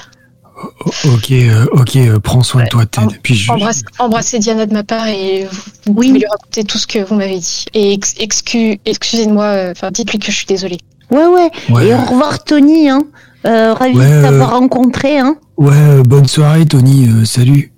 O- 0.84 0.90
Ok, 1.14 1.30
euh, 1.30 1.66
ok, 1.72 1.96
euh, 1.96 2.18
prends 2.18 2.42
soin 2.42 2.64
de 2.64 2.68
toi, 2.68 2.84
Ted. 2.86 3.06
Puis 3.22 3.34
je, 3.34 3.50
Embrasse- 3.52 3.82
embrassez 3.98 4.38
Diana 4.38 4.66
de 4.66 4.72
ma 4.74 4.82
part 4.82 5.06
et 5.08 5.46
vous, 5.50 5.60
Oui. 5.94 6.08
pouvez 6.08 6.18
lui 6.20 6.26
raconter 6.30 6.64
tout 6.64 6.78
ce 6.78 6.86
que 6.86 6.98
vous 6.98 7.14
m'avez 7.14 7.38
dit. 7.38 7.64
Et 7.74 7.92
ex- 7.92 8.14
excu- 8.18 8.78
excusez-moi, 8.84 9.44
euh, 9.44 9.72
enfin, 9.72 9.90
dites-lui 9.90 10.18
que 10.18 10.26
je 10.30 10.36
suis 10.36 10.46
désolée. 10.46 10.78
Ouais, 11.10 11.26
ouais. 11.26 11.50
ouais, 11.70 11.86
Et 11.88 11.94
au 11.94 11.98
revoir, 11.98 12.42
Tony. 12.44 12.88
Hein. 12.88 13.02
Euh, 13.46 13.72
ravi 13.74 13.96
Ouais, 13.96 14.06
de 14.06 14.10
euh, 14.12 14.22
t'avoir 14.22 14.50
rencontré. 14.50 15.18
Hein. 15.18 15.36
ouais, 15.56 16.02
bonne 16.04 16.26
soirée, 16.28 16.66
Tony. 16.66 17.08
euh, 17.08 17.24
salut. 17.24 17.72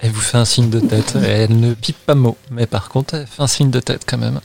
Elle 0.00 0.10
vous 0.10 0.20
fait 0.20 0.36
un 0.38 0.44
signe 0.44 0.68
de 0.68 0.80
tête. 0.80 1.14
Elle 1.26 1.58
ne 1.58 1.72
pipe 1.74 1.96
pas 2.04 2.14
mot, 2.14 2.36
mais 2.50 2.66
par 2.66 2.88
contre, 2.88 3.14
elle 3.14 3.26
fait 3.26 3.42
un 3.42 3.46
signe 3.46 3.70
de 3.70 3.80
tête 3.80 4.02
quand 4.06 4.18
même. 4.18 4.40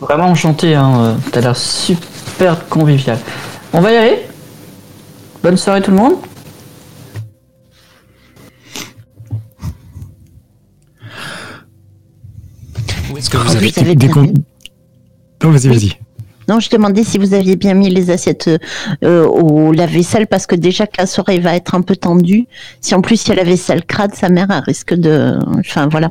Vraiment 0.00 0.24
enchanté, 0.26 0.74
hein. 0.74 1.16
T'as 1.30 1.40
l'air 1.40 1.56
super 1.56 2.68
convivial. 2.68 3.18
On 3.72 3.80
va 3.80 3.92
y 3.92 3.96
aller 3.96 4.18
Bonne 5.42 5.56
soirée 5.56 5.82
tout 5.82 5.90
le 5.92 5.96
monde 5.98 6.14
Où 13.14 13.18
est-ce 13.18 13.30
que 13.30 13.36
Oh, 13.36 13.40
vous 13.46 13.56
avez 13.56 13.70
vous 13.70 13.78
avez 13.80 13.94
Non, 13.94 15.50
vas-y, 15.50 15.68
Oui. 15.68 15.76
vas-y. 15.76 15.92
Non, 16.48 16.58
je 16.60 16.68
demandais 16.68 17.04
si 17.04 17.16
vous 17.16 17.32
aviez 17.32 17.54
bien 17.56 17.72
mis 17.74 17.88
les 17.88 18.10
assiettes 18.10 18.50
euh, 19.04 19.24
au 19.26 19.72
lave-vaisselle 19.72 20.26
parce 20.26 20.46
que 20.46 20.54
déjà 20.56 20.86
que 20.86 20.94
la 20.98 21.06
soirée 21.06 21.38
va 21.38 21.54
être 21.54 21.74
un 21.74 21.80
peu 21.80 21.96
tendue. 21.96 22.46
Si 22.82 22.94
en 22.94 23.00
plus 23.00 23.24
il 23.24 23.28
y 23.30 23.32
a 23.32 23.36
la 23.36 23.44
vaisselle 23.44 23.84
crade, 23.84 24.14
sa 24.14 24.28
mère 24.28 24.48
elle 24.50 24.62
risque 24.64 24.92
de. 24.94 25.38
Enfin 25.60 25.88
voilà. 25.90 26.10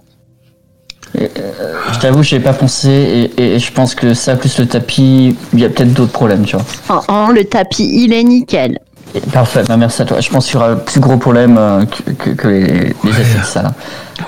Je 1.13 1.99
t'avoue, 1.99 2.23
j'ai 2.23 2.39
pas 2.39 2.53
pensé 2.53 3.29
et, 3.37 3.55
et 3.55 3.59
je 3.59 3.71
pense 3.71 3.93
que 3.93 4.15
ça 4.15 4.35
plus 4.35 4.57
le 4.57 4.65
tapis, 4.65 5.35
il 5.53 5.59
y 5.59 5.65
a 5.65 5.69
peut-être 5.69 5.93
d'autres 5.93 6.11
problèmes, 6.13 6.43
tu 6.45 6.55
vois. 6.55 6.65
En, 7.07 7.13
en, 7.13 7.27
le 7.29 7.43
tapis, 7.43 7.87
il 8.03 8.13
est 8.13 8.23
nickel. 8.23 8.79
Parfait, 9.31 9.63
bah, 9.67 9.77
merci 9.77 10.01
à 10.01 10.05
toi. 10.05 10.19
Je 10.19 10.29
pense 10.29 10.45
qu'il 10.47 10.55
y 10.55 10.57
aura 10.57 10.71
un 10.71 10.75
plus 10.75 10.99
gros 10.99 11.17
problème 11.17 11.55
euh, 11.57 11.85
que, 11.85 12.11
que, 12.11 12.29
que 12.31 12.47
les, 12.47 12.59
les 12.67 12.93
Ouais. 13.03 13.09
effets 13.21 13.39
de 13.39 13.45
ça. 13.45 13.61
là. 13.61 13.73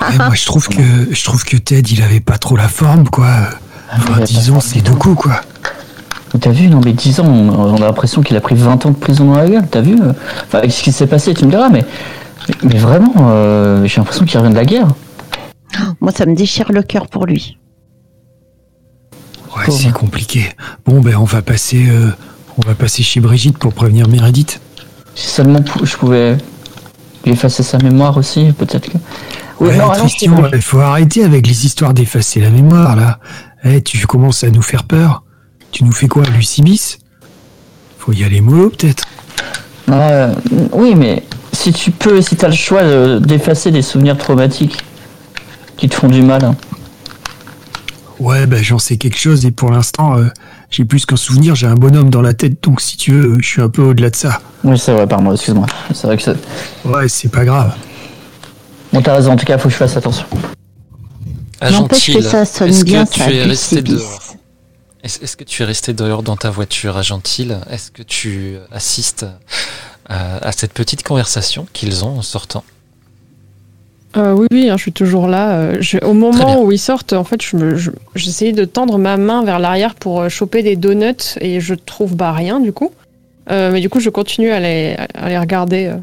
Ouais, 0.00 0.16
moi, 0.16 0.34
je 0.34 0.44
trouve 0.46 0.68
que 0.68 0.82
je 1.10 1.24
trouve 1.24 1.44
que 1.44 1.56
Ted, 1.56 1.88
il 1.92 2.02
avait 2.02 2.20
pas 2.20 2.38
trop 2.38 2.56
la 2.56 2.68
forme, 2.68 3.08
quoi. 3.08 3.26
Enfin, 3.92 4.04
il 4.08 4.14
a 4.14 4.18
pas 4.18 4.24
disons, 4.24 4.60
forme 4.60 4.60
c'est 4.60 4.80
deux 4.82 4.94
coups, 4.94 5.22
quoi. 5.22 5.40
Mais 6.34 6.40
T'as 6.40 6.50
vu, 6.50 6.68
non 6.68 6.80
mais 6.84 6.92
10 6.92 7.20
ans, 7.20 7.26
on, 7.26 7.76
a 7.76 7.80
l'impression 7.80 8.20
qu'il 8.22 8.36
a 8.36 8.40
pris 8.40 8.54
20 8.56 8.84
ans 8.86 8.90
de 8.90 8.96
prison 8.96 9.26
dans 9.26 9.36
la 9.38 9.48
gueule, 9.48 9.66
t'as 9.70 9.80
vu 9.80 9.96
euh, 10.00 10.12
Enfin, 10.44 10.58
avec 10.58 10.72
ce 10.72 10.82
qui 10.82 10.92
s'est 10.92 11.06
passé, 11.06 11.32
tu 11.34 11.44
me 11.46 11.50
diras, 11.50 11.68
mais, 11.68 11.84
mais 12.62 12.78
vraiment, 12.78 13.14
euh, 13.20 13.84
j'ai 13.86 13.96
l'impression 13.98 14.24
qu'il 14.24 14.38
revient 14.38 14.50
de 14.50 14.56
la 14.56 14.64
guerre. 14.64 14.88
Moi, 16.00 16.12
ça 16.12 16.26
me 16.26 16.34
déchire 16.34 16.70
le 16.72 16.82
cœur 16.82 17.06
pour 17.08 17.26
lui. 17.26 17.58
Ouais, 19.56 19.70
c'est 19.70 19.92
compliqué. 19.92 20.50
Bon, 20.84 21.00
ben, 21.00 21.16
on 21.16 21.24
va 21.24 21.42
passer, 21.42 21.86
euh, 21.88 22.10
on 22.58 22.66
va 22.68 22.74
passer 22.74 23.02
chez 23.02 23.20
Brigitte 23.20 23.58
pour 23.58 23.72
prévenir 23.72 24.08
Meredith. 24.08 24.60
Si 25.16 25.26
seulement 25.26 25.58
je 25.82 25.96
pouvais 25.96 26.36
lui 27.24 27.32
effacer 27.32 27.64
sa 27.64 27.78
mémoire 27.78 28.16
aussi, 28.16 28.52
peut-être 28.52 28.88
que... 28.88 28.98
Oui, 29.58 29.70
ouais, 29.70 29.78
non, 29.78 29.90
il 30.52 30.60
faut 30.62 30.80
arrêter 30.80 31.24
avec 31.24 31.46
les 31.46 31.64
histoires 31.64 31.94
d'effacer 31.94 32.40
la 32.40 32.50
mémoire, 32.50 32.94
là. 32.94 33.18
Eh, 33.64 33.80
tu 33.80 34.06
commences 34.06 34.44
à 34.44 34.50
nous 34.50 34.60
faire 34.62 34.84
peur. 34.84 35.24
Tu 35.72 35.82
nous 35.82 35.92
fais 35.92 36.06
quoi, 36.08 36.22
Lucie 36.24 36.60
bis 36.62 36.98
Faut 37.98 38.12
y 38.12 38.22
aller 38.22 38.42
mollo, 38.42 38.68
peut-être. 38.68 39.04
Euh, 39.88 40.34
oui, 40.72 40.94
mais 40.94 41.22
si 41.52 41.72
tu 41.72 41.90
peux, 41.90 42.20
si 42.20 42.36
t'as 42.36 42.48
le 42.48 42.54
choix 42.54 42.82
de- 42.82 43.18
d'effacer 43.18 43.70
des 43.70 43.82
souvenirs 43.82 44.18
traumatiques 44.18 44.76
qui 45.78 45.88
te 45.88 45.94
font 45.94 46.08
du 46.08 46.22
mal, 46.22 46.44
hein. 46.44 46.54
Ouais, 48.18 48.46
ben, 48.46 48.62
j'en 48.62 48.78
sais 48.78 48.96
quelque 48.98 49.18
chose, 49.18 49.44
et 49.46 49.50
pour 49.50 49.70
l'instant, 49.70 50.18
euh, 50.18 50.28
j'ai 50.70 50.84
plus 50.84 51.06
qu'un 51.06 51.16
souvenir, 51.16 51.54
j'ai 51.54 51.66
un 51.66 51.74
bonhomme 51.74 52.10
dans 52.10 52.22
la 52.22 52.34
tête, 52.34 52.62
donc 52.62 52.80
si 52.80 52.96
tu 52.96 53.12
veux, 53.12 53.36
je 53.40 53.46
suis 53.46 53.62
un 53.62 53.68
peu 53.68 53.82
au-delà 53.82 54.10
de 54.10 54.16
ça. 54.16 54.40
Oui, 54.64 54.78
c'est 54.78 54.92
vrai, 54.92 55.06
pardon, 55.06 55.32
excuse-moi. 55.32 55.66
C'est 55.94 56.06
vrai 56.06 56.16
que 56.16 56.22
c'est... 56.22 56.36
Ouais, 56.84 57.08
c'est 57.08 57.28
pas 57.28 57.44
grave. 57.44 57.74
Bon, 58.92 59.00
t'as 59.02 59.14
raison, 59.14 59.32
en 59.32 59.36
tout 59.36 59.44
cas, 59.44 59.58
faut 59.58 59.68
que 59.68 59.72
je 59.74 59.78
fasse 59.78 59.96
attention. 59.96 60.26
N'empêche 61.62 62.06
que 62.06 62.12
Agentile, 62.18 62.22
ça 62.24 62.44
sonne 62.44 62.68
est-ce 62.68 62.84
bien, 62.84 63.04
que 63.06 63.12
tu 63.12 63.20
ça, 63.20 63.32
es 63.32 63.42
resté 63.44 63.82
dehors 63.82 64.20
Est-ce 65.02 65.36
que 65.36 65.44
tu 65.44 65.62
es 65.62 65.66
resté 65.66 65.92
dehors 65.94 66.22
dans 66.22 66.36
ta 66.36 66.50
voiture, 66.50 66.96
Agentile 66.96 67.58
Est-ce 67.70 67.90
que 67.90 68.02
tu 68.02 68.56
assistes 68.70 69.24
à, 70.08 70.36
à 70.46 70.52
cette 70.52 70.72
petite 70.72 71.02
conversation 71.02 71.66
qu'ils 71.72 72.04
ont 72.04 72.18
en 72.18 72.22
sortant 72.22 72.64
Euh, 74.16 74.32
oui, 74.32 74.46
oui, 74.50 74.70
hein, 74.70 74.76
je 74.76 74.82
suis 74.82 74.92
toujours 74.92 75.26
là. 75.26 75.52
euh, 75.58 75.76
je- 75.80 75.98
au 75.98 76.14
moment 76.14 76.62
où 76.62 76.72
ils 76.72 76.78
sortent, 76.78 77.12
en 77.12 77.24
fait, 77.24 77.42
je 77.42 77.56
me- 77.56 77.76
je- 77.76 77.90
j'essayais 78.14 78.52
de 78.52 78.64
tendre 78.64 78.96
ma 78.98 79.16
main 79.16 79.44
vers 79.44 79.58
l'arrière 79.58 79.94
pour 79.94 80.20
euh, 80.22 80.28
choper 80.28 80.62
des 80.62 80.74
donuts 80.76 81.36
et 81.40 81.60
je 81.60 81.74
trouve 81.74 82.16
bah, 82.16 82.32
rien 82.32 82.58
du 82.60 82.72
coup. 82.72 82.92
Euh, 83.50 83.70
mais 83.72 83.80
du 83.80 83.88
coup, 83.90 84.00
je 84.00 84.08
continue 84.10 84.50
à 84.50 84.60
les, 84.60 84.96
à 85.14 85.28
les 85.28 85.38
regarder 85.38 85.86
euh, 85.86 85.96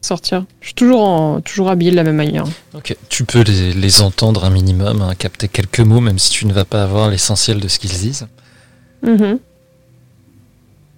sortir. 0.00 0.44
Je 0.60 0.66
suis 0.66 0.74
toujours, 0.74 1.02
en, 1.02 1.40
toujours 1.40 1.70
habillée 1.70 1.90
de 1.92 1.96
la 1.96 2.02
même 2.04 2.16
manière. 2.16 2.44
Ok, 2.74 2.96
tu 3.08 3.24
peux 3.24 3.42
les, 3.42 3.72
les 3.72 4.02
entendre 4.02 4.44
un 4.44 4.50
minimum, 4.50 5.00
hein, 5.02 5.14
capter 5.16 5.48
quelques 5.48 5.80
mots, 5.80 6.00
même 6.00 6.18
si 6.18 6.30
tu 6.30 6.46
ne 6.46 6.52
vas 6.52 6.64
pas 6.64 6.82
avoir 6.82 7.08
l'essentiel 7.10 7.60
de 7.60 7.68
ce 7.68 7.78
qu'ils 7.78 7.90
disent. 7.90 8.26
Mhm. 9.02 9.38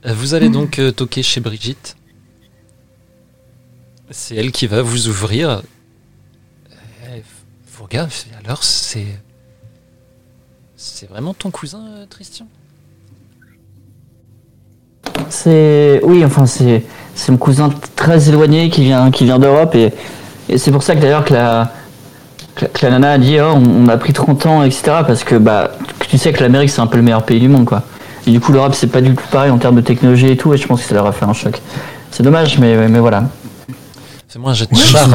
Euh, 0.07 0.15
Vous 0.15 0.35
allez 0.35 0.49
donc 0.49 0.81
toquer 0.97 1.23
chez 1.23 1.41
Brigitte. 1.41 1.97
C'est 4.11 4.35
elle 4.35 4.51
qui 4.51 4.67
va 4.67 4.83
vous 4.83 5.09
ouvrir. 5.09 5.63
Eh, 7.15 7.23
Faut 7.67 7.87
alors 8.45 8.65
c'est. 8.65 9.07
C'est 10.77 11.09
vraiment 11.09 11.35
ton 11.35 11.51
cousin, 11.51 11.83
euh, 11.97 12.07
Tristan? 12.09 12.47
C'est 15.29 16.01
oui, 16.03 16.25
enfin 16.25 16.47
c'est 16.47 16.85
c'est 17.15 17.31
mon 17.31 17.39
cousin 17.39 17.71
très 17.95 18.29
éloigné 18.29 18.69
qui 18.71 18.83
vient 18.83 19.11
qui 19.11 19.25
vient 19.25 19.39
d'Europe 19.39 19.75
et, 19.75 19.93
et 20.49 20.59
c'est 20.59 20.73
pour 20.73 20.83
ça 20.83 20.97
que 20.97 21.01
d'ailleurs 21.01 21.25
que 21.25 21.35
la 21.35 21.73
que 22.57 22.67
la- 22.83 22.91
nana 22.91 23.13
a 23.13 23.19
dit 23.19 23.39
oh, 23.41 23.53
on, 23.55 23.89
a 23.89 23.97
pris 23.97 24.13
30 24.13 24.47
ans 24.47 24.63
etc 24.63 24.83
parce 25.07 25.23
que 25.23 25.37
bah 25.37 25.73
tu 26.09 26.19
sais 26.19 26.33
que 26.33 26.41
l'Amérique 26.41 26.71
c'est 26.71 26.81
un 26.81 26.87
peu 26.87 26.97
le 26.97 27.03
meilleur 27.03 27.25
pays 27.25 27.39
du 27.41 27.49
monde 27.49 27.65
quoi 27.65 27.83
et 28.27 28.31
du 28.31 28.41
coup 28.41 28.53
l'Europe 28.53 28.75
c'est 28.75 28.89
pas 28.89 29.01
du 29.01 29.15
tout 29.15 29.25
pareil 29.31 29.51
en 29.51 29.59
termes 29.59 29.77
de 29.77 29.81
technologie 29.83 30.29
et 30.29 30.37
tout 30.37 30.53
et 30.55 30.57
je 30.57 30.67
pense 30.67 30.83
que 30.83 30.89
ça 30.89 30.95
leur 30.95 31.07
a 31.07 31.13
fait 31.13 31.25
un 31.27 31.33
choc 31.33 31.61
c'est 32.11 32.23
dommage 32.23 32.59
mais 32.59 32.89
mais 32.89 32.99
voilà 32.99 33.25
Fais-moi 34.33 34.53
un 34.53 34.55
jet 34.55 34.71
de 34.71 34.77
Ouais, 34.77 34.81
charme, 34.81 35.15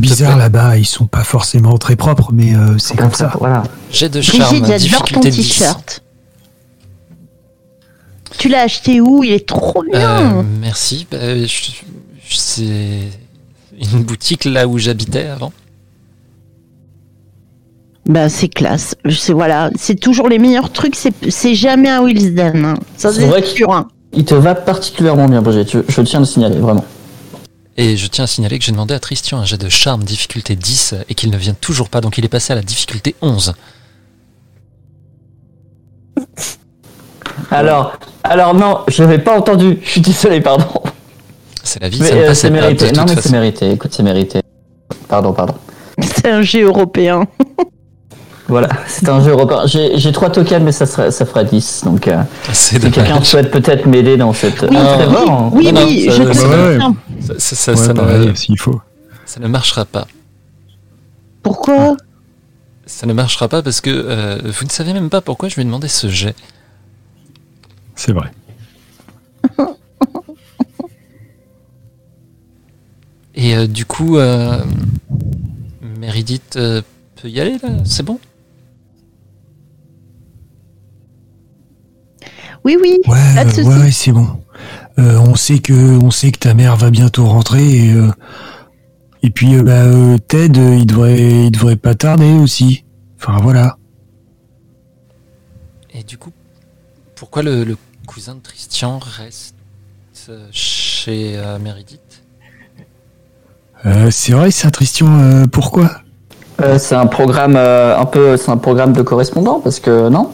bizarres 0.00 0.32
plaît. 0.34 0.38
là-bas, 0.42 0.76
ils 0.76 0.84
sont 0.84 1.06
pas 1.06 1.24
forcément 1.24 1.78
très 1.78 1.96
propres, 1.96 2.30
mais 2.32 2.54
euh, 2.54 2.76
c'est 2.78 2.94
comme 2.96 3.14
ça. 3.14 3.32
voilà 3.38 3.62
Jet 3.90 4.10
de 4.10 4.20
charme, 4.20 4.60
Brigitte, 4.60 4.66
j'adore 4.90 5.04
ton 5.08 5.20
difficulté 5.20 5.30
10. 5.30 5.36
t-shirt. 5.48 6.02
Tu 8.38 8.48
l'as 8.48 8.60
acheté 8.62 9.00
où? 9.00 9.24
Il 9.24 9.32
est 9.32 9.48
trop 9.48 9.82
bien. 9.82 10.38
Euh, 10.38 10.42
merci. 10.60 11.06
Bah, 11.10 11.16
c'est 12.28 13.08
une 13.92 14.02
boutique 14.04 14.44
là 14.44 14.68
où 14.68 14.76
j'habitais 14.78 15.26
avant. 15.26 15.52
Bah 18.06 18.28
c'est 18.28 18.48
classe. 18.48 18.94
C'est 19.10 19.32
voilà, 19.32 19.70
c'est 19.76 19.94
toujours 19.98 20.28
les 20.28 20.38
meilleurs 20.38 20.70
trucs. 20.72 20.96
C'est 20.96 21.14
c'est 21.30 21.54
jamais 21.54 21.88
un 21.88 22.02
Wilsden. 22.02 22.64
hein. 22.64 22.74
Ça 22.96 23.12
C'est 23.12 23.26
vrai 23.26 23.42
c'est 23.42 23.54
sûr. 23.56 23.72
hein. 23.72 23.88
il 24.12 24.24
te 24.24 24.34
va 24.34 24.54
particulièrement 24.54 25.28
bien 25.28 25.40
Brigitte 25.42 25.70
je, 25.72 25.78
je 25.88 26.02
tiens 26.02 26.18
à 26.18 26.20
le 26.20 26.26
signaler 26.26 26.58
vraiment 26.58 26.84
Et 27.76 27.96
je 27.96 28.06
tiens 28.08 28.24
à 28.24 28.26
signaler 28.26 28.58
que 28.58 28.64
j'ai 28.64 28.72
demandé 28.72 28.94
à 28.94 29.00
Tristan 29.00 29.38
un 29.38 29.44
jet 29.44 29.56
de 29.56 29.68
charme 29.68 30.04
difficulté 30.04 30.56
10 30.56 30.96
et 31.08 31.14
qu'il 31.14 31.30
ne 31.30 31.36
vient 31.36 31.54
toujours 31.54 31.88
pas, 31.88 32.00
donc 32.00 32.18
il 32.18 32.24
est 32.24 32.28
passé 32.28 32.52
à 32.52 32.56
la 32.56 32.62
difficulté 32.62 33.14
11. 33.22 33.54
alors 37.50 37.98
alors 38.24 38.54
non 38.54 38.80
je 38.88 39.02
n'avais 39.02 39.18
pas 39.18 39.38
entendu. 39.38 39.78
Je 39.82 39.90
suis 39.90 40.00
désolé 40.00 40.40
pardon. 40.40 40.66
C'est 41.62 41.80
la 41.80 41.88
vie, 41.88 42.00
mais 42.00 42.08
ça 42.08 42.14
euh, 42.14 42.26
passait 42.26 42.48
c'est 42.48 42.50
pas 42.50 42.56
de 42.56 42.60
mérité 42.60 42.92
non 42.92 43.04
mais 43.06 43.14
c'est 43.16 43.30
mérité. 43.30 43.70
Écoute 43.70 43.92
c'est 43.94 44.02
mérité. 44.02 44.40
Pardon 45.08 45.32
pardon. 45.32 45.54
C'est 46.02 46.28
un 46.28 46.42
jeu 46.42 46.62
européen. 46.64 47.26
Voilà, 48.50 48.68
c'est 48.88 49.08
un 49.08 49.22
jeu 49.22 49.30
européen. 49.30 49.62
J'ai 49.66 50.12
trois 50.12 50.28
tokens, 50.30 50.62
mais 50.62 50.72
ça, 50.72 50.84
sera, 50.84 51.10
ça 51.10 51.24
fera 51.24 51.44
10. 51.44 51.82
Donc, 51.84 52.08
euh, 52.08 52.20
C'est 52.52 52.80
si 52.82 52.90
quelqu'un 52.90 53.22
souhaite 53.22 53.50
peut-être 53.50 53.86
m'aider 53.86 54.16
dans 54.16 54.32
cette. 54.32 54.62
Oui, 54.62 54.76
Ah, 54.76 54.98
oui. 55.08 55.16
Oui, 55.52 55.72
non, 55.72 55.80
oui, 55.86 56.06
ça- 56.06 56.16
je 56.16 56.22
te 56.24 56.32
ça-. 56.32 56.48
Ça, 57.20 57.34
ça- 57.38 57.56
ça- 57.56 57.70
Ouais, 57.72 57.76
ça 57.78 57.94
pareil, 57.94 58.26
ne, 58.28 58.34
s'il 58.34 58.58
faut. 58.58 58.80
ça 59.24 59.38
ne 59.40 59.46
marchera 59.48 59.84
pas. 59.84 60.06
Pourquoi 61.42 61.96
Ça 62.86 63.06
ne 63.06 63.12
marchera 63.12 63.48
pas 63.48 63.62
parce 63.62 63.80
que 63.80 63.90
euh, 63.90 64.38
vous 64.44 64.64
ne 64.64 64.70
savez 64.70 64.92
même 64.92 65.10
pas 65.10 65.20
pourquoi 65.20 65.48
je 65.48 65.54
lui 65.54 65.62
ai 65.62 65.64
demandé 65.64 65.86
ce 65.86 66.08
jet. 66.08 66.34
C'est 67.94 68.12
vrai. 68.12 68.30
Et 73.36 73.54
euh, 73.56 73.66
du 73.66 73.84
coup, 73.84 74.18
euh, 74.18 74.58
Meredith 76.00 76.56
euh, 76.56 76.82
peut 77.22 77.28
y 77.28 77.40
aller 77.40 77.58
là? 77.62 77.68
C'est 77.84 78.02
bon? 78.02 78.18
Oui, 82.64 82.76
oui. 82.80 82.98
Ouais, 83.06 83.16
Pas 83.34 83.44
de 83.44 83.48
euh, 83.50 83.52
souci. 83.52 83.68
ouais, 83.68 83.90
c'est 83.90 84.12
bon. 84.12 84.26
Euh, 84.98 85.18
on 85.18 85.34
sait 85.34 85.60
que 85.60 85.72
on 86.02 86.10
sait 86.10 86.30
que 86.30 86.38
ta 86.38 86.54
mère 86.54 86.76
va 86.76 86.90
bientôt 86.90 87.24
rentrer 87.24 87.64
et 87.86 87.92
euh, 87.92 88.10
et 89.22 89.30
puis 89.30 89.54
euh, 89.54 89.62
bah, 89.62 89.72
euh, 89.84 90.18
Ted, 90.18 90.58
il 90.78 90.86
devrait 90.86 91.44
il 91.46 91.50
devrait 91.50 91.76
pas 91.76 91.94
tarder 91.94 92.32
aussi. 92.32 92.84
Enfin 93.18 93.38
voilà. 93.42 93.76
Et 95.94 96.02
du 96.02 96.18
coup, 96.18 96.30
pourquoi 97.16 97.42
le, 97.42 97.64
le 97.64 97.76
cousin 98.06 98.34
de 98.34 98.40
Tristan 98.40 98.98
reste 98.98 99.54
chez 100.52 101.36
euh, 101.36 101.58
Meredith? 101.58 102.22
Euh, 103.86 104.10
c'est 104.10 104.32
vrai 104.32 104.50
ça, 104.50 104.70
Christian. 104.70 105.06
euh, 105.18 105.46
pourquoi? 105.46 105.90
Euh, 106.60 106.78
c'est 106.78 106.94
un 106.94 107.06
programme 107.06 107.56
euh, 107.56 107.98
un 107.98 108.04
peu. 108.04 108.36
C'est 108.36 108.50
un 108.50 108.58
programme 108.58 108.92
de 108.92 109.00
correspondant 109.02 109.60
parce 109.60 109.80
que 109.80 110.08
non? 110.10 110.30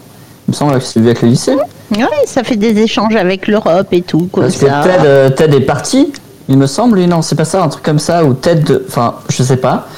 Il 0.49 0.53
me 0.53 0.55
semble 0.55 0.75
que 0.79 0.85
c'est 0.85 1.01
vu 1.01 1.07
avec 1.07 1.23
le 1.23 1.29
lycée. 1.29 1.57
Oui, 1.91 2.05
ça 2.27 2.45
fait 2.45 2.57
des 2.57 2.79
échanges 2.81 3.17
avec 3.17 3.47
l'Europe 3.49 3.89
et 3.93 4.03
tout, 4.03 4.29
comme 4.33 4.45
Parce 4.45 4.57
que. 4.59 4.67
Ted, 4.67 5.05
euh, 5.05 5.31
Ted 5.31 5.57
est 5.57 5.61
parti, 5.61 6.13
il 6.49 6.57
me 6.57 6.67
semble. 6.67 7.01
non, 7.05 7.21
c'est 7.23 7.35
pas 7.35 7.45
ça, 7.45 7.63
un 7.65 7.69
truc 7.69 7.83
comme 7.85 7.99
ça. 7.99 8.25
Ou 8.25 8.35
Ted. 8.35 8.63
de- 8.63 8.85
Enfin, 8.89 9.17
je 9.29 9.43
sais 9.43 9.57
pas. 9.57 9.89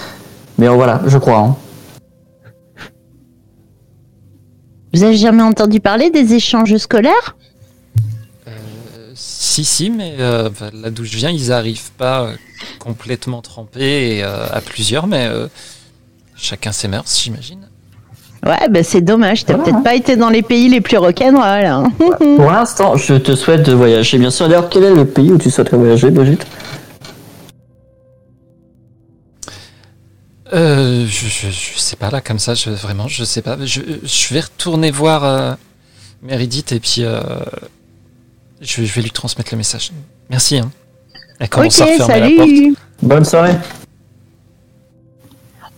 Mais 0.57 0.66
euh, 0.69 0.73
voilà, 0.73 1.03
je 1.07 1.19
crois. 1.19 1.39
hein. 1.39 1.57
Vous 4.95 5.03
avez 5.05 5.16
jamais 5.16 5.43
entendu 5.43 5.81
parler 5.81 6.11
des 6.11 6.33
échanges 6.35 6.77
scolaires? 6.79 7.37
Euh, 8.47 8.51
Si, 9.15 9.65
si, 9.65 9.91
mais 9.91 10.16
euh, 10.19 10.49
là 10.73 10.91
d'où 10.91 11.05
je 11.05 11.16
viens, 11.16 11.31
ils 11.31 11.53
arrivent 11.53 11.93
pas 11.99 12.23
euh, 12.23 12.33
complètement 12.79 13.43
trempés 13.43 14.16
et, 14.19 14.25
euh, 14.25 14.47
à 14.51 14.61
plusieurs, 14.62 15.07
mais 15.07 15.27
euh, 15.27 15.47
chacun 16.37 16.73
ses 16.73 16.89
mœurs, 16.89 17.05
j'imagine. 17.23 17.68
Ouais, 18.47 18.69
bah 18.70 18.82
c'est 18.82 19.01
dommage. 19.01 19.44
T'as 19.44 19.55
Voilà, 19.55 19.65
peut-être 19.65 19.78
hein. 19.78 19.82
pas 19.82 19.94
été 19.94 20.16
dans 20.16 20.31
les 20.31 20.43
pays 20.43 20.69
les 20.69 20.81
plus 20.81 20.97
rock'n'roll. 20.97 21.65
Hein. 21.66 21.85
Pour 22.36 22.51
l'instant, 22.51 22.97
je 22.97 23.15
te 23.15 23.35
souhaite 23.35 23.65
de 23.65 23.73
voyager. 23.73 24.16
Bien 24.19 24.31
sûr, 24.31 24.47
d'ailleurs, 24.48 24.69
quel 24.69 24.85
est 24.85 24.94
le 24.94 25.05
pays 25.05 25.32
où 25.32 25.39
tu 25.39 25.51
souhaiterais 25.51 25.77
voyager, 25.77 26.10
Brigitte? 26.10 26.47
Euh, 30.55 31.05
je, 31.06 31.27
je, 31.27 31.48
je 31.51 31.78
sais 31.78 31.97
pas 31.97 32.10
là, 32.10 32.20
comme 32.20 32.39
ça, 32.39 32.55
je, 32.55 32.70
vraiment, 32.70 33.06
je 33.09 33.23
sais 33.24 33.43
pas. 33.43 33.56
Je, 33.65 33.81
je 34.02 34.35
vais 34.35 34.40
retourner 34.40 34.90
voir 34.90 35.24
euh, 35.24 35.52
Meredith 36.23 36.73
et 36.73 36.81
puis 36.81 36.98
euh, 37.01 37.20
Je, 38.62 38.82
je 38.85 38.94
vais 38.94 39.02
lui 39.02 39.10
transmettre 39.10 39.52
le 39.52 39.59
message. 39.59 39.93
Merci. 40.31 40.59
Hein. 40.59 40.70
Elle 41.39 41.48
commence 41.48 41.81
à 41.81 41.85
refermer 41.85 42.20
la 42.20 42.36
porte. 42.36 42.48
salut. 42.48 42.74
Bonne 43.02 43.24
soirée. 43.24 43.55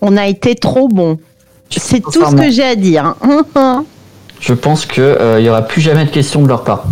On 0.00 0.16
a 0.16 0.26
été 0.26 0.54
trop 0.54 0.88
bon. 0.88 1.18
C'est 1.70 2.00
tout 2.00 2.10
ce 2.12 2.34
que 2.34 2.50
j'ai 2.50 2.64
à 2.64 2.74
dire. 2.74 3.14
hein. 3.54 3.84
Je 4.40 4.54
pense 4.54 4.86
que 4.86 5.00
euh, 5.02 5.38
il 5.38 5.44
y 5.44 5.50
aura 5.50 5.62
plus 5.62 5.82
jamais 5.82 6.06
de 6.06 6.10
questions 6.10 6.42
de 6.42 6.48
leur 6.48 6.64
part. 6.64 6.84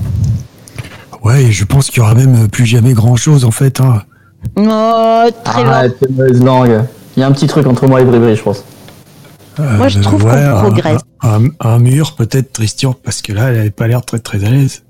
Ouais, 1.25 1.45
et 1.45 1.51
je 1.53 1.65
pense 1.65 1.87
qu'il 1.89 1.99
y 1.99 2.01
aura 2.01 2.15
même 2.15 2.49
plus 2.49 2.67
jamais 2.67 2.93
grand 2.93 3.17
chose 3.17 3.45
en 3.47 3.51
fait. 3.51 3.81
Hein. 3.81 4.03
oh, 4.57 5.25
très 5.45 5.65
mauvaises 6.11 6.43
langues. 6.45 6.83
Il 7.17 7.21
y 7.21 7.23
a 7.23 7.27
un 7.27 7.33
petit 7.33 7.47
truc 7.47 7.67
entre 7.67 7.87
moi 7.87 8.01
et 8.01 8.05
Bribri, 8.05 8.37
je 8.37 8.43
pense. 8.43 8.65
Moi, 9.59 9.89
je 9.89 9.99
trouve 10.01 10.23
qu'on 10.23 10.29
Euh, 10.31 10.55
un- 10.57 10.61
progresse. 10.61 11.01
Un, 11.23 11.41
un 11.61 11.79
mur 11.81 12.15
peut-être, 12.15 12.53
Tristian, 12.53 12.95
parce 13.03 13.23
que 13.23 13.33
là, 13.33 13.49
elle 13.51 13.59
avait 13.59 13.71
pas 13.71 13.89
l'air 13.89 14.05
très 14.05 14.21
très 14.21 14.45
à 14.45 14.51
l'aise. 14.51 14.83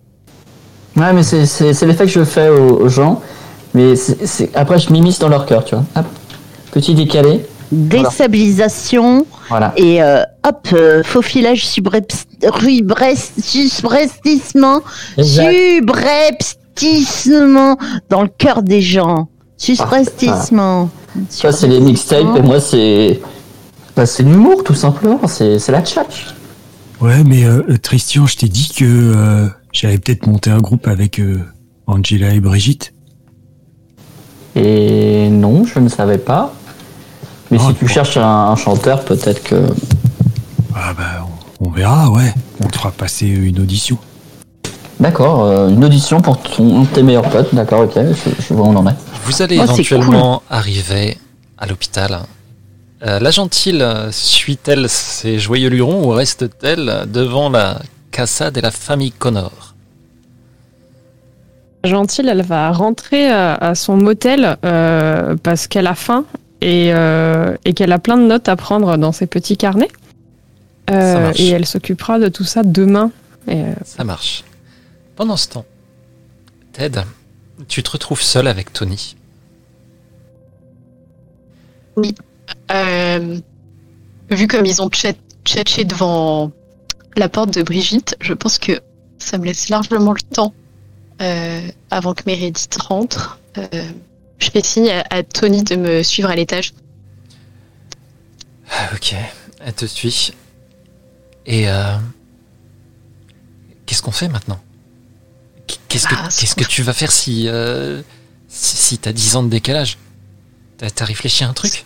Ouais, 0.97 1.13
mais 1.15 1.23
c'est- 1.23 1.87
l'effet 1.87 2.05
que 2.05 2.11
je 2.13 2.25
fais 2.25 2.49
aux, 2.51 2.83
aux 2.83 2.89
gens. 2.89 3.23
Mais 3.73 3.95
après, 4.55 4.79
je 4.79 4.93
m'immisce 4.93 5.19
dans 5.21 5.29
leur 5.29 5.47
cœur, 5.47 5.65
tu 5.65 5.75
vois. 5.77 5.85
Hop. 5.97 6.07
Petit 6.73 6.95
décalé. 6.95 7.47
Déstabilisation 7.71 9.27
Voilà. 9.49 9.73
et 9.77 10.03
euh, 10.03 10.23
hop, 10.47 10.69
euh, 10.73 11.03
faufilage 11.03 11.67
subrepst- 11.67 12.27
rubrest- 12.43 13.41
subreptissement, 13.43 14.81
subreptissement 15.23 17.77
dans 18.09 18.23
le 18.23 18.29
cœur 18.29 18.63
des 18.63 18.81
gens. 18.81 19.29
Subreptissement. 19.57 20.91
Ça, 21.29 21.53
c'est 21.53 21.67
les 21.69 21.81
mixtapes 21.81 22.37
et 22.37 22.43
moi, 22.43 22.61
c'est. 22.61 23.21
Bah, 23.97 24.07
c'est 24.07 24.23
l'humour, 24.23 24.63
tout 24.63 24.75
simplement. 24.75 25.21
C'est 25.27 25.59
c'est 25.59 25.73
la 25.73 25.83
tchatch. 25.83 26.27
Ouais, 27.01 27.25
mais 27.25 27.45
euh, 27.45 27.63
euh, 27.69 27.79
Tristian, 27.79 28.27
je 28.27 28.37
t'ai 28.37 28.49
dit 28.49 28.73
que 28.77 28.85
euh, 28.85 29.49
j'allais 29.73 29.99
peut-être 29.99 30.27
monter 30.27 30.51
un 30.51 30.59
groupe 30.59 30.87
avec 30.87 31.19
euh, 31.19 31.41
Angela 31.87 32.33
et 32.35 32.41
Brigitte. 32.41 32.93
Et 34.57 35.29
non, 35.29 35.65
je 35.65 35.79
ne 35.81 35.89
savais 35.89 36.19
pas. 36.19 36.53
Mais 37.51 37.59
Oh, 37.61 37.69
si 37.69 37.75
tu 37.75 37.85
bon. 37.87 37.91
cherches 37.91 38.17
un, 38.17 38.23
un 38.51 38.57
chanteur, 38.57 39.05
peut-être 39.05 39.43
que. 39.43 39.67
Ah 40.75 40.93
bah, 40.97 41.27
on, 41.61 41.67
on 41.69 41.71
verra, 41.71 42.11
ouais. 42.11 42.33
On 42.63 42.69
te 42.69 42.77
fera 42.77 42.91
passer 42.91 43.27
une 43.27 43.61
audition. 43.61 43.99
D'accord, 45.01 45.45
euh, 45.45 45.69
une 45.69 45.85
audition 45.85 46.21
pour 46.21 46.41
ton, 46.41 46.85
tes 46.87 47.03
meilleurs 47.03 47.29
potes. 47.31 47.55
D'accord, 47.55 47.83
ok, 47.83 47.93
je, 47.95 48.31
je 48.49 48.55
vois 48.55 48.67
où 48.67 48.71
on 48.71 48.77
en 48.77 48.87
est. 48.89 48.95
Vous 49.25 49.43
allez 49.43 49.59
Oh, 49.59 49.63
c'est 49.67 49.73
éventuellement 49.73 50.43
arriver 50.51 51.17
à 51.57 51.67
l'hôpital. 51.67 52.19
Euh, 53.07 53.21
la 53.21 53.31
gentille 53.31 53.81
euh, 53.81 54.11
suit-elle 54.11 54.89
ses 54.89 55.39
joyeux 55.39 55.69
lurons 55.69 56.05
ou 56.05 56.09
reste-t-elle 56.11 57.05
devant 57.07 57.49
la 57.49 57.79
Casa 58.11 58.51
de 58.51 58.61
la 58.61 58.73
famille 58.73 59.13
Connor? 59.13 59.75
Gentille, 61.85 62.29
elle 62.29 62.43
va 62.43 62.73
rentrer 62.73 63.31
à, 63.31 63.55
à 63.55 63.75
son 63.77 63.97
motel 63.97 64.57
euh, 64.65 65.37
parce 65.43 65.69
qu'elle 65.69 65.87
a 65.87 65.95
faim 65.95 66.25
et, 66.61 66.93
euh, 66.93 67.57
et 67.65 67.75
qu'elle 67.75 67.93
a 67.93 67.99
plein 67.99 68.17
de 68.17 68.23
notes 68.25 68.49
à 68.49 68.57
prendre 68.57 68.97
dans 68.97 69.13
ses 69.13 69.27
petits 69.27 69.57
carnets. 69.57 69.91
Euh, 70.91 71.33
et 71.37 71.49
elle 71.49 71.67
s'occupera 71.67 72.19
de 72.19 72.29
tout 72.29 72.45
ça 72.45 72.63
demain. 72.63 73.11
Et, 73.47 73.61
euh, 73.63 73.73
Ça 73.85 74.05
marche. 74.05 74.45
Pendant 75.17 75.37
ce 75.37 75.49
temps, 75.49 75.65
Ted, 76.73 77.01
tu 77.69 77.83
te 77.83 77.91
retrouves 77.91 78.23
seul 78.23 78.47
avec 78.47 78.73
Tony. 78.73 79.17
Euh, 82.71 83.39
vu 84.31 84.47
comme 84.47 84.65
ils 84.67 84.81
ont 84.81 84.89
tchat- 84.89 85.17
tchatché 85.45 85.85
devant 85.85 86.53
la 87.17 87.29
porte 87.29 87.53
de 87.55 87.63
Brigitte, 87.63 88.17
je 88.21 88.33
pense 88.35 88.59
que 88.59 88.81
ça 89.19 89.39
me 89.39 89.45
laisse 89.45 89.69
largement 89.69 90.13
le 90.13 90.21
temps 90.35 90.55
euh, 91.21 91.61
avant 91.91 92.15
que 92.15 92.23
Meredith 92.27 92.77
rentre. 92.81 93.41
Euh, 93.59 93.65
je 94.39 94.51
fais 94.51 94.63
signe 94.63 94.91
à, 94.91 95.05
à 95.11 95.23
Tony 95.23 95.63
de 95.63 95.77
me 95.77 96.03
suivre 96.03 96.31
à 96.31 96.37
l'étage. 96.37 96.73
Ah, 98.71 98.91
ok, 98.95 99.15
elle 99.61 99.73
te 99.73 99.87
suit. 99.87 100.33
Et 101.47 101.69
euh, 101.69 101.97
qu'est-ce 103.87 104.03
qu'on 104.03 104.13
fait 104.13 104.29
maintenant? 104.29 104.61
Qu'est-ce 105.89 106.07
que, 106.07 106.15
Ah, 106.19 106.29
qu'est-ce 106.29 106.55
que 106.55 106.65
tu 106.65 106.83
vas 106.83 106.93
faire 106.93 107.11
si, 107.11 107.49
euh, 107.49 108.03
si, 108.49 108.77
si 108.77 108.99
t'as 108.99 109.13
10 109.13 109.37
ans 109.37 109.43
de 109.43 109.49
décalage? 109.49 109.99
T'as, 110.77 110.91
t'as 110.91 111.05
réfléchi 111.05 111.45
à 111.45 111.49
un 111.49 111.53
truc? 111.55 111.85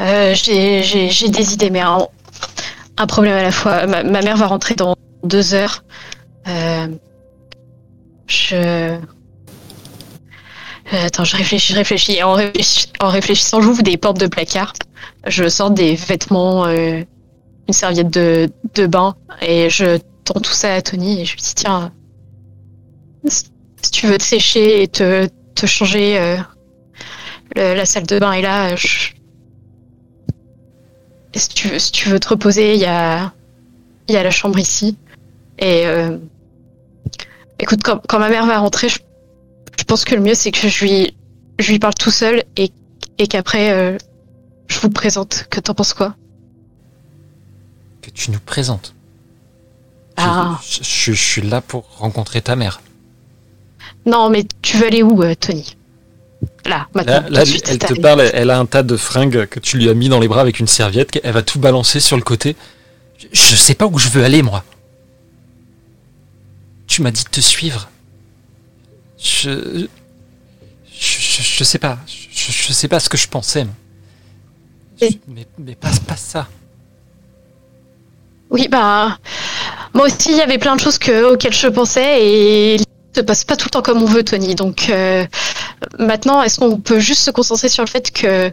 Euh, 0.00 0.34
j'ai, 0.34 0.82
j'ai, 0.82 1.10
j'ai 1.10 1.28
des 1.28 1.52
idées, 1.52 1.70
mais 1.70 1.80
un, 1.80 2.06
un 2.96 3.06
problème 3.06 3.36
à 3.36 3.42
la 3.42 3.52
fois. 3.52 3.86
Ma, 3.86 4.02
ma 4.04 4.22
mère 4.22 4.36
va 4.36 4.46
rentrer 4.46 4.74
dans 4.74 4.96
deux 5.24 5.54
heures. 5.54 5.84
Euh, 6.48 6.88
je. 8.26 8.98
Euh, 10.92 11.06
Attends, 11.06 11.24
je 11.24 11.36
réfléchis, 11.36 11.72
je 11.72 11.78
réfléchis. 11.78 12.22
En, 12.22 12.36
en 13.00 13.08
réfléchissant, 13.08 13.60
j'ouvre 13.60 13.82
des 13.82 13.96
portes 13.96 14.18
de 14.20 14.26
placard. 14.26 14.72
Je 15.26 15.48
sors 15.48 15.70
des 15.70 15.94
vêtements, 15.94 16.66
euh, 16.66 17.02
une 17.68 17.74
serviette 17.74 18.10
de, 18.10 18.50
de 18.74 18.86
bain, 18.86 19.14
et 19.40 19.70
je 19.70 19.98
tends 20.24 20.40
tout 20.40 20.52
ça 20.52 20.74
à 20.74 20.82
Tony 20.82 21.20
et 21.20 21.24
je 21.24 21.34
lui 21.34 21.42
dis 21.42 21.54
tiens, 21.54 21.92
si 23.28 23.90
tu 23.90 24.06
veux 24.06 24.18
te 24.18 24.22
sécher 24.22 24.82
et 24.82 24.88
te, 24.88 25.28
te 25.54 25.66
changer, 25.66 26.18
euh, 26.18 26.36
la 27.56 27.84
salle 27.86 28.06
de 28.06 28.18
bain 28.18 28.32
est 28.32 28.42
là. 28.42 28.74
je- 28.76 29.10
et 31.34 31.38
si 31.38 31.48
tu 31.48 31.68
veux, 31.68 31.78
si 31.78 31.92
tu 31.92 32.08
veux 32.10 32.20
te 32.20 32.28
reposer, 32.28 32.74
il 32.74 32.80
y 32.80 32.84
a, 32.84 33.32
y 34.08 34.16
a 34.16 34.22
la 34.22 34.30
chambre 34.30 34.58
ici. 34.58 34.98
Et 35.58 35.86
euh, 35.86 36.18
écoute, 37.58 37.80
quand, 37.82 38.02
quand 38.06 38.18
ma 38.18 38.28
mère 38.28 38.44
va 38.46 38.58
rentrer, 38.58 38.88
je, 38.90 38.98
je 39.82 39.84
pense 39.84 40.04
que 40.04 40.14
le 40.14 40.20
mieux 40.20 40.34
c'est 40.36 40.52
que 40.52 40.68
je 40.68 40.84
lui, 40.84 41.16
je 41.58 41.72
lui 41.72 41.80
parle 41.80 41.94
tout 41.94 42.12
seul 42.12 42.44
et, 42.56 42.70
et 43.18 43.26
qu'après 43.26 43.72
euh, 43.72 43.98
je 44.68 44.78
vous 44.78 44.90
présente. 44.90 45.46
Que 45.50 45.58
t'en 45.58 45.74
penses 45.74 45.92
quoi? 45.92 46.14
Que 48.00 48.10
tu 48.10 48.30
nous 48.30 48.38
présentes. 48.38 48.94
Je- 50.16 50.22
Ah. 50.24 50.60
Je, 50.64 50.84
je- 50.84 51.12
je 51.12 51.20
suis 51.20 51.42
là 51.42 51.60
pour 51.60 51.84
rencontrer 51.98 52.40
ta 52.42 52.54
mère. 52.54 52.80
Non, 54.06 54.30
mais 54.30 54.44
tu 54.62 54.76
veux 54.76 54.86
aller 54.86 55.02
où, 55.02 55.20
euh, 55.20 55.34
Tony? 55.34 55.74
Là, 56.64 56.86
maintenant. 56.94 57.24
Là, 57.28 57.44
suite, 57.44 57.68
elle 57.68 57.78
te 57.78 58.00
parle, 58.00 58.20
elle- 58.20 58.30
elle 58.34 58.50
a 58.50 58.58
un 58.60 58.66
tas 58.66 58.84
de 58.84 58.96
fringues 58.96 59.46
que 59.46 59.58
tu 59.58 59.78
lui 59.78 59.88
as 59.88 59.94
mis 59.94 60.08
dans 60.08 60.20
les 60.20 60.28
bras 60.28 60.42
avec 60.42 60.60
une 60.60 60.68
serviette, 60.68 61.18
elle 61.24 61.32
va 61.32 61.42
tout 61.42 61.58
balancer 61.58 61.98
sur 61.98 62.16
le 62.16 62.22
côté. 62.22 62.54
Je, 63.18 63.26
je 63.32 63.56
sais 63.56 63.74
pas 63.74 63.86
où 63.86 63.98
je 63.98 64.08
veux 64.10 64.22
aller, 64.22 64.42
moi. 64.42 64.62
Tu 66.86 67.02
m'as 67.02 67.10
dit 67.10 67.24
de 67.24 67.28
te 67.30 67.40
suivre. 67.40 67.88
Je. 69.22 69.86
Je, 70.98 71.42
je, 71.42 71.64
sais 71.64 71.78
pas. 71.78 71.98
Je, 72.06 72.50
je 72.52 72.72
sais 72.72 72.88
pas 72.88 73.00
ce 73.00 73.08
que 73.08 73.16
je 73.16 73.28
pensais. 73.28 73.64
moi. 73.64 73.74
Je- 75.00 75.06
Et- 75.06 75.20
mais 75.28 75.46
mais 75.58 75.74
pas, 75.74 75.90
pas 76.06 76.16
ça. 76.16 76.46
Oui, 78.50 78.68
bah. 78.68 79.18
Moi 79.94 80.06
aussi, 80.06 80.30
il 80.30 80.36
y 80.36 80.40
avait 80.40 80.58
plein 80.58 80.76
de 80.76 80.80
choses 80.80 80.98
que, 80.98 81.32
auxquelles 81.32 81.52
je 81.54 81.68
pensais 81.68 82.22
et 82.24 82.74
il 82.76 82.84
se 83.14 83.20
passe 83.20 83.44
pas 83.44 83.56
tout 83.56 83.66
le 83.66 83.70
temps 83.70 83.82
comme 83.82 84.02
on 84.02 84.06
veut, 84.06 84.22
Tony. 84.24 84.54
Donc, 84.54 84.88
euh, 84.88 85.26
maintenant, 85.98 86.42
est-ce 86.42 86.58
qu'on 86.58 86.78
peut 86.78 86.98
juste 86.98 87.22
se 87.22 87.30
concentrer 87.30 87.68
sur 87.68 87.82
le 87.84 87.88
fait 87.88 88.10
que 88.10 88.52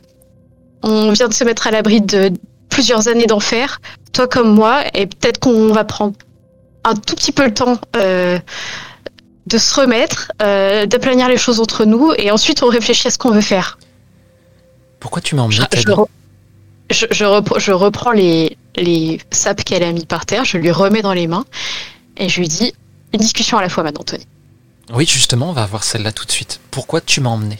on 0.84 1.12
vient 1.12 1.28
de 1.28 1.34
se 1.34 1.44
mettre 1.44 1.68
à 1.68 1.72
l'abri 1.72 2.02
de 2.02 2.32
plusieurs 2.70 3.08
années 3.08 3.26
d'enfer, 3.26 3.82
toi 4.14 4.28
comme 4.28 4.54
moi, 4.54 4.84
et 4.94 5.08
peut-être 5.08 5.40
qu'on 5.40 5.74
va 5.74 5.84
prendre 5.84 6.14
un 6.86 6.96
tout 6.96 7.16
petit 7.16 7.32
peu 7.34 7.46
le 7.46 7.54
temps 7.54 7.78
euh, 7.98 8.40
de 9.50 9.58
se 9.58 9.80
remettre, 9.80 10.32
euh, 10.42 10.86
d'aplanir 10.86 11.28
les 11.28 11.38
choses 11.38 11.60
entre 11.60 11.86
nous, 11.86 12.14
et 12.18 12.32
ensuite 12.32 12.62
on 12.64 12.68
réfléchit 12.70 13.08
à 13.08 13.12
ce 13.12 13.18
qu'on 13.18 13.32
veut 13.32 13.42
faire. 13.42 13.78
Pourquoi 15.00 15.22
tu 15.22 15.36
m'as 15.36 15.42
emmené 15.44 15.58
Je, 15.58 15.64
Ted 15.66 15.84
je 15.88 15.92
re- 15.94 16.08
je- 16.92 17.06
je 17.12 17.24
repre- 17.26 17.60
je 17.60 17.72
reprends 17.72 18.12
les, 18.12 18.58
les 18.76 19.20
sapes 19.32 19.64
qu'elle 19.64 19.84
a 19.84 19.92
mis 19.92 20.06
par 20.06 20.26
terre, 20.26 20.46
je 20.46 20.58
lui 20.58 20.72
remets 20.72 21.02
dans 21.02 21.14
les 21.14 21.28
mains 21.28 21.46
et 22.18 22.30
je 22.30 22.40
lui 22.40 22.48
dis 22.48 22.74
une 23.14 23.20
discussion 23.20 23.58
à 23.58 23.62
la 23.62 23.70
fois 23.70 23.84
maintenant, 23.84 24.04
Tony. 24.04 24.26
Oui, 24.94 25.06
justement, 25.08 25.50
on 25.50 25.54
va 25.54 25.66
voir 25.66 25.84
celle-là 25.84 26.12
tout 26.12 26.26
de 26.26 26.32
suite. 26.32 26.60
Pourquoi 26.72 27.00
tu 27.02 27.22
m'as 27.22 27.30
emmené? 27.30 27.58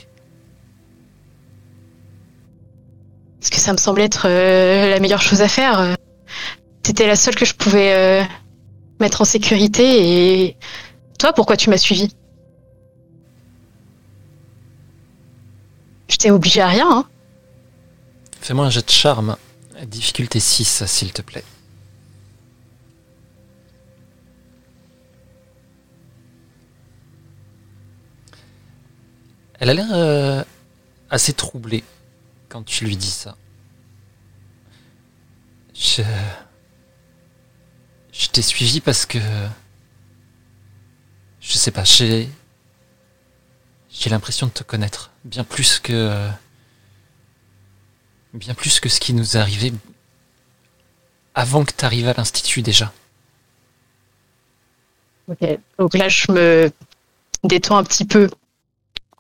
Parce 3.40 3.50
que 3.52 3.58
ça 3.58 3.72
me 3.72 3.78
semblait 3.78 4.04
être 4.06 4.24
euh, 4.26 4.90
la 4.90 5.00
meilleure 5.00 5.22
chose 5.22 5.42
à 5.42 5.48
faire. 5.48 5.80
euh. 5.80 5.94
T'étais 6.84 7.08
la 7.08 7.16
seule 7.16 7.36
que 7.36 7.46
je 7.46 7.54
pouvais 7.54 7.94
euh, 7.96 8.24
mettre 9.00 9.22
en 9.22 9.26
sécurité 9.26 10.44
et 10.46 10.58
toi, 11.20 11.34
pourquoi 11.34 11.58
tu 11.58 11.70
m'as 11.70 11.78
suivi 11.78 12.16
Je 16.08 16.16
t'ai 16.16 16.32
obligé 16.32 16.62
à 16.62 16.68
rien, 16.68 16.90
hein 16.90 17.06
Fais-moi 18.42 18.66
un 18.66 18.70
jet 18.70 18.86
de 18.86 18.90
charme. 18.90 19.36
Difficulté 19.86 20.40
6, 20.40 20.86
s'il 20.86 21.14
te 21.14 21.22
plaît. 21.22 21.44
Elle 29.60 29.70
a 29.70 29.74
l'air 29.74 29.90
euh, 29.92 30.44
assez 31.10 31.34
troublée 31.34 31.84
quand 32.48 32.64
tu 32.64 32.86
lui 32.86 32.96
dis 32.96 33.12
ça. 33.12 33.36
Je. 35.74 36.02
Je 38.14 38.28
t'ai 38.30 38.42
suivi 38.42 38.80
parce 38.80 39.06
que. 39.06 39.20
Je 41.42 41.54
sais 41.54 41.72
pas, 41.72 41.84
j'ai. 41.84 42.30
J'ai 43.92 44.10
l'impression 44.10 44.48
de 44.48 44.52
te 44.52 44.64
connaître. 44.64 45.12
Bien 45.26 45.44
plus 45.44 45.80
que. 45.80 46.30
Bien 48.34 48.54
plus 48.54 48.80
que 48.80 48.90
ce 48.90 49.00
qui 49.00 49.14
nous 49.14 49.36
est 49.36 49.40
arrivé. 49.40 49.74
Avant 51.34 51.64
que 51.66 51.72
tu 51.76 51.86
arrives 51.86 52.08
à 52.08 52.14
l'Institut 52.14 52.62
déjà. 52.62 52.94
Ok. 55.28 55.40
Donc 55.78 55.94
là, 55.96 56.10
je 56.10 56.32
me 56.32 56.72
détends 57.44 57.78
un 57.78 57.84
petit 57.84 58.06
peu 58.06 58.30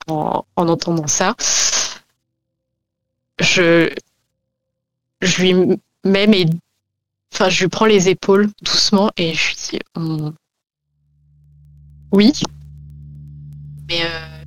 en, 0.07 0.45
en 0.55 0.67
entendant 0.67 1.07
ça. 1.07 1.35
Je, 3.39 3.93
je 5.21 5.41
lui 5.41 5.79
mets 6.03 6.27
mes, 6.27 6.45
enfin, 7.33 7.49
je 7.49 7.61
lui 7.61 7.69
prends 7.69 7.85
les 7.85 8.09
épaules 8.09 8.49
doucement 8.61 9.11
et 9.15 9.33
je 9.33 9.47
lui 9.47 9.55
dis, 9.55 9.79
oui, 12.11 12.33
mais 13.87 14.01
euh, 14.03 14.43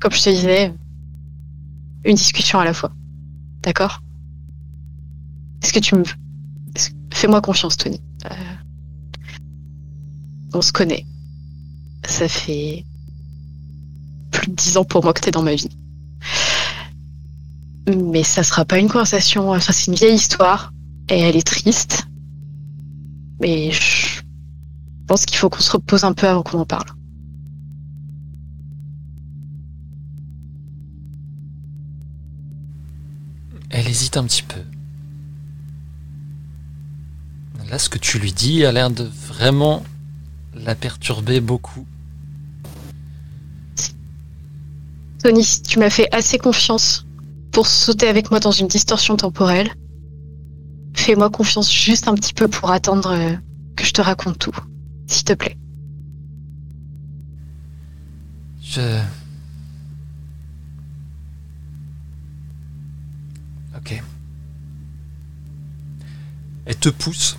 comme 0.00 0.12
je 0.12 0.22
te 0.22 0.30
disais, 0.30 0.74
une 2.04 2.16
discussion 2.16 2.58
à 2.58 2.64
la 2.64 2.74
fois. 2.74 2.92
D'accord? 3.62 4.02
Est-ce 5.62 5.72
que 5.72 5.78
tu 5.78 5.94
me, 5.94 6.04
fais-moi 7.12 7.40
confiance, 7.40 7.76
Tony. 7.76 8.00
Euh, 8.24 8.34
on 10.54 10.62
se 10.62 10.72
connaît. 10.72 11.06
Ça 12.04 12.28
fait 12.28 12.84
plus 14.30 14.48
de 14.48 14.54
dix 14.54 14.76
ans 14.76 14.84
pour 14.84 15.04
moi 15.04 15.12
que 15.12 15.20
t'es 15.20 15.30
dans 15.30 15.42
ma 15.42 15.54
vie. 15.54 15.68
Mais 17.86 18.22
ça 18.22 18.42
sera 18.42 18.64
pas 18.64 18.78
une 18.78 18.88
conversation. 18.88 19.50
Enfin, 19.50 19.72
c'est 19.72 19.90
une 19.90 19.96
vieille 19.96 20.14
histoire 20.16 20.72
et 21.08 21.20
elle 21.20 21.36
est 21.36 21.46
triste. 21.46 22.06
Mais 23.40 23.70
je 23.70 24.01
pense 25.12 25.26
qu'il 25.26 25.36
faut 25.36 25.50
qu'on 25.50 25.60
se 25.60 25.70
repose 25.70 26.04
un 26.04 26.14
peu 26.14 26.26
avant 26.26 26.42
qu'on 26.42 26.60
en 26.60 26.64
parle. 26.64 26.88
Elle 33.68 33.86
hésite 33.86 34.16
un 34.16 34.24
petit 34.24 34.42
peu. 34.42 34.62
Là, 37.68 37.78
ce 37.78 37.90
que 37.90 37.98
tu 37.98 38.18
lui 38.18 38.32
dis 38.32 38.64
a 38.64 38.72
l'air 38.72 38.88
de 38.88 39.04
vraiment 39.04 39.82
la 40.54 40.74
perturber 40.74 41.42
beaucoup. 41.42 41.84
Tony, 45.22 45.44
si 45.44 45.62
tu 45.62 45.78
m'as 45.78 45.90
fait 45.90 46.08
assez 46.10 46.38
confiance 46.38 47.04
pour 47.50 47.66
sauter 47.66 48.08
avec 48.08 48.30
moi 48.30 48.40
dans 48.40 48.50
une 48.50 48.66
distorsion 48.66 49.18
temporelle, 49.18 49.68
fais-moi 50.94 51.28
confiance 51.28 51.70
juste 51.70 52.08
un 52.08 52.14
petit 52.14 52.32
peu 52.32 52.48
pour 52.48 52.70
attendre 52.70 53.10
euh, 53.10 53.34
que 53.76 53.84
je 53.84 53.92
te 53.92 54.00
raconte 54.00 54.38
tout. 54.38 54.56
S'il 55.06 55.24
te 55.24 55.32
plaît. 55.34 55.56
Je. 58.62 59.00
Ok. 63.76 64.02
Elle 66.64 66.76
te 66.76 66.88
pousse. 66.88 67.36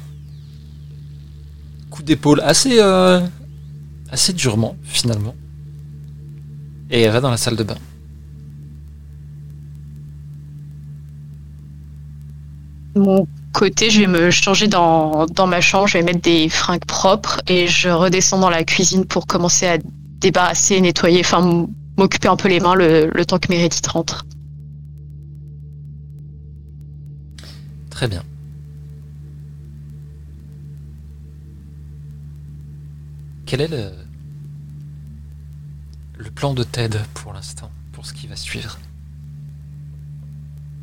Coup 1.90 2.03
d'épaule 2.03 2.41
assez. 2.41 2.80
euh, 2.80 3.26
assez 4.14 4.31
durement, 4.34 4.76
finalement. 4.84 5.35
Et 6.91 7.02
elle 7.02 7.11
va 7.11 7.19
dans 7.19 7.31
la 7.31 7.38
salle 7.38 7.56
de 7.56 7.64
bain. 7.64 7.77
Mon 12.95 13.27
côté, 13.54 13.90
je 13.90 14.02
vais 14.02 14.08
me 14.08 14.32
changer 14.32 14.68
dans, 14.68 15.28
ma 15.48 15.62
chambre, 15.62 15.88
je 15.88 15.98
vais 15.98 16.04
mettre 16.04 16.22
des 16.22 16.50
fringues 16.50 16.86
propres 16.86 17.40
et 17.48 17.68
je 17.68 17.90
redescends 17.90 18.40
dans 18.40 18.50
la 18.50 18.64
cuisine 18.64 19.06
pour 19.06 19.28
commencer 19.28 19.68
à 19.68 19.78
débarrasser, 20.20 20.82
nettoyer, 20.82 21.22
enfin 21.22 21.68
m'occuper 21.98 22.28
un 22.28 22.36
peu 22.36 22.50
les 22.50 22.60
mains 22.60 22.76
le, 22.76 23.10
le 23.14 23.26
temps 23.26 23.40
que 23.40 23.48
Meredith 23.50 23.86
rentre. 23.88 24.26
Très 27.90 28.08
bien. 28.08 28.24
Quel 33.46 33.62
est 33.62 33.68
le. 33.68 33.92
le 36.18 36.32
plan 36.32 36.54
de 36.54 36.64
Ted 36.64 36.98
pour 37.14 37.34
l'instant, 37.34 37.70
pour 37.92 38.06
ce 38.06 38.14
qui 38.14 38.26
va 38.28 38.36
suivre? 38.36 38.80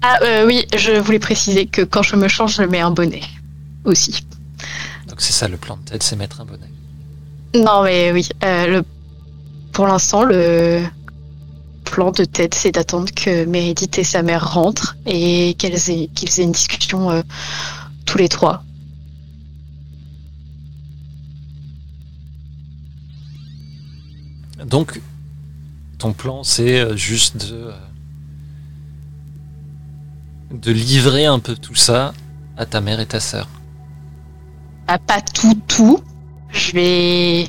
Ah 0.03 0.19
euh, 0.23 0.47
oui, 0.47 0.67
je 0.75 0.93
voulais 0.93 1.19
préciser 1.19 1.67
que 1.67 1.83
quand 1.83 2.03
je 2.03 2.17
me 2.17 2.29
change, 2.29 2.57
je 2.57 2.63
mets 2.63 2.81
un 2.81 2.91
bonnet 2.91 3.23
aussi. 3.85 4.25
Donc 5.09 5.21
c'est 5.21 5.33
ça 5.33 5.49
le 5.49 5.57
plan 5.57 5.77
de 5.77 5.83
Ted, 5.83 6.05
c'est 6.05 6.17
mettre 6.17 6.41
un 6.41 6.45
bonnet. 6.45 6.71
Non 7.55 7.83
mais 7.83 8.13
oui, 8.13 8.29
euh, 8.45 8.67
le... 8.67 8.85
pour 9.73 9.87
l'instant, 9.87 10.23
le 10.23 10.83
plan 11.85 12.13
de 12.13 12.25
Ted, 12.25 12.57
c'est 12.57 12.73
d'attendre 12.73 13.13
que 13.15 13.45
Meredith 13.45 13.99
et 13.99 14.05
sa 14.05 14.23
mère 14.23 14.53
rentrent 14.53 14.97
et 15.07 15.55
qu'elles 15.59 15.91
aient, 15.91 16.09
qu'ils 16.15 16.41
aient 16.41 16.45
une 16.45 16.53
discussion 16.53 17.11
euh, 17.11 17.23
tous 18.07 18.19
les 18.19 18.29
trois. 18.29 18.63
Donc, 24.65 25.01
ton 25.99 26.13
plan, 26.13 26.45
c'est 26.45 26.79
euh, 26.81 26.97
juste 26.97 27.37
de, 27.39 27.73
de 30.51 30.73
livrer 30.73 31.27
un 31.27 31.39
peu 31.39 31.55
tout 31.55 31.75
ça 31.75 32.13
à 32.57 32.67
ta 32.67 32.81
mère 32.81 33.01
et 33.01 33.07
ta 33.07 33.21
sœur. 33.21 33.49
Ah, 34.87 34.99
pas 34.99 35.21
tout, 35.21 35.55
tout. 35.69 36.01
Je 36.51 36.73
vais. 36.73 37.49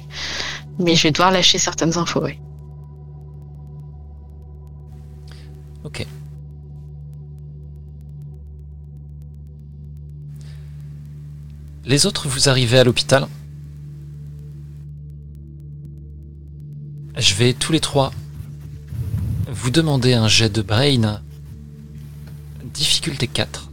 Mais 0.79 0.95
je 0.95 1.03
vais 1.03 1.11
devoir 1.11 1.31
lâcher 1.31 1.57
certaines 1.57 1.97
infos, 1.97 2.21
ouais. 2.21 2.39
Ok. 5.83 6.05
Les 11.83 12.05
autres, 12.05 12.27
vous 12.27 12.47
arrivez 12.47 12.77
à 12.77 12.83
l'hôpital. 12.83 13.27
Je 17.17 17.33
vais 17.33 17.53
tous 17.53 17.71
les 17.71 17.79
trois 17.79 18.11
vous 19.49 19.71
demander 19.71 20.13
un 20.13 20.27
jet 20.27 20.49
de 20.49 20.61
brain. 20.61 21.21
Difficulté 22.73 23.27
4. 23.27 23.72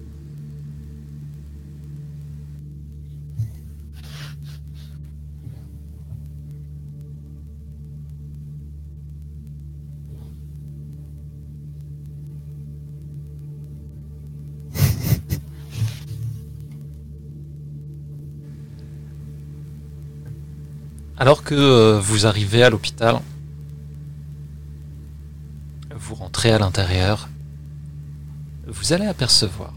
Alors 21.20 21.42
que 21.42 21.54
euh, 21.54 21.98
vous 22.00 22.26
arrivez 22.26 22.62
à 22.62 22.70
l'hôpital, 22.70 23.20
vous 25.94 26.14
rentrez 26.14 26.52
à 26.52 26.58
l'intérieur, 26.60 27.28
vous 28.68 28.92
allez 28.92 29.06
apercevoir 29.06 29.72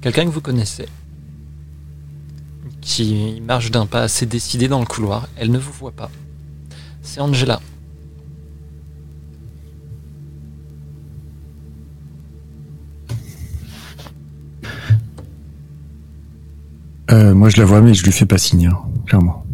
quelqu'un 0.00 0.24
que 0.24 0.30
vous 0.30 0.40
connaissez 0.40 0.86
qui 2.80 3.40
marche 3.46 3.70
d'un 3.70 3.86
pas 3.86 4.02
assez 4.02 4.26
décidé 4.26 4.68
dans 4.68 4.80
le 4.80 4.86
couloir. 4.86 5.28
Elle 5.36 5.50
ne 5.50 5.58
vous 5.58 5.72
voit 5.72 5.92
pas. 5.92 6.10
C'est 7.02 7.20
Angela. 7.20 7.60
Euh, 17.10 17.34
moi, 17.34 17.48
je 17.48 17.56
la 17.56 17.64
vois, 17.64 17.80
mais 17.80 17.92
je 17.92 18.04
lui 18.04 18.12
fais 18.12 18.26
pas 18.26 18.38
signe, 18.38 18.66
hein, 18.66 18.78
clairement. 19.06 19.44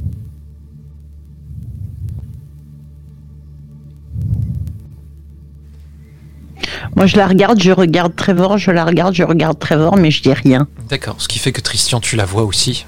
Moi, 6.95 7.07
je 7.07 7.17
la 7.17 7.27
regarde, 7.27 7.61
je 7.63 7.71
regarde 7.73 8.15
Trevor, 8.17 8.59
je 8.59 8.71
la 8.71 8.85
regarde, 8.85 9.15
je 9.15 9.23
regarde 9.23 9.59
Trevor, 9.59 9.97
mais 9.97 10.11
je 10.11 10.23
dis 10.23 10.33
rien. 10.33 10.67
D'accord, 10.89 11.17
ce 11.19 11.29
qui 11.29 11.39
fait 11.39 11.53
que 11.53 11.61
Christian, 11.61 12.01
tu 12.01 12.17
la 12.17 12.25
vois 12.25 12.45
aussi. 12.45 12.87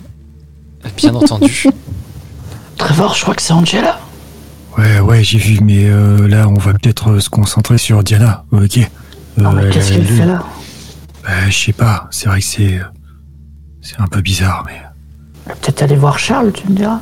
Bien 0.97 1.15
entendu. 1.15 1.67
Trevor, 2.77 3.15
je 3.15 3.23
crois 3.23 3.35
que 3.35 3.43
c'est 3.43 3.53
Angela. 3.53 3.99
Ouais, 4.77 5.01
ouais, 5.01 5.25
j'ai 5.25 5.39
vu, 5.39 5.59
mais 5.63 5.87
euh, 5.87 6.29
là, 6.29 6.49
on 6.49 6.55
va 6.55 6.73
peut-être 6.73 7.11
euh, 7.11 7.21
se 7.21 7.29
concentrer 7.29 7.79
sur 7.79 8.03
Diana. 8.05 8.45
Ok. 8.53 8.79
Euh, 8.79 8.83
Non, 9.37 9.53
mais 9.53 9.69
qu'est-ce 9.71 9.93
qu'elle 9.93 10.05
fait 10.07 10.25
là 10.27 10.45
Bah, 11.25 11.31
je 11.49 11.59
sais 11.59 11.73
pas. 11.73 12.07
C'est 12.11 12.29
vrai 12.29 12.39
que 12.39 12.47
c'est, 12.47 12.75
euh, 12.79 12.85
c'est 13.81 14.01
un 14.01 14.07
peu 14.07 14.21
bizarre, 14.21 14.63
mais. 14.67 14.81
Elle 15.47 15.53
va 15.53 15.55
Peut-être 15.57 15.83
aller 15.83 15.97
voir 15.97 16.19
Charles, 16.19 16.53
tu 16.53 16.69
me 16.69 16.77
diras. 16.77 17.01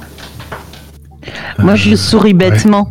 Moi, 1.59 1.75
je 1.75 1.95
souris 1.97 2.33
bêtement. 2.35 2.91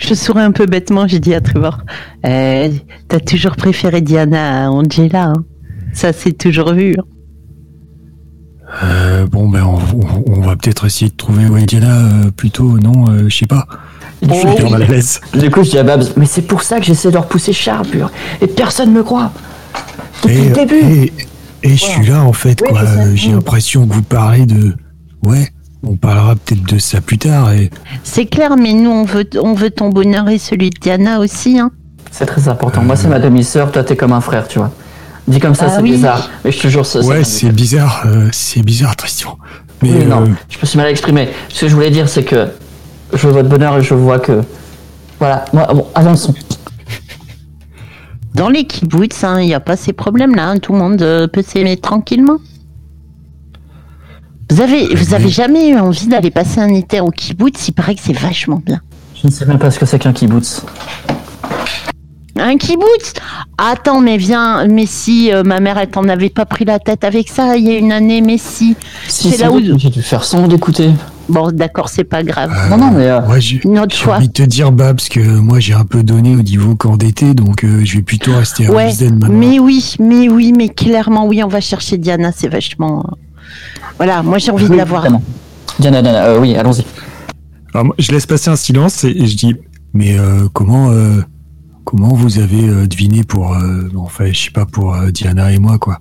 Je 0.00 0.14
souris 0.14 0.42
un 0.42 0.52
peu 0.52 0.66
bêtement, 0.66 1.06
j'ai 1.08 1.20
dit 1.20 1.34
à 1.34 1.40
Trevor. 1.40 1.78
Euh, 2.26 2.68
T'as 3.08 3.20
toujours 3.20 3.56
préféré 3.56 4.00
Diana 4.00 4.66
à 4.66 4.70
Angela. 4.70 5.26
hein. 5.28 5.44
Ça, 5.92 6.12
c'est 6.12 6.32
toujours 6.36 6.72
vu. 6.74 6.94
hein. 6.98 7.02
Euh, 8.82 9.26
bon, 9.26 9.48
ben, 9.48 9.62
on, 9.64 9.76
on- 9.76 10.24
on 10.26 10.40
va 10.40 10.56
peut-être 10.56 10.86
essayer 10.86 11.10
de 11.10 11.16
trouver 11.16 11.46
ouais, 11.46 11.62
Diana 11.64 12.00
euh, 12.26 12.30
plutôt, 12.30 12.78
non, 12.78 13.08
euh, 13.08 13.28
je 13.28 13.36
sais 13.36 13.46
pas. 13.46 13.66
Oh, 14.22 14.28
Je 14.32 14.34
suis 14.62 14.70
mal 14.70 14.82
à 14.82 14.86
l'aise. 14.86 15.20
Du 15.38 15.50
coup, 15.50 15.62
je 15.62 15.70
dis 15.70 15.78
à 15.78 15.82
Babs, 15.84 16.04
mais 16.16 16.26
c'est 16.26 16.42
pour 16.42 16.62
ça 16.62 16.80
que 16.80 16.84
j'essaie 16.86 17.10
de 17.10 17.16
repousser 17.18 17.52
Charles, 17.52 17.86
pur. 17.86 18.10
Et 18.42 18.46
personne 18.48 18.92
me 18.92 19.02
croit. 19.02 19.30
Depuis 20.22 20.36
Et, 20.36 20.48
le 20.48 20.54
début. 20.54 20.74
et, 20.84 21.12
et 21.62 21.70
je 21.70 21.74
suis 21.84 22.06
là, 22.06 22.22
en 22.22 22.32
fait, 22.32 22.60
Oui, 22.62 22.68
quoi. 22.70 22.82
J'ai 23.14 23.30
l'impression 23.32 23.86
que 23.86 23.92
vous 23.94 24.02
parlez 24.02 24.46
de. 24.46 24.74
Ouais, 25.24 25.48
on 25.86 25.96
parlera 25.96 26.34
peut-être 26.34 26.62
de 26.64 26.78
ça 26.78 27.00
plus 27.00 27.18
tard. 27.18 27.52
Et... 27.52 27.70
C'est 28.02 28.26
clair, 28.26 28.56
mais 28.56 28.72
nous, 28.72 28.90
on 28.90 29.04
veut, 29.04 29.28
on 29.42 29.54
veut 29.54 29.70
ton 29.70 29.88
bonheur 29.90 30.28
et 30.28 30.38
celui 30.38 30.70
de 30.70 30.78
Diana 30.80 31.20
aussi. 31.20 31.58
Hein. 31.58 31.70
C'est 32.10 32.26
très 32.26 32.48
important. 32.48 32.82
Moi, 32.82 32.96
c'est 32.96 33.08
ma 33.08 33.18
demi-sœur, 33.18 33.70
toi, 33.72 33.84
t'es 33.84 33.96
comme 33.96 34.12
un 34.12 34.20
frère, 34.20 34.48
tu 34.48 34.58
vois. 34.58 34.70
Dit 35.28 35.40
comme 35.40 35.54
ça, 35.54 35.66
Ah 35.68 35.72
c'est 35.76 35.82
oui. 35.82 35.92
bizarre. 35.92 36.30
Mais 36.44 36.52
je 36.52 36.60
te 36.60 36.68
jure, 36.68 36.86
ça, 36.86 37.00
ouais, 37.00 37.24
c'est 37.24 37.50
bizarre, 37.50 38.02
euh, 38.06 38.28
c'est 38.32 38.62
bizarre, 38.62 38.94
Tristan. 38.96 39.38
Mais 39.82 39.90
Oui, 39.92 40.04
non, 40.06 40.22
euh, 40.22 40.26
je 40.48 40.58
me 40.60 40.66
suis 40.66 40.78
mal 40.78 40.88
exprimé. 40.88 41.28
Ce 41.48 41.62
que 41.62 41.68
je 41.68 41.74
voulais 41.74 41.90
dire, 41.90 42.08
c'est 42.08 42.22
que 42.24 42.48
je 43.12 43.26
veux 43.26 43.32
votre 43.32 43.48
bonheur 43.48 43.76
et 43.78 43.82
je 43.82 43.94
vois 43.94 44.18
que. 44.20 44.42
Voilà, 45.18 45.44
moi, 45.52 45.66
bon, 45.74 45.86
avançons. 45.94 46.34
Dans 48.34 48.48
les 48.50 48.66
kibbutz, 48.66 49.24
hein, 49.24 49.40
il 49.40 49.46
n'y 49.46 49.54
a 49.54 49.60
pas 49.60 49.76
ces 49.76 49.92
problèmes-là. 49.92 50.50
hein. 50.50 50.58
Tout 50.58 50.72
le 50.72 50.78
monde 50.78 51.00
euh, 51.02 51.26
peut 51.26 51.42
s'aimer 51.42 51.76
tranquillement. 51.78 52.36
Vous 54.50 54.60
avez, 54.60 54.94
vous 54.94 55.14
avez 55.14 55.28
jamais 55.28 55.70
eu 55.70 55.78
envie 55.78 56.06
d'aller 56.06 56.30
passer 56.30 56.60
un 56.60 56.68
été 56.68 57.00
au 57.00 57.10
kibbutz 57.10 57.68
Il 57.68 57.72
paraît 57.72 57.94
que 57.94 58.00
c'est 58.02 58.16
vachement 58.16 58.62
bien. 58.64 58.80
Je 59.20 59.26
ne 59.26 59.32
sais 59.32 59.44
même 59.44 59.58
pas 59.58 59.70
ce 59.70 59.78
que 59.78 59.86
c'est 59.86 59.98
qu'un 59.98 60.12
kibbutz. 60.12 60.62
Un 62.38 62.56
kibbutz 62.56 63.14
Attends, 63.58 64.00
mais 64.00 64.18
viens, 64.18 64.66
mais 64.66 64.84
si 64.86 65.32
euh, 65.32 65.42
ma 65.42 65.58
mère, 65.58 65.78
elle 65.78 65.88
t'en 65.88 66.06
avait 66.08 66.28
pas 66.28 66.44
pris 66.44 66.64
la 66.64 66.78
tête 66.78 67.02
avec 67.02 67.28
ça 67.28 67.56
il 67.56 67.66
y 67.66 67.70
a 67.74 67.78
une 67.78 67.90
année, 67.92 68.20
mais 68.20 68.36
si. 68.38 68.76
Si, 69.08 69.30
C'est 69.30 69.38
là 69.42 69.50
où- 69.50 69.60
J'ai 69.78 69.88
dû 69.90 70.02
faire 70.02 70.22
sans 70.22 70.46
d'écouter. 70.46 70.90
Bon, 71.28 71.50
d'accord, 71.50 71.88
c'est 71.88 72.04
pas 72.04 72.22
grave. 72.22 72.52
euh, 72.54 72.68
Non, 72.68 72.76
non, 72.76 72.90
mais. 72.92 73.06
euh, 73.08 73.20
moi, 73.26 73.40
j'ai 73.40 73.60
Une 73.64 73.78
autre 73.80 73.96
j'ai 73.96 74.04
fois. 74.04 74.16
envie 74.18 74.28
de 74.28 74.32
te 74.32 74.42
dire, 74.42 74.70
Babs, 74.70 75.00
que 75.10 75.18
moi, 75.20 75.58
j'ai 75.58 75.72
un 75.74 75.84
peu 75.84 76.02
donné 76.04 76.36
au 76.36 76.42
niveau 76.42 76.76
camp 76.76 76.96
d'été, 76.96 77.34
donc 77.34 77.64
euh, 77.64 77.80
je 77.84 77.96
vais 77.96 78.02
plutôt 78.02 78.36
rester 78.36 78.66
à 78.66 78.70
Ouais, 78.70 78.84
Wiesden 78.86 79.18
maintenant. 79.18 79.34
mais 79.36 79.58
oui, 79.58 79.94
mais 79.98 80.28
oui, 80.28 80.52
mais 80.56 80.68
clairement, 80.68 81.26
oui, 81.26 81.42
on 81.42 81.48
va 81.48 81.60
chercher 81.60 81.96
Diana, 81.98 82.30
c'est 82.36 82.48
vachement. 82.48 83.02
Voilà, 83.96 84.22
moi 84.22 84.38
j'ai 84.38 84.50
envie 84.50 84.64
de 84.66 84.70
oui, 84.70 84.76
la 84.76 84.84
voir. 84.84 85.04
évidemment. 85.04 85.22
Diana, 85.78 86.02
Diana, 86.02 86.24
euh, 86.26 86.38
oui, 86.40 86.54
allons-y. 86.54 86.84
Alors, 87.74 87.94
je 87.98 88.12
laisse 88.12 88.26
passer 88.26 88.50
un 88.50 88.56
silence 88.56 89.04
et, 89.04 89.08
et 89.10 89.26
je 89.26 89.36
dis, 89.36 89.54
mais 89.92 90.18
euh, 90.18 90.48
comment, 90.52 90.90
euh, 90.90 91.20
comment 91.84 92.14
vous 92.14 92.38
avez 92.38 92.66
euh, 92.68 92.86
deviné 92.86 93.22
pour, 93.24 93.54
euh, 93.54 93.88
enfin, 93.96 94.26
je 94.32 94.44
sais 94.44 94.50
pas, 94.50 94.64
pour 94.66 94.94
euh, 94.94 95.10
Diana 95.10 95.52
et 95.52 95.58
moi, 95.58 95.78
quoi? 95.78 95.98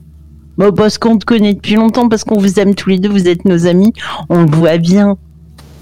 Bon, 0.58 0.72
parce 0.72 0.98
qu'on 0.98 1.18
te 1.18 1.26
connaît 1.26 1.54
depuis 1.54 1.76
longtemps, 1.76 2.08
parce 2.08 2.24
qu'on 2.24 2.40
vous 2.40 2.60
aime 2.60 2.76
tous 2.76 2.90
les 2.90 2.98
deux, 2.98 3.10
vous 3.10 3.28
êtes 3.28 3.44
nos 3.44 3.68
amis, 3.68 3.92
on 4.30 4.44
le 4.44 4.50
voit 4.52 4.78
bien. 4.78 5.18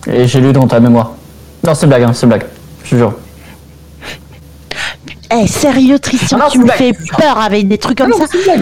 Et 0.08 0.28
j'ai 0.28 0.42
lu 0.42 0.52
dans 0.52 0.68
ta 0.68 0.80
mémoire. 0.80 1.12
Non, 1.66 1.76
c'est 1.76 1.86
blague, 1.88 2.04
hein, 2.04 2.14
c'est 2.14 2.26
blague. 2.26 2.46
Je 2.84 2.90
te 2.92 2.96
jure. 2.96 3.14
Eh, 5.32 5.48
sérieux, 5.48 5.98
Tristan, 6.00 6.38
Ah 6.40 6.44
non, 6.46 6.50
tu 6.52 6.60
me 6.60 6.68
fais 6.68 6.94
peur 7.18 7.38
avec 7.38 7.68
des 7.68 7.78
trucs 7.78 7.98
comme 8.00 8.12
Ah 8.14 8.18
non, 8.20 8.26
ça. 8.28 8.54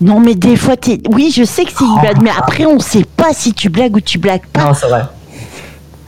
Non, 0.00 0.20
mais 0.20 0.34
des 0.34 0.56
fois, 0.56 0.76
t'es. 0.76 1.00
Oui, 1.10 1.32
je 1.34 1.44
sais 1.44 1.64
que 1.64 1.70
c'est 1.76 1.84
une 1.84 2.00
blague, 2.00 2.22
mais 2.22 2.30
après, 2.36 2.66
on 2.66 2.78
sait 2.80 3.04
pas 3.16 3.32
si 3.32 3.52
tu 3.54 3.68
blagues 3.68 3.96
ou 3.96 4.00
tu 4.00 4.18
blagues 4.18 4.46
pas. 4.52 4.64
Non, 4.64 4.74
c'est 4.74 4.88
vrai. 4.88 5.02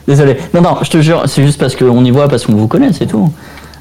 Désolé. 0.07 0.37
Non, 0.53 0.61
non, 0.61 0.77
je 0.83 0.89
te 0.89 1.01
jure, 1.01 1.23
c'est 1.27 1.43
juste 1.43 1.59
parce 1.59 1.75
qu'on 1.75 2.03
y 2.05 2.11
voit, 2.11 2.27
parce 2.27 2.45
qu'on 2.45 2.53
vous 2.55 2.67
connaît, 2.67 2.93
c'est 2.93 3.07
tout. 3.07 3.31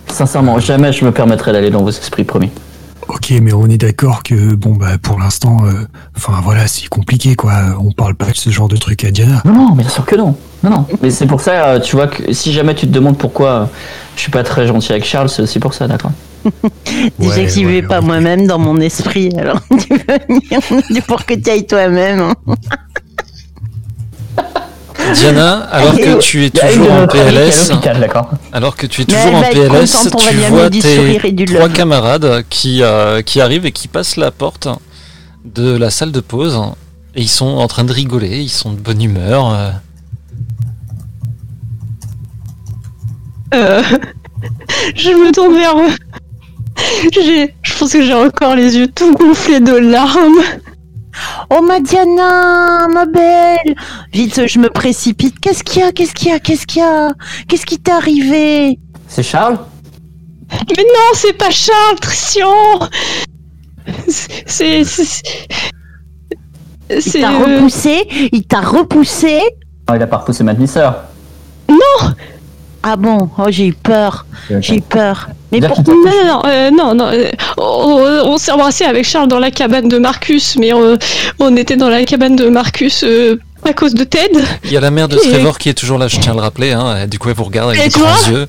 Sincèrement, 0.09 0.59
jamais 0.59 0.93
je 0.93 1.05
me 1.05 1.12
permettrai 1.12 1.53
d'aller 1.53 1.70
dans 1.70 1.83
vos 1.83 1.91
esprits, 1.91 2.24
promis. 2.24 2.51
Ok, 3.09 3.33
mais 3.41 3.53
on 3.53 3.66
est 3.69 3.78
d'accord 3.78 4.23
que, 4.24 4.55
bon, 4.55 4.73
bah, 4.74 4.99
pour 5.01 5.19
l'instant, 5.19 5.59
euh, 5.65 5.87
enfin, 6.16 6.41
voilà, 6.43 6.66
c'est 6.66 6.89
compliqué, 6.89 7.37
quoi. 7.37 7.53
On 7.78 7.93
parle 7.93 8.15
pas 8.16 8.27
de 8.33 8.37
ce 8.37 8.51
genre 8.51 8.66
de 8.69 8.77
truc 8.77 9.05
à 9.05 9.11
Diana. 9.12 9.43
Non, 9.45 9.53
non, 9.53 9.70
bien 9.73 9.89
sûr 9.89 10.05
que 10.05 10.16
non. 10.16 10.35
Non, 10.65 10.70
non. 10.70 10.87
Mais 11.03 11.11
c'est 11.11 11.27
pour 11.27 11.41
ça, 11.41 11.66
euh, 11.69 11.81
tu 11.81 11.95
vois, 11.95 12.09
que 12.09 12.33
si 12.33 12.53
jamais 12.53 12.74
tu 12.74 12.87
te 12.89 12.93
demandes 12.93 13.16
pourquoi 13.16 13.49
euh, 13.51 13.65
je 14.16 14.23
suis 14.23 14.33
pas 14.33 14.43
très 14.43 14.66
gentil 14.66 14.91
avec 14.93 15.05
Charles, 15.05 15.28
c'est 15.28 15.43
aussi 15.43 15.61
pour 15.61 15.73
ça, 15.74 15.87
d'accord 15.87 16.11
Déjà 17.19 17.37
Ouais, 17.37 17.45
que 17.45 17.51
j'y 17.51 17.65
ouais, 17.65 17.73
vais 17.81 17.83
pas 17.83 18.01
moi-même 18.01 18.47
dans 18.47 18.59
mon 18.59 18.81
esprit, 18.81 19.31
alors 19.39 19.61
tu 19.78 19.95
veux 19.95 20.19
venir 20.28 21.03
pour 21.07 21.24
que 21.24 21.35
tu 21.35 21.49
ailles 21.51 21.66
toi-même. 21.66 22.20
hein. 22.20 22.35
Diana, 25.15 25.61
alors 25.70 25.93
que 25.97 26.19
tu 26.20 26.45
es 26.45 26.51
toujours 26.51 26.93
en 26.93 27.07
PLS, 27.07 27.70
alors 28.53 28.77
que 28.77 28.87
tu 28.87 29.03
es 29.03 29.05
toujours 29.05 29.35
en 29.37 29.41
PLS, 29.53 29.91
tu 30.31 30.37
vois 30.51 30.69
tes 30.81 30.97
trois 31.57 31.69
camarades 31.69 32.45
qui, 32.51 32.83
euh, 32.83 33.23
qui 33.23 33.41
arrivent 33.41 33.66
et 33.66 33.73
qui 33.73 33.89
passent 33.89 34.16
la 34.16 34.31
porte 34.31 34.69
de 35.45 35.77
la 35.77 35.91
salle 35.91 36.12
de 36.12 36.20
pause. 36.20 36.61
Et 37.15 37.23
ils 37.23 37.28
sont 37.28 37.47
en 37.47 37.66
train 37.66 37.85
de 37.85 37.93
rigoler, 37.93 38.41
ils 38.41 38.49
sont 38.51 38.73
de 38.73 38.78
bonne 38.81 39.03
humeur. 39.03 39.51
euh. 39.55 39.70
Euh, 43.55 43.83
je 44.95 45.11
me 45.11 45.33
tourne 45.33 45.55
vers 45.55 45.78
eux. 45.78 45.91
J'ai- 47.12 47.55
Je 47.62 47.78
pense 47.78 47.93
que 47.93 48.03
j'ai 48.03 48.12
encore 48.15 48.55
les 48.55 48.77
yeux 48.77 48.89
tout 48.89 49.15
gonflés 49.15 49.61
de 49.61 49.73
larmes. 49.77 50.43
Oh 51.51 51.62
ma 51.62 51.80
Diana, 51.80 52.88
ma 52.88 53.06
belle 53.06 53.74
Vite, 54.12 54.47
je 54.47 54.59
me 54.59 54.68
précipite. 54.68 55.38
Qu'est-ce 55.40 55.62
qu'il 55.62 55.82
y 55.82 55.84
a 55.84 55.93
Qu'est-ce 55.93 56.12
qu'il 56.12 56.28
y 56.28 56.32
a 56.32 56.38
Qu'est-ce 56.38 56.66
qu'il 56.66 56.82
y 56.82 56.84
a? 56.84 57.12
Qu'est-ce 57.48 57.66
qui 57.66 57.78
t'est 57.78 57.93
arrivé? 57.93 58.78
C'est 59.09 59.22
Charles? 59.22 59.59
Mais 60.51 60.82
non, 60.82 61.10
c'est 61.14 61.32
pas 61.32 61.51
Charles, 61.51 61.98
Tristian 62.01 62.80
C'est. 64.09 64.44
C'est. 64.47 64.84
C'est. 64.84 65.22
Il 66.88 67.02
c'est, 67.02 67.20
t'a 67.20 67.32
euh, 67.32 67.56
repoussé 67.56 68.09
Il 68.32 68.47
t'a 68.47 68.60
repoussé? 68.60 69.40
Non, 69.88 69.94
il 69.97 70.02
a 70.02 70.06
pas 70.06 70.18
repoussé 70.18 70.44
ma 70.44 70.55
demi-sœur. 70.55 71.05
Ah 72.88 72.94
bon? 72.94 73.28
Oh, 73.36 73.46
j'ai 73.48 73.66
eu 73.66 73.72
peur. 73.72 74.26
J'ai 74.60 74.76
eu 74.76 74.80
peur. 74.80 75.28
Mais 75.50 75.58
Dire 75.58 75.70
pour... 75.70 75.78
qu'il 75.82 75.86
t'a 75.86 75.92
Non, 75.92 76.04
non, 76.04 76.24
non, 76.24 76.42
euh, 76.46 76.70
non, 76.70 76.94
non, 76.94 77.06
euh, 77.12 77.30
on, 77.58 78.30
on 78.32 78.38
s'est 78.38 78.52
embrassé 78.52 78.84
avec 78.84 79.04
Charles 79.04 79.26
dans 79.26 79.40
la 79.40 79.50
cabane 79.50 79.88
de 79.88 79.98
Marcus, 79.98 80.56
mais 80.56 80.72
euh, 80.72 80.96
on 81.40 81.56
était 81.56 81.76
dans 81.76 81.88
la 81.88 82.04
cabane 82.04 82.36
de 82.36 82.48
Marcus 82.48 83.02
euh, 83.02 83.40
à 83.64 83.72
cause 83.72 83.94
de 83.94 84.04
Ted. 84.04 84.38
Il 84.64 84.70
y 84.72 84.76
a 84.76 84.80
la 84.80 84.92
mère 84.92 85.08
de 85.08 85.16
Et- 85.16 85.30
Trevor 85.32 85.58
qui 85.58 85.68
est 85.68 85.74
toujours 85.74 85.98
là, 85.98 86.06
je 86.06 86.18
tiens 86.20 86.30
à 86.32 86.36
le 86.36 86.42
rappeler. 86.42 86.70
Hein. 86.72 87.02
et 87.02 87.06
Du 87.08 87.18
coup, 87.18 87.28
elle 87.28 87.34
vous 87.34 87.42
regarde 87.44 87.70
avec 87.70 87.80
Et 87.80 87.88
des 87.88 87.98
grands 87.98 88.28
yeux. 88.30 88.46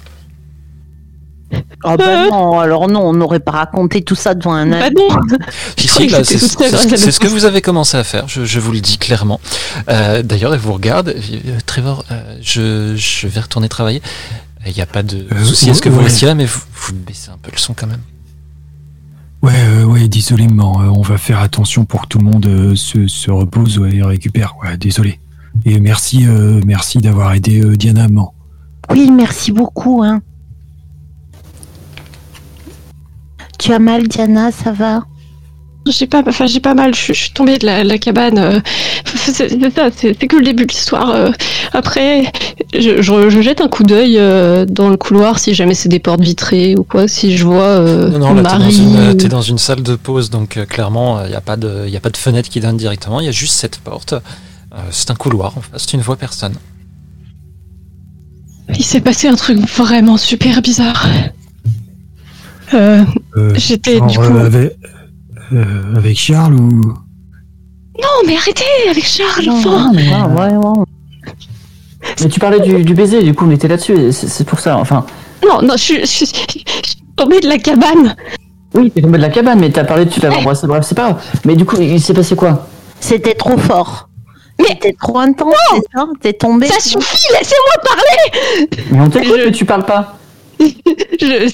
Ah 1.84 1.96
bah 1.98 2.28
non, 2.32 2.60
alors 2.60 2.88
non, 2.90 3.02
on 3.02 3.14
n'aurait 3.14 3.40
pas 3.40 3.52
raconté 3.52 4.02
tout 4.02 4.16
ça 4.16 4.34
devant 4.34 4.54
un 4.54 4.70
Bah 4.70 4.86
ami. 4.86 4.96
non 4.98 5.38
Si, 5.78 5.88
c'est 5.88 6.38
ce 7.12 7.20
que- 7.20 7.28
vous 7.28 7.46
avez 7.46 7.62
commencé 7.62 7.96
à 7.98 8.04
faire, 8.04 8.28
je, 8.28 8.46
je 8.46 8.60
vous 8.60 8.72
le 8.72 8.80
dis 8.82 8.98
clairement. 8.98 9.40
Euh, 9.90 10.24
D'ailleurs, 10.24 10.54
elle 10.54 10.60
vous 10.60 10.74
regarde. 10.74 11.10
Euh, 11.10 11.58
Trevor, 11.66 12.04
euh, 12.12 12.38
je, 12.42 12.96
je 12.96 13.28
vais 13.28 13.40
retourner 13.40 13.70
travailler. 13.70 14.02
Il 14.66 14.74
n'y 14.74 14.82
a 14.82 14.86
pas 14.86 15.04
de 15.04 15.26
Euh, 15.32 15.44
souci 15.46 15.70
à 15.70 15.74
ce 15.74 15.82
que 15.82 15.88
vous 15.90 16.00
ouais. 16.00 16.04
restiez 16.06 16.28
là, 16.28 16.36
mais 16.36 16.46
vous, 16.46 16.60
vous 16.74 16.94
baissez 16.94 17.30
un 17.30 17.38
peu 17.42 17.52
le 17.52 17.58
son 17.58 17.74
quand 17.74 17.88
même. 17.88 18.02
Ouais, 19.44 19.54
euh, 19.56 19.84
ouais, 19.86 20.08
désolé, 20.08 20.48
maman, 20.48 20.82
euh, 20.82 20.86
on 20.88 21.02
va 21.04 21.18
faire 21.18 21.40
attention 21.40 21.86
pour 21.86 22.02
que 22.02 22.08
tout 22.08 22.18
le 22.18 22.26
monde 22.26 22.46
euh, 22.48 22.76
se, 22.76 23.08
se 23.08 23.30
repose 23.32 23.78
ouais, 23.80 23.96
et 23.96 24.04
récupère. 24.04 24.56
Ouais, 24.64 24.76
désolé. 24.78 25.20
Et 25.64 25.80
merci, 25.80 26.26
euh, 26.28 26.60
merci 26.66 26.98
d'avoir 26.98 27.34
aidé 27.34 27.62
euh, 27.62 27.76
Diana, 27.78 28.04
maman. 28.10 28.34
Oui, 28.90 29.10
merci 29.12 29.52
beaucoup. 29.52 30.02
Hein. 30.04 30.22
Tu 33.58 33.74
as 33.74 33.80
mal, 33.80 34.08
Diana, 34.08 34.52
ça 34.52 34.72
va 34.72 35.04
J'ai 35.88 36.06
pas, 36.08 36.22
enfin, 36.28 36.46
j'ai 36.46 36.60
pas 36.60 36.74
mal, 36.76 36.94
je, 36.94 37.14
je 37.14 37.14
suis 37.14 37.32
tombée 37.32 37.58
de 37.58 37.66
la, 37.66 37.84
la 37.84 37.98
cabane. 37.98 38.38
euh, 38.38 38.60
c'est 39.06 39.32
c'est 39.34 39.50
ça, 39.74 39.90
c'est 39.96 40.16
c'est 40.20 40.28
que 40.28 40.36
le 40.36 40.44
début 40.44 40.66
de 40.66 40.72
l'histoire. 40.72 41.10
euh. 41.12 41.32
Après, 41.74 42.32
je, 42.74 43.02
je- 43.02 43.30
je 43.30 43.42
jette 43.42 43.62
un 43.62 43.68
coup 43.70 43.84
d'œil 43.84 44.18
euh, 44.20 44.66
dans 44.66 44.90
le 44.90 44.98
couloir 44.98 45.40
si 45.40 45.54
jamais 45.54 45.74
c'est 45.74 45.90
des 45.90 46.00
portes 46.00 46.22
vitrées 46.22 46.76
ou 46.78 46.84
quoi, 46.84 47.08
si 47.08 47.36
je 47.38 47.46
vois 47.46 47.64
euh, 47.64 48.10
Non, 48.10 48.20
non, 48.20 48.34
là, 48.36 48.44
t'es 48.44 48.50
dans, 48.50 48.60
Marie. 48.60 49.12
une, 49.14 49.28
dans 49.30 49.42
une 49.42 49.58
salle 49.58 49.82
de 49.82 49.96
pause, 49.96 50.30
donc 50.30 50.58
euh, 50.58 50.66
clairement, 50.66 51.24
il 51.24 51.30
n'y 51.30 51.36
a, 51.36 51.42
pas 51.42 51.56
de- 51.58 51.88
y 51.88 51.96
a 51.98 52.00
pas 52.02 52.10
de 52.10 52.18
fenêtre 52.18 52.50
qui 52.50 52.60
donne 52.60 52.78
directement, 52.78 53.20
il 53.22 53.26
y 53.26 53.30
a 53.30 53.32
juste 53.32 53.56
cette 53.56 53.78
porte. 53.80 54.14
Euh, 54.14 54.78
c'est 54.92 55.10
un 55.10 55.16
couloir, 55.16 55.58
en 55.58 55.62
face, 55.62 55.86
tu 55.86 55.98
ne 55.98 56.04
vois 56.04 56.18
personne. 56.18 56.54
Il 58.78 58.84
s'est 58.84 59.00
passé 59.02 59.28
un 59.30 59.36
truc 59.36 59.58
vraiment 59.60 60.18
super 60.18 60.62
bizarre. 60.62 61.08
Euh, 62.74 63.04
J'étais 63.56 63.98
genre, 63.98 64.08
du 64.08 64.18
coup. 64.18 64.24
euh, 64.24 64.46
avec, 64.46 64.78
euh, 65.54 65.96
avec 65.96 66.18
Charles 66.18 66.54
ou? 66.56 66.70
Non, 68.00 68.08
mais 68.26 68.36
arrêtez 68.36 68.64
avec 68.90 69.06
Charles, 69.06 69.46
Non, 69.46 69.58
enfin. 69.58 69.94
ouais, 69.94 70.56
ouais, 70.56 70.56
ouais. 70.56 70.86
Mais 72.22 72.30
tu 72.30 72.40
parlais 72.40 72.60
du, 72.60 72.84
du 72.84 72.94
baiser, 72.94 73.24
du 73.24 73.34
coup, 73.34 73.46
on 73.48 73.52
était 73.52 73.68
là-dessus, 73.68 74.12
c'est 74.12 74.46
pour 74.46 74.60
ça, 74.60 74.78
enfin. 74.78 75.06
Non, 75.44 75.62
non, 75.62 75.74
je 75.78 75.82
suis- 75.84 76.00
je 76.02 76.06
suis 76.06 76.26
je 76.26 76.32
suis 76.90 77.04
tombée 77.16 77.40
de 77.40 77.48
la 77.48 77.58
cabane. 77.58 78.16
Oui, 78.74 78.92
t'es 78.92 79.02
tombé 79.02 79.18
de 79.18 79.24
la 79.24 79.30
cabane, 79.30 79.60
mais 79.60 79.70
t'as 79.72 79.84
parlé 79.84 80.06
de 80.06 80.10
tu 80.12 80.20
l'avais 80.20 80.36
embrassé, 80.38 80.68
bref, 80.68 80.86
c'est 80.88 80.96
pas 80.96 81.10
grave. 81.12 81.24
Mais 81.46 81.56
du 81.56 81.66
coup, 81.66 81.78
il 81.80 82.02
s'est 82.02 82.14
passé 82.14 82.36
quoi? 82.36 82.68
C'était 83.00 83.34
trop 83.34 83.58
fort. 83.58 84.10
C'était 84.68 84.94
trop 84.94 85.20
intense, 85.20 85.54
c'est 85.72 85.82
ça? 85.96 86.06
T'es 86.22 86.34
tombé 86.34 86.68
Ça 86.68 86.80
suffit, 86.80 87.28
laissez-moi 87.40 87.84
parler. 87.84 88.70
Mais 88.92 89.00
on 89.02 89.10
t'écoute, 89.10 89.38
Je- 89.40 89.46
mais 89.46 89.52
tu 89.52 89.66
parles 89.66 89.86
pas. 89.86 90.18
Je- 90.60 91.52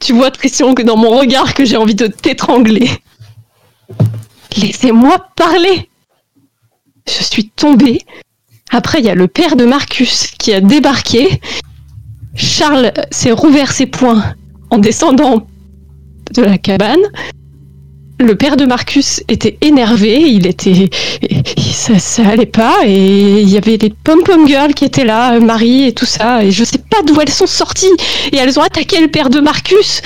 tu, 0.00 0.12
vois, 0.12 0.30
Christian, 0.30 0.74
que 0.74 0.82
dans 0.82 0.96
mon 0.96 1.10
regard, 1.10 1.54
que 1.54 1.64
j'ai 1.64 1.76
envie 1.76 1.94
de 1.94 2.06
t'étrangler. 2.06 2.90
Laissez-moi 4.56 5.28
parler. 5.36 5.88
je 7.06 7.22
suis 7.22 7.48
tombée. 7.50 8.02
Après, 8.70 8.98
il 8.98 9.04
y 9.04 9.10
a 9.10 9.14
le 9.14 9.28
père 9.28 9.56
de 9.56 9.64
Marcus 9.64 10.28
qui 10.38 10.52
a 10.52 10.60
débarqué. 10.60 11.40
Charles 12.34 12.92
s'est 13.10 13.32
rouvert 13.32 13.72
ses 13.72 13.86
poings 13.86 14.34
en 14.70 14.78
descendant 14.78 15.46
de 16.34 16.42
la 16.42 16.58
cabane. 16.58 17.02
Le 18.18 18.34
père 18.34 18.56
de 18.56 18.64
Marcus 18.64 19.22
était 19.28 19.58
énervé, 19.60 20.18
il 20.18 20.46
était, 20.46 20.88
ça, 21.70 21.98
ça 21.98 22.26
allait 22.26 22.46
pas, 22.46 22.78
et 22.86 23.42
il 23.42 23.48
y 23.50 23.58
avait 23.58 23.76
des 23.76 23.90
pom-pom 23.90 24.48
girls 24.48 24.72
qui 24.72 24.86
étaient 24.86 25.04
là, 25.04 25.38
Marie 25.38 25.88
et 25.88 25.92
tout 25.92 26.06
ça, 26.06 26.42
et 26.42 26.50
je 26.50 26.64
sais 26.64 26.78
pas 26.78 27.02
d'où 27.06 27.20
elles 27.20 27.28
sont 27.28 27.46
sorties, 27.46 27.92
et 28.32 28.36
elles 28.38 28.58
ont 28.58 28.62
attaqué 28.62 29.02
le 29.02 29.08
père 29.08 29.28
de 29.28 29.40
Marcus, 29.40 30.00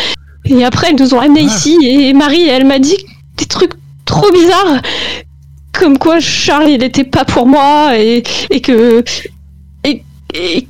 et 0.45 0.65
après 0.65 0.89
elles 0.89 1.01
nous 1.01 1.15
ont 1.15 1.21
amenés 1.21 1.47
Ah. 1.49 1.55
ici, 1.55 1.79
et 1.85 2.13
Marie, 2.13 2.49
elle 2.49 2.65
m'a 2.67 2.81
dit 2.81 2.97
des 3.37 3.47
trucs 3.47 3.75
trop 4.07 4.33
bizarres, 4.33 4.83
comme 5.73 5.97
quoi 5.97 6.19
Charles 6.19 6.71
il 6.71 6.83
était 6.83 7.05
pas 7.05 7.25
pour 7.25 7.47
moi, 7.47 7.97
et, 7.97 8.25
et 8.51 8.61
que, 8.61 9.05
et, 9.85 10.03
et, 10.35 10.67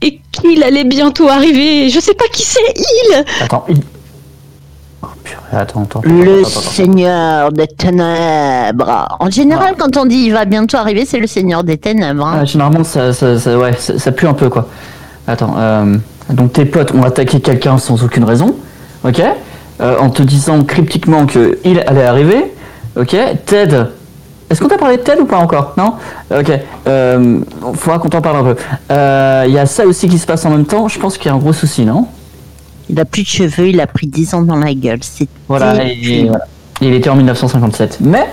et 0.00 0.20
qu'il 0.32 0.64
allait 0.64 0.82
bientôt 0.82 1.28
arriver, 1.28 1.84
et 1.84 1.90
je 1.90 2.00
sais 2.00 2.14
pas 2.14 2.26
qui 2.32 2.42
c'est, 2.42 2.58
il 2.76 3.24
Attends, 3.40 3.64
il... 3.68 3.76
Purée, 5.52 5.62
attends, 5.62 5.82
attends. 5.82 6.00
Le. 6.04 6.44
Seigneur 6.44 7.52
des 7.52 7.66
Ténèbres. 7.66 9.16
En 9.20 9.30
général, 9.30 9.74
quand 9.78 9.96
on 9.96 10.06
dit 10.06 10.24
il 10.26 10.32
va 10.32 10.44
bientôt 10.44 10.78
arriver, 10.78 11.04
c'est 11.04 11.18
le 11.18 11.26
Seigneur 11.26 11.62
des 11.64 11.76
Ténèbres. 11.78 12.26
hein. 12.26 12.38
Ah, 12.40 12.44
généralement, 12.44 12.84
ça, 12.84 13.12
ça, 13.12 13.38
ça- 13.38 13.58
ouais, 13.58 13.72
ça, 13.78 13.98
ça 13.98 14.12
pue 14.12 14.26
un 14.26 14.34
peu, 14.34 14.48
quoi. 14.48 14.66
Attends, 15.26 15.54
euh, 15.58 15.96
donc 16.30 16.52
tes 16.54 16.64
potes 16.64 16.92
ont 16.94 17.02
attaqué 17.04 17.40
quelqu'un 17.40 17.78
sans 17.78 18.02
aucune 18.02 18.24
raison, 18.24 18.56
ok? 19.04 19.22
Euh, 19.80 19.96
En 20.00 20.10
te 20.10 20.22
disant 20.22 20.62
cryptiquement 20.64 21.26
que 21.26 21.58
il 21.64 21.80
allait 21.86 22.04
arriver, 22.04 22.52
ok? 22.96 23.16
Ted, 23.46 23.84
est-ce 24.50 24.60
qu'on 24.60 24.68
t'a 24.68 24.78
parlé 24.78 24.96
de 24.96 25.02
Ted 25.02 25.20
ou 25.20 25.24
pas 25.26 25.38
encore? 25.38 25.74
Non? 25.76 25.94
Ok, 26.36 26.50
euh, 26.86 27.38
faudra 27.74 27.98
qu'on 27.98 28.08
t'en 28.08 28.20
parle 28.20 28.36
un 28.38 28.54
peu. 28.54 28.56
Euh, 28.90 29.44
Il 29.46 29.52
y 29.54 29.58
a 29.58 29.66
ça 29.66 29.86
aussi 29.86 30.08
qui 30.08 30.18
se 30.18 30.26
passe 30.26 30.44
en 30.46 30.50
même 30.50 30.64
temps, 30.66 30.88
je 30.88 30.98
pense 30.98 31.16
qu'il 31.18 31.26
y 31.26 31.30
a 31.30 31.34
un 31.34 31.38
gros 31.38 31.52
souci, 31.52 31.84
non? 31.84 32.06
Il 32.90 32.98
a 33.00 33.04
plus 33.04 33.22
de 33.22 33.28
cheveux, 33.28 33.68
il 33.68 33.80
a 33.80 33.86
pris 33.86 34.06
10 34.06 34.34
ans 34.34 34.42
dans 34.42 34.56
la 34.56 34.74
gueule. 34.74 34.98
C'est 35.02 35.28
Voilà, 35.48 35.84
et, 35.86 35.98
et 36.02 36.24
voilà. 36.28 36.44
Il 36.80 36.92
était 36.94 37.08
en 37.10 37.16
1957. 37.16 37.98
Mais, 38.00 38.26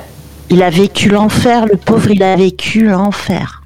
Il 0.50 0.64
a 0.64 0.70
vécu 0.70 1.10
l'enfer, 1.10 1.66
le 1.68 1.78
pauvre, 1.78 2.10
il 2.12 2.24
a 2.24 2.36
vécu 2.36 2.86
l'enfer. 2.88 3.62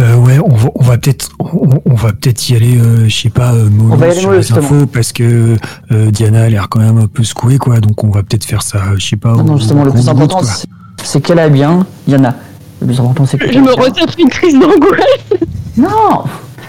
Euh, 0.00 0.16
ouais, 0.16 0.38
on 0.44 0.54
va, 0.54 0.68
on 0.74 0.82
va 0.82 0.98
peut-être, 0.98 1.28
on, 1.38 1.80
on 1.84 1.94
va 1.94 2.12
peut-être 2.12 2.48
y 2.50 2.56
aller, 2.56 2.76
euh, 2.76 3.08
je 3.08 3.16
sais 3.22 3.30
pas, 3.30 3.52
euh, 3.54 3.68
On 3.90 3.94
va 3.96 4.08
y 4.08 4.10
aller 4.10 4.20
sur 4.20 4.32
les 4.32 4.38
justement. 4.38 4.58
infos 4.58 4.86
parce 4.86 5.12
que 5.12 5.56
euh, 5.92 6.10
Diana 6.10 6.42
a 6.42 6.48
l'air 6.48 6.68
quand 6.68 6.80
même 6.80 6.98
un 6.98 7.06
peu 7.06 7.22
secouée, 7.22 7.56
quoi. 7.58 7.78
Donc 7.80 8.02
on 8.02 8.10
va 8.10 8.22
peut-être 8.24 8.44
faire 8.44 8.62
ça, 8.62 8.80
je 8.98 9.06
sais 9.06 9.16
pas. 9.16 9.32
non, 9.34 9.56
justement, 9.56 9.84
le 9.84 9.92
plus 9.92 10.08
important, 10.08 10.40
c'est- 11.02 11.20
qu'elle 11.20 11.38
aille 11.38 11.52
bien, 11.52 11.86
Yana. 12.08 12.34
Le 12.80 12.88
plus 12.88 12.98
important, 13.00 13.24
c'est 13.26 13.38
que 13.38 13.50
Je 13.50 13.58
me 13.60 13.70
retape 13.72 14.18
une 14.18 14.28
crise 14.28 14.54
d'angoisse. 14.58 15.48
Non 15.76 16.24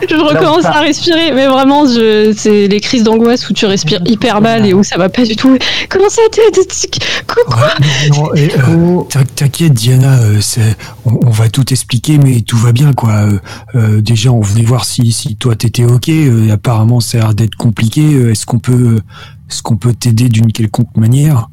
Je 0.10 0.16
recommence 0.16 0.66
à 0.66 0.82
respirer, 0.82 1.32
mais 1.34 1.48
vraiment, 1.48 1.86
je... 1.88 2.34
c'est 2.36 2.68
les 2.68 2.80
crises 2.80 3.04
d'angoisse 3.04 3.50
où 3.50 3.54
tu 3.54 3.66
respires 3.66 4.02
hyper 4.06 4.42
mal 4.42 4.66
et 4.66 4.74
où 4.74 4.84
ça 4.84 4.98
va 4.98 5.10
pas 5.10 5.24
du 5.24 5.36
tout. 5.36 5.58
Comment 5.90 6.10
ça 6.10 6.22
a 6.22 6.26
été 6.28 6.42
Coucou 7.28 8.32
Ouais, 8.32 8.50
euh, 8.70 9.02
t'in- 9.10 9.24
T'inquiète, 9.36 9.74
Diana, 9.74 10.20
euh, 10.20 10.40
on, 11.06 11.20
on 11.28 11.30
va 11.30 11.50
tout 11.50 11.72
expliquer, 11.74 12.18
mais 12.18 12.42
tout 12.42 12.58
va 12.58 12.72
bien, 12.72 12.94
quoi. 12.94 13.12
Euh, 13.14 13.40
euh, 13.76 14.02
déjà, 14.02 14.32
on 14.32 14.42
venait 14.42 14.64
voir 14.66 14.86
si, 14.86 15.12
si 15.12 15.36
toi 15.36 15.56
t'étais 15.56 15.86
ok. 15.86 16.10
euh, 16.10 16.52
apparemment, 16.52 17.00
ça 17.00 17.18
a 17.18 17.22
l'air 17.22 17.34
d'être 17.34 17.56
compliqué. 17.56 18.14
Euh, 18.14 18.32
Est-ce 18.32 18.46
qu'on 18.46 18.60
peut, 18.60 19.00
est-ce 19.50 19.62
qu'on 19.64 19.78
peut 19.78 19.94
t'aider 19.94 20.30
d'une 20.30 20.52
quelconque 20.52 20.96
manière? 20.96 21.50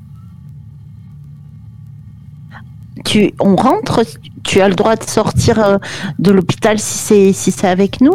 Tu, 3.05 3.33
on 3.41 3.57
rentre, 3.57 4.03
tu 4.45 4.61
as 4.61 4.69
le 4.69 4.75
droit 4.75 4.97
de 4.97 5.05
sortir 5.05 5.79
de 6.19 6.31
l'hôpital 6.31 6.79
si 6.79 6.99
c'est 6.99 7.33
si 7.33 7.51
c'est 7.51 7.67
avec 7.69 8.01
nous? 8.01 8.15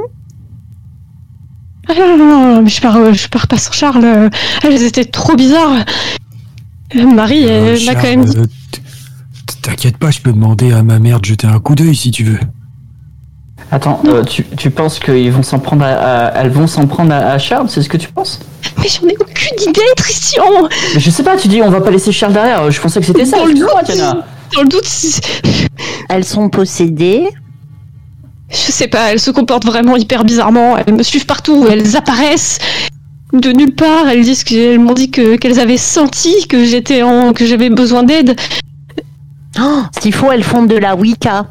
Ah 1.90 1.94
non, 1.98 2.18
non, 2.18 2.62
non, 2.62 2.68
je 2.68 2.82
pars, 2.82 2.98
euh, 2.98 3.14
je 3.14 3.28
pars 3.28 3.48
pas 3.48 3.58
sans 3.58 3.72
Charles. 3.72 4.30
Elles 4.64 4.84
étaient 4.84 5.06
trop 5.06 5.36
bizarres. 5.36 5.84
Euh, 6.96 7.06
Marie, 7.06 7.46
Euh, 7.46 7.76
elle 7.76 7.86
m'a 7.86 7.96
quand 7.96 8.04
même 8.08 8.26
dit. 8.26 8.38
euh, 8.38 8.46
T'inquiète 9.62 9.98
pas, 9.98 10.10
je 10.12 10.20
peux 10.22 10.32
demander 10.32 10.72
à 10.72 10.84
ma 10.84 11.00
mère 11.00 11.20
de 11.20 11.26
jeter 11.26 11.46
un 11.48 11.60
coup 11.60 11.76
d'œil 11.76 11.96
si 11.96 12.12
tu 12.12 12.24
veux. 12.24 12.40
Attends, 13.72 14.02
euh, 14.08 14.24
tu, 14.24 14.44
tu 14.58 14.72
penses 14.72 15.00
qu'ils 15.00 15.32
vont 15.32 15.44
s'en 15.44 15.60
prendre 15.60 15.84
à, 15.84 15.90
à- 16.28 16.42
elles 16.42 16.50
vont 16.50 16.66
s'en 16.66 16.88
prendre 16.88 17.14
à, 17.14 17.18
à 17.18 17.38
Charles, 17.38 17.70
c'est 17.70 17.82
ce 17.84 17.90
que 17.90 17.98
tu 17.98 18.08
penses? 18.08 18.40
Mais 18.78 18.88
j'en 18.88 19.08
ai 19.08 19.16
aucune 19.20 19.70
idée, 19.70 19.82
Christian 19.98 20.44
Mais 20.96 21.00
je 21.00 21.10
sais 21.12 21.22
pas, 21.24 21.38
tu 21.38 21.48
dis 21.50 21.62
on 21.62 21.70
va 21.70 21.82
pas 21.82 21.92
laisser 21.92 22.12
Charles 22.12 22.34
derrière, 22.34 22.72
je 22.72 22.80
pensais 22.82 23.00
que 23.00 23.06
c'était 23.06 23.26
ça, 23.26 23.38
Dans 23.38 23.46
le 23.46 23.54
doute. 23.54 23.68
Dans 24.56 24.62
le 24.64 24.68
doute, 24.70 24.86
si- 24.86 25.20
Elles 26.10 26.26
sont 26.26 26.50
possédées. 26.50 27.28
Je 28.52 28.72
sais 28.72 28.88
pas, 28.88 29.12
elles 29.12 29.20
se 29.20 29.32
comportent 29.32 29.66
vraiment 29.66 29.96
hyper 29.96 30.24
bizarrement. 30.24 30.78
Elles 30.78 30.94
me 30.94 31.04
suivent 31.04 31.26
partout, 31.26 31.68
elles 31.70 31.96
apparaissent 31.96 32.60
de 33.34 33.52
nulle 33.52 33.76
part. 33.76 34.08
Elles 34.10 34.24
disent 34.24 34.44
qu'elles 34.44 34.80
m'ont 34.80 34.94
dit 34.94 35.12
que 35.12 35.36
qu'elles 35.36 35.60
avaient 35.60 35.78
senti 35.78 36.48
que 36.48 36.66
j'étais 36.66 37.02
en 37.04 37.34
que 37.34 37.46
j'avais 37.46 37.70
besoin 37.70 38.04
d'aide. 38.04 38.36
Oh, 39.60 39.82
S'il 40.02 40.14
faut, 40.14 40.32
elles 40.32 40.44
font 40.44 40.64
de 40.64 40.76
la 40.76 40.96
Wicca. 40.96 41.48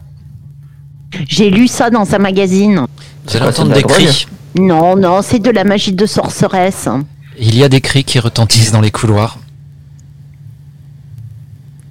J'ai 1.28 1.50
lu 1.50 1.68
ça 1.68 1.90
dans 1.90 2.14
un 2.14 2.18
magazine. 2.18 2.84
Vous 3.26 3.36
allez 3.36 3.46
entendre 3.46 3.72
des 3.74 3.82
cris. 3.82 4.26
Non, 4.58 4.96
non, 4.96 5.20
c'est 5.22 5.38
de 5.38 5.50
la 5.50 5.64
magie 5.64 5.92
de 5.92 6.06
sorceresse. 6.06 6.88
Il 7.38 7.56
y 7.56 7.62
a 7.64 7.68
des 7.68 7.80
cris 7.80 8.02
qui 8.04 8.18
retentissent 8.18 8.72
dans 8.72 8.80
les 8.80 8.90
couloirs. 8.90 9.38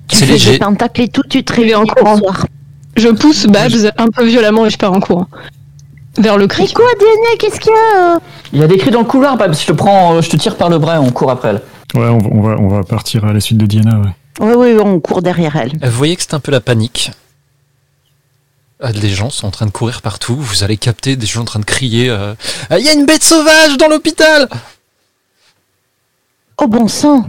Tu 0.08 0.18
C'est 0.18 0.26
fais 0.26 0.32
léger. 0.34 0.52
des 0.54 0.58
pentacles 0.60 1.02
et 1.02 1.08
tout, 1.08 1.24
tu 1.30 1.44
te 1.44 1.54
réveilles 1.54 1.76
en 1.76 1.86
courant. 1.86 2.20
Je 2.98 3.10
pousse 3.10 3.46
Babs 3.46 3.92
un 3.98 4.08
peu 4.08 4.26
violemment 4.26 4.66
et 4.66 4.70
je 4.70 4.78
pars 4.78 4.92
en 4.94 5.00
courant 5.00 5.28
vers 6.18 6.36
le 6.38 6.46
Mais 6.46 6.48
cri. 6.48 6.74
quoi, 6.74 6.86
Diana, 6.98 7.38
qu'est-ce 7.38 7.60
qu'il 7.60 7.72
y 7.72 7.76
a 7.76 8.20
Il 8.52 8.60
y 8.60 8.64
a 8.64 8.68
des 8.68 8.78
cris 8.78 8.90
dans 8.90 9.02
le 9.02 9.06
couloir, 9.06 9.38
Babs, 9.38 9.54
je 9.56 9.68
te 9.68 9.72
prends, 9.72 10.16
euh, 10.16 10.22
je 10.22 10.30
te 10.32 10.36
tire 10.36 10.56
par 10.58 10.68
le 10.70 10.80
bras 10.80 10.96
et 10.96 10.98
on 11.00 11.12
court 11.12 11.30
après 11.30 11.50
elle. 11.50 11.62
Ouais, 11.94 12.08
on 12.10 12.18
va, 12.18 12.28
on 12.32 12.42
va, 12.42 12.56
on 12.60 12.68
va 12.70 12.84
partir 12.84 13.24
à 13.26 13.34
la 13.34 13.40
suite 13.40 13.60
de 13.60 13.68
Diana, 13.68 14.00
ouais. 14.00 14.10
Oui, 14.40 14.54
oui, 14.74 14.82
on 14.84 15.00
court 15.00 15.22
derrière 15.22 15.56
elle. 15.56 15.74
Vous 15.80 15.92
voyez 15.92 16.16
que 16.16 16.24
c'est 16.24 16.34
un 16.34 16.40
peu 16.40 16.52
la 16.52 16.60
panique. 16.60 17.12
Euh, 18.84 18.90
Les 18.94 19.10
gens 19.10 19.30
sont 19.30 19.46
en 19.48 19.52
train 19.52 19.68
de 19.68 19.72
courir 19.72 20.02
partout. 20.02 20.36
Vous 20.36 20.64
allez 20.64 20.78
capter 20.78 21.16
des 21.16 21.26
gens 21.28 21.42
en 21.42 21.46
train 21.46 21.60
de 21.60 21.66
crier 21.66 22.10
euh, 22.10 22.34
Ah, 22.72 22.80
Il 22.80 22.86
y 22.86 22.90
a 22.90 22.94
une 22.94 23.06
bête 23.06 23.24
sauvage 23.24 23.78
dans 23.78 23.88
l'hôpital 23.88 24.48
Oh 26.60 26.68
bon 26.68 26.88
sang 26.88 27.28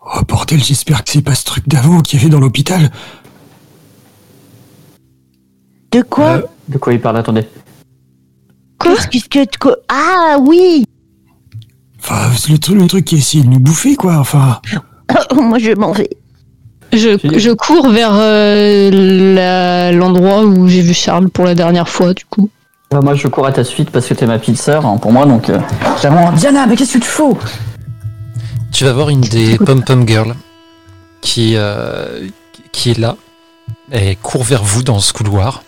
Oh 0.00 0.20
bordel, 0.26 0.62
j'espère 0.62 1.02
que 1.04 1.10
c'est 1.10 1.22
pas 1.22 1.34
ce 1.34 1.44
truc 1.44 1.66
d'avant 1.68 2.00
qu'il 2.00 2.18
y 2.18 2.22
avait 2.22 2.30
dans 2.30 2.40
l'hôpital. 2.40 2.90
De 5.92 6.02
quoi 6.02 6.26
Euh, 6.36 6.42
De 6.68 6.78
quoi 6.78 6.92
il 6.92 7.00
parle, 7.00 7.16
attendez. 7.18 7.46
Quoi 8.78 8.94
Qu'est-ce 9.10 9.28
que... 9.28 9.44
que- 9.58 9.76
Ah 9.88 10.36
oui 10.40 10.84
Enfin, 12.00 12.30
c'est 12.36 12.50
le, 12.52 12.58
truc- 12.58 12.80
le 12.80 12.86
truc 12.86 13.04
qui 13.04 13.14
a 13.16 13.18
essayé 13.18 13.42
de 13.44 13.48
nous 13.48 13.58
bouffer, 13.58 13.96
quoi. 13.96 14.16
Enfin, 14.18 14.60
Moi, 15.34 15.58
je 15.58 15.72
m'en 15.72 15.92
vais. 15.92 16.10
Je, 16.92 17.18
je 17.38 17.50
cours 17.52 17.88
vers 17.90 18.12
euh, 18.14 19.92
l'endroit 19.92 20.42
où 20.44 20.68
j'ai 20.68 20.80
vu 20.80 20.94
Charles 20.94 21.28
pour 21.28 21.44
la 21.44 21.54
dernière 21.54 21.88
fois, 21.88 22.14
du 22.14 22.24
coup. 22.24 22.48
Euh, 22.94 23.02
moi 23.02 23.14
je 23.14 23.28
cours 23.28 23.44
à 23.44 23.52
ta 23.52 23.62
suite 23.64 23.90
parce 23.90 24.06
que 24.06 24.14
t'es 24.14 24.24
ma 24.26 24.38
petite 24.38 24.56
sœur 24.56 24.86
hein, 24.86 24.96
pour 24.96 25.12
moi 25.12 25.26
donc. 25.26 25.50
Euh, 25.50 25.58
clairement, 26.00 26.32
Diana, 26.32 26.64
mais 26.66 26.74
qu'est-ce 26.74 26.94
que 26.94 27.02
tu 27.02 27.08
fous? 27.08 27.36
Tu 28.72 28.84
vas 28.84 28.94
voir 28.94 29.10
une 29.10 29.20
des 29.20 29.58
pom-pom 29.58 30.08
girls 30.08 30.34
qui, 31.20 31.52
euh, 31.56 32.26
qui 32.72 32.92
est 32.92 32.98
là. 32.98 33.16
Elle 33.90 34.16
court 34.16 34.42
vers 34.42 34.64
vous 34.64 34.82
dans 34.82 35.00
ce 35.00 35.12
couloir. 35.12 35.62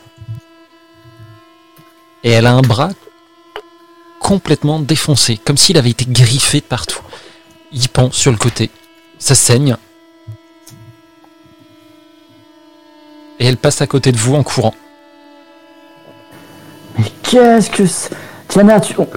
Et 2.24 2.30
elle 2.30 2.46
a 2.46 2.52
un 2.52 2.62
bras 2.62 2.90
complètement 4.20 4.78
défoncé, 4.80 5.38
comme 5.38 5.56
s'il 5.56 5.78
avait 5.78 5.90
été 5.90 6.04
griffé 6.08 6.60
de 6.60 6.64
partout. 6.64 7.00
Il 7.72 7.88
pend 7.88 8.10
sur 8.12 8.30
le 8.30 8.36
côté. 8.36 8.70
Ça 9.18 9.34
saigne. 9.34 9.76
Et 13.38 13.46
elle 13.46 13.56
passe 13.56 13.80
à 13.80 13.86
côté 13.86 14.12
de 14.12 14.18
vous 14.18 14.34
en 14.34 14.42
courant. 14.42 14.74
Mais 16.98 17.10
qu'est-ce 17.22 17.70
que 17.70 17.86
c'est? 17.86 18.10
Diana, 18.50 18.80
tu... 18.80 18.94
on- 18.98 19.08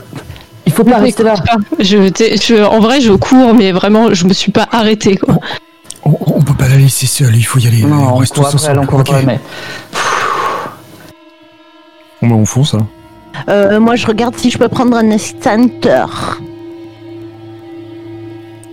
il 0.65 0.71
faut 0.71 0.85
pas 0.85 0.97
rester 0.99 1.23
là. 1.23 1.34
Je, 1.80 1.84
je- 2.07 2.63
en 2.63 2.80
vrai, 2.80 3.01
je 3.01 3.11
cours, 3.13 3.53
mais 3.53 3.73
vraiment, 3.73 4.13
je 4.13 4.25
me 4.25 4.34
suis 4.34 4.51
pas 4.51 4.67
arrêtée. 4.71 5.17
Quoi. 5.17 5.38
on, 6.05 6.15
on 6.38 6.41
peut 6.41 6.53
pas 6.53 6.69
la 6.69 6.77
laisser 6.77 7.05
seule, 7.05 7.35
il 7.35 7.43
faut 7.43 7.59
y 7.59 7.67
aller. 7.67 7.84
on 7.84 7.88
Non, 7.89 8.07
on 8.13 8.15
reste 8.15 8.34
tous 8.35 8.45
après 8.45 8.67
elle, 8.69 8.80
on 8.80 8.85
court 8.85 8.99
Ok. 9.01 9.09
après 9.09 9.19
elle, 9.19 9.25
mais. 9.25 9.39
Bon, 12.24 12.30
bah, 12.30 12.36
on 12.36 12.45
fonce, 12.45 12.74
hein. 12.74 12.88
Euh, 13.50 13.80
moi, 13.80 13.95
je 13.98 14.08
regarde 14.08 14.36
si 14.38 14.50
je 14.50 14.58
peux 14.58 14.70
prendre 14.70 14.95
un 14.95 15.10
extincteur. 15.10 16.40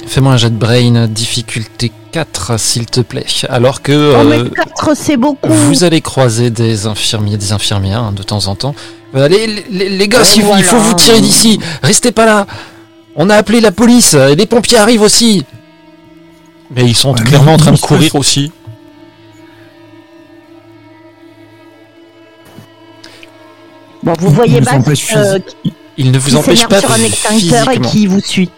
Fais-moi 0.06 0.32
un 0.32 0.36
jet 0.36 0.50
de 0.50 0.56
brain, 0.56 1.06
difficulté 1.08 1.90
4, 2.12 2.58
s'il 2.58 2.86
te 2.86 3.00
plaît. 3.00 3.26
Alors 3.48 3.82
que 3.82 3.92
Oh, 3.92 4.18
euh, 4.32 4.44
mais 4.44 4.50
4, 4.50 4.94
c'est 4.96 5.16
beaucoup. 5.16 5.48
vous 5.48 5.84
allez 5.84 6.00
croiser 6.00 6.50
des 6.50 6.86
infirmiers, 6.86 7.36
des 7.36 7.52
infirmières 7.52 8.02
hein, 8.02 8.12
de 8.12 8.22
temps 8.22 8.46
en 8.46 8.54
temps. 8.54 8.74
Allez, 9.14 9.46
les, 9.46 9.64
les- 9.70 9.88
les 9.88 10.08
gars, 10.08 10.22
il 10.36 10.62
faut 10.62 10.78
vous 10.78 10.94
tirer 10.94 11.20
d'ici. 11.20 11.58
Restez 11.82 12.12
pas 12.12 12.26
là. 12.26 12.46
On 13.16 13.28
a 13.30 13.34
appelé 13.34 13.60
la 13.60 13.72
police 13.72 14.14
et 14.14 14.36
les 14.36 14.46
pompiers 14.46 14.78
arrivent 14.78 15.02
aussi. 15.02 15.44
Mais 16.70 16.84
ils 16.84 16.94
sont 16.94 17.12
Ouais, 17.14 17.22
clairement 17.22 17.54
en 17.54 17.56
train 17.56 17.72
de 17.72 17.78
courir 17.80 18.14
aussi. 18.14 18.52
Bon, 24.02 24.12
vous 24.18 24.28
Il 24.28 24.34
voyez 24.34 24.60
empêche 24.70 25.06
euh, 25.16 25.38
Il 25.98 26.10
ne 26.10 26.18
vous 26.18 26.30
qui 26.30 26.36
empêche 26.36 26.66
pas 26.66 26.80
sur 26.80 26.90
un 26.92 26.96
extincteur 27.02 27.70
et 27.70 27.80
qui 27.80 28.06
vous 28.06 28.20
suit. 28.20 28.50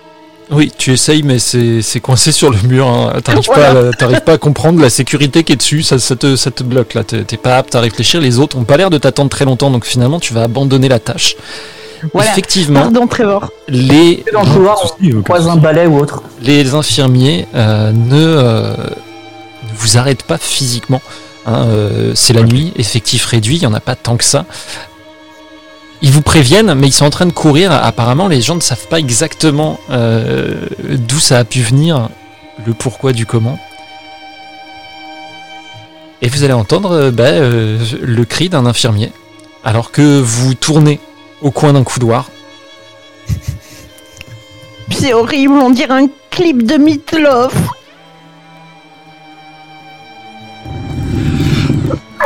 Oui, 0.50 0.70
tu 0.76 0.92
essayes, 0.92 1.22
mais 1.22 1.38
c'est 1.38 1.80
c'est 1.82 2.00
coincé 2.00 2.30
sur 2.30 2.50
le 2.50 2.58
mur. 2.68 2.86
hein. 2.86 3.12
T'arrives 3.24 3.46
Voilà. 3.46 3.90
pas, 3.98 4.20
pas 4.20 4.32
à 4.34 4.38
comprendre 4.38 4.80
la 4.82 4.90
sécurité 4.90 5.44
qui 5.44 5.52
est 5.54 5.56
dessus. 5.56 5.82
Ça, 5.82 5.98
ça 5.98 6.14
te, 6.14 6.36
ça 6.36 6.50
te 6.50 6.62
bloque 6.62 6.94
là. 6.94 7.04
T'es 7.04 7.36
pas 7.38 7.56
apte 7.56 7.74
à 7.74 7.80
réfléchir. 7.80 8.20
Les 8.20 8.38
autres 8.38 8.56
ont 8.58 8.64
pas 8.64 8.76
l'air 8.76 8.90
de 8.90 8.98
t'attendre 8.98 9.30
très 9.30 9.44
longtemps, 9.46 9.70
donc 9.70 9.84
finalement, 9.86 10.20
tu 10.20 10.34
vas 10.34 10.42
abandonner 10.42 10.88
la 10.88 10.98
tâche. 10.98 11.36
Voilà. 12.12 12.30
Effectivement, 12.32 12.80
Pardon, 12.80 13.06
Trevor. 13.06 13.50
les, 13.68 14.24
Dans 14.34 14.42
le 14.42 14.50
couloir, 14.50 14.78
souci, 14.78 14.94
on 15.14 15.18
aucun 15.18 15.22
croise 15.22 15.46
un 15.48 15.56
balai 15.56 15.86
ou 15.86 15.98
autre. 15.98 16.22
les 16.42 16.74
infirmiers 16.74 17.46
euh, 17.54 17.92
ne, 17.92 18.14
euh, 18.16 18.72
ne 18.76 19.76
vous 19.76 19.96
arrêtent 19.96 20.24
pas 20.24 20.36
physiquement. 20.36 21.00
hein, 21.46 21.64
euh, 21.68 22.12
c'est 22.16 22.32
la 22.32 22.42
nuit, 22.42 22.72
effectif 22.76 23.24
réduit, 23.26 23.56
il 23.56 23.60
n'y 23.60 23.66
en 23.66 23.74
a 23.74 23.80
pas 23.80 23.94
tant 23.94 24.16
que 24.16 24.24
ça. 24.24 24.44
Ils 26.04 26.10
vous 26.10 26.20
préviennent, 26.20 26.74
mais 26.74 26.88
ils 26.88 26.92
sont 26.92 27.04
en 27.04 27.10
train 27.10 27.26
de 27.26 27.32
courir. 27.32 27.70
Apparemment, 27.70 28.26
les 28.26 28.42
gens 28.42 28.56
ne 28.56 28.60
savent 28.60 28.88
pas 28.88 28.98
exactement 28.98 29.78
euh, 29.90 30.66
d'où 30.82 31.20
ça 31.20 31.38
a 31.38 31.44
pu 31.44 31.60
venir, 31.60 32.08
le 32.66 32.74
pourquoi 32.74 33.12
du 33.12 33.24
comment. 33.24 33.56
Et 36.20 36.28
vous 36.28 36.42
allez 36.42 36.52
entendre 36.52 36.90
euh, 36.90 37.10
bah, 37.12 37.26
euh, 37.26 37.78
le 38.00 38.24
cri 38.24 38.48
d'un 38.48 38.66
infirmier, 38.66 39.12
alors 39.64 39.92
que 39.92 40.20
vous 40.20 40.54
tournez 40.54 40.98
au 41.40 41.52
coin 41.52 41.72
d'un 41.72 41.84
couloir. 41.84 42.30
C'est 44.90 45.14
horrible, 45.14 45.54
on 45.54 45.70
dirait 45.70 46.02
un 46.02 46.08
clip 46.30 46.64
de 46.64 46.78
Meatloaf. 46.78 47.54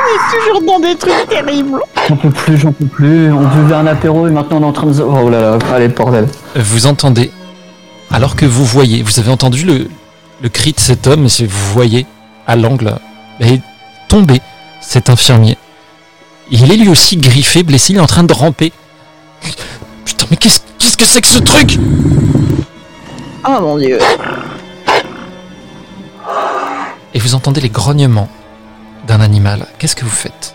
Est 0.06 0.38
toujours 0.38 0.62
dans 0.62 0.80
des 0.80 0.96
trucs 0.96 1.28
terribles. 1.28 1.80
J'en 2.08 2.16
peux 2.16 2.30
plus, 2.30 2.56
j'en 2.56 2.72
peux 2.72 2.86
plus. 2.86 3.32
On 3.32 3.44
buvait 3.44 3.74
un 3.74 3.86
apéro 3.86 4.26
et 4.26 4.30
maintenant 4.30 4.58
on 4.58 4.62
est 4.62 4.66
en 4.66 4.72
train 4.72 4.86
de. 4.86 5.02
Oh 5.02 5.28
là 5.28 5.40
là, 5.40 5.58
allez, 5.74 5.88
bordel. 5.88 6.26
vous 6.54 6.86
entendez, 6.86 7.30
alors 8.10 8.36
que 8.36 8.46
vous 8.46 8.64
voyez, 8.64 9.02
vous 9.02 9.18
avez 9.18 9.30
entendu 9.30 9.64
le, 9.64 9.88
le 10.42 10.48
cri 10.48 10.72
de 10.72 10.80
cet 10.80 11.06
homme, 11.06 11.26
et 11.26 11.46
vous 11.46 11.72
voyez 11.72 12.06
à 12.46 12.56
l'angle, 12.56 12.94
et 13.40 13.60
tomber 14.08 14.40
cet 14.80 15.10
infirmier. 15.10 15.58
Il 16.50 16.70
est 16.70 16.76
lui 16.76 16.88
aussi 16.88 17.16
griffé, 17.16 17.62
blessé, 17.64 17.92
il 17.92 17.96
est 17.96 18.00
en 18.00 18.06
train 18.06 18.22
de 18.22 18.32
ramper. 18.32 18.72
Putain, 20.04 20.26
mais 20.30 20.36
qu'est-ce 20.36 20.60
qu'est-ce 20.78 20.96
que 20.96 21.04
c'est 21.04 21.20
que 21.20 21.28
ce 21.28 21.40
truc? 21.40 21.78
Oh 23.48 23.60
mon 23.60 23.78
dieu. 23.78 23.98
Et 27.14 27.18
vous 27.18 27.34
entendez 27.34 27.60
les 27.60 27.68
grognements 27.70 28.28
d'un 29.06 29.20
animal. 29.20 29.66
Qu'est-ce 29.78 29.96
que 29.96 30.04
vous 30.04 30.10
faites? 30.10 30.54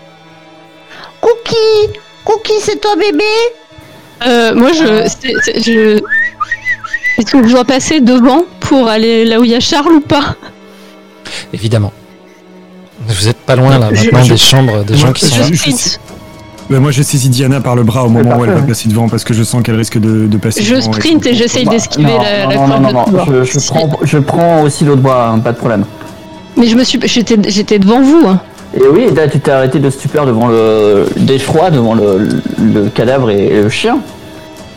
Cookie 1.20 1.98
Cookie, 2.24 2.52
c'est 2.60 2.80
toi 2.80 2.94
bébé? 2.96 3.24
Euh, 4.26 4.54
moi, 4.54 4.70
je, 4.72 5.08
c'est- 5.08 5.34
c'est- 5.42 5.60
je. 5.62 5.98
Est-ce 7.18 7.30
que 7.32 7.46
je 7.46 7.52
dois 7.52 7.64
passer 7.64 8.00
devant 8.00 8.42
pour 8.60 8.88
aller 8.88 9.24
là 9.24 9.40
où 9.40 9.44
il 9.44 9.50
y 9.50 9.54
a 9.54 9.60
Charles 9.60 9.92
ou 9.92 10.00
pas? 10.00 10.36
Évidemment. 11.52 11.92
Vous 13.06 13.28
êtes 13.28 13.38
pas 13.38 13.56
loin 13.56 13.78
là 13.78 13.88
Je- 13.92 14.04
maintenant 14.04 14.22
je- 14.22 14.32
des 14.32 14.36
chambres, 14.38 14.84
des 14.84 14.96
gens 14.96 15.12
qui 15.12 15.26
sont 15.26 15.34
je- 15.36 15.40
là. 15.40 15.46
je- 15.50 15.56
sprint. 15.56 16.00
Bah, 16.70 16.78
moi, 16.78 16.90
je 16.92 17.02
saisis 17.02 17.28
Diana 17.28 17.60
par 17.60 17.74
le 17.74 17.82
bras 17.82 18.04
au 18.04 18.08
moment 18.08 18.38
où 18.38 18.44
elle 18.44 18.52
va 18.52 18.62
passer 18.62 18.88
devant 18.88 19.08
parce 19.08 19.24
que 19.24 19.34
je 19.34 19.42
sens 19.42 19.62
qu'elle 19.62 19.74
risque 19.76 19.98
de, 19.98 20.26
de 20.26 20.36
passer 20.38 20.62
Je 20.62 20.76
devant 20.76 20.92
sprint 20.92 21.26
et 21.26 21.34
j'essaye 21.34 21.64
Bah, 21.64 21.72
d'esquiver 21.72 22.04
non, 22.12 22.22
la, 22.22 22.44
non, 22.44 22.48
la 22.48 22.56
non, 22.56 22.92
corde 22.92 23.12
non, 23.12 23.22
de 23.24 23.38
non, 23.38 23.44
je, 23.44 23.58
je 23.58 23.66
prends, 23.66 23.90
je 24.04 24.18
prends 24.18 24.62
aussi 24.62 24.84
l'autre 24.84 25.02
bras, 25.02 25.30
hein, 25.30 25.40
pas 25.40 25.52
de 25.52 25.58
problème. 25.58 25.84
Mais 26.56 26.66
je 26.66 26.76
me 26.76 26.84
suis, 26.84 26.98
j'étais, 27.04 27.36
j'étais 27.48 27.78
devant 27.78 28.00
vous. 28.02 28.24
hein. 28.26 28.40
Et 28.74 28.86
oui, 28.86 29.06
là, 29.14 29.28
tu 29.28 29.38
t'es 29.40 29.50
arrêté 29.50 29.78
de 29.78 29.90
stupeur 29.90 30.24
devant 30.26 30.46
le 30.48 31.06
d'effroi 31.16 31.70
devant 31.70 31.94
le, 31.94 32.28
le 32.58 32.88
cadavre 32.88 33.30
et 33.30 33.60
le 33.62 33.68
chien. 33.68 33.98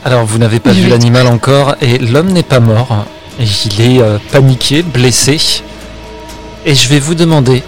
Alors 0.04 0.26
vous 0.26 0.38
n'avez 0.38 0.60
pas 0.60 0.72
Je 0.72 0.78
vu 0.80 0.84
vais- 0.84 0.90
l'animal 0.90 1.28
encore 1.28 1.76
et 1.82 1.98
l'homme 1.98 2.32
n'est 2.32 2.44
pas 2.44 2.60
mort. 2.60 3.06
Il 3.40 3.82
est 3.82 4.02
euh, 4.02 4.18
paniqué, 4.32 4.82
blessé. 4.84 5.38
Et 6.66 6.76
je 6.76 6.90
vais 6.90 7.00
vous 7.00 7.16
demander 7.16 7.64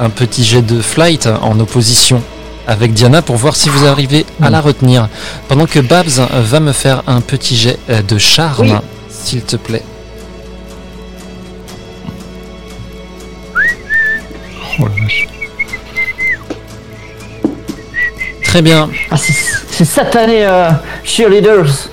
un 0.00 0.10
petit 0.10 0.44
jet 0.44 0.62
de 0.62 0.80
flight 0.80 1.28
en 1.42 1.58
opposition 1.60 2.22
avec 2.66 2.92
Diana 2.94 3.20
pour 3.22 3.36
voir 3.36 3.56
si 3.56 3.68
vous 3.68 3.86
arrivez 3.86 4.24
à 4.42 4.50
la 4.50 4.60
retenir. 4.60 5.08
Pendant 5.48 5.66
que 5.66 5.80
Babs 5.80 6.06
va 6.32 6.60
me 6.60 6.72
faire 6.72 7.02
un 7.06 7.20
petit 7.20 7.56
jet 7.56 7.78
euh, 7.90 8.02
de 8.02 8.18
charme, 8.18 8.66
Oui. 8.68 8.72
s'il 9.10 9.42
te 9.42 9.56
plaît. 9.56 9.82
Oh 14.80 14.84
la 14.86 15.02
vache. 15.02 15.28
Très 18.42 18.62
bien, 18.62 18.88
Ah, 19.10 19.16
c'est 19.16 19.84
satané 19.84 20.44
euh, 20.46 20.70
cheerleaders. 21.02 21.88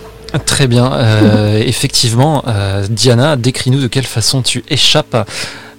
très 0.46 0.68
bien. 0.68 0.92
Euh, 0.94 1.58
effectivement, 1.66 2.44
euh, 2.48 2.86
Diana, 2.90 3.36
décris-nous 3.36 3.82
de 3.82 3.88
quelle 3.88 4.06
façon 4.06 4.44
tu 4.44 4.64
échappes 4.70 5.28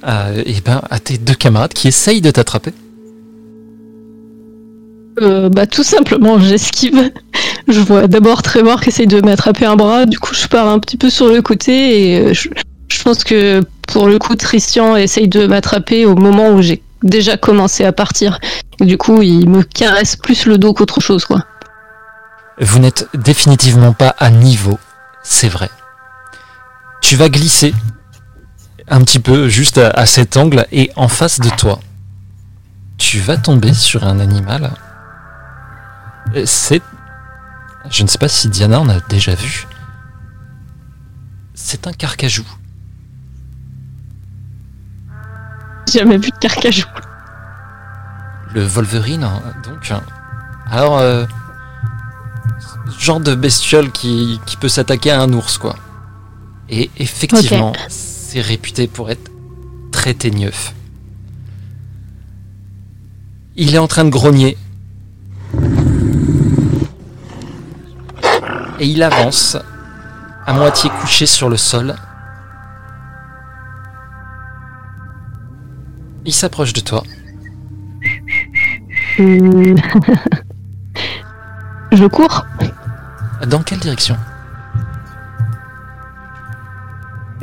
euh, 0.09 0.43
eh 0.45 0.61
ben, 0.65 0.83
à 0.91 0.99
tes 0.99 1.19
deux 1.19 1.35
camarades 1.35 1.73
qui 1.73 1.87
essayent 1.87 2.21
de 2.21 2.31
t'attraper. 2.33 2.73
Euh, 5.21 5.49
bah 5.51 5.67
tout 5.67 5.85
simplement, 5.85 6.41
j'esquive. 6.41 7.13
Je 7.69 7.79
vois 7.79 8.09
d'abord 8.09 8.43
Trevor 8.43 8.81
qui 8.81 8.89
essaye 8.89 9.07
de 9.07 9.21
m'attraper 9.21 9.67
un 9.67 9.77
bras, 9.77 10.05
du 10.07 10.19
coup 10.19 10.35
je 10.35 10.49
pars 10.49 10.67
un 10.67 10.79
petit 10.81 10.97
peu 10.97 11.11
sur 11.11 11.29
le 11.29 11.43
côté 11.43 12.15
et 12.17 12.35
je, 12.35 12.49
je 12.89 13.03
pense 13.03 13.23
que 13.23 13.61
pour 13.87 14.09
le 14.09 14.19
coup 14.19 14.35
Christian 14.35 14.97
essaye 14.97 15.29
de 15.29 15.47
m'attraper 15.47 16.07
au 16.07 16.17
moment 16.17 16.51
où 16.51 16.63
j'ai 16.63 16.83
déjà 17.03 17.37
commencé 17.37 17.85
à 17.85 17.93
partir. 17.93 18.39
Du 18.81 18.99
coup 18.99 19.23
il 19.23 19.49
me 19.49 19.63
caresse 19.63 20.17
plus 20.17 20.47
le 20.47 20.59
dos 20.59 20.73
qu'autre 20.75 21.01
chose 21.01 21.25
quoi. 21.25 21.45
Vous 22.61 22.79
n'êtes 22.79 23.09
définitivement 23.15 23.93
pas 23.93 24.15
à 24.19 24.31
niveau, 24.31 24.79
c'est 25.23 25.49
vrai. 25.49 25.71
Tu 27.01 27.17
vas 27.17 27.29
glisser 27.29 27.75
un 28.89 29.01
petit 29.03 29.19
peu 29.19 29.49
juste 29.49 29.79
à, 29.79 29.91
à 29.91 30.07
cet 30.07 30.37
angle 30.37 30.67
et 30.71 30.91
en 30.97 31.09
face 31.09 31.41
de 31.41 31.49
toi, 31.51 31.81
tu 32.99 33.19
vas 33.21 33.37
tomber 33.37 33.73
sur 33.75 34.05
un 34.05 34.21
animal. 34.21 34.73
Euh, 36.37 36.43
C'est... 36.47 36.83
Je 37.91 38.05
ne 38.05 38.09
sais 38.09 38.19
pas 38.19 38.29
si 38.29 38.49
Diana 38.49 38.79
en 38.81 38.89
a 38.89 39.01
déjà 39.09 39.35
vu. 39.35 39.67
C'est 41.55 41.87
un 41.87 41.93
carcajou. 41.93 42.45
jamais 45.99 46.19
vu 46.19 46.31
de 46.31 46.37
carcajou. 46.39 46.87
Le 48.55 48.65
Wolverine, 48.65 49.25
hein, 49.25 49.41
donc. 49.65 49.91
hein. 49.91 50.03
Alors, 50.71 50.99
euh, 50.99 51.25
ce 52.91 53.01
genre 53.05 53.21
de 53.21 53.35
bestiole 53.35 53.91
qui, 53.91 54.41
qui 54.47 54.57
peut 54.57 54.69
s'attaquer 54.69 55.11
à 55.11 55.21
un 55.21 55.33
ours, 55.33 55.59
quoi. 55.59 55.77
Et 56.69 56.91
effectivement, 56.99 57.73
c'est 57.89 58.41
réputé 58.41 58.87
pour 58.87 59.11
être 59.11 59.31
très 59.91 60.15
teigneux. 60.15 60.53
Il 63.57 63.75
est 63.75 63.79
en 63.79 63.89
train 63.89 64.05
de 64.05 64.11
grogner. 64.11 64.57
Et 68.79 68.87
il 68.87 69.03
avance, 69.03 69.57
à 70.47 70.53
moitié 70.55 70.91
couché 71.01 71.27
sur 71.27 71.49
le 71.49 71.57
sol. 71.57 71.95
Il 76.25 76.33
s'approche 76.33 76.73
de 76.73 76.81
toi. 76.81 77.03
Je 81.93 82.07
cours. 82.07 82.47
Dans 83.47 83.63
quelle 83.63 83.81
direction? 83.81 84.17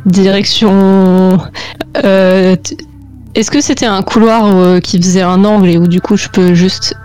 Direction. 0.06 1.38
euh, 2.04 2.56
Est-ce 3.36 3.52
que 3.52 3.62
c'était 3.62 3.86
un 3.86 4.02
couloir 4.02 4.46
euh, 4.48 4.80
qui 4.80 4.98
faisait 5.02 5.22
un 5.22 5.44
angle 5.46 5.70
et 5.70 5.78
où 5.78 5.88
du 5.88 6.02
coup 6.02 6.18
je 6.18 6.30
peux 6.30 6.54
juste. 6.54 6.96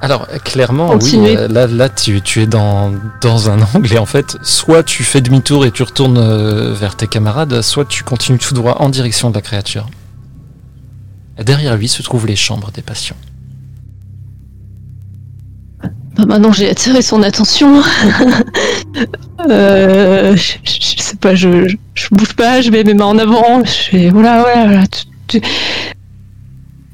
Alors, 0.00 0.28
clairement, 0.44 0.94
oui, 0.94 1.20
euh, 1.36 1.48
là, 1.48 1.66
là 1.66 1.88
tu, 1.88 2.20
tu 2.22 2.42
es 2.42 2.46
dans, 2.46 2.92
dans 3.20 3.50
un 3.50 3.58
angle 3.74 3.92
et 3.92 3.98
en 3.98 4.06
fait, 4.06 4.36
soit 4.42 4.84
tu 4.84 5.02
fais 5.02 5.20
demi-tour 5.20 5.66
et 5.66 5.72
tu 5.72 5.82
retournes 5.82 6.72
vers 6.72 6.94
tes 6.94 7.08
camarades, 7.08 7.62
soit 7.62 7.84
tu 7.84 8.04
continues 8.04 8.38
tout 8.38 8.54
droit 8.54 8.76
en 8.78 8.90
direction 8.90 9.30
de 9.30 9.34
la 9.34 9.40
créature. 9.42 9.86
Derrière 11.38 11.76
lui 11.76 11.88
se 11.88 12.02
trouvent 12.02 12.26
les 12.26 12.36
chambres 12.36 12.70
des 12.72 12.82
patients. 12.82 13.16
Bah 16.16 16.24
maintenant 16.26 16.52
j'ai 16.52 16.68
attiré 16.68 17.00
son 17.00 17.22
attention. 17.22 17.80
euh, 19.48 20.34
je, 20.36 20.52
je- 20.64 20.80
je 20.96 21.02
sais 21.02 21.16
pas, 21.16 21.34
je, 21.36 21.68
je, 21.94 22.08
bouge 22.10 22.34
pas, 22.34 22.60
je 22.60 22.70
mets 22.70 22.82
mes 22.82 22.94
mains 22.94 23.04
en 23.06 23.18
avant, 23.18 23.64
je 23.64 23.70
fais 23.70 24.10
voilà, 24.10 24.40
voilà, 24.42 24.66
voilà, 24.66 24.86
tout, 24.88 25.06
tout, 25.28 25.40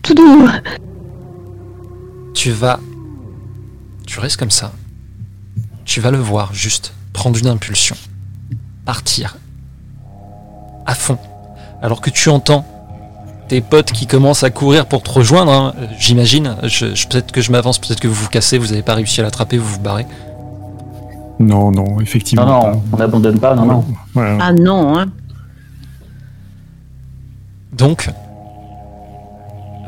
tout 0.02 0.14
doux. 0.14 0.48
Tu 2.34 2.50
vas. 2.50 2.78
Tu 4.06 4.20
restes 4.20 4.36
comme 4.36 4.50
ça. 4.50 4.72
Tu 5.86 6.00
vas 6.00 6.10
le 6.10 6.18
voir 6.18 6.52
juste 6.52 6.92
prendre 7.14 7.38
une 7.38 7.46
impulsion. 7.46 7.96
Partir. 8.84 9.38
À 10.84 10.94
fond. 10.94 11.18
Alors 11.80 12.02
que 12.02 12.10
tu 12.10 12.28
entends 12.28 12.66
tes 13.48 13.60
potes 13.60 13.92
qui 13.92 14.06
commencent 14.06 14.42
à 14.42 14.50
courir 14.50 14.86
pour 14.86 15.02
te 15.02 15.10
rejoindre, 15.10 15.52
hein, 15.52 15.74
j'imagine. 15.98 16.56
Je, 16.62 16.94
je- 16.94 17.06
peut-être 17.08 17.30
que 17.32 17.40
je 17.40 17.52
m'avance, 17.52 17.78
peut-être 17.78 18.00
que 18.00 18.08
vous 18.08 18.14
vous 18.14 18.28
cassez, 18.28 18.58
vous 18.58 18.68
n'avez 18.68 18.82
pas 18.82 18.94
réussi 18.94 19.20
à 19.20 19.24
l'attraper, 19.24 19.58
vous 19.58 19.68
vous 19.74 19.80
barrez. 19.80 20.06
Non, 21.38 21.70
non, 21.70 22.00
effectivement. 22.00 22.46
Non, 22.46 22.70
non, 22.72 22.82
on 22.92 22.96
n'abandonne 22.96 23.38
pas, 23.38 23.54
non, 23.54 23.66
non. 23.66 23.84
Ah 24.40 24.52
non, 24.52 24.98
hein. 24.98 25.06
Donc, 27.72 28.08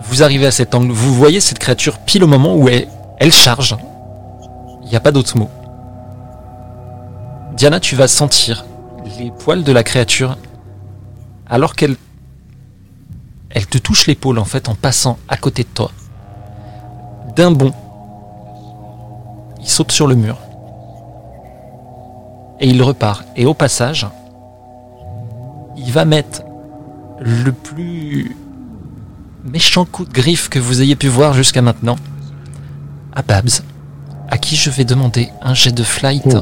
vous 0.03 0.23
arrivez 0.23 0.47
à 0.47 0.51
cet 0.51 0.75
angle, 0.75 0.93
vous 0.93 1.15
voyez 1.15 1.41
cette 1.41 1.59
créature 1.59 1.99
pile 1.99 2.25
au 2.25 2.27
moment 2.27 2.57
où 2.57 2.69
elle, 2.69 2.89
elle 3.19 3.33
charge. 3.33 3.77
Il 4.83 4.91
n'y 4.91 4.97
a 4.97 5.01
pas 5.01 5.13
d'autre 5.13 5.37
mot. 5.39 5.49
Diana, 7.57 7.81
tu 7.81 7.97
vas 7.97 8.09
sentir 8.09 8.65
les 9.19 9.31
poils 9.31 9.63
de 9.65 9.73
la 9.73 9.83
créature 9.83 10.37
alors 11.49 11.75
qu'elle 11.75 11.97
elle 13.57 13.67
te 13.67 13.79
touche 13.79 14.07
l'épaule 14.07 14.39
en 14.39 14.45
fait 14.45 14.69
en 14.69 14.75
passant 14.75 15.17
à 15.29 15.39
côté 15.39 15.63
de 15.63 15.69
toi. 15.69 15.91
D'un 17.37 17.51
bond, 17.51 17.73
il 19.63 19.67
saute 19.67 19.93
sur 19.93 20.07
le 20.07 20.15
mur 20.15 20.37
et 22.61 22.69
il 22.69 22.83
repart. 22.83 23.27
Et 23.35 23.47
au 23.47 23.55
passage, 23.55 24.07
il 25.79 25.91
va 25.91 26.05
mettre 26.05 26.43
le 27.19 27.51
plus 27.51 28.37
méchant 29.43 29.87
coup 29.87 30.05
de 30.05 30.13
griffe 30.13 30.51
que 30.51 30.59
vous 30.59 30.83
ayez 30.83 30.95
pu 30.95 31.09
voir 31.09 31.33
jusqu'à 31.33 31.63
maintenant 31.63 31.97
à 33.15 33.23
Babs, 33.23 33.63
à 34.29 34.37
qui 34.37 34.57
je 34.57 34.69
vais 34.69 34.85
demander 34.85 35.31
un 35.41 35.55
jet 35.55 35.73
de 35.73 35.83
flight 35.83 36.37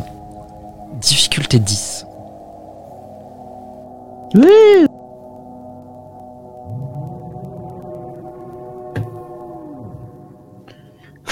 difficulté 1.00 1.60
10. 1.60 2.06
Oui. 4.34 4.88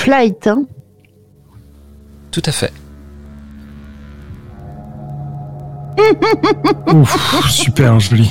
Flight, 0.02 0.48
hein. 0.48 0.64
Tout 2.32 2.42
à 2.44 2.50
fait. 2.50 2.72
Ouf, 6.92 7.48
super 7.48 8.00
joli. 8.00 8.28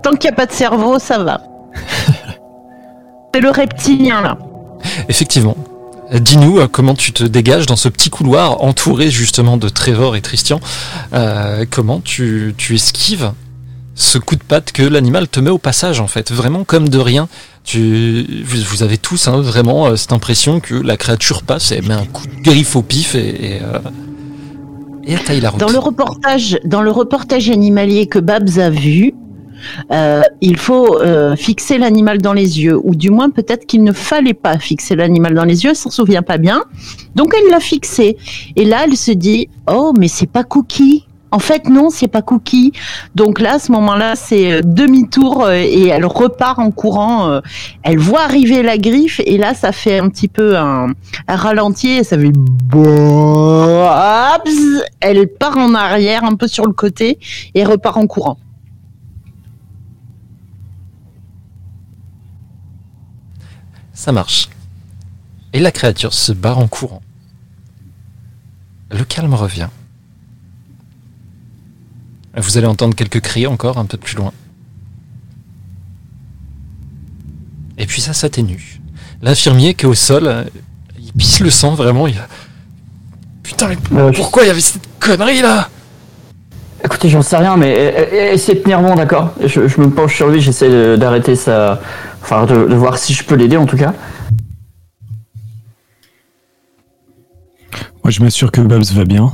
Tant 0.00 0.12
qu'il 0.12 0.30
n'y 0.30 0.34
a 0.34 0.36
pas 0.36 0.46
de 0.46 0.52
cerveau, 0.52 1.00
ça 1.00 1.18
va. 1.18 1.40
C'est 3.34 3.40
le 3.40 3.50
reptilien, 3.50 4.20
là. 4.22 4.38
Effectivement. 5.08 5.56
Dis-nous 6.12 6.60
euh, 6.60 6.68
comment 6.68 6.94
tu 6.94 7.12
te 7.12 7.24
dégages 7.24 7.66
dans 7.66 7.74
ce 7.74 7.88
petit 7.88 8.08
couloir 8.08 8.62
entouré 8.62 9.10
justement 9.10 9.56
de 9.56 9.68
Trevor 9.68 10.14
et 10.14 10.20
Christian. 10.20 10.60
Euh, 11.14 11.64
comment 11.68 11.98
tu, 11.98 12.54
tu 12.56 12.76
esquives? 12.76 13.32
Ce 13.98 14.16
coup 14.16 14.36
de 14.36 14.42
patte 14.42 14.72
que 14.72 14.82
l'animal 14.82 15.28
te 15.28 15.40
met 15.40 15.50
au 15.50 15.58
passage 15.58 16.00
en 16.00 16.06
fait, 16.06 16.30
vraiment 16.32 16.64
comme 16.64 16.88
de 16.88 16.98
rien. 16.98 17.28
Tu, 17.64 18.44
vous, 18.44 18.82
avez 18.82 18.96
tous 18.96 19.28
hein, 19.28 19.40
vraiment 19.42 19.88
euh, 19.88 19.96
cette 19.96 20.12
impression 20.12 20.60
que 20.60 20.74
la 20.74 20.96
créature 20.96 21.42
passe 21.42 21.72
et 21.72 21.82
met 21.82 21.92
un 21.92 22.06
coup 22.06 22.26
de 22.26 22.42
griffe 22.42 22.76
au 22.76 22.82
pif 22.82 23.14
et, 23.14 23.56
et, 23.56 23.60
euh, 23.62 23.78
et 25.04 25.16
taille 25.16 25.40
la 25.40 25.50
route. 25.50 25.60
Dans 25.60 25.68
le 25.68 25.78
reportage, 25.78 26.58
dans 26.64 26.80
le 26.80 26.90
reportage 26.90 27.50
animalier 27.50 28.06
que 28.06 28.18
Babs 28.18 28.58
a 28.58 28.70
vu, 28.70 29.12
euh, 29.90 30.22
il 30.40 30.56
faut 30.56 31.00
euh, 31.00 31.36
fixer 31.36 31.78
l'animal 31.78 32.18
dans 32.18 32.32
les 32.32 32.60
yeux, 32.60 32.78
ou 32.82 32.94
du 32.94 33.10
moins 33.10 33.30
peut-être 33.30 33.66
qu'il 33.66 33.82
ne 33.82 33.92
fallait 33.92 34.34
pas 34.34 34.58
fixer 34.58 34.96
l'animal 34.96 35.34
dans 35.34 35.44
les 35.44 35.64
yeux, 35.64 35.70
elle 35.70 35.76
s'en 35.76 35.90
souvient 35.90 36.22
pas 36.22 36.38
bien. 36.38 36.62
Donc 37.14 37.34
elle 37.36 37.50
l'a 37.50 37.60
fixé, 37.60 38.16
et 38.56 38.64
là 38.64 38.82
elle 38.84 38.96
se 38.96 39.10
dit 39.10 39.48
oh 39.70 39.92
mais 39.98 40.08
c'est 40.08 40.30
pas 40.30 40.44
Cookie. 40.44 41.04
En 41.30 41.38
fait 41.38 41.68
non, 41.68 41.90
c'est 41.90 42.08
pas 42.08 42.22
Cookie. 42.22 42.72
Donc 43.14 43.40
là 43.40 43.54
à 43.54 43.58
ce 43.58 43.70
moment-là 43.72 44.16
c'est 44.16 44.52
euh, 44.52 44.60
demi-tour 44.64 45.44
euh, 45.44 45.52
et 45.54 45.88
elle 45.88 46.06
repart 46.06 46.58
en 46.58 46.70
courant. 46.70 47.28
euh, 47.28 47.40
elle 47.82 47.98
voit 47.98 48.22
arriver 48.22 48.62
la 48.62 48.78
griffe 48.78 49.20
et 49.24 49.36
là 49.36 49.54
ça 49.54 49.72
fait 49.72 49.98
un 49.98 50.08
petit 50.08 50.28
peu 50.28 50.56
un, 50.56 50.88
ralenti 51.28 51.90
et 51.90 52.04
ça 52.04 52.16
fait. 52.18 52.32
Elle 55.00 55.28
part 55.28 55.58
en 55.58 55.74
arrière 55.74 56.24
un 56.24 56.34
peu 56.34 56.48
sur 56.48 56.66
le 56.66 56.72
côté 56.72 57.18
et 57.54 57.64
repart 57.64 57.96
en 57.98 58.06
courant. 58.06 58.38
Ça 63.92 64.12
marche. 64.12 64.48
Et 65.52 65.60
la 65.60 65.72
créature 65.72 66.14
se 66.14 66.32
barre 66.32 66.58
en 66.58 66.68
courant. 66.68 67.02
Le 68.90 69.04
calme 69.04 69.34
revient. 69.34 69.68
Vous 72.40 72.56
allez 72.56 72.66
entendre 72.66 72.94
quelques 72.94 73.20
cris 73.20 73.46
encore 73.46 73.78
un 73.78 73.84
peu 73.84 73.96
plus 73.98 74.16
loin. 74.16 74.32
Et 77.76 77.86
puis 77.86 78.00
ça 78.00 78.12
s'atténue. 78.12 78.80
L'infirmier 79.22 79.74
qui 79.74 79.84
est 79.84 79.88
au 79.88 79.94
sol, 79.94 80.26
euh, 80.26 80.44
il 80.98 81.12
pisse 81.12 81.40
le 81.40 81.50
sang 81.50 81.74
vraiment. 81.74 82.06
Il... 82.06 82.16
Putain, 83.42 83.68
mais 83.68 84.00
Euh, 84.00 84.12
pourquoi 84.12 84.44
il 84.44 84.48
y 84.48 84.50
avait 84.50 84.60
cette 84.60 84.82
connerie 85.00 85.42
là? 85.42 85.68
Écoutez, 86.84 87.08
j'en 87.08 87.22
sais 87.22 87.36
rien, 87.36 87.56
mais 87.56 87.74
euh, 87.76 88.32
essayez 88.32 88.58
de 88.58 88.62
tenir 88.62 88.80
bon, 88.80 88.94
d'accord? 88.94 89.32
Je, 89.44 89.66
je 89.66 89.80
me 89.80 89.90
penche 89.90 90.14
sur 90.16 90.28
lui, 90.28 90.40
j'essaie 90.40 90.96
d'arrêter 90.96 91.34
sa. 91.34 91.80
Enfin, 92.22 92.46
de, 92.46 92.66
de 92.68 92.74
voir 92.74 92.98
si 92.98 93.14
je 93.14 93.24
peux 93.24 93.34
l'aider 93.34 93.56
en 93.56 93.66
tout 93.66 93.76
cas. 93.76 93.94
Moi, 98.04 98.10
je 98.10 98.22
m'assure 98.22 98.52
que 98.52 98.60
Babs 98.60 98.84
va 98.92 99.04
bien. 99.04 99.32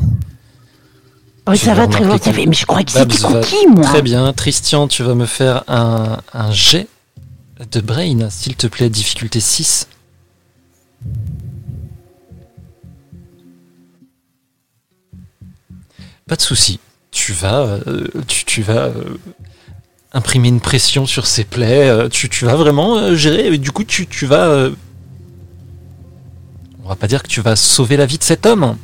Oui, 1.47 1.59
ça 1.59 1.75
va 1.75 1.87
très 1.87 2.05
bien. 2.05 2.19
que 2.19 2.49
Mais 2.49 2.55
je 2.55 2.65
crois 2.67 2.83
que 2.85 2.93
c'était 2.93 3.17
Cookie, 3.19 3.67
moi. 3.69 3.85
Très 3.85 4.03
bien. 4.03 4.33
Christian, 4.33 4.89
tu 4.89 5.03
vas 5.03 5.15
me 5.15 5.27
faire 5.27 5.63
un, 5.69 6.19
un 6.33 6.53
jet 6.53 6.89
de 7.71 7.81
brain, 7.81 8.31
s'il 8.31 8.57
te 8.57 8.67
plaît, 8.67 8.89
difficulté 8.89 9.41
6. 9.41 9.89
Pas 16.27 16.37
de 16.37 16.41
souci. 16.43 16.81
Tu 17.11 17.33
vas, 17.33 17.61
euh, 17.87 18.09
tu, 18.27 18.45
tu 18.45 18.63
vas 18.63 18.87
euh, 18.87 19.19
imprimer 20.13 20.49
une 20.49 20.61
pression 20.61 21.07
sur 21.07 21.27
ses 21.27 21.45
plaies. 21.45 21.89
euh, 21.89 22.09
tu, 22.09 22.29
tu 22.29 22.45
vas 22.47 22.57
vraiment 22.57 23.15
gérer. 23.15 23.49
Et 23.53 23.59
du 23.59 23.71
coup, 23.71 23.85
tu, 23.85 24.07
tu 24.07 24.27
vas. 24.27 24.71
on 26.85 26.89
va 26.89 26.97
pas 26.97 27.07
dire 27.07 27.23
que 27.23 27.29
tu 27.29 27.41
vas 27.41 27.57
sauver 27.57 27.97
la 27.97 28.07
vie 28.07 28.19
de 28.19 28.25
cet 28.25 28.47
homme, 28.47 28.77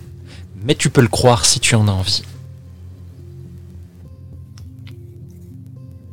mais 0.62 0.74
tu 0.74 0.91
peux 0.91 1.01
le 1.01 1.09
croire 1.09 1.45
si 1.47 1.59
tu 1.61 1.74
en 1.74 1.89
as 1.89 1.93
envie. 1.93 2.23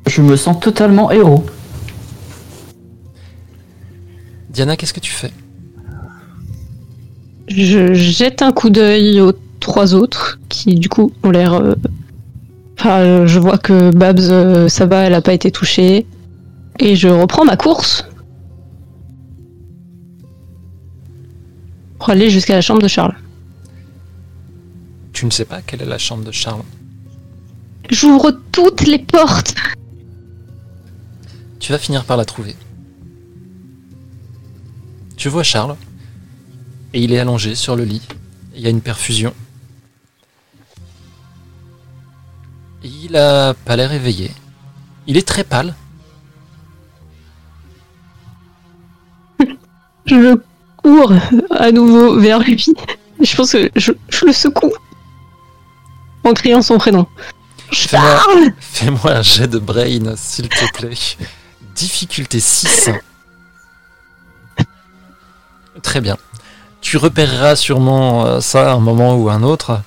Je 0.07 0.21
me 0.21 0.35
sens 0.35 0.59
totalement 0.59 1.11
héros. 1.11 1.45
Diana, 4.49 4.75
qu'est-ce 4.77 4.93
que 4.93 4.99
tu 4.99 5.11
fais? 5.11 5.31
Je 7.49 7.93
jette 7.93 8.41
un 8.41 8.51
coup 8.51 8.69
d'œil 8.69 9.21
aux 9.21 9.33
trois 9.59 9.93
autres 9.93 10.39
qui, 10.49 10.75
du 10.75 10.89
coup, 10.89 11.11
ont 11.23 11.29
l'air. 11.31 11.53
euh, 11.53 11.75
Enfin, 12.79 12.99
euh, 12.99 13.27
je 13.27 13.39
vois 13.39 13.57
que 13.57 13.89
Babs, 13.91 14.19
euh, 14.19 14.69
ça 14.69 14.85
va, 14.85 15.03
elle 15.03 15.13
a 15.15 15.21
pas 15.21 15.33
été 15.33 15.51
touchée. 15.51 16.05
Et 16.79 16.95
je 16.95 17.07
reprends 17.07 17.43
ma 17.43 17.57
course. 17.57 18.05
Pour 21.97 22.09
aller 22.11 22.29
jusqu'à 22.29 22.53
la 22.53 22.61
chambre 22.61 22.81
de 22.81 22.87
Charles. 22.87 23.15
Tu 25.11 25.25
ne 25.25 25.31
sais 25.31 25.45
pas 25.45 25.61
quelle 25.65 25.81
est 25.81 25.85
la 25.85 25.97
chambre 25.97 26.23
de 26.23 26.31
Charles? 26.31 26.61
J'ouvre 27.89 28.31
toutes 28.51 28.85
les 28.85 28.99
portes. 28.99 29.55
Tu 31.59 31.71
vas 31.71 31.77
finir 31.77 32.05
par 32.05 32.17
la 32.17 32.25
trouver. 32.25 32.55
Tu 35.17 35.29
vois 35.29 35.43
Charles, 35.43 35.75
et 36.93 37.01
il 37.01 37.11
est 37.11 37.19
allongé 37.19 37.55
sur 37.55 37.75
le 37.75 37.83
lit. 37.83 38.03
Il 38.55 38.61
y 38.61 38.67
a 38.67 38.69
une 38.69 38.81
perfusion. 38.81 39.33
Il 42.83 43.15
a 43.17 43.53
pas 43.53 43.75
l'air 43.75 43.91
éveillé. 43.91 44.31
Il 45.07 45.17
est 45.17 45.27
très 45.27 45.43
pâle. 45.43 45.73
Je 50.05 50.37
cours 50.77 51.13
à 51.51 51.71
nouveau 51.71 52.19
vers 52.19 52.39
lui. 52.39 52.65
Je 53.19 53.35
pense 53.35 53.51
que 53.51 53.69
je, 53.75 53.91
je 54.09 54.25
le 54.25 54.31
secoue. 54.31 54.73
En 56.23 56.33
criant 56.33 56.61
son 56.61 56.77
prénom. 56.77 57.07
Fais-moi 57.71 59.11
un 59.11 59.21
jet 59.21 59.47
de 59.47 59.59
brain, 59.59 60.15
s'il 60.15 60.47
te 60.47 60.71
plaît. 60.73 60.95
Difficulté 61.77 62.39
6. 62.39 62.89
Très 65.83 66.01
bien. 66.01 66.17
Tu 66.81 66.97
repéreras 66.97 67.55
sûrement 67.55 68.25
euh, 68.25 68.41
ça 68.41 68.71
à 68.71 68.73
un 68.73 68.79
moment 68.79 69.15
ou 69.15 69.29
un 69.29 69.43
autre. 69.43 69.81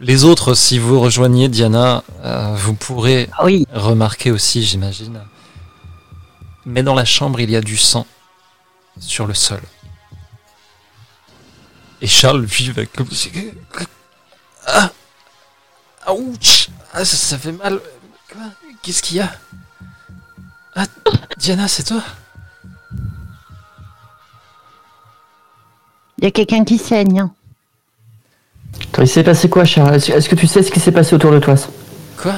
Les 0.00 0.24
autres, 0.24 0.54
si 0.54 0.78
vous 0.78 0.98
rejoignez 0.98 1.48
Diana, 1.48 2.02
euh, 2.24 2.54
vous 2.56 2.72
pourrez 2.72 3.28
Ah 3.36 3.44
Oui. 3.44 3.66
remarquer 3.70 4.30
aussi, 4.30 4.62
j'imagine. 4.62 5.20
Mais 6.64 6.82
dans 6.82 6.94
la 6.94 7.04
chambre, 7.04 7.38
il 7.40 7.50
y 7.50 7.56
a 7.56 7.60
du 7.60 7.76
sang 7.76 8.06
sur 8.98 9.26
le 9.26 9.34
sol. 9.34 9.60
Et 12.00 12.06
Charles, 12.06 12.46
va 12.46 12.86
comme... 12.86 13.08
Ah 14.66 14.90
Ouch 16.12 16.70
ah, 16.92 17.04
ça, 17.04 17.16
ça 17.16 17.38
fait 17.38 17.52
mal. 17.52 17.78
Qu'est-ce 18.82 19.02
qu'il 19.02 19.18
y 19.18 19.20
a? 19.20 19.30
Diana, 21.40 21.68
c'est 21.68 21.84
toi? 21.84 22.02
Il 26.18 26.24
y 26.24 26.26
a 26.26 26.30
quelqu'un 26.30 26.64
qui 26.64 26.76
saigne. 26.78 27.20
hein. 27.20 27.32
Attends, 28.92 29.02
il 29.02 29.08
s'est 29.08 29.22
passé 29.24 29.48
quoi, 29.48 29.64
Charles? 29.64 29.94
Est-ce 29.96 30.28
que 30.28 30.34
tu 30.34 30.46
sais 30.46 30.62
ce 30.62 30.70
qui 30.70 30.80
s'est 30.80 30.92
passé 30.92 31.14
autour 31.14 31.32
de 31.32 31.38
toi 31.38 31.54
Quoi? 32.18 32.34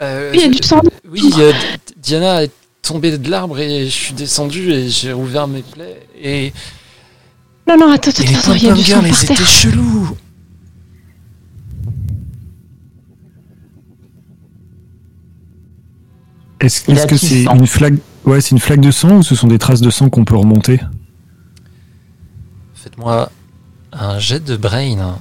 Euh, 0.00 0.30
Il 0.34 0.40
y 0.40 0.44
a 0.44 0.48
du 0.48 0.62
sang. 0.62 0.80
Oui, 1.08 1.30
euh, 1.38 1.52
Diana 1.98 2.44
est 2.44 2.50
tombée 2.82 3.16
de 3.16 3.30
l'arbre 3.30 3.58
et 3.58 3.84
je 3.86 3.90
suis 3.90 4.14
descendu 4.14 4.72
et 4.72 4.88
j'ai 4.88 5.12
rouvert 5.12 5.46
mes 5.46 5.62
plaies 5.62 6.06
et, 6.20 6.52
Non, 7.68 7.76
non, 7.78 7.92
attends, 7.92 8.10
attends, 8.10 8.22
attends, 8.38 8.52
il 8.54 8.64
y 8.64 8.70
a 8.70 8.72
du 8.74 8.82
sang 8.82 9.00
girls, 9.02 9.08
par 9.10 9.18
terre. 9.36 9.46
chelous. 9.46 10.16
Est-ce 16.60 16.82
Il 16.88 16.94
est-ce 16.94 17.02
a 17.02 17.06
que 17.06 17.14
qui 17.16 17.26
c'est 17.26 17.44
une 17.44 17.66
flaque 17.66 17.94
Ouais, 18.24 18.40
c'est 18.40 18.52
une 18.52 18.58
flaque 18.58 18.80
de 18.80 18.90
sang 18.90 19.18
ou 19.18 19.22
ce 19.22 19.34
sont 19.34 19.48
des 19.48 19.58
traces 19.58 19.82
de 19.82 19.90
sang 19.90 20.08
qu'on 20.08 20.24
peut 20.24 20.36
remonter? 20.36 20.80
Faites-moi 22.74 23.30
un 23.92 24.18
jet 24.18 24.42
de 24.42 24.56
brain. 24.56 25.18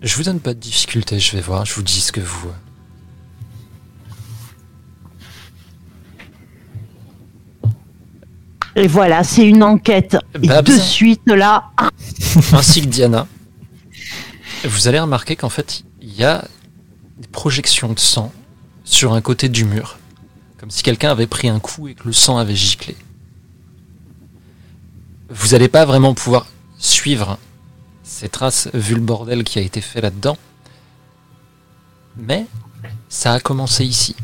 Je 0.00 0.16
vous 0.16 0.22
donne 0.22 0.40
pas 0.40 0.54
de 0.54 0.58
difficulté, 0.58 1.18
je 1.20 1.36
vais 1.36 1.42
voir, 1.42 1.66
je 1.66 1.74
vous 1.74 1.82
dis 1.82 2.00
ce 2.00 2.12
que 2.12 2.20
vous. 2.20 2.50
Et 8.74 8.86
voilà, 8.86 9.24
c'est 9.24 9.46
une 9.46 9.62
enquête. 9.62 10.16
Et 10.42 10.48
de 10.48 10.72
suite, 10.72 11.26
là, 11.26 11.70
ainsi 12.52 12.82
que 12.82 12.86
Diana, 12.86 13.26
vous 14.64 14.88
allez 14.88 15.00
remarquer 15.00 15.36
qu'en 15.36 15.48
fait, 15.48 15.84
il 16.02 16.14
y 16.14 16.24
a 16.24 16.44
des 17.18 17.28
projections 17.28 17.92
de 17.92 17.98
sang 17.98 18.32
sur 18.84 19.14
un 19.14 19.22
côté 19.22 19.48
du 19.48 19.64
mur. 19.64 19.98
Comme 20.58 20.70
si 20.70 20.82
quelqu'un 20.82 21.10
avait 21.10 21.26
pris 21.26 21.48
un 21.48 21.60
coup 21.60 21.88
et 21.88 21.94
que 21.94 22.04
le 22.04 22.12
sang 22.12 22.38
avait 22.38 22.54
giclé. 22.54 22.96
Vous 25.28 25.48
n'allez 25.48 25.68
pas 25.68 25.84
vraiment 25.84 26.14
pouvoir 26.14 26.46
suivre 26.78 27.38
ces 28.02 28.28
traces 28.28 28.68
vu 28.72 28.94
le 28.94 29.00
bordel 29.00 29.44
qui 29.44 29.58
a 29.58 29.62
été 29.62 29.80
fait 29.80 30.00
là-dedans. 30.00 30.38
Mais 32.16 32.46
ça 33.08 33.32
a 33.34 33.40
commencé 33.40 33.84
ici. 33.84 34.16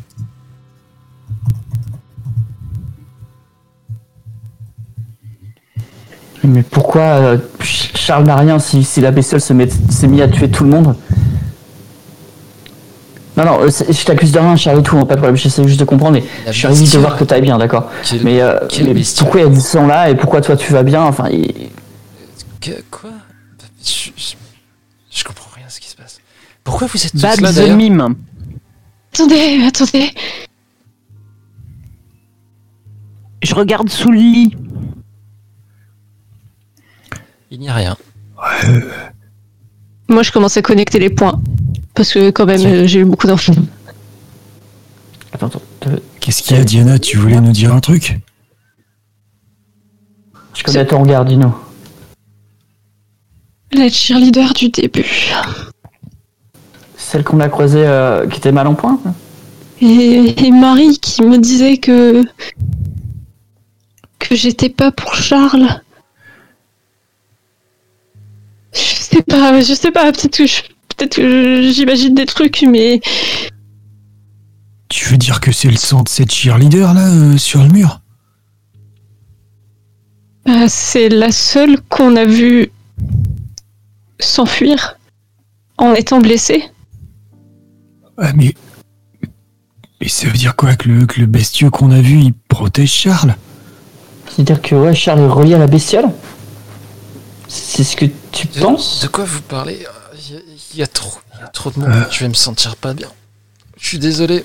Mais 6.45 6.63
pourquoi 6.63 7.03
euh, 7.03 7.39
Ch- 7.61 7.93
Charles 7.95 8.25
n'a 8.25 8.37
rien 8.37 8.59
si, 8.59 8.83
si 8.83 9.01
la 9.01 9.11
bestiole 9.13 9.41
se 9.41 9.53
met- 9.53 9.69
s'est 9.91 10.09
mis 10.09 10.23
à 10.23 10.29
tuer 10.29 10.51
tout 10.51 10.65
le 10.65 10.71
monde? 10.71 10.97
Non, 13.37 13.45
non, 13.47 13.61
euh, 13.63 13.71
je 13.71 14.05
t'accuse 14.05 14.31
de 14.33 14.39
rien, 14.39 14.57
Charles 14.57 14.81
et 14.81 14.83
tout, 14.83 14.99
hein, 14.99 15.07
pas 15.07 15.15
de 15.15 15.21
problème, 15.21 15.37
j'essaie 15.37 15.67
juste 15.67 15.81
de 15.81 15.85
comprendre, 15.87 16.13
mais 16.19 16.25
La 16.45 16.53
je 16.53 16.59
suis 16.59 16.67
ravi 16.67 16.85
de 16.91 16.99
voir 16.99 17.17
que 17.17 17.25
t'ailles 17.25 17.41
bien, 17.41 17.57
d'accord. 17.57 17.91
Mais, 18.23 18.43
euh, 18.43 18.59
mais 18.95 19.03
pourquoi 19.19 19.41
il 19.41 19.45
y 19.45 19.47
a 19.47 19.51
du 19.51 19.61
sang 19.61 19.87
là 19.87 20.11
et 20.11 20.15
pourquoi 20.15 20.41
toi 20.43 20.55
tu 20.57 20.73
vas 20.73 20.83
bien 20.83 21.03
Enfin, 21.03 21.29
il- 21.31 21.71
Que- 22.61 22.83
quoi? 22.91 23.11
Je, 23.83 24.11
je- 24.17 24.35
je 25.11 25.25
comprends 25.25 25.51
rien 25.57 25.65
à 25.67 25.71
ce 25.71 25.81
qui 25.81 25.89
se 25.89 25.97
passe. 25.97 26.21
Pourquoi 26.63 26.87
vous 26.89 27.05
êtes 27.05 27.13
tous 27.13 27.21
Babs 27.23 27.41
là 27.41 27.53
the 27.53 27.71
mime. 27.71 28.15
Attendez, 29.15 29.65
attendez. 29.67 30.11
Je 33.43 33.55
regarde 33.55 33.89
sous 33.89 34.11
le 34.11 34.19
lit. 34.19 34.57
Il 37.51 37.59
n'y 37.61 37.69
a 37.69 37.75
rien. 37.75 37.97
Moi, 40.09 40.23
je 40.23 40.33
commence 40.33 40.57
à 40.57 40.63
connecter 40.63 40.99
les 40.99 41.11
points. 41.11 41.41
Parce 41.95 42.13
que, 42.13 42.31
quand 42.31 42.47
même, 42.47 42.65
euh, 42.65 42.87
j'ai 42.87 43.01
eu 43.01 43.05
beaucoup 43.05 43.27
d'infos. 43.27 43.53
Attends, 45.33 45.47
attends, 45.47 45.63
Qu'est-ce 46.21 46.43
qu'il 46.43 46.57
y 46.57 46.61
a, 46.61 46.65
Diana? 46.65 46.99
Tu 46.99 47.17
voulais 47.17 47.41
nous 47.41 47.53
dire 47.53 47.73
un 47.75 47.81
truc? 47.81 48.19
Je 50.55 50.63
connais 50.63 50.87
ton 50.87 51.03
regard, 51.03 51.25
dis-nous. 51.25 51.55
La 53.73 53.89
cheerleader 53.89 54.53
du 54.53 54.69
début. 54.69 55.33
Celle 56.97 57.25
qu'on 57.25 57.41
a 57.41 57.49
croisée 57.49 57.85
euh, 57.87 58.27
qui 58.29 58.39
était 58.39 58.53
mal 58.53 58.67
en 58.67 58.75
point 58.75 59.01
Et, 59.81 60.47
et 60.47 60.51
Marie 60.51 60.99
qui 60.99 61.23
me 61.23 61.39
disait 61.39 61.79
que. 61.79 62.23
que 64.19 64.35
j'étais 64.35 64.69
pas 64.69 64.93
pour 64.93 65.15
Charles. 65.15 65.81
Sais 69.13 69.23
pas, 69.23 69.61
je 69.61 69.75
sais 69.75 69.91
pas, 69.91 70.13
peut-être 70.13 70.37
que 70.37 70.47
je- 70.47 70.63
peut-être 70.97 71.17
que 71.17 71.71
j'imagine 71.73 72.15
des 72.15 72.27
trucs, 72.27 72.63
mais. 72.63 73.01
Tu 74.89 75.09
veux 75.09 75.17
dire 75.17 75.41
que 75.41 75.53
c'est 75.53 75.71
le 75.71 75.77
sang 75.77 76.03
de 76.03 76.09
cette 76.09 76.33
cheerleader 76.33 76.93
là 76.95 77.09
euh, 77.09 77.39
sur 77.39 77.63
le 77.63 77.69
mur? 77.71 78.01
Bah, 80.45 80.69
c'est 80.69 81.09
la 81.09 81.31
seule 81.31 81.81
qu'on 81.89 82.17
a 82.17 82.25
vue 82.25 82.71
s'enfuir 84.19 84.99
en 85.79 85.95
étant 85.95 86.21
blessée. 86.21 86.65
Ah 88.19 88.33
mais. 88.35 88.55
Mais 90.01 90.09
ça 90.09 90.27
veut 90.27 90.33
dire 90.37 90.57
quoi 90.57 90.75
que 90.75 90.89
le, 90.89 91.07
que 91.07 91.21
le 91.21 91.27
bestieux 91.27 91.71
qu'on 91.71 91.91
a 91.93 92.01
vu 92.01 92.19
il 92.19 92.33
protège 92.35 92.91
Charles? 92.93 93.37
C'est-à-dire 94.29 94.61
que 94.61 94.75
ouais, 94.75 94.95
Charles 94.95 95.21
est 95.21 95.27
relié 95.29 95.55
à 95.55 95.59
la 95.59 95.67
bestiole? 95.69 96.11
C'est 97.55 97.85
ce 97.85 97.97
que 97.97 98.07
tu 98.33 98.47
De- 98.47 98.61
penses 98.61 99.01
De 99.03 99.09
quoi 99.09 99.25
vous 99.25 99.43
parlez 99.43 99.85
Il 100.15 100.33
y, 100.35 100.37
a- 100.37 100.41
il 100.73 100.79
y 100.79 100.83
a 100.83 100.87
trop, 100.87 101.19
il 101.35 101.41
y 101.41 101.43
a 101.43 101.49
trop 101.49 101.71
de 101.71 101.79
monde. 101.81 102.07
Je 102.11 102.21
vais 102.21 102.29
me 102.29 102.35
sentir 102.35 102.77
pas 102.77 102.95
bien. 102.95 103.11
Je 103.79 103.87
suis 103.89 103.99
désolé. 103.99 104.45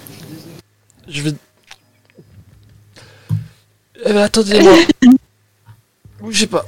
Je 1.08 1.22
vais. 1.22 1.34
Eh 4.06 4.12
ben, 4.14 4.18
attendez-moi. 4.24 4.74
Bougez 6.20 6.48
pas. 6.48 6.66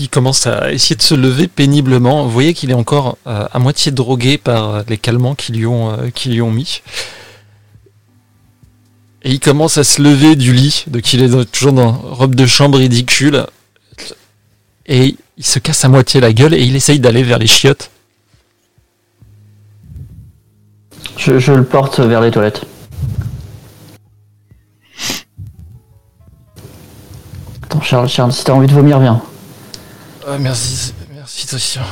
Il 0.00 0.08
commence 0.08 0.46
à 0.48 0.72
essayer 0.72 0.96
de 0.96 1.02
se 1.02 1.14
lever 1.14 1.46
péniblement. 1.46 2.24
Vous 2.24 2.30
voyez 2.30 2.52
qu'il 2.54 2.70
est 2.72 2.74
encore 2.74 3.16
euh, 3.28 3.46
à 3.52 3.58
moitié 3.60 3.92
drogué 3.92 4.38
par 4.38 4.74
euh, 4.74 4.82
les 4.88 4.98
calmants 4.98 5.34
qui 5.36 5.52
lui 5.52 5.66
ont, 5.66 5.92
euh, 5.92 6.10
qui 6.10 6.30
lui 6.30 6.42
ont 6.42 6.50
mis. 6.50 6.82
Et 9.22 9.30
il 9.30 9.38
commence 9.40 9.76
à 9.78 9.84
se 9.84 10.00
lever 10.02 10.34
du 10.34 10.52
lit, 10.52 10.84
donc 10.88 11.12
il 11.12 11.22
est 11.22 11.44
toujours 11.52 11.72
dans 11.72 11.90
une 12.00 12.08
robe 12.12 12.34
de 12.34 12.46
chambre 12.46 12.78
ridicule. 12.78 13.46
Et 14.88 15.16
il 15.36 15.44
se 15.44 15.58
casse 15.58 15.84
à 15.84 15.88
moitié 15.88 16.20
la 16.20 16.32
gueule 16.32 16.54
et 16.54 16.62
il 16.62 16.76
essaye 16.76 17.00
d'aller 17.00 17.22
vers 17.22 17.38
les 17.38 17.46
chiottes. 17.46 17.90
je, 21.16 21.38
je 21.38 21.52
le 21.52 21.64
porte 21.64 21.98
vers 22.00 22.20
les 22.20 22.30
toilettes. 22.30 22.62
Attends, 27.64 27.80
Charles, 27.80 28.08
Charles, 28.08 28.32
si 28.32 28.44
t'as 28.44 28.52
envie 28.52 28.68
de 28.68 28.72
vomir, 28.72 29.00
viens. 29.00 29.20
Ah, 30.26 30.38
merci, 30.38 30.92
merci 31.12 31.46
Tosia. 31.46 31.82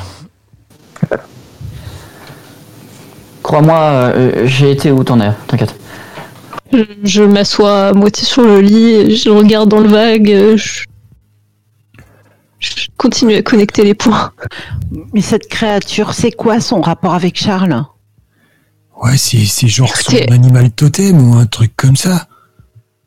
Crois-moi, 3.43 3.79
euh, 3.79 4.47
j'ai 4.47 4.71
été 4.71 4.91
où 4.91 5.05
t'en 5.05 5.21
es, 5.21 5.33
t'inquiète. 5.49 5.75
Je, 6.73 6.83
je 7.03 7.23
m'assois 7.23 7.89
à 7.89 7.93
moitié 7.93 8.25
sur 8.25 8.43
le 8.43 8.61
lit, 8.61 9.16
je 9.16 9.31
regarde 9.31 9.69
dans 9.69 9.81
le 9.81 9.89
vague, 9.89 10.31
euh, 10.31 10.57
je, 10.57 10.85
je 12.65 12.89
continue 12.97 13.36
à 13.36 13.43
connecter 13.43 13.85
les 13.85 13.95
points. 13.95 14.32
Mais 15.12 15.20
cette 15.20 15.49
créature, 15.49 16.15
c'est 16.15 16.32
quoi 16.32 16.61
son 16.61 16.81
rapport 16.81 17.15
avec 17.15 17.39
Charles? 17.39 17.85
Ouais, 19.03 19.16
c'est 19.16 19.45
c'est 19.45 19.69
genre 19.69 19.95
son 19.97 20.16
animal 20.31 20.70
totem 20.70 21.28
ou 21.28 21.35
un 21.35 21.47
truc 21.47 21.73
comme 21.77 21.97
ça. 21.97 22.28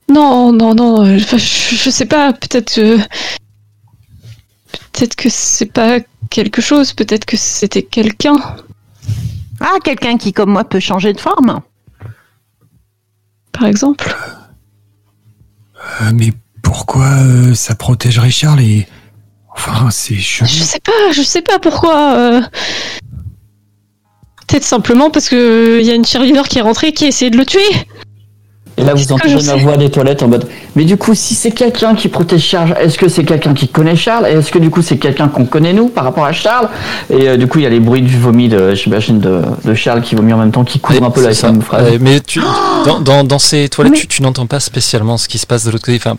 Non, 0.09 0.53
non, 0.53 0.73
non, 0.73 1.03
euh, 1.03 1.17
je, 1.17 1.37
je 1.37 1.89
sais 1.89 2.05
pas, 2.05 2.33
peut-être 2.33 2.73
que. 2.75 2.97
Peut-être 4.93 5.15
que 5.15 5.29
c'est 5.29 5.71
pas 5.71 5.99
quelque 6.29 6.61
chose, 6.61 6.93
peut-être 6.93 7.25
que 7.25 7.37
c'était 7.37 7.83
quelqu'un. 7.83 8.37
Ah, 9.59 9.75
quelqu'un 9.83 10.17
qui, 10.17 10.33
comme 10.33 10.51
moi, 10.51 10.63
peut 10.63 10.79
changer 10.79 11.13
de 11.13 11.19
forme 11.19 11.61
Par 13.51 13.65
exemple. 13.65 14.15
Euh, 16.01 16.11
mais 16.13 16.33
pourquoi 16.61 17.05
euh, 17.05 17.53
ça 17.53 17.75
protégerait 17.75 18.31
Charles 18.31 18.61
et. 18.61 18.87
Enfin, 19.57 19.87
c'est 19.91 20.15
chelou. 20.15 20.49
Je 20.49 20.63
sais 20.63 20.79
pas, 20.79 21.11
je 21.11 21.21
sais 21.21 21.41
pas 21.41 21.59
pourquoi. 21.59 22.13
euh, 22.15 22.41
Peut-être 24.47 24.63
simplement 24.63 25.09
parce 25.09 25.27
que 25.27 25.81
y 25.83 25.91
a 25.91 25.95
une 25.95 26.05
cheerleader 26.05 26.47
qui 26.47 26.59
est 26.59 26.61
rentrée 26.61 26.93
qui 26.93 27.03
a 27.03 27.07
essayé 27.07 27.29
de 27.29 27.37
le 27.37 27.45
tuer. 27.45 27.59
Et 28.79 28.83
là, 28.83 28.93
vous 28.93 29.11
entendez 29.11 29.41
sais 29.41 29.57
voix 29.57 29.75
des 29.75 29.89
toilettes 29.89 30.21
en 30.21 30.27
mode. 30.27 30.47
Mais 30.75 30.85
du 30.85 30.95
coup, 30.97 31.15
si 31.15 31.33
c'est 31.33 31.49
quelqu'un 31.51 31.95
qui 31.95 32.07
protège 32.09 32.43
Charles, 32.43 32.75
est-ce 32.79 32.97
que 32.99 33.09
c'est 33.09 33.25
quelqu'un 33.25 33.55
qui 33.55 33.67
connaît 33.67 33.95
Charles? 33.95 34.27
Et 34.27 34.33
est-ce 34.33 34.51
que 34.51 34.59
du 34.59 34.69
coup, 34.69 34.83
c'est 34.83 34.97
quelqu'un 34.99 35.27
qu'on 35.29 35.45
connaît 35.45 35.73
nous 35.73 35.89
par 35.89 36.03
rapport 36.03 36.23
à 36.25 36.31
Charles? 36.31 36.69
Et 37.09 37.27
euh, 37.27 37.37
du 37.37 37.47
coup, 37.47 37.57
il 37.57 37.63
y 37.63 37.65
a 37.65 37.69
les 37.69 37.79
bruits 37.79 38.03
du 38.03 38.17
vomi, 38.17 38.47
de, 38.49 38.75
j'imagine, 38.75 39.19
de, 39.19 39.41
de 39.65 39.73
Charles 39.73 40.03
qui 40.03 40.13
vomit 40.13 40.31
en 40.31 40.37
même 40.37 40.51
temps, 40.51 40.63
qui 40.63 40.79
couvre 40.79 41.03
un 41.03 41.09
peu 41.09 41.21
la 41.23 41.33
même 41.51 41.61
phrase. 41.63 41.89
Ouais, 41.89 41.97
mais 41.99 42.19
tu, 42.21 42.39
dans, 42.85 42.99
dans, 43.01 43.23
dans 43.23 43.39
ces 43.39 43.67
toilettes, 43.67 43.93
Mais- 43.93 43.99
tu, 43.99 44.07
tu 44.07 44.21
n'entends 44.21 44.45
pas 44.45 44.59
spécialement 44.59 45.17
ce 45.17 45.27
qui 45.27 45.39
se 45.39 45.47
passe 45.47 45.65
de 45.65 45.71
l'autre 45.71 45.83
côté. 45.85 45.97
Enfin, 45.97 46.15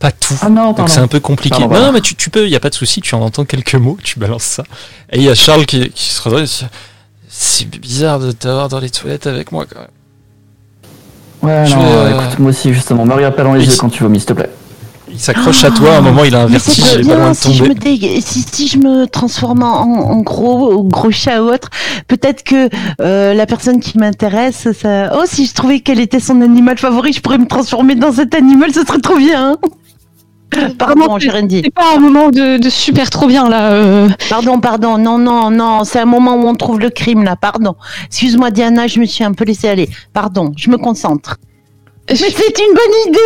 pas 0.00 0.10
tout. 0.10 0.34
Ah 0.42 0.48
non, 0.48 0.72
Donc 0.72 0.88
c'est 0.88 0.98
un 0.98 1.06
peu 1.06 1.20
compliqué. 1.20 1.58
Pardon, 1.58 1.74
non, 1.74 1.86
non, 1.86 1.92
mais 1.92 2.00
tu, 2.00 2.14
tu 2.16 2.30
peux, 2.30 2.46
il 2.46 2.50
n'y 2.50 2.56
a 2.56 2.60
pas 2.60 2.70
de 2.70 2.74
souci, 2.74 3.00
tu 3.00 3.14
en 3.14 3.20
entends 3.20 3.44
quelques 3.44 3.74
mots, 3.76 3.98
tu 4.02 4.18
balances 4.18 4.42
ça. 4.44 4.64
Et 5.12 5.18
il 5.18 5.22
y 5.22 5.28
a 5.28 5.34
Charles 5.34 5.66
qui, 5.66 5.90
qui 5.90 6.08
se 6.08 6.20
redresse. 6.22 6.64
C'est 7.28 7.66
bizarre 7.68 8.18
de 8.18 8.32
t'avoir 8.32 8.68
dans 8.68 8.80
les 8.80 8.90
toilettes 8.90 9.26
avec 9.28 9.52
moi 9.52 9.66
quand 9.72 9.78
même. 9.80 9.88
Ouais, 11.42 11.66
Je 11.66 11.74
non, 11.74 11.82
euh, 11.84 12.10
écoute, 12.10 12.38
moi 12.38 12.50
aussi, 12.50 12.72
justement. 12.74 13.04
Me 13.04 13.14
regarde 13.14 13.34
pas 13.36 13.44
dans 13.44 13.54
les 13.54 13.64
yeux 13.64 13.72
quand 13.78 13.88
tu 13.90 14.02
vomis, 14.02 14.18
s'il 14.18 14.26
te 14.28 14.32
plaît. 14.32 14.50
Il 15.12 15.18
s'accroche 15.18 15.64
à 15.64 15.70
toi, 15.72 15.94
à 15.94 15.98
un 15.98 16.02
moment 16.02 16.22
il 16.24 16.34
a 16.36 16.42
un 16.42 16.46
vertige, 16.46 16.84
pas 16.84 16.94
il 16.94 17.00
est 17.00 17.08
pas 17.08 17.16
loin 17.16 17.30
de 17.32 17.36
si 17.36 17.52
je, 17.52 17.64
me 17.64 17.74
dé- 17.74 18.20
si, 18.20 18.42
si 18.48 18.68
je 18.68 18.78
me 18.78 19.06
transforme 19.06 19.64
en, 19.64 19.80
en 19.82 20.18
gros, 20.18 20.84
gros 20.84 21.10
chat 21.10 21.42
ou 21.42 21.48
autre, 21.52 21.68
peut-être 22.06 22.44
que 22.44 22.68
euh, 23.00 23.34
la 23.34 23.46
personne 23.46 23.80
qui 23.80 23.98
m'intéresse, 23.98 24.68
ça... 24.72 25.10
oh 25.18 25.24
si 25.26 25.46
je 25.46 25.52
trouvais 25.54 25.80
quel 25.80 25.98
était 25.98 26.20
son 26.20 26.40
animal 26.40 26.78
favori, 26.78 27.12
je 27.12 27.20
pourrais 27.20 27.38
me 27.38 27.48
transformer 27.48 27.96
dans 27.96 28.12
cet 28.12 28.36
animal, 28.36 28.72
ce 28.72 28.84
serait 28.86 29.00
trop 29.00 29.16
bien. 29.16 29.56
Pardon, 30.50 30.74
Vraiment, 31.02 31.18
j'ai 31.18 31.30
rien 31.30 31.44
dit. 31.44 31.60
C'est 31.64 31.72
pas 31.72 31.94
un 31.94 31.98
moment 32.00 32.28
de, 32.30 32.58
de 32.58 32.70
super 32.70 33.08
trop 33.10 33.26
bien 33.28 33.48
là. 33.48 33.72
euh. 33.72 34.08
Pardon, 34.28 34.58
pardon, 34.60 34.98
non, 34.98 35.16
non, 35.18 35.50
non, 35.50 35.84
c'est 35.84 36.00
un 36.00 36.04
moment 36.06 36.34
où 36.34 36.46
on 36.48 36.54
trouve 36.54 36.80
le 36.80 36.90
crime 36.90 37.22
là, 37.22 37.36
pardon. 37.36 37.76
Excuse-moi 38.06 38.50
Diana, 38.50 38.86
je 38.88 38.98
me 38.98 39.04
suis 39.06 39.22
un 39.24 39.32
peu 39.32 39.44
laissé 39.44 39.68
aller. 39.68 39.88
Pardon, 40.12 40.52
je 40.56 40.68
me 40.70 40.76
concentre. 40.76 41.36
Mais 42.08 42.16
c'est 42.16 42.26
une 42.28 42.74
bonne 42.74 42.96
idée 43.06 43.18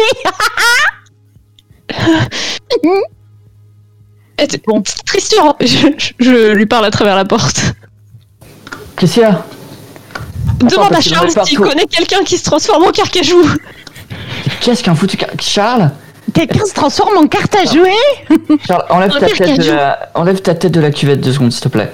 t- 4.47 4.61
Tristan, 5.07 5.57
je, 5.61 5.67
je- 5.97 6.13
je 6.19 6.53
lui 6.53 6.67
parle 6.67 6.85
à 6.85 6.91
travers 6.91 7.17
la 7.17 7.25
porte. 7.25 7.75
Qu'est-ce 8.97 9.15
qu'il 9.15 9.23
y 9.23 9.27
a 9.27 9.45
Demande 10.59 10.95
à 10.95 11.01
Charles 11.01 11.31
s'il 11.45 11.59
connaît 11.59 11.87
quelqu'un 11.87 12.23
qui 12.25 12.37
se 12.39 12.45
transforme 12.45 12.85
en 12.85 12.91
carcajou. 12.91 13.43
Qu'est-ce 14.61 14.83
qu'un 14.83 14.95
foutu. 14.95 15.17
Charles? 15.41 15.91
Quelqu'un 16.35 16.67
se 16.67 16.75
transforme 16.75 17.17
en 17.17 17.27
carte 17.29 17.55
à 17.55 17.65
jouer 17.65 17.95
Charles, 18.67 18.85
enlève 18.91 19.13
ta, 19.13 19.27
tête 19.29 19.61
de 19.61 19.71
la... 19.71 20.11
enlève 20.15 20.43
ta 20.43 20.55
tête 20.55 20.73
de 20.73 20.81
la 20.81 20.91
cuvette 20.91 21.21
deux 21.21 21.33
secondes, 21.33 21.53
s'il 21.53 21.63
te 21.63 21.69
plaît. 21.69 21.93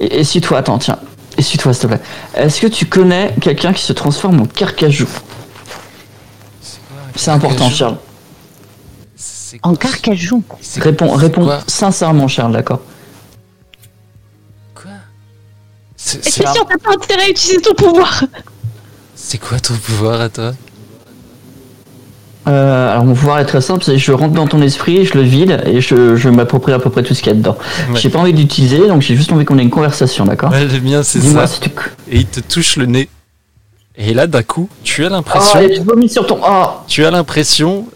Et 0.00 0.20
essuie-toi, 0.20 0.58
attends, 0.58 0.78
tiens. 0.78 0.98
Essuie-toi, 1.36 1.74
s'il 1.74 1.82
te 1.82 1.86
plaît. 1.88 2.00
Est-ce 2.34 2.62
que 2.62 2.66
tu 2.66 2.86
connais 2.86 3.34
quelqu'un 3.42 3.74
qui 3.74 3.82
se 3.82 3.92
transforme 3.92 4.40
en 4.40 4.46
carcajou 4.46 5.06
C'est 7.14 7.30
important. 7.30 7.68
Charles. 7.68 7.98
C'est 9.16 9.58
En 9.62 9.74
carcajou. 9.74 10.42
Réponds, 10.78 11.12
réponds 11.12 11.50
sincèrement, 11.66 12.26
Charles, 12.26 12.52
d'accord? 12.52 12.80
Quoi 14.74 14.92
Et 14.92 16.30
c'est 16.30 16.30
sûr, 16.30 16.66
t'as 16.66 16.78
pas 16.78 16.94
intérêt 16.94 17.24
à 17.24 17.28
utiliser 17.28 17.60
ton 17.60 17.74
pouvoir? 17.74 18.24
C'est 19.14 19.38
quoi 19.38 19.60
ton 19.60 19.74
pouvoir 19.74 20.22
à 20.22 20.28
toi? 20.30 20.54
Euh, 22.46 22.92
alors 22.92 23.04
mon 23.06 23.14
pouvoir 23.14 23.38
est 23.38 23.46
très 23.46 23.62
simple, 23.62 23.82
c'est 23.84 23.96
je 23.96 24.12
rentre 24.12 24.34
dans 24.34 24.46
ton 24.46 24.60
esprit, 24.60 25.06
je 25.06 25.14
le 25.14 25.22
vide 25.22 25.62
et 25.66 25.80
je, 25.80 26.14
je 26.14 26.28
m'approprie 26.28 26.72
à 26.72 26.78
peu 26.78 26.90
près 26.90 27.02
tout 27.02 27.14
ce 27.14 27.22
qu'il 27.22 27.32
y 27.32 27.34
a 27.34 27.38
dedans. 27.38 27.56
Ouais. 27.90 27.98
J'ai 27.98 28.10
pas 28.10 28.18
envie 28.18 28.34
d'utiliser, 28.34 28.86
donc 28.86 29.00
j'ai 29.00 29.16
juste 29.16 29.32
envie 29.32 29.44
qu'on 29.46 29.58
ait 29.58 29.62
une 29.62 29.70
conversation, 29.70 30.26
d'accord 30.26 30.50
Ouais, 30.50 30.66
le 30.66 30.80
mien 30.80 31.02
c'est 31.02 31.20
ça. 31.22 31.46
si 31.46 31.60
tu... 31.60 31.70
Et 32.10 32.18
il 32.18 32.26
te 32.26 32.40
touche 32.40 32.76
le 32.76 32.84
nez. 32.86 33.08
Et 33.96 34.12
là 34.12 34.26
d'un 34.26 34.42
coup, 34.42 34.68
tu 34.82 35.04
as 35.04 35.08
Oh, 35.08 35.10
l'impression, 35.10 35.60
et 35.60 35.74
tu 35.74 35.80
vomis 35.82 36.08
sur 36.10 36.26
ton... 36.26 36.38
Oh 36.46 36.66
tu 36.86 37.04
as 37.06 37.10
l'impression 37.10 37.86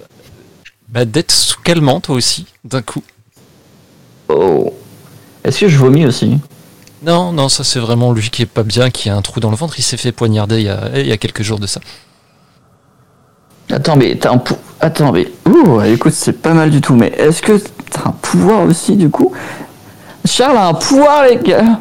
bah, 0.89 1.05
d'être 1.05 1.33
sous 1.33 1.61
calmant 1.61 2.01
toi 2.01 2.15
aussi, 2.17 2.47
d'un 2.65 2.81
coup. 2.81 3.03
Oh 4.29 4.73
Est-ce 5.45 5.61
que 5.61 5.69
je 5.69 5.77
vomis 5.77 6.07
aussi? 6.07 6.39
Non, 7.03 7.33
non, 7.33 7.49
ça 7.49 7.65
c'est 7.65 7.79
vraiment 7.79 8.13
lui 8.13 8.31
qui 8.31 8.43
est 8.43 8.47
pas 8.47 8.63
bien, 8.63 8.91
qui 8.91 9.09
a 9.09 9.17
un 9.17 9.23
trou 9.23 9.41
dans 9.41 9.51
le 9.51 9.57
ventre. 9.57 9.75
Il 9.79 9.83
s'est 9.83 9.97
fait 9.97 10.11
poignarder 10.13 10.57
il 10.57 10.65
y 10.65 10.69
a, 10.69 10.91
il 10.99 11.07
y 11.07 11.13
a 11.13 11.17
quelques 11.17 11.43
jours 11.43 11.59
de 11.59 11.67
ça. 11.67 11.81
Attends, 13.71 13.97
mais 13.97 14.17
t'as 14.17 14.33
un 14.33 14.39
pou... 14.39 14.55
Attends, 14.81 15.13
mais... 15.13 15.29
Ouh, 15.47 15.81
écoute, 15.83 16.13
c'est 16.13 16.33
pas 16.41 16.53
mal 16.55 16.71
du 16.71 16.81
tout, 16.81 16.95
mais 16.95 17.09
est-ce 17.17 17.43
que 17.43 17.61
t'as 17.91 18.09
un 18.09 18.13
pouvoir 18.23 18.63
aussi, 18.63 18.97
du 18.97 19.11
coup? 19.11 19.33
Charles 20.25 20.57
a 20.57 20.67
un 20.69 20.75
pouvoir, 20.75 21.25
les 21.25 21.37
gars 21.37 21.81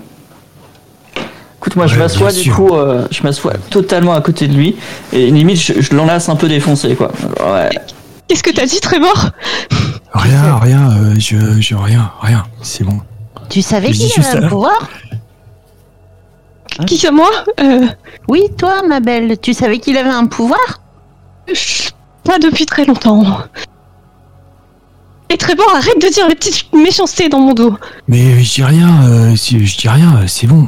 Écoute, 1.60 1.76
moi, 1.76 1.88
je 1.88 1.94
Ouais, 1.94 2.00
m'assois, 2.00 2.32
du 2.32 2.42
sûr. 2.42 2.56
coup, 2.56 2.74
euh, 2.76 3.08
je 3.12 3.24
m'assois 3.24 3.54
totalement 3.70 4.14
à 4.14 4.22
côté 4.22 4.48
de 4.48 4.54
lui, 4.54 4.76
et 5.14 5.30
limite, 5.32 5.58
je, 5.60 5.82
je 5.82 5.96
l'enlace 5.96 6.30
un 6.30 6.36
peu 6.36 6.48
défoncé, 6.48 6.96
quoi. 6.96 7.12
Ouais. 7.40 7.70
Qu'est-ce 8.28 8.44
que 8.44 8.52
t'as 8.52 8.66
dit, 8.66 8.80
Trémor 8.80 9.30
Rien, 10.14 10.56
rien, 10.62 10.92
euh, 10.92 11.16
je, 11.18 11.36
je, 11.62 11.76
rien, 11.76 12.12
rien. 12.22 12.44
C'est 12.62 12.84
bon. 12.84 13.00
Tu 13.50 13.62
savais 13.62 13.92
qu'il 13.92 14.08
y 14.08 14.12
avait 14.14 14.28
un 14.38 14.42
ça. 14.42 14.48
pouvoir? 14.48 14.90
Qui 16.86 16.98
c'est 16.98 17.12
moi? 17.12 17.30
Euh, 17.60 17.88
Oui, 18.28 18.44
toi, 18.58 18.82
ma 18.88 19.00
belle, 19.00 19.38
tu 19.40 19.54
savais 19.54 19.80
qu'il 19.80 19.98
avait 19.98 20.10
un 20.10 20.26
pouvoir? 20.26 20.82
Pas 22.24 22.40
depuis 22.40 22.66
très 22.66 22.86
longtemps. 22.86 23.24
Et 25.30 25.38
Trébor, 25.38 25.70
arrête 25.76 26.02
de 26.02 26.08
dire 26.08 26.28
les 26.28 26.36
petites 26.36 26.74
méchancetés 26.74 27.30
dans 27.30 27.40
mon 27.40 27.54
dos. 27.54 27.76
Mais 28.08 28.42
je 28.44 28.54
dis 28.56 28.64
rien, 28.64 29.04
euh, 29.10 29.36
si- 29.36 29.66
je 29.66 29.78
dis 29.78 29.90
rien, 29.90 30.18
euh, 30.24 30.28
c'est 30.28 30.48
bon. 30.48 30.68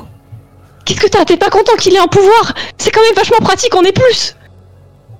Qu'est-ce 0.86 1.00
que 1.02 1.08
t'as? 1.08 1.24
T'es 1.26 1.38
pas 1.38 1.50
content 1.50 1.74
qu'il 1.78 1.96
ait 1.96 2.00
un 2.00 2.08
pouvoir? 2.08 2.54
C'est 2.78 2.92
quand 2.92 3.02
même 3.02 3.16
vachement 3.16 3.38
pratique, 3.40 3.74
on 3.76 3.84
est 3.84 3.92
plus 3.94 4.36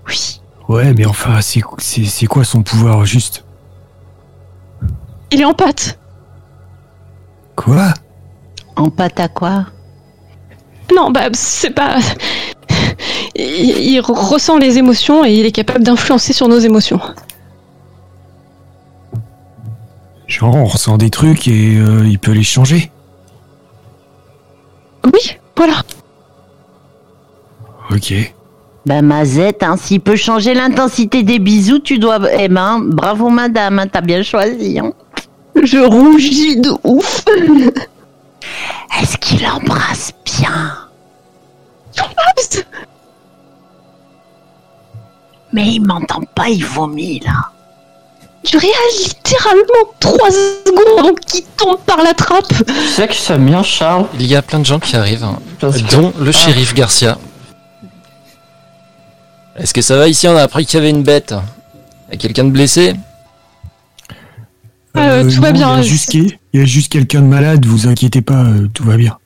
Oui. 0.08 0.42
Ouais, 0.68 0.94
mais 0.94 1.06
enfin, 1.06 1.42
c'est 1.42 1.62
c'est- 1.78 2.06
c'est 2.06 2.26
quoi 2.26 2.44
son 2.44 2.64
pouvoir 2.64 3.06
juste? 3.06 3.44
Il 5.32 5.42
est 5.42 5.46
en 5.46 5.54
pâte. 5.54 6.00
Quoi? 7.56 7.94
En 8.76 8.90
pâte 8.90 9.20
à 9.20 9.28
quoi? 9.28 9.66
Non, 10.96 11.12
bah, 11.12 11.28
c'est 11.34 11.70
pas. 11.72 11.98
Il, 13.36 13.44
il 13.44 14.00
ressent 14.02 14.58
les 14.58 14.78
émotions 14.78 15.26
et 15.26 15.34
il 15.34 15.46
est 15.46 15.52
capable 15.52 15.84
d'influencer 15.84 16.34
sur 16.34 16.48
nos 16.48 16.60
émotions. 16.60 17.00
Genre, 20.28 20.56
on 20.56 20.66
ressent 20.66 20.98
des 20.98 21.10
trucs 21.10 21.48
et 21.48 21.78
euh, 21.78 22.08
il 22.08 22.20
peut 22.20 22.32
les 22.32 22.44
changer. 22.44 22.92
Oui, 25.06 25.38
voilà. 25.58 25.82
Ok. 27.92 28.14
Ben, 28.86 29.02
Mazette, 29.02 29.64
hein, 29.64 29.76
s'il 29.76 30.02
peut 30.02 30.16
changer 30.16 30.54
l'intensité 30.54 31.24
des 31.24 31.40
bisous, 31.40 31.80
tu 31.80 31.98
dois. 31.98 32.20
Eh 32.32 32.48
ben, 32.48 32.80
bravo, 32.80 33.30
madame, 33.30 33.80
hein, 33.80 33.88
t'as 33.88 34.02
bien 34.02 34.22
choisi. 34.22 34.80
Hein. 34.80 34.94
Je 35.62 35.80
rougis 35.80 36.58
de 36.58 36.72
ouf. 36.84 37.26
Est-ce 39.02 39.18
qu'il 39.18 39.46
embrasse 39.48 40.14
bien? 40.26 40.78
Mais 45.54 45.68
il 45.68 45.80
m'entend 45.82 46.22
pas, 46.36 46.50
il 46.50 46.64
vomit 46.64 47.20
là. 47.22 47.50
Tu 48.44 48.58
réagis 48.58 49.06
littéralement 49.10 49.92
3 50.00 50.32
secondes 50.32 51.00
avant 51.00 51.14
qu'il 51.16 51.44
tombe 51.58 51.80
par 51.86 52.02
la 52.04 52.14
trappe. 52.14 52.48
Tu 52.66 52.74
sais 52.88 53.08
que 53.08 53.14
ça 53.16 53.38
bien, 53.38 53.64
Charles 53.64 54.06
Il 54.20 54.28
y 54.28 54.36
a 54.36 54.42
plein 54.42 54.60
de 54.60 54.66
gens 54.66 54.80
qui 54.80 54.96
arrivent, 54.96 55.24
hein, 55.26 55.40
que- 55.60 55.92
dont 55.96 56.14
le 56.20 56.32
shérif 56.32 56.74
Garcia. 56.74 57.18
Est-ce 59.58 59.74
que 59.74 59.82
ça 59.82 59.98
va 59.98 60.08
ici? 60.08 60.28
On 60.28 60.38
a 60.38 60.44
appris 60.44 60.66
qu'il 60.66 60.78
y 60.78 60.82
avait 60.82 60.90
une 60.90 61.04
bête. 61.04 61.34
Y 62.12 62.14
a 62.14 62.18
quelqu'un 62.18 62.46
de 62.46 62.52
blessé? 62.52 62.94
Euh, 64.98 65.30
tout 65.30 65.42
va 65.42 65.52
bien, 65.52 65.74
Il 65.78 65.78
y 65.78 65.80
a 65.80 65.84
juste, 65.84 66.10
quel- 66.12 66.38
il 66.54 66.60
y 66.60 66.64
a 66.64 66.66
juste 66.66 66.92
quelqu'un 66.92 67.22
de 67.22 67.28
malade, 67.28 67.66
vous 67.66 67.88
inquiétez 67.88 68.22
pas, 68.22 68.44
euh, 68.46 68.68
tout 68.74 68.84
va 68.84 68.98
bien. 68.98 69.18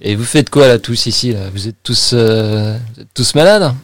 Et 0.00 0.14
vous 0.14 0.24
faites 0.24 0.50
quoi 0.50 0.68
là 0.68 0.78
tous 0.78 1.06
ici 1.06 1.32
là? 1.32 1.48
Vous 1.52 1.66
êtes 1.68 1.76
tous, 1.82 2.10
euh, 2.12 2.76
vous 2.94 3.02
êtes 3.02 3.08
tous 3.14 3.34
malades? 3.34 3.74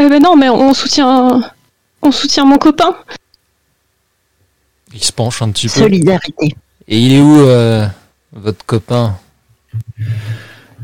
Euh, 0.00 0.08
ben 0.08 0.22
non, 0.22 0.36
mais 0.36 0.48
on 0.48 0.74
soutient. 0.74 1.42
On 2.02 2.12
soutient 2.12 2.44
mon 2.44 2.58
copain. 2.58 2.94
Il 4.92 5.02
se 5.02 5.12
penche 5.12 5.42
un 5.42 5.50
petit 5.50 5.68
peu. 5.68 5.80
Solidarité. 5.80 6.54
Et 6.86 6.98
il 6.98 7.12
est 7.14 7.20
où 7.20 7.40
euh, 7.40 7.86
votre 8.32 8.64
copain? 8.66 9.16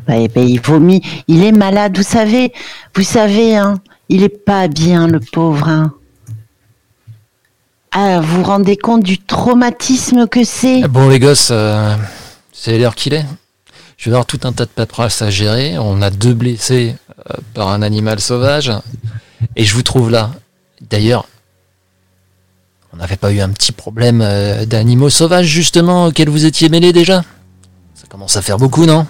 Ouais, 0.08 0.28
ben, 0.28 0.48
il 0.48 0.60
vomit. 0.60 1.02
Il 1.28 1.44
est 1.44 1.52
malade, 1.52 1.96
vous 1.96 2.02
savez. 2.02 2.52
Vous 2.94 3.02
savez, 3.02 3.56
hein. 3.56 3.80
Il 4.08 4.22
est 4.22 4.28
pas 4.28 4.66
bien, 4.66 5.06
le 5.06 5.20
pauvre. 5.20 5.68
Hein. 5.68 5.92
Ah, 7.92 8.20
vous 8.20 8.38
vous 8.38 8.42
rendez 8.44 8.76
compte 8.76 9.02
du 9.02 9.18
traumatisme 9.18 10.26
que 10.26 10.42
c'est? 10.42 10.82
Ah 10.84 10.88
Bon 10.88 11.08
les 11.08 11.18
gosses, 11.18 11.50
euh, 11.50 11.94
c'est 12.52 12.78
l'heure 12.78 12.94
qu'il 12.94 13.14
est. 13.14 13.26
Je 13.96 14.08
vais 14.08 14.14
avoir 14.14 14.26
tout 14.26 14.40
un 14.44 14.52
tas 14.52 14.64
de 14.64 14.70
paperasse 14.70 15.22
à 15.22 15.30
gérer. 15.30 15.76
On 15.78 16.00
a 16.00 16.10
deux 16.10 16.34
blessés 16.34 16.96
par 17.54 17.68
un 17.68 17.82
animal 17.82 18.20
sauvage. 18.20 18.72
Et 19.56 19.64
je 19.64 19.74
vous 19.74 19.82
trouve 19.82 20.10
là. 20.10 20.30
D'ailleurs, 20.80 21.26
on 22.92 22.96
n'avait 22.96 23.16
pas 23.16 23.32
eu 23.32 23.40
un 23.40 23.50
petit 23.50 23.72
problème 23.72 24.20
euh, 24.22 24.64
d'animaux 24.66 25.10
sauvages 25.10 25.46
justement 25.46 26.06
auxquels 26.06 26.28
vous 26.28 26.44
étiez 26.44 26.68
mêlés 26.68 26.92
déjà? 26.92 27.22
Ça 27.94 28.06
commence 28.08 28.36
à 28.36 28.42
faire 28.42 28.56
beaucoup, 28.58 28.86
non? 28.86 29.06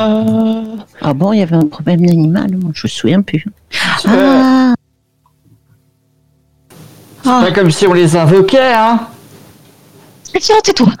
Euh. 0.00 0.76
Ah 1.00 1.14
bon, 1.14 1.32
il 1.32 1.40
y 1.40 1.42
avait 1.42 1.56
un 1.56 1.66
problème 1.66 2.04
d'animal, 2.06 2.56
moi 2.56 2.72
je 2.74 2.86
me 2.86 2.88
souviens 2.88 3.22
plus. 3.22 3.44
Euh, 4.06 4.72
Ah, 7.26 7.40
Pas 7.46 7.52
comme 7.52 7.70
si 7.70 7.86
on 7.86 7.92
les 7.94 8.16
invoquait, 8.16 8.74
hein 8.74 9.08
Tiens, 10.40 10.56
tais-toi. 10.62 10.92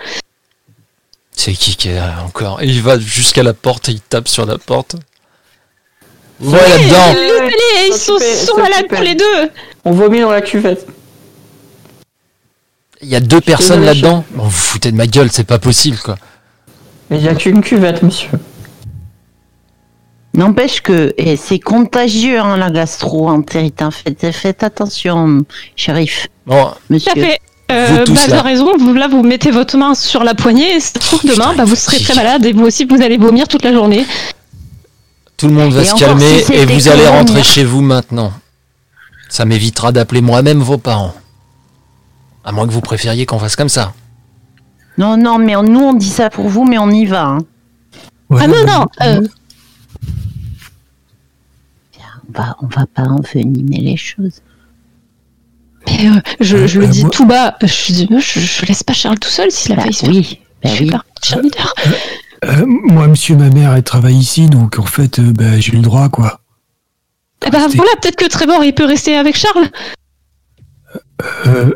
C'est 1.32 1.52
qui 1.52 1.76
qui 1.76 1.88
est 1.88 1.96
là 1.96 2.22
encore? 2.24 2.62
Et 2.62 2.66
il 2.66 2.80
va 2.80 2.98
jusqu'à 2.98 3.42
la 3.42 3.52
porte 3.52 3.88
et 3.88 3.92
il 3.92 4.00
tape 4.00 4.28
sur 4.28 4.46
la 4.46 4.56
porte. 4.56 4.96
Ils 6.46 7.92
sont, 7.94 8.56
malades 8.58 8.86
tous 8.88 9.02
les 9.02 9.14
deux. 9.14 9.50
On 9.84 9.92
vomit 9.92 10.20
dans 10.20 10.30
la 10.30 10.40
cuvette. 10.42 10.86
Il 13.02 13.08
y 13.08 13.16
a 13.16 13.20
deux 13.20 13.40
personnes 13.40 13.84
là-dedans. 13.84 14.24
Bon, 14.32 14.44
vous 14.44 14.48
vous 14.48 14.56
foutez 14.56 14.90
de 14.90 14.96
ma 14.96 15.06
gueule, 15.06 15.28
c'est 15.30 15.44
pas 15.44 15.58
possible 15.58 15.98
quoi. 15.98 16.16
Mais 17.10 17.18
il 17.18 17.22
n'y 17.22 17.28
a 17.28 17.34
qu'une 17.34 17.60
cuvette, 17.60 18.02
monsieur. 18.02 18.30
N'empêche 20.34 20.80
que 20.80 21.12
et 21.16 21.36
c'est 21.36 21.58
contagieux 21.60 22.40
hein, 22.40 22.56
la 22.56 22.70
gastro-entérite. 22.70 23.82
hein. 23.82 23.90
Faites, 23.90 24.32
faites 24.32 24.62
attention, 24.64 25.42
shérif, 25.76 26.26
Bon, 26.46 26.64
Tout 26.64 26.70
à 26.70 26.76
monsieur. 26.90 27.12
fait. 27.14 27.40
Vous 27.70 27.74
Euh, 27.76 28.04
tous, 28.04 28.14
bah, 28.14 28.36
là. 28.36 28.42
raison, 28.42 28.76
vous, 28.78 28.92
là 28.94 29.08
vous 29.08 29.22
mettez 29.22 29.50
votre 29.50 29.76
main 29.78 29.94
sur 29.94 30.22
la 30.24 30.34
poignée 30.34 30.74
et 30.76 30.80
ça 30.80 30.90
se 30.94 30.98
trouve 30.98 31.24
demain 31.24 31.54
bah, 31.56 31.64
vous 31.64 31.74
serez 31.76 31.98
très 31.98 32.14
malade 32.14 32.44
et 32.44 32.52
vous 32.52 32.64
aussi 32.64 32.84
vous 32.84 33.00
allez 33.00 33.16
vomir 33.16 33.48
toute 33.48 33.64
la 33.64 33.72
journée. 33.72 34.04
Tout 35.36 35.48
le 35.48 35.54
monde 35.54 35.72
va 35.72 35.82
Et 35.82 35.84
se 35.84 35.94
encore, 35.94 36.08
calmer 36.08 36.42
si 36.44 36.52
et 36.52 36.64
vous 36.64 36.88
allez 36.88 37.06
rentrer 37.06 37.42
chez 37.42 37.64
vous 37.64 37.80
maintenant. 37.82 38.32
Ça 39.28 39.44
m'évitera 39.44 39.90
d'appeler 39.92 40.20
moi-même 40.20 40.60
vos 40.60 40.78
parents. 40.78 41.14
À 42.44 42.52
moins 42.52 42.66
que 42.66 42.72
vous 42.72 42.80
préfériez 42.80 43.26
qu'on 43.26 43.38
fasse 43.38 43.56
comme 43.56 43.68
ça. 43.68 43.94
Non, 44.98 45.16
non, 45.16 45.38
mais 45.38 45.56
on- 45.56 45.62
nous 45.64 45.80
on 45.80 45.94
dit 45.94 46.08
ça 46.10 46.30
pour 46.30 46.48
vous, 46.48 46.64
mais 46.64 46.78
on 46.78 46.90
y 46.90 47.04
va. 47.06 47.24
hein. 47.24 47.38
Ouais, 48.30 48.40
Ah 48.42 48.46
non, 48.46 48.64
non, 48.66 48.86
euh, 49.02 49.20
On 52.28 52.32
va, 52.38 52.56
on 52.62 52.66
va 52.66 52.86
pas 52.86 53.02
envenimer 53.02 53.78
les 53.78 53.96
choses. 53.96 54.40
mais, 55.86 56.08
euh, 56.08 56.20
je, 56.40 56.66
je 56.66 56.80
le 56.80 56.86
Euh, 56.86 56.88
dis 56.88 57.02
moi- 57.02 57.10
tout 57.10 57.26
bas, 57.26 57.56
je, 57.62 57.66
je, 58.18 58.40
je 58.40 58.66
laisse 58.66 58.82
pas 58.82 58.94
Charles 58.94 59.18
tout 59.18 59.28
seul 59.28 59.50
s'il 59.50 59.72
a 59.72 59.76
Bah 59.76 59.82
failli 59.82 59.94
se 59.94 60.00
faire. 60.06 60.10
oui, 60.14 60.40
bah 60.62 60.70
Je 60.70 60.76
fais 60.76 60.84
oui. 60.84 60.90
Charmideur. 61.22 61.74
Euh, 62.44 62.64
moi, 62.66 63.06
monsieur, 63.08 63.36
ma 63.36 63.50
mère, 63.50 63.72
elle 63.74 63.82
travaille 63.82 64.16
ici, 64.16 64.46
donc 64.48 64.78
en 64.78 64.84
fait, 64.86 65.18
euh, 65.18 65.32
bah, 65.32 65.58
j'ai 65.60 65.72
le 65.72 65.82
droit, 65.82 66.08
quoi. 66.08 66.40
Eh 67.46 67.50
ben 67.50 67.58
Rester- 67.62 67.76
voilà, 67.76 67.90
peut-être 68.00 68.16
que 68.16 68.28
Trevor 68.28 68.64
il 68.64 68.74
peut 68.74 68.86
rester 68.86 69.16
avec 69.16 69.36
Charles. 69.36 69.68
Euh, 71.46 71.70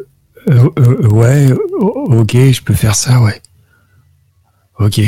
euh, 0.49 0.71
euh, 0.79 1.09
ouais, 1.09 1.53
ok, 1.81 2.33
je 2.33 2.63
peux 2.63 2.75
faire 2.75 2.95
ça, 2.95 3.21
ouais. 3.21 3.41
Ok. 4.79 5.01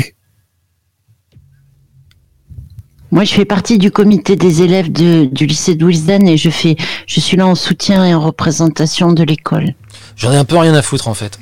Moi, 3.11 3.23
je 3.25 3.33
fais 3.33 3.45
partie 3.45 3.77
du 3.77 3.91
comité 3.91 4.35
des 4.37 4.61
élèves 4.61 4.91
de- 4.91 5.25
du 5.25 5.45
lycée 5.45 5.75
de 5.75 5.85
Wilsden 5.85 6.27
et 6.27 6.37
je 6.37 6.49
fais, 6.49 6.77
je 7.07 7.19
suis 7.19 7.35
là 7.35 7.45
en 7.45 7.55
soutien 7.55 8.05
et 8.05 8.13
en 8.13 8.21
représentation 8.21 9.11
de 9.11 9.23
l'école. 9.23 9.73
J'en 10.15 10.31
ai 10.31 10.37
un 10.37 10.45
peu 10.45 10.57
rien 10.57 10.73
à 10.75 10.81
foutre 10.81 11.07
en 11.09 11.13
fait. 11.13 11.37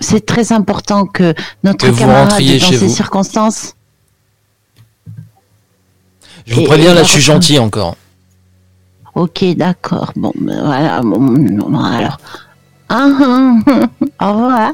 C'est 0.00 0.24
très 0.24 0.52
important 0.52 1.04
que 1.06 1.34
notre 1.62 1.86
Que 1.86 1.90
vous 1.92 1.98
camarade, 1.98 2.30
rentriez 2.30 2.58
dans 2.58 2.66
chez 2.66 2.78
ces 2.78 2.86
vous. 2.86 2.94
circonstances, 2.94 3.74
Je 6.46 6.54
vous 6.54 6.64
préviens, 6.64 6.94
là 6.94 7.02
je 7.02 7.12
suis 7.12 7.20
gentil 7.20 7.58
encore. 7.58 7.96
ok, 9.14 9.44
d'accord, 9.56 10.12
bon, 10.16 10.32
ben, 10.36 10.64
voilà, 10.64 11.00
bon, 11.02 11.18
bon, 11.20 11.78
alors, 11.84 12.18
Ah, 12.88 13.06
ah, 13.20 13.54
ah, 14.18 14.30
au 14.30 14.32
revoir. 14.34 14.72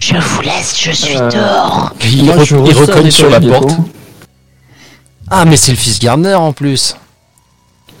Je 0.00 0.16
vous 0.16 0.40
laisse, 0.42 0.78
je 0.80 0.90
suis 0.92 1.16
Euh, 1.16 1.30
dehors. 1.30 1.92
Il, 2.02 2.24
Moi, 2.24 2.36
re- 2.36 2.44
je 2.44 2.56
il 2.56 2.72
recogne 2.76 3.10
sur 3.10 3.30
la 3.30 3.40
porte. 3.40 3.74
coup. 3.76 3.88
Ah 5.30 5.44
mais 5.46 5.56
c'est 5.56 5.72
le 5.72 5.78
fils 5.78 5.98
Gardner 5.98 6.34
en 6.34 6.52
plus. 6.52 6.96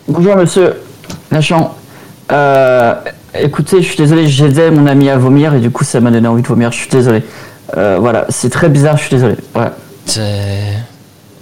Bonjour 0.08 0.36
monsieur 0.36 0.82
Lachant. 1.30 1.74
Euh, 2.32 2.94
écoutez, 3.40 3.82
je 3.82 3.86
suis 3.86 3.96
désolé, 3.96 4.26
j'aidais 4.28 4.70
mon 4.70 4.86
ami 4.86 5.08
à 5.08 5.16
vomir 5.16 5.54
et 5.54 5.60
du 5.60 5.70
coup 5.70 5.84
ça 5.84 6.00
m'a 6.00 6.10
donné 6.10 6.28
envie 6.28 6.42
de 6.42 6.46
vomir, 6.46 6.72
je 6.72 6.78
suis 6.78 6.90
désolé. 6.90 7.22
Euh, 7.76 7.98
voilà, 8.00 8.26
c'est 8.28 8.50
très 8.50 8.68
bizarre, 8.68 8.96
je 8.96 9.02
suis 9.02 9.14
désolé. 9.16 9.36
Ouais. 9.54 9.70
C'est... 10.06 10.74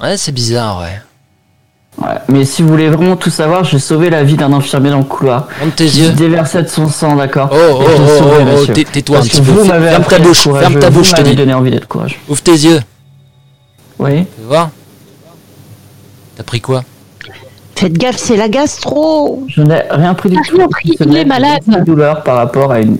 Ouais 0.00 0.16
c'est 0.16 0.32
bizarre 0.32 0.80
ouais. 0.80 2.04
ouais. 2.06 2.14
Mais 2.28 2.44
si 2.44 2.62
vous 2.62 2.68
voulez 2.68 2.88
vraiment 2.88 3.16
tout 3.16 3.30
savoir, 3.30 3.64
j'ai 3.64 3.78
sauvé 3.78 4.10
la 4.10 4.24
vie 4.24 4.36
d'un 4.36 4.52
infirmier 4.52 4.90
dans 4.90 4.98
le 4.98 5.04
couloir. 5.04 5.48
Monte 5.62 5.76
tes 5.76 5.88
J'ai 5.88 6.04
yeux. 6.04 6.12
déversé 6.12 6.62
de 6.62 6.68
son 6.68 6.88
sang, 6.88 7.16
d'accord 7.16 7.50
Oh 7.52 7.56
oh 7.56 7.82
oh, 7.84 8.18
sauvé, 8.18 8.44
oh, 8.56 8.64
oh, 8.68 8.72
tais-toi 8.92 9.18
un 9.18 9.22
petit 9.22 9.40
peu. 9.40 9.50
vous 9.52 9.64
Ferme 9.64 10.04
ta 10.04 10.18
bouche, 10.18 10.48
ferme 10.48 10.78
ta 10.78 10.90
bouche 10.90 11.10
je 11.10 11.14
te 11.14 11.22
dis. 11.22 11.34
donné 11.36 11.54
envie 11.54 11.70
d'être 11.70 11.88
courageux. 11.88 12.16
Ouvre 12.28 12.42
tes 12.42 12.52
yeux. 12.52 12.80
Oui 13.98 14.24
Tu 14.34 14.40
veux 14.42 14.48
voir? 14.48 14.70
T'as 16.36 16.42
pris 16.44 16.60
quoi? 16.60 16.82
Faites 17.82 17.98
gaffe, 17.98 18.16
c'est 18.16 18.36
la 18.36 18.48
gastro. 18.48 19.42
Je 19.48 19.60
n'ai 19.62 19.82
rien 19.90 20.14
pris 20.14 20.28
du 20.30 20.36
Ah, 20.38 20.42
je 20.44 20.52
tout. 20.52 21.04
il 21.04 21.16
est 21.16 21.24
malade. 21.24 21.62
Des 21.66 21.80
douleurs 21.80 22.22
par 22.22 22.36
rapport 22.36 22.70
à 22.70 22.80
une... 22.80 22.96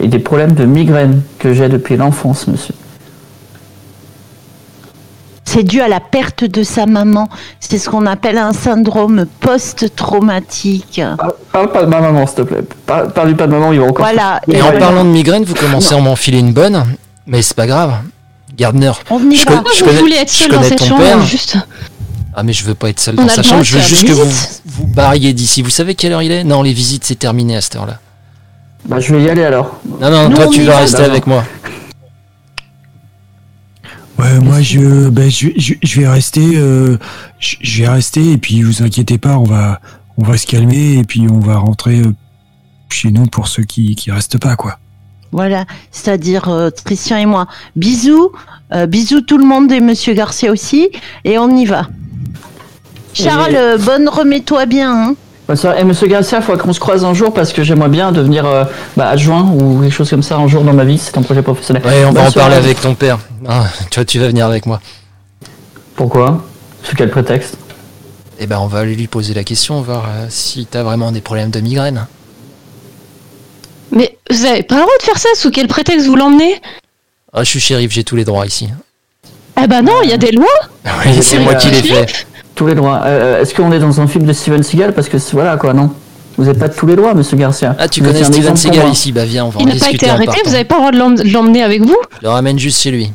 et 0.00 0.08
des 0.08 0.18
problèmes 0.18 0.52
de 0.52 0.64
migraine 0.64 1.20
que 1.38 1.52
j'ai 1.52 1.68
depuis 1.68 1.96
l'enfance, 1.98 2.46
monsieur. 2.46 2.74
C'est 5.44 5.62
dû 5.62 5.82
à 5.82 5.88
la 5.88 6.00
perte 6.00 6.44
de 6.44 6.62
sa 6.62 6.86
maman. 6.86 7.28
C'est 7.60 7.76
ce 7.78 7.90
qu'on 7.90 8.06
appelle 8.06 8.38
un 8.38 8.54
syndrome 8.54 9.26
post-traumatique. 9.40 11.02
Parle, 11.18 11.34
parle 11.52 11.70
pas 11.72 11.82
de 11.82 11.86
ma 11.90 12.00
maman, 12.00 12.26
s'il 12.26 12.36
te 12.36 12.42
plaît. 12.42 12.62
Parle, 12.86 13.12
parle 13.12 13.36
pas 13.36 13.46
de 13.46 13.52
maman, 13.52 13.72
il 13.72 13.80
va 13.80 13.86
encore. 13.86 14.06
Voilà. 14.06 14.40
Et 14.50 14.60
en 14.62 14.72
parlant 14.72 15.04
de 15.04 15.10
migraine, 15.10 15.44
vous 15.44 15.54
commencez 15.54 15.94
à 15.94 16.00
m'enfiler 16.00 16.38
une 16.38 16.52
bonne, 16.54 16.82
mais 17.26 17.42
c'est 17.42 17.54
pas 17.56 17.66
grave. 17.66 17.92
Gardner, 18.56 18.92
On 19.10 19.18
y 19.30 19.34
je 19.36 19.44
va. 19.46 19.62
je 19.74 19.80
vous 19.80 19.86
connais- 19.90 19.98
voulez 20.00 20.14
être 20.16 20.32
je 20.32 20.36
seul 20.44 20.50
dans 20.52 20.56
connais 20.58 20.68
cette 20.68 20.78
ton 20.78 20.84
chambre 20.86 21.00
père. 21.02 21.20
juste 21.22 21.58
Ah 22.34 22.42
mais 22.42 22.52
je 22.52 22.64
veux 22.64 22.74
pas 22.74 22.88
être 22.90 23.00
seul 23.00 23.14
On 23.18 23.22
dans 23.22 23.28
sa 23.28 23.42
chambre, 23.42 23.62
je 23.62 23.76
veux 23.76 23.82
juste 23.84 24.06
que 24.06 24.12
vous 24.12 24.30
vous 24.66 24.86
barriez 24.86 25.32
d'ici. 25.32 25.62
Vous 25.62 25.70
savez 25.70 25.94
quelle 25.94 26.12
heure 26.12 26.22
il 26.22 26.32
est? 26.32 26.44
Non, 26.44 26.62
les 26.62 26.72
visites 26.72 27.04
c'est 27.04 27.18
terminé 27.18 27.56
à 27.56 27.60
cette 27.60 27.76
heure-là. 27.76 28.00
Bah, 28.86 29.00
je 29.00 29.14
vais 29.14 29.22
y 29.22 29.30
aller 29.30 29.44
alors. 29.44 29.80
Non, 30.00 30.10
non, 30.10 30.28
Nous, 30.28 30.36
toi 30.36 30.48
tu 30.48 30.62
vas 30.62 30.72
va, 30.72 30.78
rester 30.80 30.98
d'abord. 30.98 31.10
avec 31.12 31.26
moi. 31.26 31.44
Ouais, 34.18 34.38
moi 34.40 34.60
je, 34.62 35.08
ben, 35.08 35.30
je, 35.30 35.48
je, 35.56 35.74
je 35.82 36.00
vais 36.00 36.08
rester, 36.08 36.52
euh, 36.54 36.98
je, 37.40 37.56
je 37.60 37.82
vais 37.82 37.88
rester 37.88 38.32
et 38.32 38.38
puis 38.38 38.62
vous 38.62 38.82
inquiétez 38.82 39.18
pas, 39.18 39.38
on 39.38 39.44
va, 39.44 39.80
on 40.18 40.24
va 40.24 40.36
se 40.36 40.46
calmer 40.46 40.98
et 40.98 41.04
puis 41.04 41.26
on 41.28 41.40
va 41.40 41.56
rentrer 41.56 41.98
euh, 42.00 42.14
chez 42.90 43.10
nous 43.10 43.26
pour 43.26 43.48
ceux 43.48 43.64
qui, 43.64 43.94
qui 43.96 44.10
restent 44.12 44.38
pas 44.38 44.54
quoi. 44.56 44.78
Voilà, 45.32 45.64
c'est-à-dire 45.90 46.48
euh, 46.48 46.70
Christian 46.84 47.16
et 47.16 47.26
moi. 47.26 47.48
Bisous, 47.74 48.30
euh, 48.72 48.86
bisous 48.86 49.20
tout 49.20 49.36
le 49.36 49.44
monde 49.44 49.72
et 49.72 49.80
Monsieur 49.80 50.14
Garcia 50.14 50.52
aussi, 50.52 50.90
et 51.24 51.36
on 51.38 51.50
y 51.56 51.64
va. 51.64 51.88
Charles, 53.14 53.54
euh, 53.54 53.78
bonne 53.78 54.08
remets-toi 54.08 54.66
bien. 54.66 54.92
Hein. 54.92 55.14
Et 55.78 55.84
monsieur 55.84 56.06
Garcia, 56.06 56.38
il 56.38 56.44
faudra 56.44 56.62
qu'on 56.62 56.72
se 56.72 56.80
croise 56.80 57.04
un 57.04 57.12
jour 57.12 57.32
parce 57.32 57.52
que 57.52 57.62
j'aimerais 57.62 57.90
bien 57.90 58.12
devenir 58.12 58.46
euh, 58.46 58.64
bah, 58.96 59.08
adjoint 59.08 59.42
ou 59.42 59.80
quelque 59.82 59.92
chose 59.92 60.08
comme 60.08 60.22
ça 60.22 60.36
un 60.36 60.48
jour 60.48 60.62
dans 60.62 60.72
ma 60.72 60.84
vie. 60.84 60.98
C'est 60.98 61.16
un 61.18 61.22
projet 61.22 61.42
professionnel. 61.42 61.82
Ouais, 61.84 62.04
on 62.06 62.12
va 62.12 62.28
en 62.28 62.32
parler 62.32 62.56
avec 62.56 62.80
ton 62.80 62.94
père. 62.94 63.18
Ah, 63.46 63.66
tu 63.90 64.00
vois, 64.00 64.04
tu 64.04 64.18
vas 64.18 64.28
venir 64.28 64.46
avec 64.46 64.64
moi. 64.64 64.80
Pourquoi? 65.96 66.42
Sous 66.82 66.96
quel 66.96 67.10
prétexte? 67.10 67.58
Eh 68.40 68.46
ben, 68.46 68.58
on 68.58 68.66
va 68.66 68.80
aller 68.80 68.96
lui 68.96 69.06
poser 69.06 69.34
la 69.34 69.44
question, 69.44 69.80
voir 69.82 70.06
euh, 70.08 70.26
si 70.28 70.66
t'as 70.66 70.82
vraiment 70.82 71.12
des 71.12 71.20
problèmes 71.20 71.50
de 71.50 71.60
migraine. 71.60 72.06
Mais 73.92 74.16
vous 74.30 74.44
avez 74.46 74.62
pas 74.62 74.76
le 74.76 74.80
droit 74.80 74.94
de 74.98 75.04
faire 75.04 75.18
ça, 75.18 75.28
sous 75.36 75.50
quel 75.50 75.68
prétexte 75.68 76.06
vous 76.06 76.16
l'emmenez? 76.16 76.60
Ah, 77.32 77.44
je 77.44 77.50
suis 77.50 77.60
shérif, 77.60 77.92
j'ai 77.92 78.02
tous 78.02 78.16
les 78.16 78.24
droits 78.24 78.46
ici. 78.46 78.68
Ah 79.56 79.66
bah 79.66 79.82
non, 79.82 80.02
il 80.02 80.10
y 80.10 80.12
a 80.12 80.16
des 80.16 80.32
lois 80.32 80.46
Oui, 81.04 81.22
c'est 81.22 81.38
moi 81.38 81.52
euh, 81.52 81.56
qui 81.56 81.70
l'ai 81.70 81.82
fait. 81.82 82.26
Tous 82.54 82.66
les 82.66 82.74
droits. 82.74 83.00
Euh, 83.04 83.40
Est-ce 83.42 83.54
qu'on 83.54 83.72
est 83.72 83.78
dans 83.78 84.00
un 84.00 84.06
film 84.06 84.24
de 84.26 84.32
Steven 84.32 84.62
Seagal 84.62 84.92
Parce 84.94 85.08
que 85.08 85.16
voilà 85.32 85.56
quoi, 85.56 85.72
non 85.74 85.90
Vous 86.38 86.44
n'êtes 86.44 86.58
pas 86.58 86.68
de 86.68 86.74
tous 86.74 86.86
les 86.86 86.94
droits, 86.96 87.12
monsieur 87.14 87.36
Garcia. 87.36 87.74
Ah, 87.78 87.88
tu 87.88 88.00
Vous 88.00 88.06
connais 88.06 88.22
Steven 88.24 88.56
Seagal 88.56 88.88
ici 88.90 89.10
Bah 89.12 89.24
viens, 89.24 89.46
on 89.46 89.48
va 89.50 89.60
Il 89.60 89.68
en 89.70 89.74
n'a 89.74 89.80
pas 89.80 89.90
été 89.90 90.08
arrêté, 90.08 90.38
vous 90.44 90.54
avez 90.54 90.64
pas 90.64 90.76
le 90.76 90.80
droit 90.80 90.92
de 90.92 90.96
l'em- 90.98 91.14
de 91.16 91.32
l'emmener 91.32 91.62
avec 91.62 91.82
vous 91.82 91.96
Je 92.18 92.22
le 92.22 92.28
ramène 92.28 92.58
juste 92.58 92.80
chez 92.82 92.90
lui. 92.90 93.12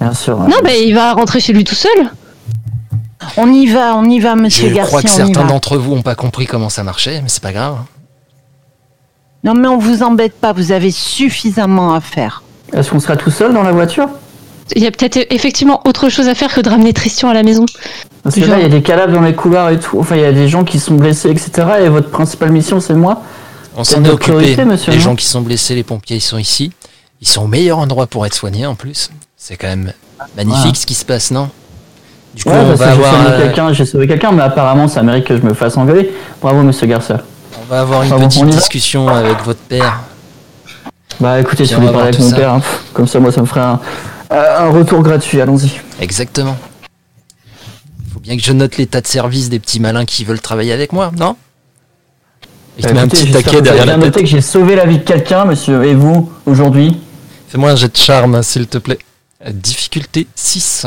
Bien 0.00 0.12
sûr. 0.14 0.38
ouais. 0.38 0.48
Non, 0.48 0.56
bah 0.62 0.74
il 0.74 0.94
va 0.94 1.12
rentrer 1.14 1.40
chez 1.40 1.52
lui 1.52 1.64
tout 1.64 1.74
seul. 1.74 1.90
On 3.36 3.50
y 3.52 3.66
va, 3.68 3.96
on 3.96 4.04
y 4.04 4.18
va, 4.18 4.34
Monsieur 4.34 4.68
Je 4.68 4.74
Garcia, 4.74 4.88
crois 4.88 5.02
que 5.02 5.08
certains 5.08 5.44
d'entre 5.44 5.76
vous 5.78 5.94
n'ont 5.94 6.02
pas 6.02 6.16
compris 6.16 6.46
comment 6.46 6.68
ça 6.68 6.82
marchait, 6.82 7.20
mais 7.22 7.28
c'est 7.28 7.42
pas 7.42 7.52
grave. 7.52 7.76
Non 9.44 9.54
mais 9.54 9.68
on 9.68 9.78
vous 9.78 10.02
embête 10.02 10.34
pas, 10.34 10.52
vous 10.52 10.70
avez 10.72 10.90
suffisamment 10.90 11.94
à 11.94 12.00
faire. 12.00 12.42
Est-ce 12.72 12.90
qu'on 12.90 13.00
sera 13.00 13.16
tout 13.16 13.30
seul 13.30 13.52
dans 13.54 13.62
la 13.62 13.72
voiture? 13.72 14.08
Il 14.76 14.82
y 14.82 14.86
a 14.86 14.90
peut-être 14.90 15.26
effectivement 15.30 15.80
autre 15.86 16.08
chose 16.08 16.28
à 16.28 16.34
faire 16.34 16.52
que 16.54 16.60
de 16.60 16.68
ramener 16.70 16.92
Tristan 16.92 17.28
à 17.28 17.34
la 17.34 17.42
maison. 17.42 17.66
Parce 18.22 18.36
que 18.36 18.40
Genre- 18.42 18.50
là, 18.50 18.56
il 18.58 18.62
y 18.62 18.66
a 18.66 18.68
des 18.68 18.82
cadavres 18.82 19.12
dans 19.12 19.20
les 19.20 19.34
couloirs 19.34 19.70
et 19.70 19.78
tout. 19.78 19.98
Enfin, 19.98 20.16
il 20.16 20.22
y 20.22 20.24
a 20.24 20.32
des 20.32 20.48
gens 20.48 20.64
qui 20.64 20.78
sont 20.78 20.94
blessés, 20.94 21.30
etc. 21.30 21.50
Et 21.84 21.88
votre 21.88 22.08
principale 22.10 22.52
mission, 22.52 22.80
c'est 22.80 22.94
moi 22.94 23.22
On 23.76 23.84
C'est 23.84 23.96
s'en 23.96 24.04
est 24.04 24.10
occupé. 24.10 24.56
les 24.88 25.00
gens 25.00 25.16
qui 25.16 25.26
sont 25.26 25.40
blessés, 25.40 25.74
les 25.74 25.82
pompiers, 25.82 26.16
ils 26.16 26.20
sont 26.20 26.38
ici. 26.38 26.72
Ils 27.20 27.28
sont 27.28 27.42
au 27.42 27.46
meilleur 27.48 27.78
endroit 27.78 28.06
pour 28.06 28.24
être 28.26 28.34
soignés 28.34 28.66
en 28.66 28.74
plus. 28.74 29.10
C'est 29.36 29.56
quand 29.56 29.68
même 29.68 29.92
magnifique 30.36 30.76
ce 30.76 30.86
qui 30.86 30.94
se 30.94 31.04
passe, 31.04 31.30
non? 31.30 31.48
Du 32.34 32.44
coup, 32.44 32.50
Ouais, 32.50 32.56
on 32.60 32.74
va 32.74 32.86
que 32.86 32.90
avoir, 32.92 33.12
sauvé 33.14 33.26
euh, 33.34 33.42
quelqu'un, 33.46 33.72
j'ai 33.72 33.84
sauvé 33.84 34.06
quelqu'un, 34.06 34.32
mais 34.32 34.42
apparemment, 34.42 34.88
ça 34.88 35.02
mérite 35.02 35.24
que 35.24 35.36
je 35.36 35.42
me 35.42 35.52
fasse 35.54 35.76
engueuler. 35.76 36.12
Bravo, 36.40 36.62
monsieur 36.62 36.86
Garcia. 36.86 37.20
on 37.60 37.70
va 37.70 37.80
avoir 37.80 38.02
une 38.04 38.10
petite 38.28 38.46
discussion 38.46 39.08
avec 39.08 39.42
votre 39.44 39.60
père. 39.60 40.00
Bah 41.20 41.38
écoutez, 41.40 41.64
si 41.66 41.74
vous 41.74 41.80
voulez 41.80 41.92
va 41.92 41.98
parler 41.98 42.08
avec 42.08 42.20
mon 42.20 42.30
ça. 42.30 42.36
père, 42.36 42.52
hein, 42.54 42.62
comme 42.94 43.06
ça, 43.06 43.20
moi, 43.20 43.30
ça 43.32 43.40
me 43.42 43.46
ferait 43.46 43.60
un, 43.60 43.80
un 44.32 44.70
retour 44.70 45.02
gratuit. 45.02 45.40
Allons-y. 45.40 45.70
Exactement. 46.00 46.56
Faut 48.12 48.20
bien 48.20 48.36
que 48.36 48.42
je 48.42 48.52
note 48.52 48.76
l'état 48.76 49.00
de 49.00 49.06
service 49.06 49.48
des 49.48 49.58
petits 49.58 49.80
malins 49.80 50.04
qui 50.04 50.24
veulent 50.24 50.40
travailler 50.40 50.72
avec 50.72 50.92
moi, 50.92 51.10
non? 51.16 51.36
Et 52.78 52.82
Bah, 52.82 53.00
un 53.02 53.08
petit 53.08 53.30
taquet 53.30 53.60
derrière 53.60 53.84
la 53.86 53.98
tête. 53.98 54.16
que 54.18 54.26
j'ai 54.26 54.40
sauvé 54.40 54.76
la 54.76 54.86
vie 54.86 54.98
de 54.98 55.04
quelqu'un, 55.04 55.44
monsieur. 55.44 55.84
Et 55.84 55.94
vous, 55.94 56.30
aujourd'hui? 56.46 56.96
Fais-moi 57.48 57.70
un 57.72 57.76
jet 57.76 57.92
de 57.92 57.96
charme, 57.96 58.42
s'il 58.42 58.66
te 58.66 58.78
plaît. 58.78 58.98
Euh, 59.46 59.50
Difficulté 59.52 60.26
6. 60.34 60.86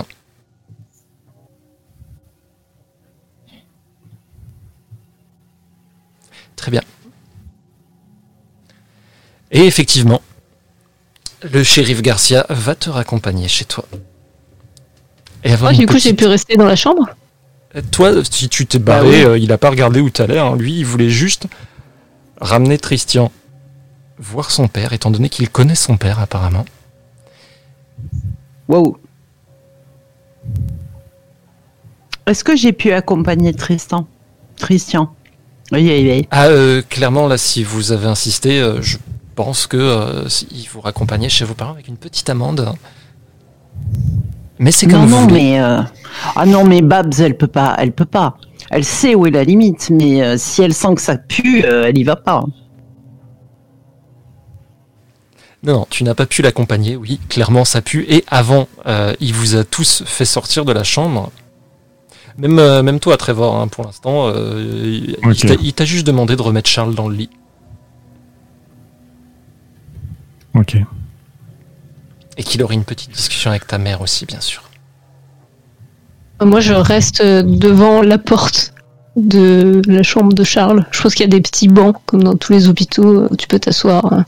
Très 6.56 6.72
bien. 6.72 6.82
Et 9.52 9.66
effectivement, 9.66 10.22
le 11.52 11.64
shérif 11.64 12.02
Garcia 12.02 12.46
va 12.50 12.76
te 12.76 12.90
raccompagner 12.90 13.48
chez 13.48 13.66
toi. 13.66 13.86
Et 15.44 15.52
avoir 15.54 15.72
une 15.72 15.80
du 15.80 15.86
coup, 15.86 15.98
j'ai 16.00 16.14
pu 16.14 16.26
rester 16.26 16.56
dans 16.58 16.66
la 16.66 16.76
chambre. 16.76 17.10
Toi, 17.92 18.24
si 18.24 18.50
tu 18.50 18.66
t'es 18.66 18.80
Bah 18.80 18.98
barré, 18.98 19.10
oui. 19.10 19.26
euh, 19.26 19.38
il 19.38 19.52
a 19.52 19.58
pas 19.58 19.70
regardé 19.70 20.00
où 20.00 20.10
t'allais. 20.10 20.40
Hein. 20.40 20.56
Lui, 20.56 20.80
il 20.80 20.86
voulait 20.86 21.10
juste 21.10 21.48
ramener 22.40 22.78
Christian 22.78 23.32
voir 24.18 24.50
son 24.50 24.68
père, 24.68 24.94
étant 24.94 25.12
donné 25.12 25.30
qu'il 25.30 25.50
connaît 25.50 25.76
son 25.76 25.98
père 25.98 26.20
apparemment. 26.20 26.66
Wow. 28.68 28.98
Est-ce 32.26 32.44
que 32.44 32.56
j'ai 32.56 32.72
pu 32.74 32.92
accompagner 32.92 33.54
Tristan? 33.54 34.08
Christian 34.58 35.14
Oui, 35.72 35.82
oui, 35.82 36.10
oui. 36.10 36.28
Ah, 36.32 36.46
euh, 36.46 36.82
clairement, 36.90 37.28
là, 37.28 37.38
si 37.38 37.64
vous 37.64 37.92
avez 37.92 38.08
insisté, 38.08 38.60
euh, 38.60 38.82
je 38.82 38.98
pense 39.36 39.68
que 39.68 39.78
euh, 39.78 40.28
si- 40.30 40.68
vous 40.72 40.82
raccompagnait 40.82 41.30
chez 41.30 41.45
vos 41.45 41.53
parents 41.53 41.74
avec 41.74 41.88
une 41.88 41.98
petite 41.98 42.30
amende. 42.30 42.74
Mais 44.60 44.72
c'est 44.72 44.88
Non, 44.88 45.06
vous 45.06 45.10
non, 45.10 45.28
mais 45.28 45.60
euh, 45.60 45.82
ah 46.36 46.45
non, 46.45 46.64
mais 46.66 46.82
Babs, 46.82 47.14
elle 47.20 47.38
peut 47.38 47.48
pas, 47.48 47.76
elle 47.78 47.91
peut 47.91 48.06
pas. 48.06 48.38
Elle 48.72 48.86
sait 48.86 49.14
où 49.16 49.26
est 49.28 49.32
la 49.32 49.44
limite, 49.44 49.90
mais 49.91 50.24
euh, 50.24 50.38
si 50.38 50.62
elle 50.62 50.74
sent 50.74 50.95
que 50.95 51.02
ça 51.02 51.18
pue, 51.18 51.64
euh, 51.66 51.86
elle 51.88 51.98
y 51.98 52.03
va 52.03 52.16
pas. 52.16 52.44
Non, 55.64 55.74
non, 55.74 55.88
tu 55.90 56.03
n'as 56.03 56.14
pas 56.14 56.26
pu 56.26 56.41
l'accompagner, 56.41 56.95
oui, 56.95 57.20
clairement 57.30 57.66
ça 57.66 57.82
pue. 57.82 58.06
Et 58.07 58.24
avant, 58.28 58.68
euh, 58.86 59.14
il 59.20 59.34
vous 59.34 59.56
a 59.56 59.64
tous 59.64 60.03
fait 60.06 60.26
sortir 60.26 60.64
de 60.64 60.72
la 60.72 60.84
chambre. 60.84 61.32
Même, 62.38 62.60
euh, 62.60 62.84
même 62.84 62.99
toi, 62.99 63.18
Trevor, 63.18 63.56
hein, 63.56 63.68
pour 63.68 63.84
l'instant, 63.86 64.28
euh, 64.28 65.02
il 65.62 65.74
t'a 65.74 65.86
juste 65.86 66.06
demandé 66.06 66.36
de 66.36 66.41
remettre 66.41 66.70
Charles 66.70 66.94
dans 66.94 67.07
le 67.07 67.16
lit. 67.16 67.30
Ok. 70.56 70.77
Et 72.38 72.44
qu'il 72.44 72.61
aurait 72.64 72.76
une 72.76 72.84
petite 72.86 73.11
discussion 73.11 73.49
avec 73.52 73.68
ta 73.68 73.77
mère 73.77 74.02
aussi, 74.02 74.26
bien 74.26 74.41
sûr. 74.41 74.64
Moi, 76.41 76.60
je 76.60 76.73
reste 76.73 77.22
euh, 77.22 77.44
devant 77.44 78.02
la 78.02 78.18
porte 78.18 78.73
de 79.15 79.82
la 79.88 80.03
chambre 80.03 80.34
de 80.34 80.44
Charles. 80.44 80.86
Je 80.91 81.02
pense 81.02 81.15
qu'il 81.15 81.23
y 81.23 81.30
a 81.30 81.30
des 81.30 81.40
petits 81.40 81.69
bancs, 81.69 81.95
comme 82.06 82.23
dans 82.23 82.36
tous 82.36 82.52
les 82.52 82.68
hôpitaux, 82.68 83.27
où 83.30 83.36
tu 83.38 83.48
peux 83.48 83.60
t'asseoir. 83.60 84.11
hein. 84.11 84.26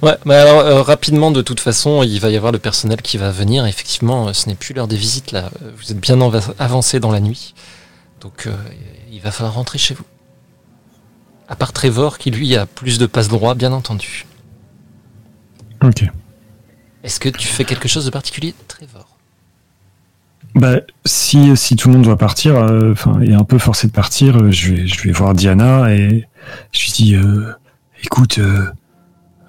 Ouais, 0.00 0.16
mais 0.24 0.34
alors 0.36 0.60
euh, 0.60 0.80
rapidement, 0.82 1.30
de 1.30 1.42
toute 1.42 1.60
façon, 1.60 2.02
il 2.02 2.18
va 2.20 2.30
y 2.30 2.36
avoir 2.38 2.52
le 2.52 2.58
personnel 2.58 3.02
qui 3.02 3.18
va 3.18 3.30
venir. 3.30 3.66
Effectivement, 3.66 4.28
euh, 4.28 4.32
ce 4.32 4.48
n'est 4.48 4.54
plus 4.54 4.72
l'heure 4.72 4.88
des 4.88 4.96
visites 4.96 5.32
là. 5.32 5.50
Euh, 5.62 5.70
Vous 5.76 5.92
êtes 5.92 6.00
bien 6.00 6.18
avancé 6.58 6.98
dans 7.00 7.12
la 7.12 7.20
nuit, 7.20 7.54
donc 8.22 8.46
euh, 8.46 8.54
il 9.12 9.20
va 9.20 9.30
falloir 9.30 9.52
rentrer 9.52 9.78
chez 9.78 9.92
vous. 9.92 10.04
À 11.48 11.54
part 11.54 11.74
Trevor, 11.74 12.16
qui 12.16 12.30
lui 12.30 12.56
a 12.56 12.64
plus 12.64 12.96
de 12.98 13.04
passe 13.04 13.28
droit, 13.28 13.54
bien 13.54 13.72
entendu. 13.72 14.24
Ok. 15.82 16.04
Est-ce 17.02 17.18
que 17.18 17.28
tu 17.28 17.48
fais 17.48 17.64
quelque 17.64 17.88
chose 17.88 18.04
de 18.04 18.10
particulier, 18.10 18.54
Trevor? 18.68 19.18
Bah, 20.54 20.80
si, 21.04 21.56
si 21.56 21.76
tout 21.76 21.88
le 21.88 21.94
monde 21.94 22.04
doit 22.04 22.18
partir, 22.18 22.56
euh, 22.56 22.92
enfin, 22.92 23.20
est 23.20 23.32
un 23.32 23.44
peu 23.44 23.58
forcé 23.58 23.86
de 23.86 23.92
partir, 23.92 24.36
euh, 24.36 24.50
je 24.50 24.72
vais, 24.72 24.86
je 24.86 25.02
vais 25.02 25.12
voir 25.12 25.34
Diana 25.34 25.92
et 25.94 26.28
je 26.72 26.82
lui 26.82 26.92
dis, 26.92 27.14
euh, 27.16 27.52
écoute, 28.04 28.38
euh, 28.38 28.66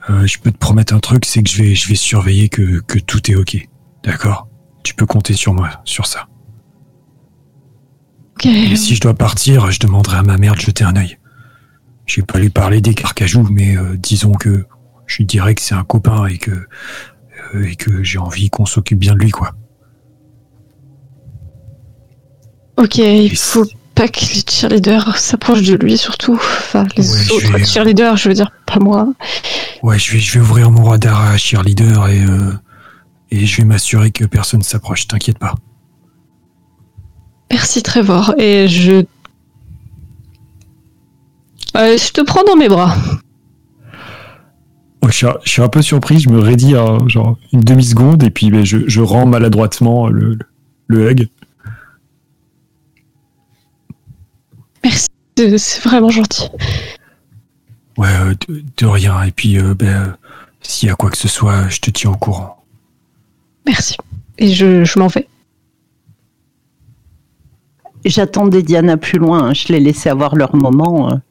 euh, 0.10 0.26
je 0.26 0.40
peux 0.40 0.52
te 0.52 0.58
promettre 0.58 0.94
un 0.94 1.00
truc, 1.00 1.26
c'est 1.26 1.44
que 1.44 1.50
je 1.50 1.62
vais, 1.62 1.76
je 1.76 1.90
vais 1.90 1.96
surveiller 1.96 2.50
que, 2.50 2.80
que 2.80 3.00
tout 3.00 3.30
est 3.30 3.36
ok. 3.36 3.58
D'accord? 4.04 4.48
Tu 4.84 4.96
peux 4.96 5.06
compter 5.06 5.34
sur 5.34 5.54
moi, 5.54 5.70
sur 5.86 6.08
ça. 6.08 6.28
Ok. 8.36 8.46
Et 8.46 8.76
si 8.76 8.96
je 8.96 9.02
dois 9.02 9.14
partir, 9.14 9.72
je 9.72 9.80
demanderai 9.80 10.18
à 10.18 10.24
ma 10.24 10.38
mère 10.38 10.56
de 10.56 10.62
jeter 10.62 10.84
un 10.84 10.96
œil. 10.96 11.18
Je 12.06 12.22
vais 12.22 12.26
pas 12.26 12.40
lui 12.40 12.50
parler 12.50 12.82
des 12.82 12.94
carcajous, 12.94 13.48
mais 13.50 13.78
euh, 13.78 13.96
disons 13.98 14.34
que 14.34 14.66
je 15.14 15.18
lui 15.20 15.26
dirai 15.26 15.54
que 15.54 15.62
c'est 15.62 15.76
un 15.76 15.84
copain 15.84 16.26
et 16.26 16.38
que, 16.40 16.52
euh, 17.54 17.64
et 17.68 17.76
que 17.76 18.02
j'ai 18.04 18.18
envie 18.18 18.50
qu'on 18.50 18.66
s'occupe 18.66 18.98
bien 18.98 19.14
de 19.14 19.20
lui, 19.20 19.30
quoi. 19.30 19.52
Ok, 22.78 22.98
il 22.98 23.38
faut 23.38 23.66
pas 23.94 24.08
que 24.08 24.20
les 24.22 24.42
cheerleaders 24.50 25.18
s'approchent 25.18 25.62
de 25.68 25.76
lui, 25.76 25.98
surtout. 25.98 26.34
Enfin, 26.34 26.86
les 26.98 27.08
Ouais, 27.08 27.32
autres 27.32 27.52
vais- 27.58 27.64
cheerleaders, 27.66 28.18
je 28.18 28.30
veux 28.30 28.34
dire, 28.36 28.50
pas 28.66 28.80
moi. 28.80 29.08
Ouais, 29.84 30.00
je 30.00 30.14
vais, 30.14 30.20
je 30.20 30.34
vais 30.34 30.40
ouvrir 30.40 30.72
mon 30.72 30.84
radar 30.86 31.22
à 31.22 31.38
cheerleader 31.38 32.08
et, 32.08 32.24
euh, 32.26 32.54
et 33.30 33.46
je 33.46 33.58
vais 33.58 33.66
m'assurer 33.66 34.10
que 34.12 34.26
personne 34.26 34.64
s'approche, 34.64 35.08
t'inquiète 35.08 35.38
pas. 35.38 35.54
Merci 37.52 37.84
Trevor. 37.84 38.34
Et 38.40 38.68
je. 38.68 39.04
Euh, 41.78 41.98
je 41.98 42.12
te 42.12 42.22
prends 42.22 42.44
dans 42.44 42.56
mes 42.56 42.70
bras. 42.70 42.96
Je, 45.08 45.12
suis, 45.12 45.28
je 45.44 45.50
suis 45.50 45.62
un 45.62 45.70
peu 45.70 45.82
surpris, 45.82 46.20
je 46.20 46.30
me 46.30 46.40
raidis 46.40 46.76
à 46.76 46.98
genre 47.08 47.38
une 47.52 47.62
demi-seconde 47.62 48.24
et 48.24 48.30
puis 48.30 48.50
ben, 48.50 48.64
je, 48.64 48.80
je 48.88 49.02
rends 49.02 49.26
maladroitement 49.26 50.08
le, 50.08 50.36
le, 50.36 50.40
le 50.88 51.12
hug. 51.12 51.30
Merci. 54.84 55.08
C'est 55.38 55.82
vraiment 55.82 56.10
gentil. 56.10 56.48
Ouais, 57.98 58.08
euh, 58.08 58.34
de, 58.48 58.64
de 58.78 58.86
rien. 58.86 59.24
Et 59.24 59.32
puis, 59.32 59.58
euh, 59.58 59.74
ben, 59.74 59.88
euh, 59.88 60.08
s'il 60.62 60.90
y 60.90 60.92
a 60.92 60.96
quoi 60.96 61.10
que 61.10 61.18
ce 61.18 61.28
soit, 61.28 61.70
je 61.70 61.80
te 61.80 61.90
tiens 61.90 62.12
au 62.12 62.16
courant. 62.18 62.64
Merci. 63.66 63.98
Et 64.38 64.54
je, 64.54 64.84
je 64.84 65.00
m'en 65.00 65.08
vais. 65.08 65.28
J'attendais 68.06 68.62
Diana 68.64 68.98
plus 68.98 69.18
loin, 69.18 69.50
hein, 69.50 69.54
je 69.54 69.70
l'ai 69.70 69.80
laissé 69.80 70.10
avoir 70.10 70.36
leur 70.36 70.56
moment. 70.56 71.22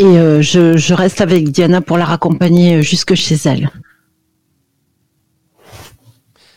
Et 0.00 0.04
euh, 0.04 0.40
je, 0.40 0.78
je 0.78 0.94
reste 0.94 1.20
avec 1.20 1.50
Diana 1.50 1.82
pour 1.82 1.98
la 1.98 2.06
raccompagner 2.06 2.76
euh, 2.76 2.82
jusque 2.82 3.14
chez 3.14 3.36
elle. 3.44 3.70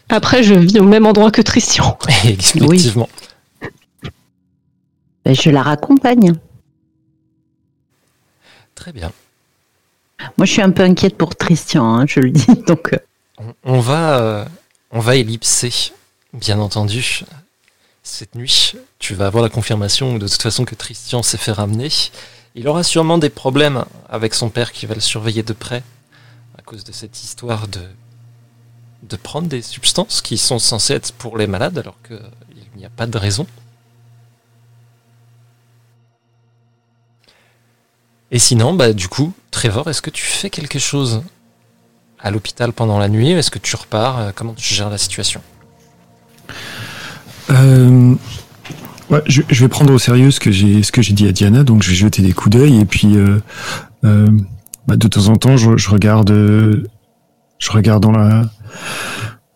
Après, 0.08 0.44
je 0.44 0.54
vis 0.54 0.80
au 0.80 0.86
même 0.86 1.06
endroit 1.06 1.30
que 1.30 1.42
Tristian. 1.42 1.98
Effectivement. 2.24 3.10
Ben, 5.26 5.36
je 5.36 5.50
la 5.50 5.62
raccompagne. 5.62 6.34
Très 8.76 8.94
bien. 8.94 9.12
Moi, 10.38 10.46
je 10.46 10.54
suis 10.54 10.62
un 10.62 10.72
peu 10.72 10.84
inquiète 10.84 11.18
pour 11.18 11.36
Christian, 11.36 11.84
hein, 11.84 12.06
je 12.08 12.22
le 12.22 12.32
dis. 12.32 12.46
Donc, 12.68 12.94
euh, 12.94 12.98
On, 13.40 13.76
on 13.76 13.80
va, 13.82 14.20
euh, 14.22 14.46
on 14.92 15.00
va 15.02 15.18
ellipser, 15.18 15.92
bien 16.34 16.60
entendu. 16.60 17.24
Cette 18.04 18.36
nuit, 18.36 18.76
tu 19.00 19.16
vas 19.16 19.28
avoir 19.28 19.44
la 19.44 19.50
confirmation 19.50 20.18
de 20.18 20.28
toute 20.30 20.42
façon 20.42 20.64
que 20.64 20.76
Christian 20.76 21.24
s'est 21.24 21.38
fait 21.38 21.52
ramener. 21.52 21.90
Il 22.56 22.68
aura 22.68 22.84
sûrement 22.84 23.18
des 23.18 23.30
problèmes 23.30 23.86
avec 24.10 24.34
son 24.34 24.50
père 24.50 24.72
qui 24.72 24.86
va 24.86 24.94
le 24.96 25.02
surveiller 25.02 25.44
de 25.44 25.54
près 25.54 25.84
à 26.58 26.62
cause 26.62 26.84
de 26.84 26.92
cette 26.92 27.24
histoire 27.24 27.68
de, 27.68 27.82
de 29.04 29.16
prendre 29.16 29.48
des 29.48 29.62
substances 29.62 30.22
qui 30.22 30.38
sont 30.38 30.60
censées 30.60 30.94
être 30.94 31.14
pour 31.14 31.38
les 31.38 31.48
malades 31.48 31.78
alors 31.78 31.98
qu'il 32.08 32.20
n'y 32.78 32.86
a 32.86 32.90
pas 32.90 33.08
de 33.08 33.18
raison. 33.18 33.48
Et 38.32 38.40
sinon, 38.40 38.74
bah, 38.74 38.94
du 38.94 39.08
coup, 39.08 39.34
Trevor, 39.52 39.90
est-ce 39.90 40.02
que 40.02 40.10
tu 40.10 40.24
fais 40.26 40.50
quelque 40.50 40.80
chose 40.80 41.22
à 42.20 42.32
l'hôpital 42.32 42.74
pendant 42.74 42.98
la 42.98 43.10
nuit? 43.10 43.32
Est-ce 43.32 43.52
que 43.52 43.60
tu 43.60 43.76
repars? 43.76 44.20
Euh, 44.20 44.32
Comment 44.34 44.54
tu 44.54 44.74
gères 44.74 44.90
la 44.90 44.98
situation? 44.98 45.42
Euh, 47.52 48.16
ouais, 49.10 49.22
je, 49.26 49.42
je 49.50 49.64
vais 49.64 49.68
prendre 49.68 49.94
au 49.94 50.00
sérieux 50.00 50.32
ce 50.32 50.40
que 50.40 50.52
j'ai 50.52 50.84
ce 50.84 50.92
que 50.92 51.02
j'ai 51.02 51.14
dit 51.14 51.28
à 51.28 51.32
Diana, 51.32 51.64
donc 51.64 51.84
je 51.84 51.90
vais 51.90 51.96
jeter 51.96 52.22
des 52.22 52.34
coups 52.34 52.56
d'œil 52.56 52.80
et 52.80 52.86
puis 52.86 53.16
euh, 53.16 53.40
euh, 54.04 54.30
bah, 54.88 54.96
de 54.98 55.08
temps 55.08 55.28
en 55.28 55.36
temps 55.36 55.58
je, 55.58 55.78
je 55.78 55.90
regarde 55.90 56.32
je 56.32 57.72
regarde 57.72 58.04
dans 58.04 58.12
la 58.12 58.44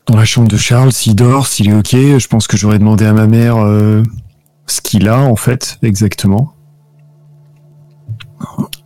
dans 0.06 0.16
la 0.16 0.26
chambre 0.26 0.48
de 0.48 0.58
Charles 0.58 0.92
s'il 0.92 1.16
dort, 1.16 1.48
s'il 1.48 1.70
est 1.70 1.74
ok. 1.74 1.92
Je 1.92 2.28
pense 2.28 2.48
que 2.48 2.56
j'aurais 2.58 2.80
demandé 2.80 3.06
à 3.06 3.14
ma 3.14 3.28
mère 3.28 3.58
euh, 3.58 4.04
ce 4.66 4.82
qu'il 4.82 5.08
a 5.10 5.20
en 5.20 5.36
fait 5.36 5.78
exactement. 5.82 6.54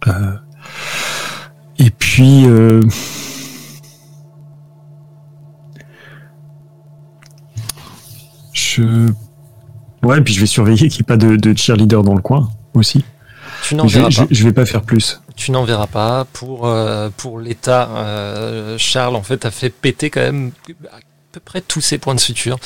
Euh, 0.07 0.35
et 1.77 1.89
puis 1.91 2.45
je 8.53 9.11
Ouais, 10.03 10.21
puis 10.21 10.33
je 10.33 10.39
vais 10.39 10.45
surveiller 10.47 10.87
qu'il 10.89 10.99
n'y 10.99 11.01
ait 11.01 11.03
pas 11.03 11.17
de, 11.17 11.35
de 11.35 11.57
cheerleader 11.57 12.03
dans 12.03 12.15
le 12.15 12.21
coin 12.21 12.49
aussi. 12.73 13.03
Tu 13.63 13.75
n'en 13.75 13.87
Je, 13.87 13.97
verras 13.99 14.09
je, 14.09 14.21
pas. 14.21 14.27
je 14.31 14.43
vais 14.43 14.53
pas 14.53 14.65
faire 14.65 14.81
plus. 14.81 15.21
Tu 15.35 15.51
n'en 15.51 15.63
verras 15.63 15.87
pas. 15.87 16.25
Pour, 16.33 16.65
euh, 16.65 17.09
pour 17.15 17.39
l'État, 17.39 17.89
euh, 17.89 18.77
Charles, 18.79 19.15
en 19.15 19.21
fait, 19.21 19.45
a 19.45 19.51
fait 19.51 19.69
péter 19.69 20.09
quand 20.09 20.21
même 20.21 20.51
à 20.91 20.97
peu 21.31 21.39
près 21.39 21.61
tous 21.61 21.81
ses 21.81 21.97
points 21.99 22.15
de 22.15 22.19
suture. 22.19 22.57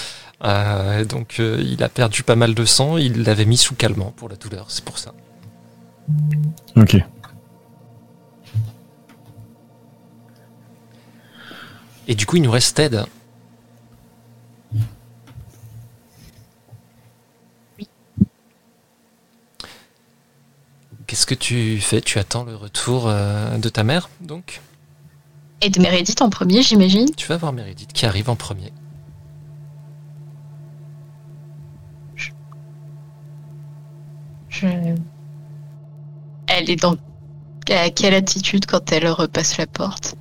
Euh, 0.43 1.03
donc, 1.03 1.39
il 1.39 1.83
a 1.83 1.89
perdu 1.89 2.23
pas 2.23 2.35
mal 2.35 2.53
de 2.53 2.65
sang. 2.65 2.97
Il 2.97 3.23
l'avait 3.23 3.45
mis 3.45 3.57
sous 3.57 3.75
calmant 3.75 4.13
pour 4.15 4.29
la 4.29 4.35
douleur. 4.35 4.67
C'est 4.69 4.85
pour 4.85 4.97
ça. 4.97 5.13
Ok. 6.77 6.97
Et 12.07 12.15
du 12.15 12.25
coup, 12.25 12.37
il 12.37 12.43
nous 12.43 12.51
reste 12.51 12.77
Ted. 12.77 13.01
Qu'est-ce 21.07 21.25
que 21.25 21.35
tu 21.35 21.79
fais? 21.79 22.01
Tu 22.01 22.17
attends 22.19 22.43
le 22.43 22.55
retour 22.55 23.07
euh, 23.07 23.57
de 23.57 23.69
ta 23.69 23.83
mère, 23.83 24.09
donc? 24.21 24.61
Et 25.61 25.69
de 25.69 25.79
Meredith 25.79 26.21
en 26.21 26.29
premier, 26.29 26.61
j'imagine. 26.61 27.09
Tu 27.15 27.27
vas 27.27 27.37
voir 27.37 27.53
Meredith 27.53 27.93
qui 27.93 28.05
arrive 28.05 28.29
en 28.29 28.35
premier. 28.35 28.71
Je... 34.49 34.67
Elle 36.47 36.69
est 36.69 36.75
dans 36.75 36.95
à 37.69 37.89
quelle 37.89 38.13
attitude 38.13 38.65
quand 38.67 38.91
elle 38.91 39.07
repasse 39.07 39.57
la 39.57 39.67
porte? 39.67 40.15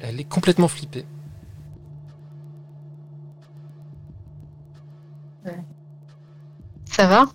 Elle 0.00 0.20
est 0.20 0.24
complètement 0.24 0.68
flippée. 0.68 1.06
Ouais. 5.44 5.64
Ça 6.90 7.06
va? 7.06 7.26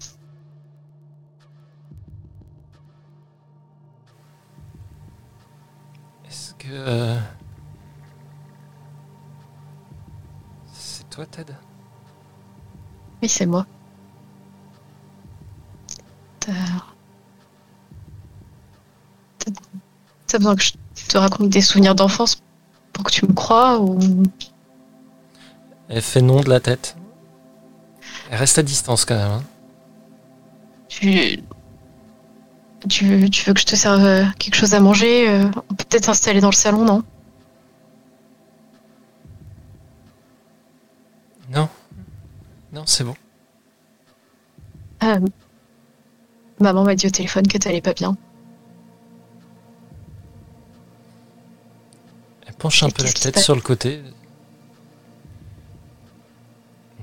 Euh, 6.72 7.19
C'est 10.73 11.10
toi, 11.10 11.26
Ted? 11.26 11.53
Oui, 13.22 13.30
c'est 13.30 13.45
moi. 13.45 13.65
T'as... 16.39 16.52
T'as- 19.39 19.52
T'as 20.27 20.38
besoin 20.38 20.56
que 20.56 20.64
je 20.64 20.72
te 21.10 21.18
raconte 21.18 21.49
des 21.49 21.61
souvenirs 21.61 21.93
d'enfance 21.95 22.41
pour 22.93 23.03
que 23.03 23.11
tu 23.11 23.26
me 23.27 23.34
crois 23.34 23.80
ou... 23.80 24.23
Elle 25.89 26.02
fait 26.02 26.22
non 26.22 26.39
de 26.39 26.49
la 26.49 26.61
tête. 26.61 26.95
Elle 28.30 28.38
reste 28.38 28.57
à 28.57 28.64
distance 28.64 29.03
quand 29.03 29.15
même. 29.18 29.31
hein. 29.31 29.43
Tu... 30.88 31.43
Tu 32.90 33.06
veux, 33.06 33.30
tu 33.30 33.45
veux 33.45 33.53
que 33.53 33.60
je 33.60 33.66
te 33.66 33.76
serve 33.76 34.03
euh, 34.03 34.26
quelque 34.40 34.56
chose 34.56 34.74
à 34.74 34.80
manger 34.80 35.30
euh, 35.30 35.45
On 35.70 35.76
peut 35.76 35.86
peut-être 35.88 36.06
s'installer 36.06 36.41
dans 36.41 36.49
le 36.49 36.56
salon, 36.56 36.84
non? 36.84 37.03
Non. 41.49 41.70
Non, 42.74 42.86
c'est 42.86 43.03
bon. 43.03 43.16
Euh, 45.03 45.20
Maman 46.60 46.84
m'a 46.84 46.95
dit 46.95 47.08
au 47.08 47.10
téléphone 47.10 47.48
que 47.48 47.58
t'allais 47.58 47.82
pas 47.82 47.94
bien. 47.94 48.16
Elle 52.48 52.53
penche 52.53 52.84
un 52.84 52.88
Et 52.88 52.91
peu 52.91 53.03
la 53.03 53.12
tête 53.12 53.40
sur 53.40 53.56
le 53.56 53.62
côté. 53.62 54.02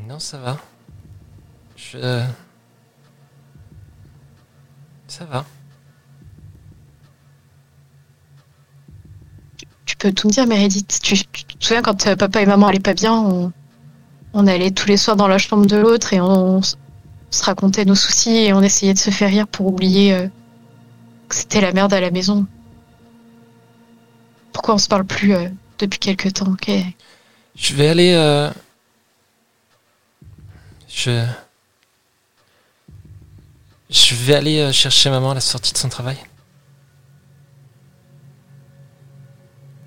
Non, 0.07 0.19
ça 0.19 0.39
va. 0.39 0.59
Je... 1.77 2.25
Ça 5.07 5.25
va. 5.25 5.45
Tu 9.85 9.88
peux 9.99 10.13
tout 10.13 10.29
me 10.29 10.33
dire, 10.33 10.47
Meredith. 10.47 11.01
Tu, 11.03 11.19
te 11.25 11.65
souviens 11.65 11.83
quand 11.83 12.07
euh, 12.07 12.17
papa 12.17 12.41
et 12.41 12.47
maman 12.47 12.69
allaient 12.69 12.79
pas 12.79 12.95
bien, 12.95 13.53
on, 14.33 14.47
allait 14.47 14.71
tous 14.71 14.89
les 14.89 14.97
soirs 14.97 15.17
dans 15.17 15.29
la 15.29 15.39
chambre 15.39 15.67
de 15.67 15.77
l'autre 15.77 16.13
et 16.13 16.21
on, 16.21 16.63
se 16.63 17.45
racontait 17.45 17.85
nos 17.85 17.95
soucis 17.95 18.37
et 18.37 18.53
on 18.55 18.63
essayait 18.63 18.95
de 18.95 18.99
se 18.99 19.11
faire 19.11 19.29
rire 19.29 19.47
pour 19.47 19.67
oublier 19.67 20.15
euh, 20.15 20.29
que 21.29 21.35
c'était 21.35 21.61
la 21.61 21.73
merde 21.73 21.93
à 21.93 22.01
la 22.01 22.11
maison. 22.11 22.47
Pourquoi 24.53 24.75
on 24.75 24.79
se 24.79 24.89
parle 24.89 25.05
plus 25.05 25.35
euh, 25.35 25.49
depuis 25.79 25.99
quelque 25.99 26.29
temps 26.29 26.51
ok? 26.53 26.71
Je 27.55 27.75
vais 27.75 27.89
aller... 27.89 28.51
Je... 30.89 31.25
Je 33.91 34.15
vais 34.15 34.35
aller 34.35 34.73
chercher 34.73 35.09
maman 35.09 35.31
à 35.31 35.35
la 35.35 35.41
sortie 35.41 35.73
de 35.73 35.79
son 35.79 35.89
travail. 35.89 36.19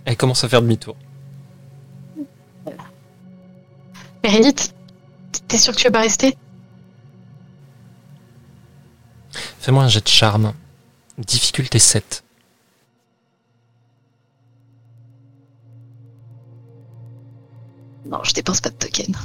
Elle 0.05 0.17
commence 0.17 0.43
à 0.43 0.49
faire 0.49 0.61
demi-tour. 0.61 0.95
Meredith, 4.23 4.73
t'es 5.47 5.57
sûre 5.57 5.73
que 5.73 5.79
tu 5.79 5.85
veux 5.85 5.91
pas 5.91 6.01
rester? 6.01 6.37
Fais-moi 9.59 9.83
un 9.83 9.87
jet 9.87 10.03
de 10.03 10.07
charme. 10.07 10.53
Difficulté 11.17 11.79
7. 11.79 12.23
Non, 18.05 18.23
je 18.23 18.33
dépense 18.33 18.59
pas 18.61 18.69
de 18.69 18.75
token. 18.75 19.15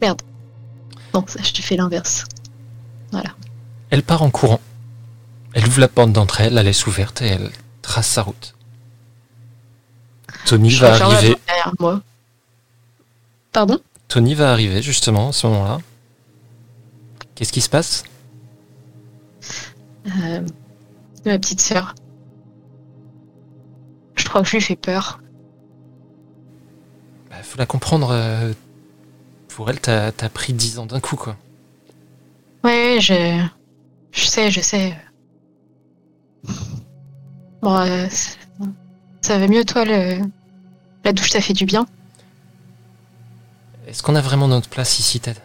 Merde. 0.00 0.22
Non, 1.14 1.24
ça, 1.26 1.42
je 1.42 1.52
te 1.52 1.62
fais 1.62 1.76
l'inverse. 1.76 2.24
Voilà. 3.12 3.30
Elle 3.90 4.02
part 4.02 4.22
en 4.22 4.30
courant. 4.30 4.60
Elle 5.54 5.66
ouvre 5.66 5.80
la 5.80 5.88
porte 5.88 6.12
d'entrée, 6.12 6.44
elle 6.44 6.54
la 6.54 6.62
laisse 6.62 6.86
ouverte 6.86 7.22
et 7.22 7.26
elle 7.26 7.50
trace 7.82 8.08
sa 8.08 8.22
route. 8.22 8.54
Tony 10.46 10.70
Je 10.70 10.80
va 10.80 10.94
arriver. 10.94 11.30
porte 11.34 11.46
derrière 11.46 11.72
moi. 11.78 12.00
Pardon? 13.52 13.78
Tony 14.08 14.34
va 14.34 14.52
arriver 14.52 14.82
justement 14.82 15.28
à 15.28 15.32
ce 15.32 15.46
moment-là. 15.46 15.78
Qu'est-ce 17.34 17.52
qui 17.52 17.60
se 17.60 17.68
passe? 17.68 18.04
Euh, 20.06 20.40
ma 21.26 21.38
petite 21.38 21.60
sœur. 21.60 21.94
Je 24.16 24.24
crois 24.24 24.42
que 24.42 24.48
je 24.48 24.56
lui 24.56 24.62
fais 24.62 24.76
peur. 24.76 25.20
Bah, 27.30 27.36
Faut 27.42 27.58
la 27.58 27.66
comprendre. 27.66 28.10
euh, 28.12 28.52
Pour 29.48 29.68
elle, 29.70 29.80
t'as 29.80 30.10
pris 30.32 30.52
10 30.52 30.78
ans 30.78 30.86
d'un 30.86 31.00
coup, 31.00 31.16
quoi. 31.16 31.36
Ouais, 32.64 32.94
ouais, 32.96 33.00
je, 33.00 33.44
je 34.12 34.26
sais, 34.26 34.50
je 34.50 34.60
sais. 34.60 34.96
Bon, 37.62 37.76
euh, 37.76 38.06
ça 39.20 39.38
va 39.38 39.48
mieux, 39.48 39.64
toi, 39.64 39.84
le... 39.84 40.20
la 41.04 41.12
douche, 41.12 41.30
ça 41.30 41.40
fait 41.40 41.52
du 41.52 41.64
bien? 41.64 41.86
Est-ce 43.86 44.02
qu'on 44.02 44.14
a 44.14 44.20
vraiment 44.20 44.48
notre 44.48 44.68
place 44.68 44.98
ici, 44.98 45.20
Ted? 45.20 45.40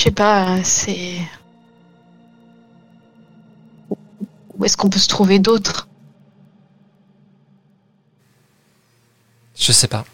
Je 0.00 0.04
sais 0.04 0.10
pas, 0.10 0.62
c'est. 0.64 1.18
Où 4.54 4.64
est-ce 4.64 4.76
qu'on 4.76 4.88
peut 4.88 4.98
se 4.98 5.08
trouver 5.08 5.38
d'autres 5.38 5.88
Je 9.56 9.72
sais 9.72 9.88
pas. 9.88 10.04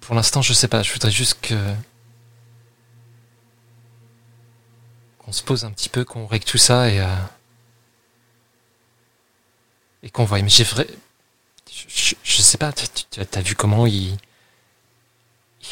Pour 0.00 0.14
l'instant, 0.14 0.42
je 0.42 0.52
sais 0.54 0.68
pas. 0.68 0.82
Je 0.82 0.92
voudrais 0.92 1.10
juste 1.10 1.38
que. 1.42 1.54
Qu'on 5.30 5.32
se 5.32 5.44
pose 5.44 5.64
un 5.64 5.70
petit 5.70 5.88
peu, 5.88 6.04
qu'on 6.04 6.26
règle 6.26 6.44
tout 6.44 6.58
ça 6.58 6.90
et. 6.90 6.98
euh, 6.98 7.06
et 10.02 10.10
qu'on 10.10 10.24
voit. 10.24 10.42
Mais 10.42 10.48
j'ai 10.48 10.64
vrai. 10.64 10.88
Je, 11.72 12.14
je- 12.24 12.42
sais 12.42 12.58
pas, 12.58 12.72
tu 12.72 13.04
t'as 13.04 13.40
vu 13.40 13.54
comment 13.54 13.86
ils. 13.86 14.18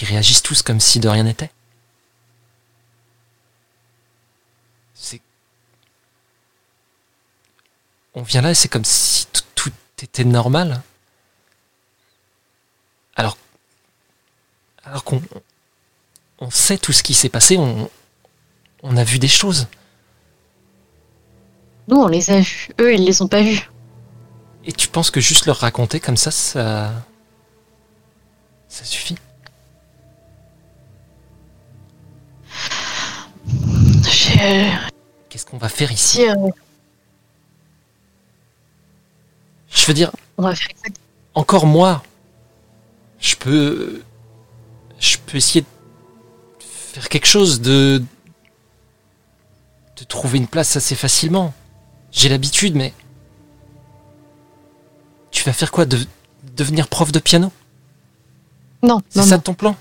Ils 0.01 0.07
réagissent 0.07 0.43
tous 0.45 0.63
comme 0.63 0.79
si 0.79 1.01
de 1.01 1.09
rien 1.09 1.25
n'était? 1.25 1.51
C'est. 4.95 5.21
On 8.15 8.23
vient 8.23 8.43
là 8.43 8.53
et 8.53 8.55
c'est 8.55 8.69
comme 8.69 8.85
si 8.85 9.27
tout- 9.33 9.43
tout 9.57 9.73
était 10.01 10.23
normal. 10.25 10.83
Alors, 13.17 13.37
alors 14.85 15.03
qu'on 15.03 15.21
on 16.39 16.51
sait 16.51 16.79
tout 16.79 16.93
ce 16.93 17.03
qui 17.03 17.15
s'est 17.15 17.29
passé, 17.29 17.57
on, 17.59 17.91
on 18.83 18.97
a 18.97 19.05
vu 19.05 19.19
des 19.19 19.29
choses. 19.29 19.67
Nous, 21.89 21.97
on 21.97 22.09
les 22.09 22.31
a 22.31 22.41
vus. 22.41 22.69
Eux, 22.81 22.95
ils 22.95 23.05
les 23.05 23.23
ont 23.23 23.29
pas 23.29 23.43
vus. 23.43 23.71
Et 24.65 24.73
tu 24.73 24.89
penses 24.89 25.11
que 25.11 25.21
juste 25.21 25.47
leur 25.47 25.57
raconter 25.57 26.01
comme 26.01 26.17
ça, 26.17 26.31
ça. 26.31 26.93
Ça 28.69 28.85
suffit? 28.85 29.17
Je... 33.47 34.71
Qu'est-ce 35.29 35.47
qu'on 35.47 35.57
va 35.57 35.69
faire 35.71 35.91
ici? 35.91 36.19
Si, 36.19 36.29
euh, 36.29 36.35
Je 39.71 39.87
veux 39.87 39.95
dire, 39.95 40.11
on 40.37 40.43
va 40.43 40.55
faire 40.55 40.69
encore 41.35 41.67
moi, 41.67 42.03
je 43.21 43.37
peux. 43.37 44.03
Je 44.99 45.17
peux 45.25 45.37
essayer 45.37 45.61
de 45.61 45.67
faire 46.61 47.09
quelque 47.09 47.27
chose, 47.27 47.61
de. 47.61 48.03
De 49.99 50.05
trouver 50.05 50.39
une 50.39 50.47
place 50.47 50.77
assez 50.77 50.95
facilement. 50.95 51.53
J'ai 52.13 52.29
l'habitude, 52.29 52.75
mais. 52.75 52.93
Tu 55.31 55.45
vas 55.45 55.53
faire 55.53 55.71
quoi 55.71 55.85
de, 55.85 55.99
Devenir 56.57 56.89
prof 56.89 57.13
de 57.13 57.19
piano? 57.19 57.53
Non, 58.83 59.01
C'est 59.09 59.21
non, 59.21 59.27
ça 59.27 59.37
non. 59.37 59.43
ton 59.43 59.55
plan? 59.55 59.77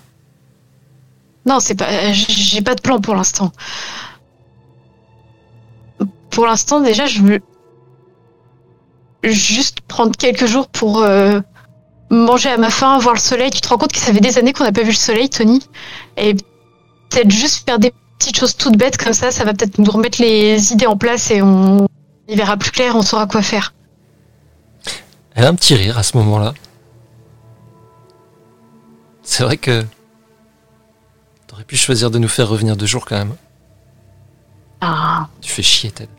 Non, 1.46 1.60
c'est 1.60 1.76
pas. 1.76 1.88
euh, 1.90 2.12
J'ai 2.14 2.62
pas 2.62 2.76
de 2.76 2.82
plan 2.82 3.00
pour 3.00 3.16
l'instant. 3.16 3.52
Pour 6.30 6.46
l'instant, 6.46 6.82
déjà, 6.82 7.06
je 7.08 7.22
veux 7.22 7.40
juste 9.24 9.82
prendre 9.82 10.16
quelques 10.16 10.46
jours 10.46 10.68
pour 10.68 11.00
euh, 11.02 11.40
manger 12.10 12.50
à 12.50 12.58
ma 12.58 12.70
faim, 12.70 12.98
voir 13.00 13.16
le 13.16 13.20
soleil. 13.20 13.50
Tu 13.50 13.62
te 13.62 13.68
rends 13.70 13.78
compte 13.78 13.92
que 13.92 14.00
ça 14.00 14.14
fait 14.14 14.20
des 14.20 14.38
années 14.38 14.54
qu'on 14.54 14.64
n'a 14.64 14.72
pas 14.72 14.82
vu 14.84 14.90
le 14.90 14.94
soleil, 14.94 15.30
Tony? 15.30 15.60
Et 16.18 16.34
peut-être 17.10 17.32
juste 17.32 17.66
faire 17.66 17.80
des 17.80 17.94
petites 18.20 18.38
choses 18.38 18.56
toutes 18.56 18.78
bêtes 18.78 18.98
comme 18.98 19.14
ça, 19.14 19.32
ça 19.32 19.44
va 19.46 19.54
peut-être 19.54 19.78
nous 19.80 19.92
remettre 19.92 20.22
les 20.22 20.72
idées 20.74 20.88
en 20.88 20.98
place 20.98 21.32
et 21.32 21.42
on 21.42 21.88
y 22.28 22.36
verra 22.36 22.58
plus 22.58 22.72
clair, 22.72 22.96
on 22.96 23.02
saura 23.02 23.28
quoi 23.28 23.42
faire. 23.42 23.74
Elle 25.36 25.46
a 25.46 25.50
un 25.50 25.56
petit 25.56 25.76
rire 25.76 25.98
à 25.98 26.04
ce 26.04 26.18
moment-là. 26.18 26.54
C'est 29.24 29.44
vrai 29.44 29.58
que. 29.58 29.86
T'aurais 31.48 31.64
pu 31.64 31.78
choisir 31.78 32.10
de 32.12 32.18
nous 32.18 32.28
faire 32.28 32.48
revenir 32.50 32.76
deux 32.76 32.86
jours 32.86 33.06
quand 33.06 33.18
même. 33.18 33.36
Ah, 34.82 35.28
Tu 35.42 35.52
fais 35.52 35.62
chier, 35.64 35.92
Ted. 35.92 36.10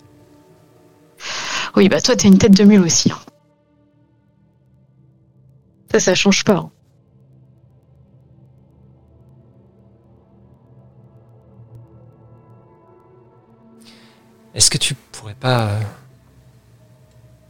oui, 1.76 1.88
bah 1.88 2.00
toi, 2.00 2.16
t'es 2.16 2.28
une 2.28 2.38
tête 2.38 2.52
de 2.56 2.64
mule 2.64 2.80
aussi. 2.82 3.10
hein. 3.12 3.18
Ça, 5.92 6.00
ça 6.00 6.14
change 6.14 6.44
pas. 6.44 6.54
hein. 6.56 6.70
Est-ce 14.58 14.70
que 14.72 14.76
tu 14.78 14.94
pourrais 15.12 15.36
pas. 15.36 15.68
euh, 15.68 15.80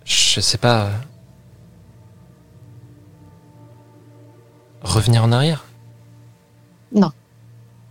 Je 0.05 0.41
sais 0.43 0.59
pas. 0.59 0.85
euh, 0.89 0.93
Revenir 4.83 5.25
en 5.25 5.33
arrière? 5.33 5.65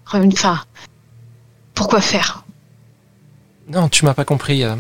Revenu- 0.06 0.34
Enfin, 0.34 0.64
pourquoi 1.74 2.00
faire? 2.00 2.46
Non, 3.68 3.90
tu 3.90 4.06
m'as 4.06 4.14
pas 4.14 4.24
compris. 4.24 4.64
euh. 4.64 4.76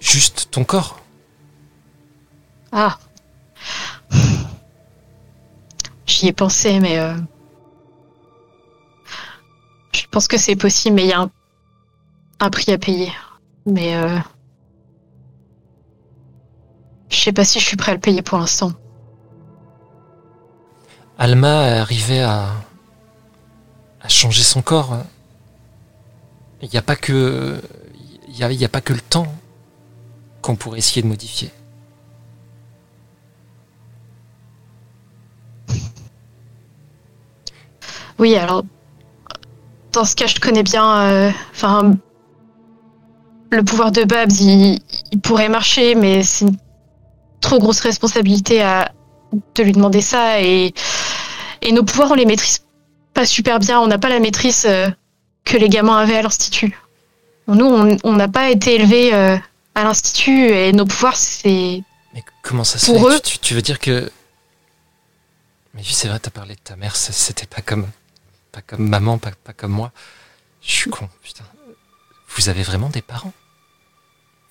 Juste 0.00 0.48
ton 0.50 0.64
corps. 0.64 1.00
Ah. 2.72 2.98
J'y 6.06 6.26
ai 6.26 6.32
pensé, 6.32 6.78
mais 6.80 6.98
euh, 6.98 7.14
pense 10.16 10.28
que 10.28 10.38
c'est 10.38 10.56
possible, 10.56 10.96
mais 10.96 11.04
il 11.04 11.08
y 11.10 11.12
a 11.12 11.20
un, 11.20 11.30
un 12.40 12.48
prix 12.48 12.72
à 12.72 12.78
payer. 12.78 13.12
Mais 13.66 13.94
euh, 13.96 14.18
je 17.10 17.16
sais 17.18 17.34
pas 17.34 17.44
si 17.44 17.60
je 17.60 17.66
suis 17.66 17.76
prêt 17.76 17.92
à 17.92 17.94
le 17.96 18.00
payer 18.00 18.22
pour 18.22 18.38
l'instant. 18.38 18.72
Alma 21.18 21.68
est 21.68 21.78
arrivée 21.78 22.22
à, 22.22 22.48
à 24.00 24.08
changer 24.08 24.42
son 24.42 24.62
corps. 24.62 24.96
Il 26.62 26.70
n'y 26.70 26.78
a 26.78 26.82
pas 26.82 26.96
que. 26.96 27.60
Il 28.28 28.38
y 28.38 28.42
a, 28.42 28.50
il 28.50 28.58
y 28.58 28.64
a 28.64 28.70
pas 28.70 28.80
que 28.80 28.94
le 28.94 29.02
temps 29.02 29.30
qu'on 30.40 30.56
pourrait 30.56 30.78
essayer 30.78 31.02
de 31.02 31.08
modifier. 31.08 31.50
Oui, 38.18 38.34
alors 38.34 38.64
dans 39.96 40.04
ce 40.04 40.14
cas, 40.14 40.26
je 40.26 40.38
connais 40.38 40.62
bien. 40.62 41.00
euh, 41.00 41.30
Enfin, 41.52 41.96
le 43.50 43.62
pouvoir 43.64 43.90
de 43.92 44.04
Babs, 44.04 44.30
il, 44.40 44.78
il 45.12 45.20
pourrait 45.20 45.48
marcher, 45.48 45.94
mais 45.94 46.22
c'est 46.22 46.44
une 46.46 46.56
trop 47.40 47.58
grosse 47.58 47.80
responsabilité 47.80 48.62
à 48.62 48.92
de 49.54 49.62
lui 49.62 49.72
demander 49.72 50.00
ça 50.00 50.40
et 50.40 50.72
et 51.62 51.72
nos 51.72 51.82
pouvoirs, 51.82 52.10
on 52.12 52.14
les 52.14 52.26
maîtrise 52.26 52.64
pas 53.14 53.26
super 53.26 53.58
bien. 53.58 53.80
On 53.80 53.86
n'a 53.86 53.98
pas 53.98 54.08
la 54.08 54.20
maîtrise 54.20 54.66
euh, 54.68 54.88
que 55.44 55.56
les 55.56 55.68
gamins 55.68 55.96
avaient 55.96 56.16
à 56.18 56.22
l'institut. 56.22 56.78
Nous, 57.48 57.98
on 58.04 58.12
n'a 58.12 58.28
pas 58.28 58.50
été 58.50 58.74
élevés 58.74 59.14
euh, 59.14 59.36
à 59.74 59.84
l'institut 59.84 60.46
et 60.50 60.72
nos 60.72 60.84
pouvoirs, 60.86 61.16
c'est 61.16 61.82
Mais 62.14 62.22
comment 62.42 62.64
ça 62.64 62.78
se 62.78 62.86
Pour 62.86 63.08
fait? 63.10 63.16
eux- 63.16 63.20
tu, 63.20 63.38
tu 63.38 63.54
veux 63.54 63.62
dire 63.62 63.78
que. 63.78 64.10
Mais 65.74 65.82
c'est 65.84 66.08
vrai, 66.08 66.18
t'as 66.18 66.30
parlé 66.30 66.54
de 66.54 66.60
ta 66.60 66.76
mère, 66.76 66.94
c'était 66.96 67.46
pas 67.46 67.62
comme. 67.62 67.86
Pas 68.56 68.62
comme 68.62 68.88
maman, 68.88 69.18
pas, 69.18 69.32
pas 69.44 69.52
comme 69.52 69.72
moi. 69.72 69.92
Je 70.62 70.70
suis 70.72 70.90
con, 70.90 71.10
putain. 71.22 71.44
Vous 72.28 72.48
avez 72.48 72.62
vraiment 72.62 72.88
des 72.88 73.02
parents? 73.02 73.34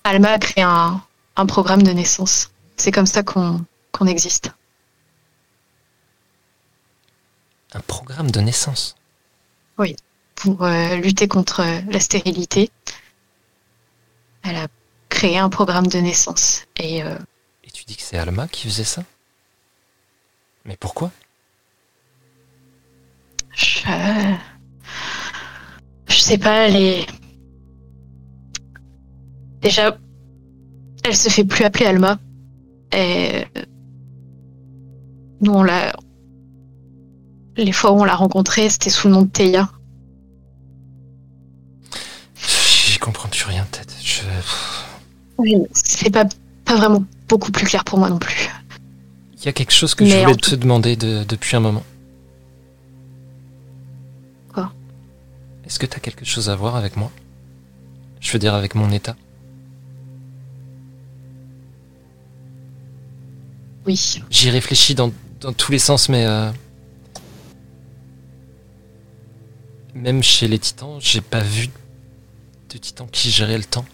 Alma 0.04 0.30
a 0.30 0.38
créé 0.38 0.62
un, 0.62 1.02
un 1.34 1.46
programme 1.46 1.82
de 1.82 1.90
naissance. 1.90 2.52
C'est 2.76 2.92
comme 2.92 3.06
ça 3.06 3.24
qu'on 3.24 4.06
existe. 4.06 4.52
Un 7.74 7.80
programme 7.80 8.30
de 8.30 8.40
naissance? 8.40 8.94
pour 10.36 10.64
euh, 10.64 10.96
lutter 10.96 11.26
contre 11.26 11.60
euh, 11.60 11.80
la 11.88 11.98
stérilité. 11.98 12.70
Elle 14.44 14.56
a 14.56 14.68
créé 15.08 15.38
un 15.38 15.48
programme 15.48 15.88
de 15.88 15.98
naissance. 15.98 16.66
Et 16.76 17.02
euh, 17.02 17.18
Et 17.64 17.70
tu 17.72 17.84
dis 17.84 17.96
que 17.96 18.02
c'est 18.02 18.18
Alma 18.18 18.46
qui 18.46 18.68
faisait 18.68 18.84
ça? 18.84 19.02
Mais 20.64 20.76
pourquoi? 20.76 21.10
Je, 23.56 23.80
je 26.08 26.14
sais 26.18 26.38
pas, 26.38 26.68
elle 26.68 26.76
est... 26.76 27.06
Déjà, 29.62 29.96
elle 31.04 31.16
se 31.16 31.28
fait 31.28 31.44
plus 31.44 31.64
appeler 31.64 31.86
Alma. 31.86 32.18
Et 32.92 33.44
nous, 35.40 35.52
on 35.52 35.62
l'a... 35.62 35.92
Les 37.56 37.72
fois 37.72 37.92
où 37.92 38.00
on 38.00 38.04
l'a 38.04 38.14
rencontrée, 38.14 38.68
c'était 38.68 38.90
sous 38.90 39.08
le 39.08 39.14
nom 39.14 39.22
de 39.22 39.28
Théa. 39.30 39.70
J'y 42.36 42.98
comprends 42.98 43.28
plus 43.28 43.44
rien, 43.44 43.66
peut-être. 43.72 43.94
Je... 44.02 44.20
C'est 45.72 46.10
pas, 46.10 46.24
pas 46.64 46.76
vraiment 46.76 47.04
beaucoup 47.28 47.50
plus 47.52 47.66
clair 47.66 47.84
pour 47.84 47.98
moi 47.98 48.08
non 48.10 48.18
plus. 48.18 48.48
Il 49.38 49.44
y 49.46 49.48
a 49.48 49.52
quelque 49.52 49.72
chose 49.72 49.94
que 49.94 50.04
Mais 50.04 50.10
je 50.10 50.18
voulais 50.20 50.34
tout- 50.36 50.50
te 50.50 50.56
demander 50.56 50.96
de- 50.96 51.24
depuis 51.24 51.56
un 51.56 51.60
moment. 51.60 51.82
Est-ce 55.66 55.78
que 55.78 55.86
t'as 55.86 55.98
quelque 56.00 56.24
chose 56.24 56.48
à 56.48 56.56
voir 56.56 56.76
avec 56.76 56.96
moi? 56.96 57.10
Je 58.20 58.32
veux 58.32 58.38
dire 58.38 58.54
avec 58.54 58.74
mon 58.74 58.90
état? 58.90 59.16
Oui. 63.86 64.22
J'y 64.30 64.50
réfléchis 64.50 64.94
dans, 64.94 65.12
dans 65.40 65.52
tous 65.52 65.72
les 65.72 65.78
sens, 65.78 66.08
mais... 66.08 66.24
euh, 66.26 66.50
Même 69.94 70.22
chez 70.22 70.46
les 70.48 70.58
titans, 70.58 70.98
j'ai 71.00 71.20
pas 71.20 71.40
vu 71.40 71.68
de 72.70 72.78
titan 72.78 73.06
qui 73.06 73.30
gérait 73.30 73.56
le 73.58 73.64
temps. 73.64 73.86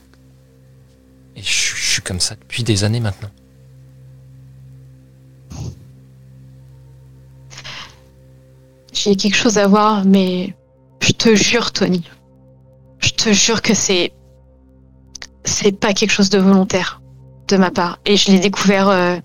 Et 1.36 1.42
je, 1.42 1.49
suis- 1.49 1.76
je 1.76 1.91
suis 1.92 2.02
comme 2.02 2.20
ça 2.20 2.34
depuis 2.34 2.65
des 2.65 2.84
années 2.84 3.01
maintenant. 3.01 3.31
J'ai 8.92 9.17
quelque 9.17 9.36
chose 9.36 9.59
à 9.59 9.67
voir, 9.67 10.05
mais 10.05 10.55
je 11.03 11.13
te 11.13 11.35
jure, 11.35 11.73
Tony. 11.73 12.03
Je 13.01 13.11
te 13.11 13.33
jure 13.33 13.61
que 13.63 13.75
c'est. 13.75 14.13
C'est 15.45 15.73
pas 15.73 15.93
quelque 15.93 16.11
chose 16.13 16.31
de 16.31 16.39
volontaire 16.39 17.03
de 17.49 17.57
ma 17.57 17.71
part. 17.71 17.99
Et 18.07 18.17
je 18.17 18.31
l'ai 18.31 18.39
découvert 18.39 18.89
euh, 18.89 19.17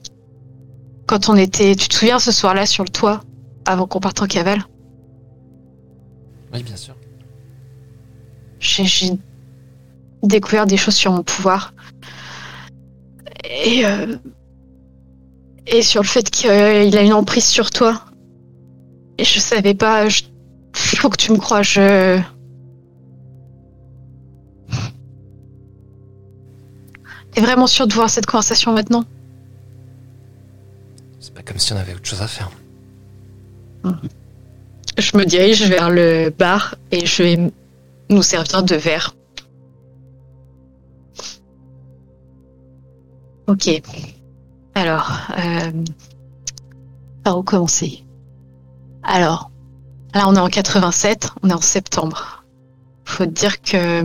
quand 1.07 1.29
on 1.29 1.35
était. 1.35 1.75
Tu 1.75 1.87
te 1.87 1.93
souviens 1.93 2.19
ce 2.19 2.31
soir-là 2.31 2.65
sur 2.65 2.83
le 2.83 2.89
toit, 2.89 3.21
avant 3.65 3.85
qu'on 3.85 3.99
parte 3.99 4.21
en 4.21 4.27
cavale? 4.27 4.63
Oui, 6.53 6.63
bien 6.63 6.75
sûr. 6.75 6.95
J'ai 8.59 9.11
découvert 10.23 10.65
des 10.65 10.77
choses 10.77 10.95
sur 10.95 11.11
mon 11.11 11.23
pouvoir. 11.23 11.73
Et. 13.65 13.85
euh, 13.85 14.15
et 15.69 15.81
sur 15.81 16.01
le 16.01 16.07
fait 16.07 16.29
qu'il 16.31 16.49
a 16.49 17.01
une 17.01 17.13
emprise 17.13 17.45
sur 17.45 17.69
toi. 17.71 18.05
Et 19.17 19.25
je 19.25 19.39
savais 19.39 19.73
pas. 19.73 20.07
je- 20.09 20.23
Faut 20.77 21.09
que 21.09 21.17
tu 21.17 21.31
me 21.31 21.37
crois, 21.37 21.63
je. 21.63 22.19
T'es 27.31 27.41
vraiment 27.41 27.67
sûr 27.67 27.87
de 27.87 27.93
voir 27.93 28.09
cette 28.09 28.25
conversation 28.25 28.73
maintenant 28.73 29.03
C'est 31.19 31.33
pas 31.33 31.43
comme 31.43 31.59
si 31.59 31.73
on 31.73 31.77
avait 31.77 31.93
autre 31.93 32.05
chose 32.05 32.21
à 32.21 32.27
faire. 32.27 32.49
Je 34.97 35.15
me 35.15 35.25
dirige 35.25 35.63
vers 35.69 35.89
le 35.89 36.29
bar 36.29 36.75
et 36.91 37.05
je 37.05 37.23
vais 37.23 37.51
nous 38.09 38.23
servir 38.23 38.63
de 38.63 38.75
verre. 38.75 39.15
Ok. 43.47 43.69
Alors, 44.73 45.11
euh, 45.37 45.71
par 47.23 47.37
où 47.37 47.43
commencer? 47.43 48.03
Alors, 49.03 49.51
là 50.17 50.27
on 50.27 50.35
est 50.35 50.39
en 50.39 50.49
87, 50.49 51.29
on 51.43 51.49
est 51.49 51.53
en 51.53 51.61
septembre. 51.61 52.43
Faut 53.05 53.25
dire 53.25 53.61
que 53.61 54.03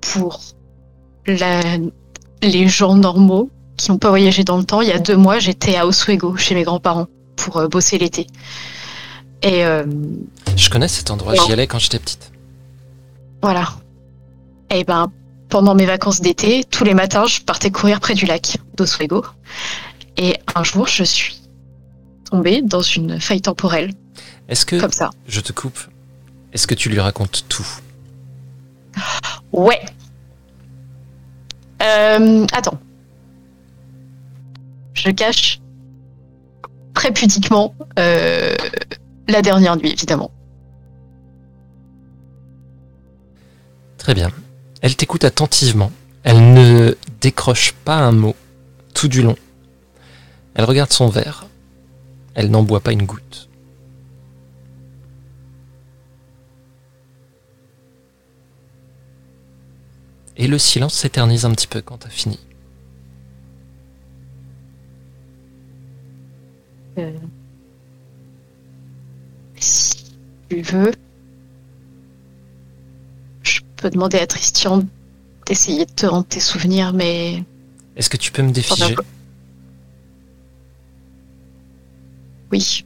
pour 0.00 0.40
la- 1.26 1.78
les 2.42 2.68
gens 2.68 2.94
normaux 2.96 3.50
qui 3.76 3.90
n'ont 3.90 3.98
pas 3.98 4.08
voyagé 4.10 4.44
dans 4.44 4.58
le 4.58 4.64
temps, 4.64 4.80
il 4.80 4.88
y 4.88 4.92
a 4.92 4.98
deux 4.98 5.16
mois 5.16 5.38
j'étais 5.38 5.76
à 5.76 5.86
Oswego 5.86 6.36
chez 6.36 6.54
mes 6.54 6.62
grands-parents 6.64 7.06
pour 7.36 7.56
euh, 7.58 7.68
bosser 7.68 7.98
l'été. 7.98 8.26
Et 9.42 9.64
euh, 9.64 9.84
Je 10.56 10.70
connais 10.70 10.88
cet 10.88 11.10
endroit, 11.10 11.34
j'y 11.34 11.52
allais 11.52 11.66
quand 11.66 11.78
j'étais 11.78 11.98
petite. 11.98 12.32
voilà. 13.42 13.68
Et 14.70 14.84
ben, 14.84 15.10
pendant 15.48 15.74
mes 15.74 15.84
vacances 15.84 16.20
d'été, 16.20 16.64
tous 16.64 16.84
les 16.84 16.94
matins, 16.94 17.26
je 17.26 17.40
partais 17.42 17.70
courir 17.70 18.00
près 18.00 18.14
du 18.14 18.24
lac 18.24 18.56
d'Oswego. 18.76 19.24
Et 20.16 20.36
un 20.54 20.64
jour, 20.64 20.86
je 20.86 21.02
suis 21.04 21.40
tombée 22.30 22.62
dans 22.62 22.80
une 22.82 23.20
faille 23.20 23.42
temporelle, 23.42 23.92
Est-ce 24.48 24.66
que, 24.66 24.80
comme 24.80 24.92
ça. 24.92 25.10
je 25.26 25.40
te 25.40 25.52
coupe, 25.52 25.78
est-ce 26.52 26.66
que 26.66 26.74
tu 26.74 26.88
lui 26.88 27.00
racontes 27.00 27.44
tout? 27.48 27.66
Ouais. 29.52 29.80
Euh, 31.82 32.46
attends. 32.52 32.78
je 34.94 35.10
cache 35.10 35.60
très 36.94 37.12
pudiquement 37.12 37.74
euh, 37.98 38.54
la 39.28 39.42
dernière 39.42 39.76
nuit, 39.76 39.90
évidemment. 39.90 40.30
Très 43.98 44.14
bien. 44.14 44.30
Elle 44.80 44.96
t'écoute 44.96 45.24
attentivement. 45.24 45.92
Elle 46.24 46.52
ne 46.54 46.96
décroche 47.20 47.72
pas 47.84 47.96
un 47.96 48.12
mot 48.12 48.36
tout 48.94 49.08
du 49.08 49.22
long. 49.22 49.36
Elle 50.54 50.64
regarde 50.64 50.92
son 50.92 51.08
verre. 51.08 51.46
Elle 52.34 52.50
n'en 52.50 52.62
boit 52.62 52.80
pas 52.80 52.92
une 52.92 53.04
goutte. 53.04 53.48
Et 60.36 60.46
le 60.46 60.58
silence 60.58 60.94
s'éternise 60.94 61.44
un 61.44 61.50
petit 61.52 61.66
peu 61.66 61.82
quand 61.82 61.98
t'as 61.98 62.08
fini. 62.08 62.38
Euh, 66.98 67.10
Si 69.58 69.94
tu 70.48 70.60
veux, 70.62 70.92
je 73.42 73.60
peux 73.76 73.90
demander 73.90 74.18
à 74.18 74.26
Tristian 74.26 74.82
d'essayer 75.46 75.86
de 75.86 75.92
te 75.92 76.06
rendre 76.06 76.26
tes 76.26 76.40
souvenirs, 76.40 76.92
mais 76.92 77.42
Est-ce 77.96 78.10
que 78.10 78.16
tu 78.16 78.32
peux 78.32 78.42
me 78.42 78.50
défiger? 78.52 78.94
Oui. 82.50 82.84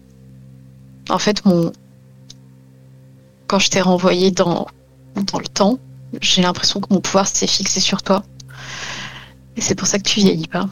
En 1.08 1.18
fait, 1.18 1.44
mon 1.44 1.72
quand 3.48 3.58
je 3.60 3.70
t'ai 3.70 3.80
renvoyé 3.80 4.30
dans 4.30 4.66
dans 5.14 5.38
le 5.38 5.46
temps, 5.48 5.78
j'ai 6.20 6.42
l'impression 6.42 6.80
que 6.80 6.92
mon 6.92 7.00
pouvoir 7.00 7.26
s'est 7.26 7.46
fixé 7.46 7.80
sur 7.80 8.02
toi. 8.02 8.22
Et 9.56 9.60
c'est 9.60 9.74
pour 9.74 9.86
ça 9.86 9.98
que 9.98 10.04
tu 10.04 10.20
vieillis 10.20 10.48
pas. 10.48 10.68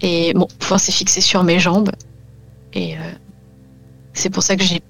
Et 0.00 0.32
mon 0.34 0.46
pouvoir 0.46 0.78
s'est 0.80 0.92
fixé 0.92 1.20
sur 1.20 1.42
mes 1.42 1.58
jambes. 1.58 1.90
Et 2.72 2.96
euh, 2.96 3.12
c'est 4.14 4.30
pour 4.30 4.42
ça 4.42 4.56
que 4.56 4.62
j'ai 4.62 4.80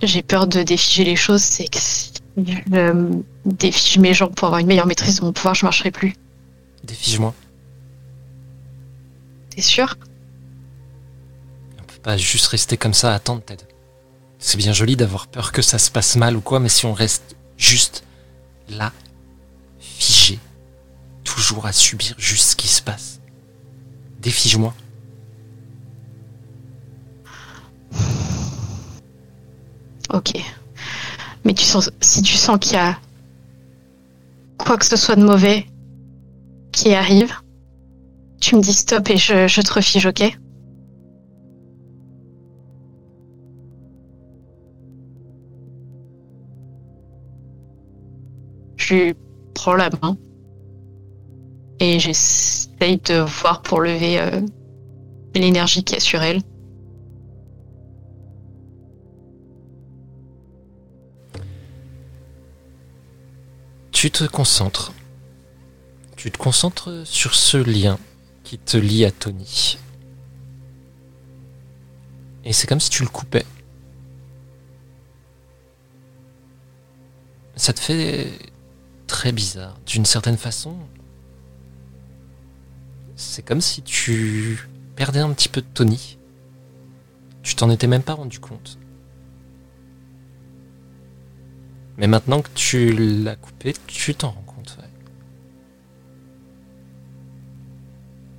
j'ai 0.00 0.22
peur 0.22 0.46
de 0.46 0.62
défiger 0.62 1.04
les 1.04 1.16
choses. 1.16 1.42
C'est 1.42 1.66
que 1.66 1.78
si 1.78 2.12
je 2.36 2.52
euh, 2.72 3.10
défige 3.44 3.98
mes 3.98 4.14
jambes 4.14 4.34
pour 4.34 4.46
avoir 4.46 4.60
une 4.60 4.68
meilleure 4.68 4.86
maîtrise 4.86 5.18
de 5.18 5.24
mon 5.24 5.32
pouvoir, 5.32 5.54
je 5.54 5.66
marcherai 5.66 5.90
plus. 5.90 6.14
Défige-moi. 6.84 7.34
T'es 9.50 9.62
sûr? 9.62 9.96
On 11.80 11.82
peut 11.82 12.00
pas 12.00 12.16
juste 12.16 12.46
rester 12.46 12.76
comme 12.76 12.94
ça 12.94 13.10
à 13.10 13.14
attendre, 13.16 13.42
Ted. 13.42 13.64
C'est 14.38 14.56
bien 14.56 14.72
joli 14.72 14.96
d'avoir 14.96 15.26
peur 15.26 15.52
que 15.52 15.62
ça 15.62 15.78
se 15.78 15.90
passe 15.90 16.16
mal 16.16 16.36
ou 16.36 16.40
quoi, 16.40 16.60
mais 16.60 16.68
si 16.68 16.86
on 16.86 16.92
reste 16.92 17.36
juste 17.56 18.04
là, 18.68 18.92
figé, 19.80 20.38
toujours 21.24 21.66
à 21.66 21.72
subir 21.72 22.14
juste 22.18 22.50
ce 22.50 22.56
qui 22.56 22.68
se 22.68 22.80
passe, 22.80 23.20
défige-moi. 24.20 24.74
Ok. 30.12 30.32
Mais 31.44 31.54
tu 31.54 31.64
sens, 31.64 31.90
si 32.00 32.22
tu 32.22 32.34
sens 32.34 32.58
qu'il 32.60 32.74
y 32.74 32.76
a 32.76 32.98
quoi 34.58 34.76
que 34.78 34.86
ce 34.86 34.96
soit 34.96 35.16
de 35.16 35.24
mauvais 35.24 35.66
qui 36.72 36.94
arrive, 36.94 37.34
tu 38.40 38.54
me 38.56 38.60
dis 38.60 38.72
stop 38.72 39.10
et 39.10 39.16
je, 39.16 39.48
je 39.48 39.60
te 39.60 39.72
refige, 39.72 40.06
ok? 40.06 40.38
Je 48.88 49.12
prends 49.54 49.74
la 49.74 49.90
main 50.00 50.16
et 51.78 51.98
j'essaye 51.98 52.96
de 52.96 53.18
voir 53.18 53.60
pour 53.60 53.82
lever 53.82 54.18
euh, 54.18 54.40
l'énergie 55.34 55.84
qui 55.84 55.94
est 55.94 56.00
sur 56.00 56.22
elle. 56.22 56.40
Tu 63.92 64.10
te 64.10 64.24
concentres. 64.24 64.94
Tu 66.16 66.30
te 66.30 66.38
concentres 66.38 67.06
sur 67.06 67.34
ce 67.34 67.58
lien 67.58 67.98
qui 68.42 68.56
te 68.56 68.78
lie 68.78 69.04
à 69.04 69.10
Tony. 69.10 69.76
Et 72.42 72.54
c'est 72.54 72.66
comme 72.66 72.80
si 72.80 72.88
tu 72.88 73.02
le 73.02 73.10
coupais. 73.10 73.44
Ça 77.54 77.74
te 77.74 77.80
fait 77.80 78.47
très 79.08 79.32
bizarre. 79.32 79.76
D'une 79.86 80.04
certaine 80.04 80.36
façon, 80.36 80.76
c'est 83.16 83.44
comme 83.44 83.60
si 83.60 83.82
tu 83.82 84.68
perdais 84.94 85.18
un 85.18 85.32
petit 85.32 85.48
peu 85.48 85.60
de 85.60 85.66
Tony. 85.66 86.18
Tu 87.42 87.56
t'en 87.56 87.70
étais 87.70 87.88
même 87.88 88.02
pas 88.02 88.14
rendu 88.14 88.38
compte. 88.38 88.78
Mais 91.96 92.06
maintenant 92.06 92.42
que 92.42 92.50
tu 92.54 92.92
l'as 92.92 93.34
coupé, 93.34 93.74
tu 93.88 94.14
t'en 94.14 94.30
rends 94.30 94.42
compte. 94.42 94.78
ouais. 94.80 94.88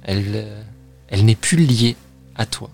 Elle, 0.04 0.32
euh, 0.36 0.64
elle 1.10 1.26
n'est 1.26 1.36
plus 1.36 1.58
liée 1.58 1.98
à 2.36 2.46
toi. 2.46 2.70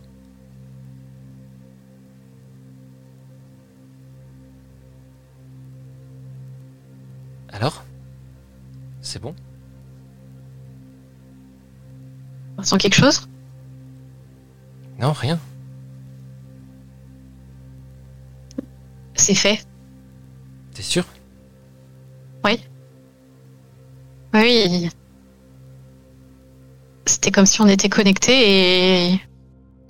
Alors 7.55 7.84
C'est 9.05 9.21
bon 9.21 9.35
On 12.57 12.63
sent 12.63 12.77
quelque 12.79 12.95
chose? 12.95 13.29
Non, 14.99 15.13
rien. 15.13 15.39
C'est 19.13 19.35
fait. 19.35 19.63
T'es 20.73 20.81
sûr? 20.81 21.05
Oui. 22.43 22.59
Oui. 24.33 24.89
C'était 27.05 27.31
comme 27.31 27.45
si 27.45 27.61
on 27.61 27.67
était 27.67 27.89
connectés 27.89 29.11
et. 29.11 29.21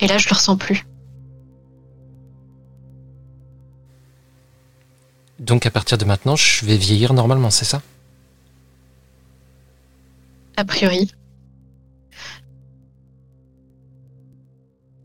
Et 0.02 0.08
là, 0.08 0.18
je 0.18 0.28
le 0.28 0.36
ressens 0.36 0.58
plus. 0.58 0.86
Donc 5.40 5.66
à 5.66 5.72
partir 5.72 5.98
de 5.98 6.04
maintenant, 6.04 6.36
je 6.36 6.66
vais 6.66 6.76
vieillir 6.76 7.14
normalement, 7.14 7.50
c'est 7.50 7.66
ça? 7.66 7.82
A 10.58 10.66
priori. 10.66 11.12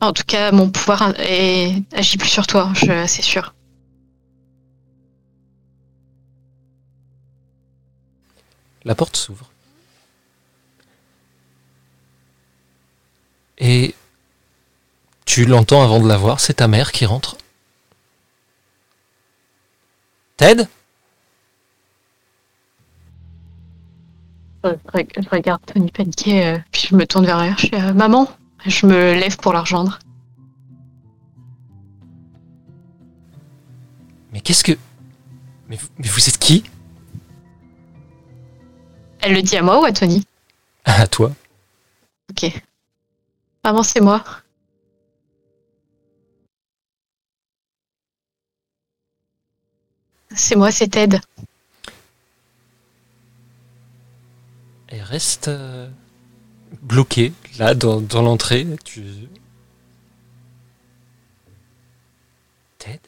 En 0.01 0.13
tout 0.13 0.23
cas, 0.27 0.51
mon 0.53 0.71
pouvoir 0.71 1.15
est... 1.19 1.83
agit 1.93 2.17
plus 2.17 2.29
sur 2.29 2.47
toi, 2.47 2.73
je... 2.75 3.07
c'est 3.07 3.23
sûr. 3.23 3.55
La 8.85 8.95
porte 8.95 9.17
s'ouvre. 9.17 9.51
Et 13.59 13.95
tu 15.27 15.45
l'entends 15.45 15.83
avant 15.83 16.01
de 16.01 16.09
la 16.09 16.17
voir, 16.17 16.41
c'est 16.41 16.55
ta 16.55 16.67
mère 16.67 16.93
qui 16.93 17.05
rentre. 17.05 17.37
Ted? 20.39 20.67
Je 24.65 25.29
regarde 25.31 25.63
Tony 25.67 25.91
paniqué, 25.91 26.47
euh, 26.47 26.59
puis 26.71 26.89
je 26.91 26.95
me 26.97 27.07
tourne 27.07 27.25
vers 27.25 27.41
elle. 27.41 27.57
Je 27.59 27.69
fais 27.69 27.81
euh, 27.81 27.95
Maman 27.95 28.29
Je 28.67 28.87
me 28.87 29.15
lève 29.15 29.37
pour 29.39 29.53
la 29.53 29.61
rejoindre. 29.61 29.99
Mais 34.33 34.41
qu'est-ce 34.41 34.65
que... 34.65 34.73
Mais 35.69 35.77
vous, 35.77 35.89
mais 35.99 36.09
vous 36.09 36.29
êtes 36.29 36.39
qui? 36.39 36.65
Elle 39.21 39.35
le 39.35 39.43
dit 39.43 39.57
à 39.57 39.63
moi 39.63 39.81
ou 39.81 39.85
à 39.85 39.93
Tony? 39.93 40.27
À 40.85 41.07
toi. 41.07 41.33
Ok. 42.31 42.63
Maman, 43.65 43.83
c'est 43.83 44.01
moi. 44.01 44.23
C'est 50.35 50.57
moi, 50.57 50.71
c'est 50.71 50.89
Ted. 50.89 51.21
Elle 54.91 55.03
reste 55.03 55.49
euh, 55.49 55.89
bloquée, 56.83 57.33
là, 57.59 57.75
dans, 57.75 58.01
dans 58.01 58.23
l'entrée. 58.23 58.67
Tu... 58.85 59.03
Ted 62.79 63.01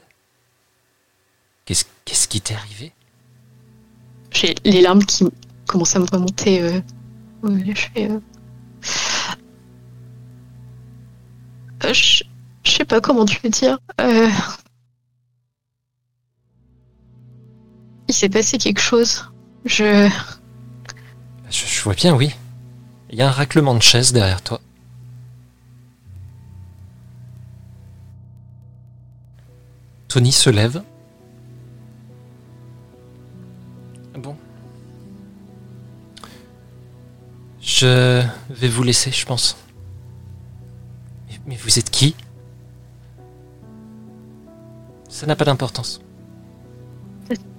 Qu'est-ce 1.64 2.28
qui 2.28 2.40
t'est 2.40 2.54
arrivé? 2.54 2.92
J'ai 4.30 4.54
les 4.64 4.80
larmes 4.80 5.04
qui 5.04 5.24
commencent 5.66 5.96
à 5.96 5.98
me 5.98 6.06
remonter. 6.10 6.60
Je 6.60 6.80
euh, 7.46 8.20
euh, 11.84 11.92
je, 11.92 12.22
je 12.64 12.70
sais 12.70 12.84
pas 12.84 13.00
comment 13.00 13.24
tu 13.24 13.40
veux 13.42 13.50
dire. 13.50 13.78
Il 18.08 18.14
s'est 18.14 18.28
passé 18.28 18.58
quelque 18.58 18.80
chose. 18.80 19.32
Je. 19.64 20.10
Je 21.52 21.82
vois 21.82 21.94
bien, 21.94 22.16
oui. 22.16 22.34
Il 23.10 23.18
y 23.18 23.22
a 23.22 23.28
un 23.28 23.30
raclement 23.30 23.74
de 23.74 23.82
chaise 23.82 24.12
derrière 24.12 24.40
toi. 24.40 24.60
Tony 30.08 30.32
se 30.32 30.48
lève. 30.48 30.82
Bon. 34.14 34.36
Je 37.60 38.24
vais 38.48 38.68
vous 38.68 38.82
laisser, 38.82 39.10
je 39.10 39.26
pense. 39.26 39.56
Mais, 41.28 41.40
mais 41.46 41.56
vous 41.56 41.78
êtes 41.78 41.90
qui? 41.90 42.16
Ça 45.08 45.26
n'a 45.26 45.36
pas 45.36 45.44
d'importance. 45.44 46.00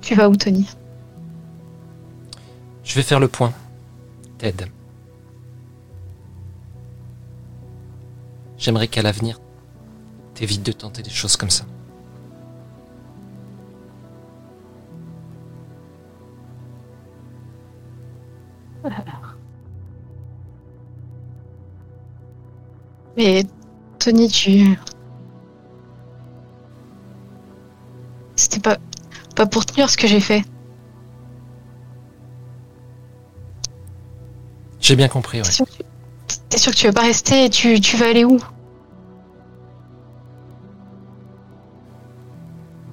Tu 0.02 0.16
vas 0.16 0.30
où, 0.30 0.36
Tony? 0.36 0.68
Je 2.84 2.96
vais 2.96 3.04
faire 3.04 3.20
le 3.20 3.28
point. 3.28 3.54
J'aimerais 8.58 8.88
qu'à 8.88 9.02
l'avenir, 9.02 9.40
t'évites 10.34 10.64
de 10.64 10.72
tenter 10.74 11.02
des 11.02 11.10
choses 11.10 11.38
comme 11.38 11.50
ça. 11.50 11.66
Mais 23.16 23.44
Tony, 24.00 24.28
tu. 24.28 24.78
C'était 28.36 28.60
pas 28.60 28.78
pas 29.36 29.46
pour 29.46 29.66
tenir 29.66 29.90
ce 29.90 29.98
que 29.98 30.08
j'ai 30.08 30.20
fait. 30.20 30.44
J'ai 34.84 34.98
bien 34.98 35.08
compris, 35.08 35.38
ouais. 35.38 35.44
T'es 35.44 35.52
sûr, 35.52 35.66
que 35.66 35.72
tu... 35.72 35.84
t'es 36.50 36.58
sûr 36.58 36.72
que 36.74 36.78
tu 36.78 36.88
veux 36.88 36.94
pas 36.94 37.04
rester 37.04 37.50
tu, 37.50 37.80
tu 37.80 37.96
vas 37.96 38.10
aller 38.10 38.26
où? 38.26 38.38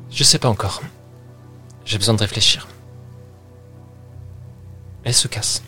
Je 0.09 0.23
sais 0.23 0.39
pas 0.39 0.49
encore. 0.49 0.81
J'ai 1.85 1.99
besoin 1.99 2.15
de 2.15 2.21
réfléchir. 2.21 2.69
Elle 5.03 5.15
se 5.15 5.27
casse. 5.27 5.65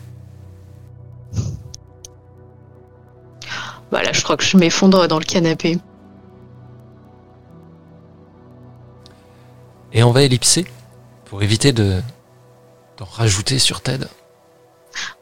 Voilà, 3.91 4.13
je 4.13 4.23
crois 4.23 4.37
que 4.37 4.45
je 4.45 4.55
m'effondre 4.55 5.05
dans 5.09 5.19
le 5.19 5.25
canapé. 5.25 5.77
Et 9.91 10.03
on 10.03 10.11
va 10.11 10.23
ellipser 10.23 10.65
pour 11.25 11.43
éviter 11.43 11.73
de 11.73 12.01
d'en 12.97 13.05
rajouter 13.05 13.59
sur 13.59 13.81
Ted. 13.81 14.07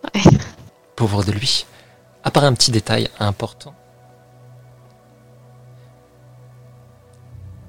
Ouais. 0.04 0.22
Pauvre 1.02 1.24
de 1.24 1.32
lui. 1.32 1.66
À 2.24 2.30
part 2.30 2.44
un 2.44 2.54
petit 2.54 2.70
détail 2.70 3.10
important. 3.20 3.74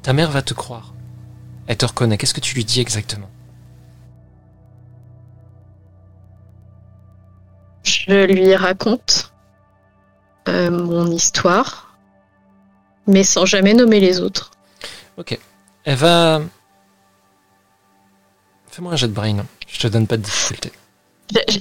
Ta 0.03 0.13
mère 0.13 0.31
va 0.31 0.43
te 0.43 0.53
croire. 0.53 0.93
Elle 1.67 1.79
te 1.79 1.87
reconnaît. 1.87 2.19
Qu'est-ce 2.19 2.35
que 2.35 2.41
tu 2.43 2.55
lui 2.55 2.67
dis 2.67 2.79
exactement? 2.83 3.31
Je 7.85 8.27
lui 8.27 8.55
raconte 8.55 9.33
euh, 10.49 10.71
mon 10.71 11.07
histoire, 11.11 11.97
mais 13.07 13.23
sans 13.25 13.47
jamais 13.47 13.73
nommer 13.73 13.99
les 13.99 14.21
autres. 14.21 14.51
Ok. 15.17 15.39
Elle 15.85 15.97
va. 15.97 16.43
Fais-moi 18.69 18.93
un 18.93 18.97
jet 18.97 19.09
de 19.09 19.15
brain. 19.15 19.39
Je 19.67 19.81
te 19.81 19.87
donne 19.87 20.07
pas 20.07 20.19
de 20.19 20.23
difficulté. 20.23 20.71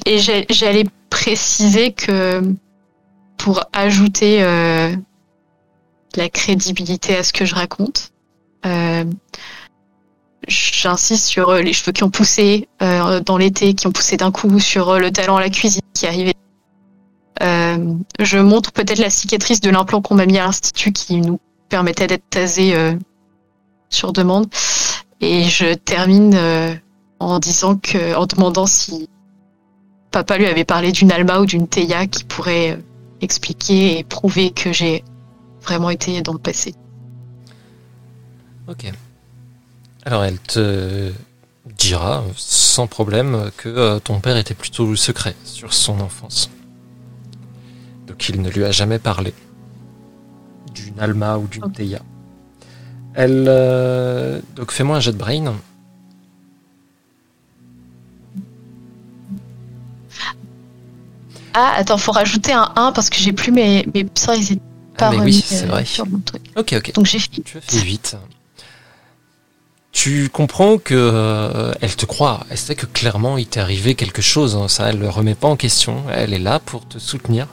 Et 0.06 0.20
j'ai- 0.20 0.46
j'allais 0.50 0.84
préciser 1.12 1.92
que 1.92 2.42
pour 3.38 3.64
ajouter 3.74 4.42
euh, 4.42 4.96
la 6.16 6.30
crédibilité 6.30 7.16
à 7.16 7.24
ce 7.24 7.34
que 7.34 7.46
je 7.46 7.54
raconte, 7.54 8.12
euh, 8.66 9.04
j'insiste 10.48 11.28
sur 11.28 11.50
euh, 11.50 11.62
les 11.62 11.74
cheveux 11.74 11.92
qui 11.92 12.04
ont 12.04 12.10
poussé 12.10 12.68
euh, 12.82 13.20
dans 13.20 13.38
l'été, 13.38 13.76
qui 13.76 13.86
ont 13.86 13.92
poussé 13.92 14.18
d'un 14.18 14.32
coup, 14.32 14.60
sur 14.60 14.90
euh, 14.90 15.00
le 15.00 15.12
talent 15.12 15.36
à 15.38 15.42
la 15.42 15.50
cuisine 15.50 15.82
qui 15.94 16.08
arrivé. 16.08 16.34
Euh, 17.44 17.94
je 18.20 18.38
montre 18.38 18.72
peut-être 18.72 19.00
la 19.00 19.10
cicatrice 19.10 19.62
de 19.62 19.70
l'implant 19.70 20.02
qu'on 20.02 20.16
m'a 20.16 20.26
mis 20.26 20.38
à 20.40 20.46
l'institut 20.46 20.92
qui 20.92 21.18
nous 21.18 21.40
permettait 21.70 22.08
d'être 22.08 22.30
tasé 22.30 22.76
sur 23.90 24.14
demande. 24.14 24.48
Et 25.22 25.46
je 25.46 25.74
termine 25.74 26.38
en 27.20 27.40
disant 27.40 27.78
que, 27.78 28.16
en 28.16 28.26
demandant 28.28 28.66
si 28.68 29.08
papa 30.12 30.38
lui 30.38 30.46
avait 30.46 30.66
parlé 30.66 30.92
d'une 30.92 31.12
Alma 31.12 31.40
ou 31.40 31.46
d'une 31.46 31.68
Théa 31.68 32.08
qui 32.08 32.24
pourrait 32.24 32.72
euh, 32.72 32.78
expliquer 33.22 34.00
et 34.00 34.04
prouver 34.04 34.52
que 34.52 34.72
j'ai 34.72 35.04
vraiment 35.62 35.90
été 35.90 36.22
dans 36.22 36.34
le 36.34 36.40
passé. 36.40 36.76
Ok. 38.68 38.92
Alors 40.06 40.24
elle 40.24 40.40
te 40.40 41.12
dira 41.78 42.24
sans 42.36 42.88
problème 42.88 43.52
que 43.58 43.70
euh, 43.70 44.00
ton 44.00 44.20
père 44.20 44.38
était 44.38 44.54
plutôt 44.54 44.96
secret 44.96 45.36
sur 45.44 45.74
son 45.74 46.00
enfance. 46.00 46.50
Donc 48.08 48.28
il 48.30 48.42
ne 48.42 48.50
lui 48.50 48.66
a 48.66 48.72
jamais 48.72 49.00
parlé 49.00 49.34
d'une 50.74 51.00
Alma 51.00 51.38
ou 51.38 51.48
d'une 51.48 51.66
Ok. 51.66 51.74
Théa. 51.74 52.02
Elle. 53.14 53.46
euh, 53.48 54.42
donc 54.56 54.72
fais-moi 54.72 54.98
un 54.98 55.00
jet 55.00 55.12
de 55.12 55.18
brain. 55.18 55.54
Ah, 61.54 61.74
attends, 61.76 61.98
faut 61.98 62.12
rajouter 62.12 62.54
un 62.54 62.72
1 62.76 62.92
parce 62.94 63.10
que 63.10 63.18
j'ai 63.18 63.34
plus 63.34 63.52
mes, 63.52 63.86
mes 63.94 64.06
sorts, 64.16 64.36
ils 64.36 64.54
étaient 64.54 64.62
pas 64.98 65.08
Ah, 65.08 65.12
mais 65.12 65.16
oui, 65.18 65.22
remis, 65.22 65.42
c'est 65.46 65.64
euh, 65.64 65.68
vrai. 65.68 65.86
sur 65.86 66.06
mon 66.08 66.20
truc. 66.20 66.42
Ok, 66.56 66.74
ok. 66.78 66.94
Donc 66.94 67.06
j'ai 67.06 67.20
fait 67.20 67.28
Tu 67.44 67.58
as 67.58 67.62
fait 67.62 67.80
8. 67.80 68.18
Tu 69.92 70.30
comprends 70.30 70.78
que 70.78 70.94
euh, 70.96 71.74
elle 71.82 71.96
te 71.96 72.06
croit. 72.06 72.46
Elle 72.50 72.58
sait 72.58 72.76
que 72.76 72.86
clairement 72.86 73.38
il 73.38 73.46
t'est 73.48 73.60
arrivé 73.60 73.96
quelque 73.96 74.22
chose. 74.22 74.56
hein. 74.56 74.68
Ça, 74.70 74.90
elle 74.90 75.00
le 75.00 75.10
remet 75.10 75.36
pas 75.36 75.50
en 75.50 75.58
question. 75.58 76.04
Elle 76.14 76.34
est 76.34 76.40
là 76.40 76.60
pour 76.60 76.88
te 76.88 76.98
soutenir. 76.98 77.48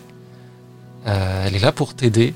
Euh, 1.06 1.44
elle 1.46 1.56
est 1.56 1.60
là 1.60 1.72
pour 1.72 1.94
t'aider. 1.94 2.34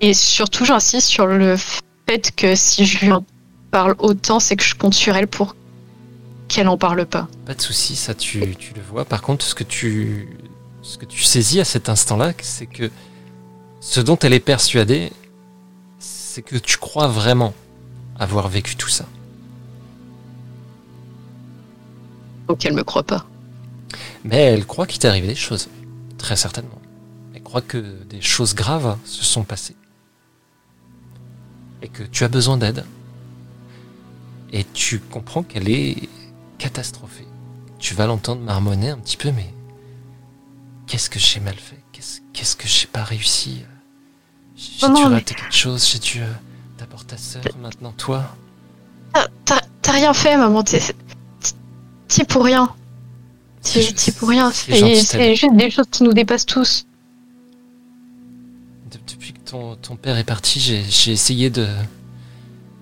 Et 0.00 0.14
surtout, 0.14 0.64
j'insiste 0.64 1.08
sur 1.08 1.26
le 1.26 1.56
fait 2.08 2.32
que 2.34 2.54
si 2.54 2.86
je 2.86 3.04
lui 3.04 3.12
en 3.12 3.24
parle 3.70 3.94
autant, 3.98 4.40
c'est 4.40 4.56
que 4.56 4.64
je 4.64 4.74
compte 4.74 4.94
sur 4.94 5.14
elle 5.16 5.26
pour 5.28 5.54
qu'elle 6.48 6.68
en 6.68 6.78
parle 6.78 7.06
pas. 7.06 7.28
Pas 7.46 7.54
de 7.54 7.60
souci, 7.60 7.96
ça 7.96 8.14
tu, 8.14 8.56
tu 8.56 8.74
le 8.74 8.82
vois. 8.82 9.04
Par 9.04 9.22
contre, 9.22 9.44
ce 9.44 9.54
que 9.54 9.64
tu, 9.64 10.28
ce 10.82 10.98
que 10.98 11.04
tu 11.04 11.22
saisis 11.22 11.60
à 11.60 11.64
cet 11.64 11.88
instant-là, 11.88 12.32
c'est 12.42 12.66
que 12.66 12.90
ce 13.80 14.00
dont 14.00 14.18
elle 14.18 14.32
est 14.32 14.40
persuadée, 14.40 15.12
c'est 15.98 16.42
que 16.42 16.56
tu 16.56 16.78
crois 16.78 17.08
vraiment 17.08 17.54
avoir 18.18 18.48
vécu 18.48 18.76
tout 18.76 18.88
ça. 18.88 19.06
Donc 22.48 22.64
elle 22.64 22.74
me 22.74 22.84
croit 22.84 23.02
pas. 23.02 23.26
Mais 24.24 24.36
elle 24.36 24.66
croit 24.66 24.86
qu'il 24.86 24.98
t'est 24.98 25.08
arrivé 25.08 25.28
des 25.28 25.34
choses. 25.34 25.68
Très 26.18 26.36
certainement. 26.36 26.80
Elle 27.34 27.42
croit 27.42 27.62
que 27.62 27.78
des 28.04 28.20
choses 28.20 28.54
graves 28.54 28.96
se 29.04 29.24
sont 29.24 29.44
passées. 29.44 29.76
Et 31.82 31.88
que 31.88 32.02
tu 32.02 32.24
as 32.24 32.28
besoin 32.28 32.56
d'aide. 32.56 32.84
Et 34.52 34.64
tu 34.64 34.98
comprends 35.00 35.42
qu'elle 35.42 35.68
est 35.68 36.08
catastrophée. 36.64 37.26
Tu 37.78 37.94
vas 37.94 38.06
l'entendre 38.06 38.40
marmonner 38.40 38.88
un 38.88 38.96
petit 38.98 39.18
peu, 39.18 39.30
mais 39.32 39.52
qu'est-ce 40.86 41.10
que 41.10 41.18
j'ai 41.18 41.40
mal 41.40 41.54
fait? 41.56 41.78
Qu'est-ce 42.32 42.56
que 42.56 42.66
j'ai 42.66 42.86
pas 42.86 43.04
réussi? 43.04 43.62
J'ai 44.56 44.88
dû 44.88 45.02
rater 45.04 45.34
quelque 45.34 45.54
chose, 45.54 45.86
j'ai 45.90 45.98
dû... 45.98 46.22
euh, 46.22 46.26
D'abord 46.78 47.04
ta 47.04 47.16
sœur, 47.18 47.42
maintenant 47.60 47.92
toi. 47.92 48.34
T'as 49.44 49.92
rien 49.92 50.14
fait, 50.14 50.36
maman. 50.36 50.62
T'es 50.64 50.80
pour 52.28 52.44
rien. 52.44 52.74
T'y 53.62 54.12
pour 54.12 54.28
rien. 54.30 54.50
c'est 54.50 54.96
juste 55.36 55.54
des 55.54 55.70
choses 55.70 55.86
qui 55.90 56.02
nous 56.02 56.12
dépassent 56.14 56.46
tous. 56.46 56.86
De- 58.90 58.98
Depuis 59.06 59.32
que 59.34 59.38
ton, 59.50 59.76
ton 59.76 59.96
père 59.96 60.16
est 60.16 60.24
parti, 60.24 60.58
j'ai 60.60 60.82
j'ai 60.84 61.12
essayé 61.12 61.50
de. 61.50 61.68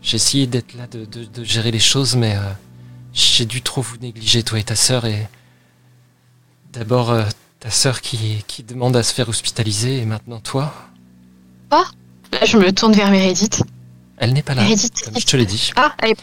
J'ai 0.03 0.17
essayé 0.17 0.47
d'être 0.47 0.75
là, 0.75 0.87
de, 0.87 1.05
de- 1.05 1.25
de 1.25 1.45
gérer 1.45 1.71
les 1.73 1.79
choses, 1.81 2.15
mais 2.17 2.37
euh, 2.37 2.41
j'ai 3.13 3.45
dû 3.45 3.63
trop 3.63 3.83
vous 3.83 3.97
négliger, 3.99 4.43
toi 4.43 4.59
et 4.59 4.65
ta 4.65 4.77
sœur. 4.77 5.05
Et 5.05 5.27
d'abord, 6.73 7.11
euh, 7.11 7.25
ta 7.61 7.71
sœur 7.71 8.01
qui, 8.01 8.45
qui 8.47 8.63
demande 8.63 8.97
à 8.97 9.03
se 9.03 9.13
faire 9.13 9.29
hospitaliser, 9.29 9.99
et 9.99 10.05
maintenant 10.07 10.41
toi. 10.41 10.75
Là, 11.71 11.85
je 12.47 12.57
me 12.57 12.73
tourne 12.73 12.93
vers 12.95 13.11
Meredith. 13.11 13.63
Elle 14.17 14.33
n'est 14.33 14.43
pas 14.43 14.55
là, 14.55 14.63
Meredith. 14.63 15.03
comme 15.05 15.19
je 15.19 15.27
te 15.27 15.37
l'ai 15.37 15.47
dit. 15.47 15.71
Ah, 15.77 15.95
elle 16.03 16.11
est- 16.13 16.17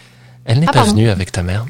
Elle 0.46 0.60
n'est 0.60 0.66
Ah, 0.68 0.72
pas 0.72 0.80
pardon. 0.80 0.92
venue 0.94 1.10
avec 1.10 1.32
ta 1.32 1.44
mère. 1.44 1.66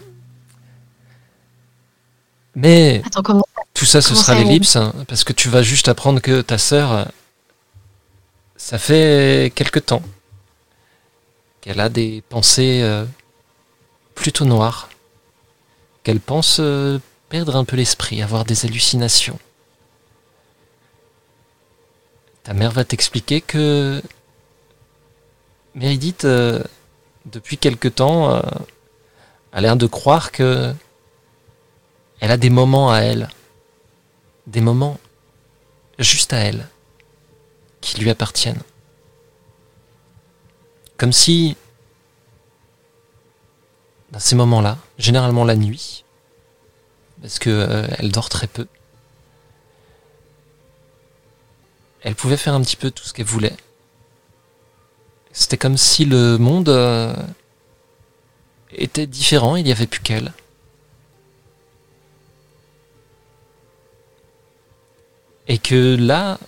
Mais 2.55 3.01
Attends, 3.05 3.21
comment 3.23 3.45
Tout 3.73 3.85
ça, 3.85 4.01
ce 4.01 4.09
Comment 4.09 4.21
sera 4.21 4.35
l'ellipse, 4.35 4.75
hein, 4.75 4.93
parce 5.07 5.23
que 5.23 5.33
tu 5.33 5.49
vas 5.49 5.61
juste 5.61 5.87
apprendre 5.87 6.19
que 6.21 6.41
ta 6.41 6.57
sœur, 6.57 7.09
ça 8.57 8.77
fait 8.77 9.51
quelque 9.55 9.79
temps 9.79 10.01
qu'elle 11.61 11.79
a 11.79 11.89
des 11.89 12.21
pensées 12.29 12.79
euh, 12.83 13.05
plutôt 14.15 14.45
noires, 14.45 14.89
qu'elle 16.03 16.19
pense 16.19 16.57
euh, 16.59 16.99
perdre 17.29 17.55
un 17.55 17.65
peu 17.65 17.75
l'esprit, 17.75 18.21
avoir 18.21 18.45
des 18.45 18.65
hallucinations. 18.65 19.39
Ta 22.43 22.53
mère 22.53 22.71
va 22.71 22.83
t'expliquer 22.83 23.41
que 23.41 24.01
Méridith, 25.75 26.25
euh, 26.25 26.63
depuis 27.25 27.57
quelque 27.57 27.87
temps, 27.87 28.33
euh, 28.33 28.41
a 29.51 29.61
l'air 29.61 29.75
de 29.75 29.85
croire 29.85 30.31
que 30.31 30.73
elle 32.19 32.31
a 32.31 32.37
des 32.37 32.49
moments 32.49 32.91
à 32.91 32.99
elle, 32.99 33.29
des 34.47 34.61
moments 34.61 34.99
juste 35.99 36.33
à 36.33 36.37
elle, 36.37 36.67
qui 37.81 37.99
lui 37.99 38.09
appartiennent. 38.09 38.61
Comme 40.97 41.13
si, 41.13 41.55
dans 44.11 44.19
ces 44.19 44.35
moments-là, 44.35 44.77
généralement 44.97 45.45
la 45.45 45.55
nuit, 45.55 46.03
parce 47.21 47.39
que 47.39 47.49
euh, 47.49 47.87
elle 47.97 48.11
dort 48.11 48.29
très 48.29 48.47
peu, 48.47 48.67
elle 52.01 52.15
pouvait 52.15 52.37
faire 52.37 52.53
un 52.53 52.61
petit 52.61 52.75
peu 52.75 52.91
tout 52.91 53.03
ce 53.03 53.13
qu'elle 53.13 53.25
voulait. 53.25 53.55
C'était 55.31 55.57
comme 55.57 55.77
si 55.77 56.05
le 56.05 56.37
monde 56.37 56.69
euh, 56.69 57.13
était 58.71 59.07
différent, 59.07 59.55
il 59.55 59.63
n'y 59.63 59.71
avait 59.71 59.87
plus 59.87 60.01
qu'elle. 60.01 60.33
Et 65.47 65.57
que 65.57 65.95
là, 65.95 66.39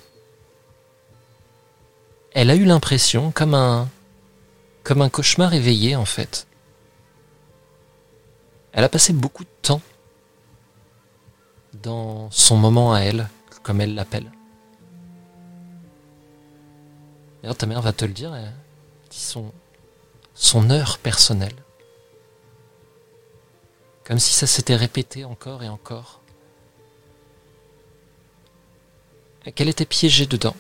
elle 2.33 2.49
a 2.49 2.55
eu 2.55 2.65
l'impression, 2.65 3.31
comme 3.31 3.53
un, 3.53 3.89
comme 4.83 5.01
un 5.01 5.09
cauchemar 5.09 5.53
éveillé 5.53 5.95
en 5.95 6.05
fait. 6.05 6.47
Elle 8.73 8.83
a 8.83 8.89
passé 8.89 9.13
beaucoup 9.13 9.43
de 9.43 9.49
temps 9.61 9.81
dans 11.73 12.29
son 12.31 12.57
moment 12.57 12.93
à 12.93 12.99
elle, 12.99 13.27
comme 13.63 13.81
elle 13.81 13.95
l'appelle. 13.95 14.31
D'ailleurs, 17.41 17.57
ta 17.57 17.65
mère 17.65 17.81
va 17.81 17.91
te 17.91 18.05
le 18.05 18.13
dire, 18.13 18.33
elle 18.35 18.53
dit 19.09 19.19
son, 19.19 20.69
heure 20.69 20.99
personnelle. 20.99 21.55
Comme 24.05 24.19
si 24.19 24.33
ça 24.33 24.47
s'était 24.47 24.75
répété 24.75 25.25
encore 25.25 25.63
et 25.63 25.69
encore. 25.69 26.21
Qu'elle 29.55 29.69
était 29.69 29.85
piégée 29.85 30.27
dedans. 30.27 30.55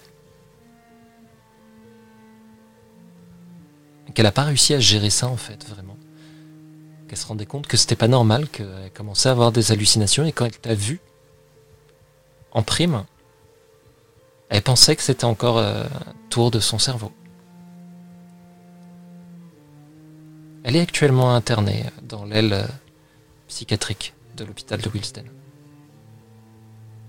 Qu'elle 4.13 4.25
n'a 4.25 4.31
pas 4.31 4.43
réussi 4.43 4.73
à 4.73 4.79
gérer 4.79 5.09
ça 5.09 5.27
en 5.27 5.37
fait, 5.37 5.65
vraiment. 5.67 5.97
Qu'elle 7.11 7.17
se 7.17 7.27
rendait 7.27 7.45
compte 7.45 7.67
que 7.67 7.75
c'était 7.75 7.97
pas 7.97 8.07
normal, 8.07 8.47
qu'elle 8.47 8.89
commençait 8.93 9.27
à 9.27 9.33
avoir 9.33 9.51
des 9.51 9.73
hallucinations 9.73 10.23
et 10.23 10.31
quand 10.31 10.45
elle 10.45 10.57
t'a 10.57 10.73
vu, 10.73 11.01
en 12.53 12.63
prime, 12.63 13.03
elle 14.47 14.61
pensait 14.61 14.95
que 14.95 15.03
c'était 15.03 15.25
encore 15.25 15.57
euh, 15.57 15.83
un 15.83 16.13
tour 16.29 16.51
de 16.51 16.61
son 16.61 16.79
cerveau. 16.79 17.11
Elle 20.63 20.77
est 20.77 20.79
actuellement 20.79 21.35
internée 21.35 21.83
dans 22.01 22.23
l'aile 22.23 22.53
euh, 22.53 22.65
psychiatrique 23.49 24.13
de 24.37 24.45
l'hôpital 24.45 24.79
de 24.79 24.87
Wilsden. 24.87 25.25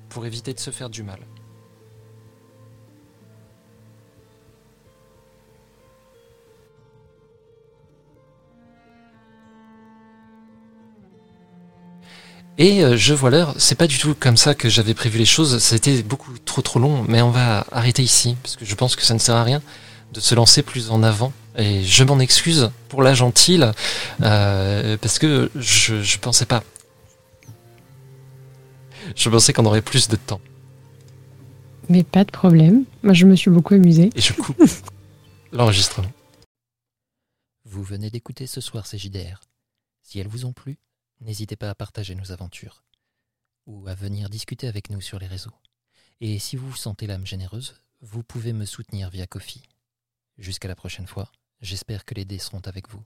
Pour 0.08 0.26
éviter 0.26 0.52
de 0.52 0.58
se 0.58 0.72
faire 0.72 0.90
du 0.90 1.04
mal. 1.04 1.20
Et 12.58 12.84
euh, 12.84 12.96
je 12.96 13.14
vois 13.14 13.30
l'heure, 13.30 13.54
c'est 13.58 13.74
pas 13.74 13.86
du 13.86 13.98
tout 13.98 14.14
comme 14.14 14.36
ça 14.36 14.54
que 14.54 14.68
j'avais 14.68 14.94
prévu 14.94 15.18
les 15.18 15.24
choses, 15.24 15.58
c'était 15.58 16.02
beaucoup 16.02 16.38
trop 16.38 16.60
trop 16.60 16.78
long, 16.78 17.04
mais 17.08 17.22
on 17.22 17.30
va 17.30 17.66
arrêter 17.72 18.02
ici, 18.02 18.36
parce 18.42 18.56
que 18.56 18.64
je 18.64 18.74
pense 18.74 18.94
que 18.94 19.02
ça 19.02 19.14
ne 19.14 19.18
sert 19.18 19.36
à 19.36 19.42
rien 19.42 19.62
de 20.12 20.20
se 20.20 20.34
lancer 20.34 20.62
plus 20.62 20.90
en 20.90 21.02
avant. 21.02 21.32
Et 21.56 21.82
je 21.82 22.04
m'en 22.04 22.18
excuse 22.18 22.70
pour 22.88 23.02
la 23.02 23.14
gentille, 23.14 23.64
euh, 24.22 24.96
parce 25.00 25.18
que 25.18 25.50
je, 25.56 26.02
je 26.02 26.18
pensais 26.18 26.46
pas. 26.46 26.62
Je 29.16 29.28
pensais 29.28 29.52
qu'on 29.52 29.66
aurait 29.66 29.82
plus 29.82 30.08
de 30.08 30.16
temps. 30.16 30.40
Mais 31.88 32.04
pas 32.04 32.24
de 32.24 32.30
problème. 32.30 32.84
Moi, 33.02 33.12
je 33.12 33.26
me 33.26 33.36
suis 33.36 33.50
beaucoup 33.50 33.74
amusée. 33.74 34.10
Et 34.14 34.20
je 34.20 34.32
coupe 34.32 34.62
l'enregistrement. 35.52 36.10
Vous 37.64 37.82
venez 37.82 38.10
d'écouter 38.10 38.46
ce 38.46 38.60
soir 38.60 38.86
ces 38.86 38.98
JDR. 38.98 39.40
Si 40.02 40.18
elles 40.18 40.28
vous 40.28 40.44
ont 40.44 40.52
plu, 40.52 40.78
n'hésitez 41.22 41.56
pas 41.56 41.70
à 41.70 41.74
partager 41.74 42.14
nos 42.14 42.32
aventures 42.32 42.84
ou 43.66 43.86
à 43.86 43.94
venir 43.94 44.28
discuter 44.28 44.66
avec 44.66 44.90
nous 44.90 45.00
sur 45.00 45.18
les 45.18 45.26
réseaux. 45.26 45.54
Et 46.20 46.38
si 46.38 46.56
vous 46.56 46.70
vous 46.70 46.76
sentez 46.76 47.06
l'âme 47.06 47.26
généreuse, 47.26 47.80
vous 48.00 48.22
pouvez 48.22 48.52
me 48.52 48.64
soutenir 48.64 49.10
via 49.10 49.26
Kofi. 49.26 49.62
Jusqu'à 50.38 50.68
la 50.68 50.74
prochaine 50.74 51.06
fois, 51.06 51.30
j'espère 51.60 52.04
que 52.04 52.14
les 52.14 52.24
dés 52.24 52.38
seront 52.38 52.62
avec 52.66 52.88
vous. 52.88 53.04